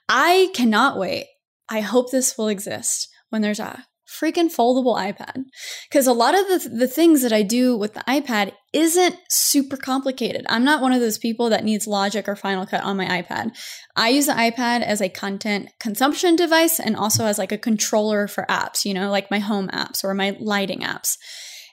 I 0.07 0.49
cannot 0.53 0.97
wait. 0.97 1.25
I 1.69 1.81
hope 1.81 2.11
this 2.11 2.37
will 2.37 2.47
exist 2.47 3.09
when 3.29 3.41
there's 3.41 3.59
a 3.59 3.85
freaking 4.09 4.53
foldable 4.53 4.97
iPad. 4.97 5.43
Because 5.89 6.07
a 6.07 6.13
lot 6.13 6.37
of 6.37 6.47
the, 6.47 6.69
the 6.69 6.87
things 6.87 7.21
that 7.21 7.31
I 7.31 7.43
do 7.43 7.77
with 7.77 7.93
the 7.93 8.03
iPad 8.07 8.53
isn't 8.73 9.15
super 9.29 9.77
complicated. 9.77 10.45
I'm 10.49 10.63
not 10.63 10.81
one 10.81 10.93
of 10.93 10.99
those 10.99 11.17
people 11.17 11.49
that 11.49 11.63
needs 11.63 11.87
Logic 11.87 12.27
or 12.27 12.35
Final 12.35 12.65
Cut 12.65 12.83
on 12.83 12.97
my 12.97 13.05
iPad. 13.05 13.55
I 13.95 14.09
use 14.09 14.25
the 14.25 14.33
iPad 14.33 14.81
as 14.81 15.01
a 15.01 15.09
content 15.09 15.69
consumption 15.79 16.35
device 16.35 16.79
and 16.79 16.95
also 16.95 17.25
as 17.25 17.37
like 17.37 17.51
a 17.51 17.57
controller 17.57 18.27
for 18.27 18.45
apps, 18.49 18.85
you 18.85 18.93
know, 18.93 19.11
like 19.11 19.31
my 19.31 19.39
home 19.39 19.69
apps 19.69 20.03
or 20.03 20.13
my 20.13 20.35
lighting 20.39 20.81
apps. 20.81 21.17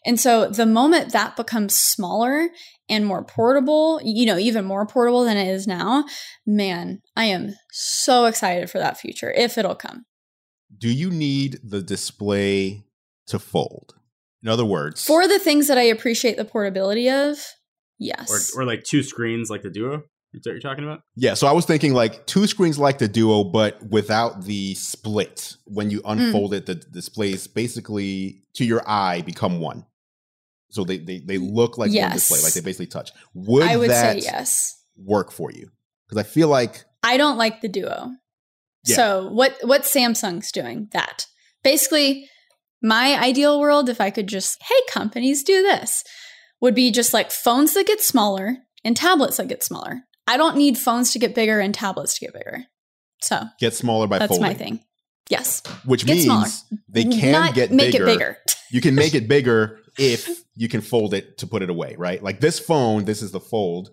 And 0.05 0.21
so 0.21 0.49
the 0.49 0.67
moment 0.67 1.13
that 1.13 1.37
becomes 1.37 1.75
smaller 1.75 2.51
and 2.89 3.05
more 3.07 3.25
portable, 3.25 4.01
you 4.05 4.27
know, 4.27 4.39
even 4.39 4.65
more 4.65 4.87
portable 4.87 5.25
than 5.25 5.37
it 5.37 5.49
is 5.49 5.67
now, 5.67 6.05
man, 6.47 7.01
I 7.17 7.25
am 7.25 7.55
so 7.73 8.27
excited 8.27 8.71
for 8.71 8.79
that 8.79 8.99
future 8.99 9.33
if 9.33 9.59
it'll 9.59 9.75
come. 9.75 10.05
Do 10.77 10.89
you 10.89 11.11
need 11.11 11.59
the 11.65 11.83
display 11.83 12.85
to 13.29 13.39
fold? 13.39 13.95
In 14.43 14.49
other 14.49 14.65
words, 14.65 15.05
For 15.05 15.27
the 15.27 15.39
things 15.39 15.67
that 15.69 15.79
I 15.79 15.83
appreciate 15.83 16.37
the 16.37 16.45
portability 16.45 17.09
of, 17.11 17.39
yes. 17.99 18.55
Or, 18.57 18.63
or 18.63 18.65
like 18.65 18.85
two 18.85 19.03
screens, 19.03 19.51
like 19.51 19.63
the 19.63 19.71
Duo? 19.71 20.03
Is 20.35 20.43
that 20.43 20.51
what 20.51 20.53
you're 20.53 20.61
talking 20.61 20.85
about? 20.85 21.01
yeah, 21.15 21.33
so 21.35 21.47
I 21.47 21.53
was 21.53 21.65
thinking 21.65 21.95
like 21.95 22.27
two 22.27 22.47
screens 22.47 22.79
like 22.79 22.99
the 22.99 23.09
Duo, 23.09 23.43
but 23.43 23.83
without 23.89 24.45
the 24.45 24.75
split. 24.75 25.57
When 25.65 25.91
you 25.91 26.01
Hmm. 26.05 26.11
unfold 26.19 26.53
it, 26.53 26.67
the 26.67 26.75
displays 26.75 27.47
basically 27.47 28.43
to 28.55 28.65
your 28.65 28.83
eye 28.89 29.23
become 29.23 29.61
one. 29.61 29.87
So 30.71 30.85
they 30.85 30.99
they, 30.99 31.21
they 31.21 31.39
look 31.39 31.79
like 31.79 31.89
one 31.89 31.95
Yes. 31.97 32.15
display, 32.15 32.41
like 32.43 32.53
they 32.55 32.61
basically 32.61 32.87
touch. 32.87 33.11
Would, 33.35 33.63
I 33.65 33.77
would 33.77 33.91
that 33.91 34.17
say 34.17 34.25
yes. 34.25 34.77
work 34.97 35.31
for 35.33 35.51
you? 35.51 35.69
Because 36.09 36.25
I 36.25 36.29
feel 36.29 36.49
like 36.49 36.85
I 37.03 37.17
don't 37.17 37.37
like 37.39 37.61
the 37.61 37.69
Duo. 37.69 38.11
Yeah. 38.85 38.97
So 38.97 39.29
what 39.31 39.57
what 39.63 39.83
Samsung's 39.83 40.51
doing 40.53 40.89
that. 40.93 41.27
Basically, 41.65 42.29
my 42.83 43.19
ideal 43.21 43.59
world 43.61 43.89
if 43.89 44.01
I 44.01 44.11
could 44.11 44.27
just 44.29 44.63
hey 44.63 44.81
companies 44.93 45.43
do 45.43 45.63
this 45.63 46.05
would 46.61 46.75
be 46.75 46.91
just 46.91 47.13
like 47.15 47.31
phones 47.31 47.75
that 47.75 47.87
get 47.87 48.01
smaller 48.01 48.57
and 48.85 48.97
tablets 48.97 49.37
that 49.39 49.49
get 49.49 49.63
smaller. 49.63 50.03
I 50.27 50.37
don't 50.37 50.57
need 50.57 50.79
phones 50.79 51.13
to 51.13 51.19
get 51.19 51.35
bigger 51.35 51.61
and 51.61 51.73
tablets 51.75 52.15
to 52.19 52.25
get 52.27 52.35
bigger. 52.35 52.65
So, 53.23 53.45
get 53.61 53.75
smaller 53.75 54.07
by 54.07 54.19
folding. 54.19 54.29
that's 54.29 54.39
folding, 54.39 54.43
my 54.53 54.55
thing. 54.55 54.81
Yes. 55.29 55.63
which 55.85 56.05
Get 56.07 56.13
means 56.15 56.25
smaller. 56.25 56.47
they 56.89 57.05
can 57.05 57.33
Not 57.33 57.55
get 57.55 57.71
make 57.73 57.93
bigger. 57.93 58.05
it 58.07 58.07
bigger. 58.19 58.37
you 58.71 58.81
can 58.81 58.95
make 58.95 59.15
it 59.15 59.27
bigger 59.29 59.81
if 59.99 60.45
you 60.55 60.69
can 60.69 60.81
fold 60.81 61.15
it 61.15 61.39
to 61.39 61.47
put 61.47 61.63
it 61.63 61.71
away, 61.71 61.95
right? 61.99 62.23
Like 62.23 62.41
this 62.41 62.59
phone, 62.59 63.05
this 63.05 63.23
is 63.23 63.33
the 63.33 63.41
fold, 63.41 63.91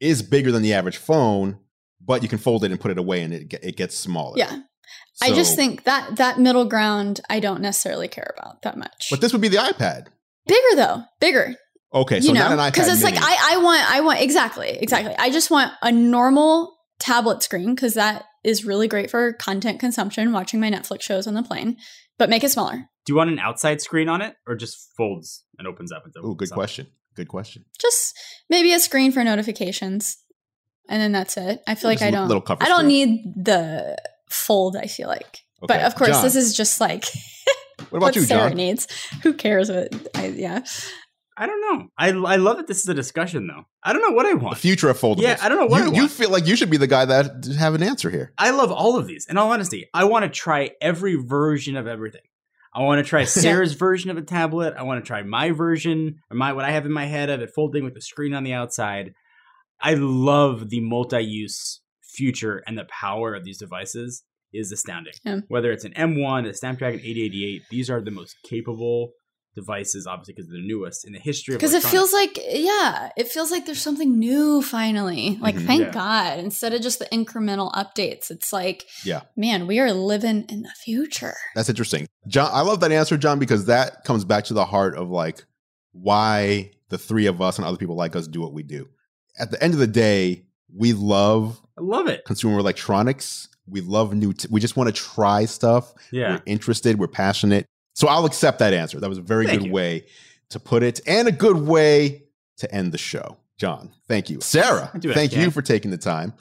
is 0.00 0.22
bigger 0.22 0.52
than 0.52 0.62
the 0.62 0.74
average 0.74 0.96
phone, 0.96 1.58
but 2.00 2.22
you 2.22 2.28
can 2.28 2.38
fold 2.38 2.64
it 2.64 2.70
and 2.70 2.80
put 2.80 2.90
it 2.90 2.98
away 2.98 3.22
and 3.22 3.32
it, 3.32 3.54
it 3.62 3.76
gets 3.76 3.96
smaller. 3.96 4.36
yeah. 4.36 4.60
I 5.22 5.32
just 5.32 5.56
think 5.56 5.84
that 5.84 6.16
that 6.16 6.38
middle 6.38 6.64
ground 6.64 7.20
I 7.30 7.40
don't 7.40 7.60
necessarily 7.60 8.08
care 8.08 8.34
about 8.36 8.62
that 8.62 8.76
much. 8.76 9.08
But 9.10 9.20
this 9.20 9.32
would 9.32 9.40
be 9.40 9.48
the 9.48 9.58
iPad. 9.58 10.08
bigger 10.46 10.76
though. 10.76 11.04
Bigger. 11.20 11.54
Okay, 11.92 12.20
so 12.20 12.28
you 12.28 12.34
not 12.34 12.50
know, 12.50 12.58
an 12.58 12.70
iPad. 12.70 12.74
because 12.74 12.88
it's 12.88 13.04
like. 13.04 13.14
I, 13.16 13.52
I 13.52 13.56
want 13.58 13.90
I 13.90 14.00
want 14.00 14.20
exactly 14.20 14.70
exactly. 14.70 15.14
I 15.16 15.30
just 15.30 15.50
want 15.50 15.72
a 15.80 15.92
normal 15.92 16.76
tablet 16.98 17.42
screen 17.42 17.74
because 17.74 17.94
that 17.94 18.24
is 18.42 18.64
really 18.64 18.88
great 18.88 19.10
for 19.10 19.32
content 19.34 19.78
consumption, 19.78 20.32
watching 20.32 20.58
my 20.58 20.70
Netflix 20.70 21.02
shows 21.02 21.26
on 21.26 21.34
the 21.34 21.42
plane. 21.42 21.76
But 22.18 22.28
make 22.28 22.42
it 22.42 22.50
smaller. 22.50 22.88
Do 23.04 23.12
you 23.12 23.16
want 23.16 23.30
an 23.30 23.38
outside 23.38 23.80
screen 23.80 24.08
on 24.08 24.22
it, 24.22 24.34
or 24.46 24.54
just 24.54 24.90
folds 24.96 25.44
and 25.58 25.66
opens 25.68 25.92
up? 25.92 26.04
Into 26.06 26.20
Oh, 26.22 26.34
good 26.34 26.48
something? 26.48 26.56
question. 26.58 26.86
Good 27.14 27.28
question. 27.28 27.64
Just 27.80 28.18
maybe 28.50 28.72
a 28.72 28.80
screen 28.80 29.12
for 29.12 29.22
notifications, 29.22 30.16
and 30.88 31.00
then 31.00 31.12
that's 31.12 31.36
it. 31.36 31.62
I 31.66 31.74
feel 31.74 31.90
like 31.90 31.98
Just 31.98 32.06
I 32.06 32.08
a 32.08 32.12
don't. 32.12 32.28
little 32.28 32.40
cover 32.42 32.62
I 32.62 32.68
don't 32.68 32.80
screen. 32.86 32.88
need 33.34 33.44
the 33.44 33.96
fold. 34.30 34.76
I 34.76 34.86
feel 34.86 35.08
like, 35.08 35.40
but 35.60 35.82
of 35.82 35.94
course, 35.94 36.10
Jon, 36.10 36.22
this 36.24 36.34
is 36.36 36.56
just 36.56 36.80
like 36.80 37.04
What 37.90 37.98
about 37.98 38.00
what 38.02 38.16
you, 38.16 38.22
Sarah 38.22 38.48
Jon? 38.50 38.56
needs. 38.56 38.88
Who 39.22 39.34
cares 39.34 39.70
what? 39.70 39.94
I, 40.16 40.26
yeah, 40.28 40.64
I 41.36 41.46
don't 41.46 41.60
know. 41.60 41.88
I 41.98 42.08
I 42.08 42.36
love 42.36 42.56
that 42.56 42.66
this 42.66 42.78
is 42.80 42.88
a 42.88 42.94
discussion 42.94 43.46
though. 43.46 43.64
I 43.82 43.92
don't 43.92 44.02
know 44.02 44.10
what 44.16 44.26
I 44.26 44.30
want. 44.30 44.40
The 44.40 44.44
want. 44.46 44.58
future 44.58 44.88
of 44.88 44.98
foldables. 44.98 45.20
Yeah, 45.22 45.36
I 45.42 45.48
don't 45.48 45.58
know 45.58 45.66
what 45.66 45.84
you, 45.84 45.92
I 45.92 45.94
you 46.02 46.08
feel 46.08 46.30
like 46.30 46.46
you 46.46 46.56
should 46.56 46.70
be 46.70 46.78
the 46.78 46.86
guy 46.86 47.04
that 47.04 47.44
have 47.58 47.74
an 47.74 47.82
answer 47.82 48.10
here. 48.10 48.32
I 48.38 48.50
love 48.50 48.72
all 48.72 48.96
of 48.96 49.06
these. 49.06 49.26
In 49.28 49.36
all 49.36 49.52
honesty, 49.52 49.88
I 49.94 50.04
want 50.04 50.24
to 50.24 50.28
try 50.30 50.70
every 50.80 51.14
version 51.16 51.76
of 51.76 51.86
everything. 51.86 52.22
I 52.74 52.82
want 52.82 53.04
to 53.04 53.08
try 53.08 53.24
Sarah's 53.24 53.74
version 53.74 54.10
of 54.10 54.16
a 54.16 54.22
tablet. 54.22 54.74
I 54.76 54.82
want 54.82 55.04
to 55.04 55.06
try 55.06 55.22
my 55.22 55.50
version, 55.50 56.16
or 56.30 56.36
my 56.36 56.52
what 56.52 56.64
I 56.64 56.70
have 56.72 56.86
in 56.86 56.92
my 56.92 57.06
head 57.06 57.30
of 57.30 57.40
it 57.40 57.50
folding 57.54 57.84
with 57.84 57.94
the 57.94 58.00
screen 58.00 58.34
on 58.34 58.44
the 58.44 58.52
outside. 58.52 59.14
I 59.80 59.94
love 59.94 60.70
the 60.70 60.80
multi-use 60.80 61.80
future 62.02 62.62
and 62.66 62.78
the 62.78 62.86
power 62.86 63.34
of 63.34 63.44
these 63.44 63.58
devices 63.58 64.22
is 64.52 64.72
astounding. 64.72 65.12
Yeah. 65.24 65.40
Whether 65.48 65.72
it's 65.72 65.84
an 65.84 65.92
M1, 65.92 66.48
a 66.48 66.54
Snapdragon 66.54 67.00
888, 67.00 67.62
these 67.70 67.90
are 67.90 68.00
the 68.00 68.10
most 68.10 68.36
capable 68.44 69.10
devices, 69.54 70.06
obviously 70.06 70.34
because 70.34 70.48
they're 70.50 70.60
the 70.60 70.66
newest 70.66 71.06
in 71.06 71.12
the 71.12 71.18
history 71.18 71.54
of 71.54 71.60
because 71.60 71.74
it 71.74 71.82
feels 71.82 72.12
like 72.12 72.38
yeah, 72.50 73.10
it 73.16 73.28
feels 73.28 73.50
like 73.50 73.66
there's 73.66 73.80
something 73.80 74.18
new 74.18 74.60
finally. 74.62 75.38
Like 75.40 75.54
Mhm. 75.56 75.66
thank 75.66 75.80
Yeah. 75.82 75.90
God, 75.92 76.38
instead 76.40 76.74
of 76.74 76.82
just 76.82 76.98
the 76.98 77.06
incremental 77.06 77.72
updates, 77.72 78.30
it's 78.30 78.52
like 78.52 78.86
Yeah. 79.04 79.22
man, 79.36 79.66
we 79.66 79.78
are 79.80 79.92
living 79.92 80.44
in 80.48 80.62
the 80.62 80.72
future. 80.84 81.34
That's 81.54 81.68
interesting. 81.68 82.06
Jon, 82.26 82.50
I 82.52 82.62
love 82.62 82.80
that 82.80 82.90
answer, 82.92 83.16
Jon, 83.16 83.38
because 83.38 83.66
that 83.66 84.04
comes 84.04 84.24
back 84.24 84.44
to 84.46 84.54
the 84.54 84.64
heart 84.64 84.96
of 84.96 85.10
like 85.10 85.44
why 85.92 86.70
the 86.88 86.98
three 86.98 87.26
of 87.26 87.40
us 87.40 87.58
and 87.58 87.66
other 87.66 87.76
people 87.76 87.96
like 87.96 88.16
us 88.16 88.26
do 88.26 88.40
what 88.40 88.52
we 88.52 88.62
do. 88.62 88.88
At 89.38 89.50
the 89.50 89.62
end 89.62 89.74
of 89.74 89.80
the 89.80 89.86
day, 89.86 90.44
we 90.72 90.92
love 90.92 91.60
I 91.78 91.82
love 91.82 92.06
it. 92.08 92.24
consumer 92.24 92.58
electronics. 92.58 93.48
We 93.66 93.80
love 93.80 94.12
new, 94.14 94.32
t- 94.32 94.48
we 94.50 94.60
just 94.60 94.76
want 94.76 94.88
to 94.88 95.00
try 95.00 95.46
stuff. 95.46 95.94
Yeah. 96.12 96.34
We're 96.36 96.42
interested, 96.46 96.98
we're 96.98 97.06
passionate. 97.08 97.66
So 97.94 98.08
I'll 98.08 98.26
accept 98.26 98.58
that 98.58 98.74
answer. 98.74 99.00
That 99.00 99.08
was 99.08 99.18
a 99.18 99.22
very 99.22 99.46
Thank 99.46 99.60
good 99.62 99.66
you. 99.68 99.72
way 99.72 100.06
to 100.50 100.60
put 100.60 100.82
it 100.82 101.00
and 101.06 101.26
a 101.28 101.32
good 101.32 101.56
way 101.56 102.24
to 102.58 102.72
end 102.74 102.92
the 102.92 102.98
show. 102.98 103.38
Jon, 103.56 103.90
thank 104.08 104.28
you. 104.30 104.40
Sarah, 104.40 104.90
I 104.92 104.98
do 104.98 105.08
what 105.08 105.16
I 105.16 105.20
thank 105.20 105.36
you 105.36 105.50
for 105.50 105.62
taking 105.62 105.90
the 105.90 105.96
time 105.98 106.34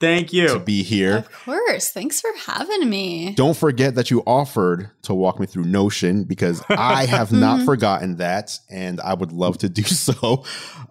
Thank 0.00 0.32
you. 0.32 0.48
to 0.48 0.58
be 0.58 0.82
here. 0.82 1.18
Of 1.18 1.30
course. 1.32 1.90
Thanks 1.90 2.20
for 2.20 2.30
having 2.46 2.88
me. 2.88 3.34
Don't 3.34 3.56
forget 3.56 3.94
that 3.96 4.10
you 4.10 4.20
offered 4.26 4.90
to 5.02 5.14
walk 5.14 5.38
me 5.38 5.46
through 5.46 5.64
Notion 5.64 6.24
because 6.24 6.62
I 6.68 7.06
have 7.06 7.30
not 7.32 7.60
Mhm. 7.60 7.64
forgotten 7.66 8.16
that 8.16 8.58
and 8.70 9.00
I 9.00 9.14
would 9.14 9.32
love 9.32 9.58
to 9.58 9.68
do 9.68 9.82
so. 9.84 10.44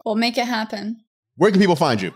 We'll 0.06 0.16
make 0.16 0.38
it 0.38 0.46
happen. 0.46 1.04
Where 1.38 1.52
can 1.52 1.60
people 1.60 1.76
find 1.78 2.02
you? 2.02 2.14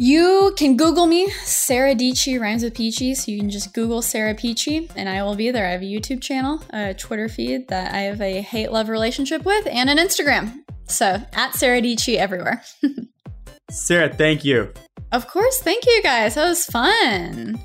You 0.00 0.52
can 0.56 0.76
Google 0.76 1.06
me, 1.06 1.30
Sarah 1.44 1.94
Dietschy 1.94 2.40
rhymes 2.40 2.64
with 2.64 2.74
Peachy. 2.74 3.14
So 3.14 3.30
you 3.30 3.38
can 3.38 3.48
just 3.48 3.72
Google 3.74 4.02
Sarah 4.02 4.34
Peachy 4.34 4.90
and 4.96 5.08
I 5.08 5.22
will 5.22 5.36
be 5.36 5.52
there. 5.52 5.68
I 5.68 5.70
have 5.70 5.82
a 5.82 5.84
YouTube 5.84 6.20
channel, 6.20 6.60
a 6.70 6.94
Twitter 6.94 7.28
feed 7.28 7.68
that 7.68 7.94
I 7.94 7.98
have 8.00 8.20
a 8.20 8.40
hate 8.40 8.72
love 8.72 8.88
relationship 8.88 9.44
with, 9.44 9.68
and 9.70 9.88
an 9.88 9.98
Instagram. 9.98 10.64
So 10.88 11.22
at 11.32 11.54
Sarah 11.54 11.80
Dietschy 11.80 12.16
everywhere. 12.16 12.60
Sarah, 13.70 14.12
thank 14.12 14.44
you. 14.44 14.72
Of 15.12 15.28
course. 15.28 15.60
Thank 15.60 15.86
you 15.86 16.02
guys. 16.02 16.34
That 16.34 16.48
was 16.48 16.66
fun. 16.66 17.60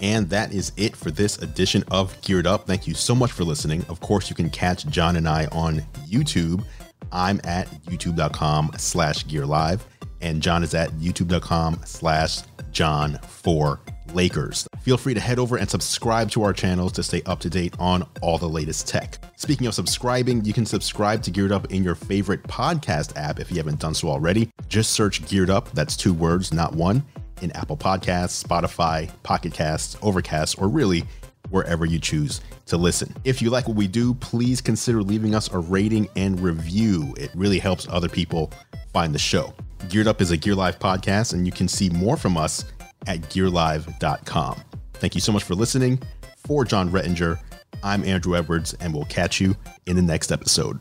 And 0.00 0.28
that 0.28 0.52
is 0.52 0.72
it 0.76 0.96
for 0.96 1.12
this 1.12 1.38
edition 1.38 1.84
of 1.92 2.20
Geared 2.22 2.48
Up. 2.48 2.66
Thank 2.66 2.88
you 2.88 2.94
so 2.94 3.14
much 3.14 3.30
for 3.30 3.44
listening. 3.44 3.84
Of 3.88 4.00
course, 4.00 4.28
you 4.28 4.34
can 4.34 4.50
catch 4.50 4.86
Jon 4.86 5.14
and 5.14 5.28
I 5.28 5.46
on 5.52 5.82
YouTube. 6.08 6.64
I'm 7.12 7.40
at 7.44 7.68
youtube.com 7.84 8.72
slash 8.76 9.26
gear 9.28 9.46
live, 9.46 9.86
and 10.20 10.42
Jon 10.42 10.62
is 10.62 10.74
at 10.74 10.90
youtube.com 10.92 11.80
slash 11.84 12.40
Jon 12.72 13.18
for 13.26 13.80
Lakers. 14.14 14.66
Feel 14.82 14.96
free 14.96 15.14
to 15.14 15.20
head 15.20 15.38
over 15.38 15.56
and 15.56 15.68
subscribe 15.68 16.30
to 16.32 16.42
our 16.42 16.52
channels 16.52 16.92
to 16.92 17.02
stay 17.02 17.22
up 17.26 17.40
to 17.40 17.50
date 17.50 17.74
on 17.78 18.06
all 18.22 18.38
the 18.38 18.48
latest 18.48 18.88
tech. 18.88 19.18
Speaking 19.36 19.66
of 19.66 19.74
subscribing, 19.74 20.44
you 20.44 20.52
can 20.52 20.66
subscribe 20.66 21.22
to 21.22 21.30
Geared 21.30 21.52
Up 21.52 21.70
in 21.72 21.84
your 21.84 21.94
favorite 21.94 22.42
podcast 22.44 23.16
app 23.16 23.40
if 23.40 23.50
you 23.50 23.56
haven't 23.56 23.80
done 23.80 23.94
so 23.94 24.08
already. 24.08 24.50
Just 24.68 24.92
search 24.92 25.24
Geared 25.26 25.50
Up, 25.50 25.70
that's 25.72 25.96
two 25.96 26.12
words, 26.12 26.52
not 26.52 26.74
one, 26.74 27.04
in 27.40 27.50
Apple 27.52 27.76
Podcasts, 27.76 28.42
Spotify, 28.42 29.10
Pocket 29.22 29.52
Casts, 29.52 29.96
Overcast, 30.02 30.60
or 30.60 30.68
really 30.68 31.04
wherever 31.50 31.84
you 31.84 31.98
choose 31.98 32.40
to 32.66 32.76
listen. 32.76 33.14
If 33.24 33.42
you 33.42 33.50
like 33.50 33.66
what 33.66 33.76
we 33.76 33.88
do, 33.88 34.14
please 34.14 34.60
consider 34.60 35.02
leaving 35.02 35.34
us 35.34 35.50
a 35.52 35.58
rating 35.58 36.08
and 36.16 36.38
review. 36.40 37.14
It 37.18 37.30
really 37.34 37.58
helps 37.58 37.88
other 37.88 38.08
people 38.08 38.52
find 38.92 39.14
the 39.14 39.18
show. 39.18 39.52
Geared 39.88 40.06
Up 40.06 40.20
is 40.20 40.30
a 40.30 40.36
Gear 40.36 40.54
Live 40.54 40.78
podcast, 40.78 41.32
and 41.32 41.46
you 41.46 41.52
can 41.52 41.66
see 41.68 41.88
more 41.90 42.16
from 42.16 42.36
us 42.36 42.64
at 43.06 43.20
gearlive.com. 43.22 44.60
Thank 44.94 45.14
you 45.14 45.20
so 45.20 45.32
much 45.32 45.44
for 45.44 45.54
listening. 45.54 46.00
For 46.36 46.64
Jon 46.64 46.90
Rettinger, 46.90 47.38
I'm 47.82 48.04
Andrew 48.04 48.36
Edwards, 48.36 48.74
and 48.74 48.94
we'll 48.94 49.06
catch 49.06 49.40
you 49.40 49.56
in 49.86 49.96
the 49.96 50.02
next 50.02 50.30
episode. 50.32 50.80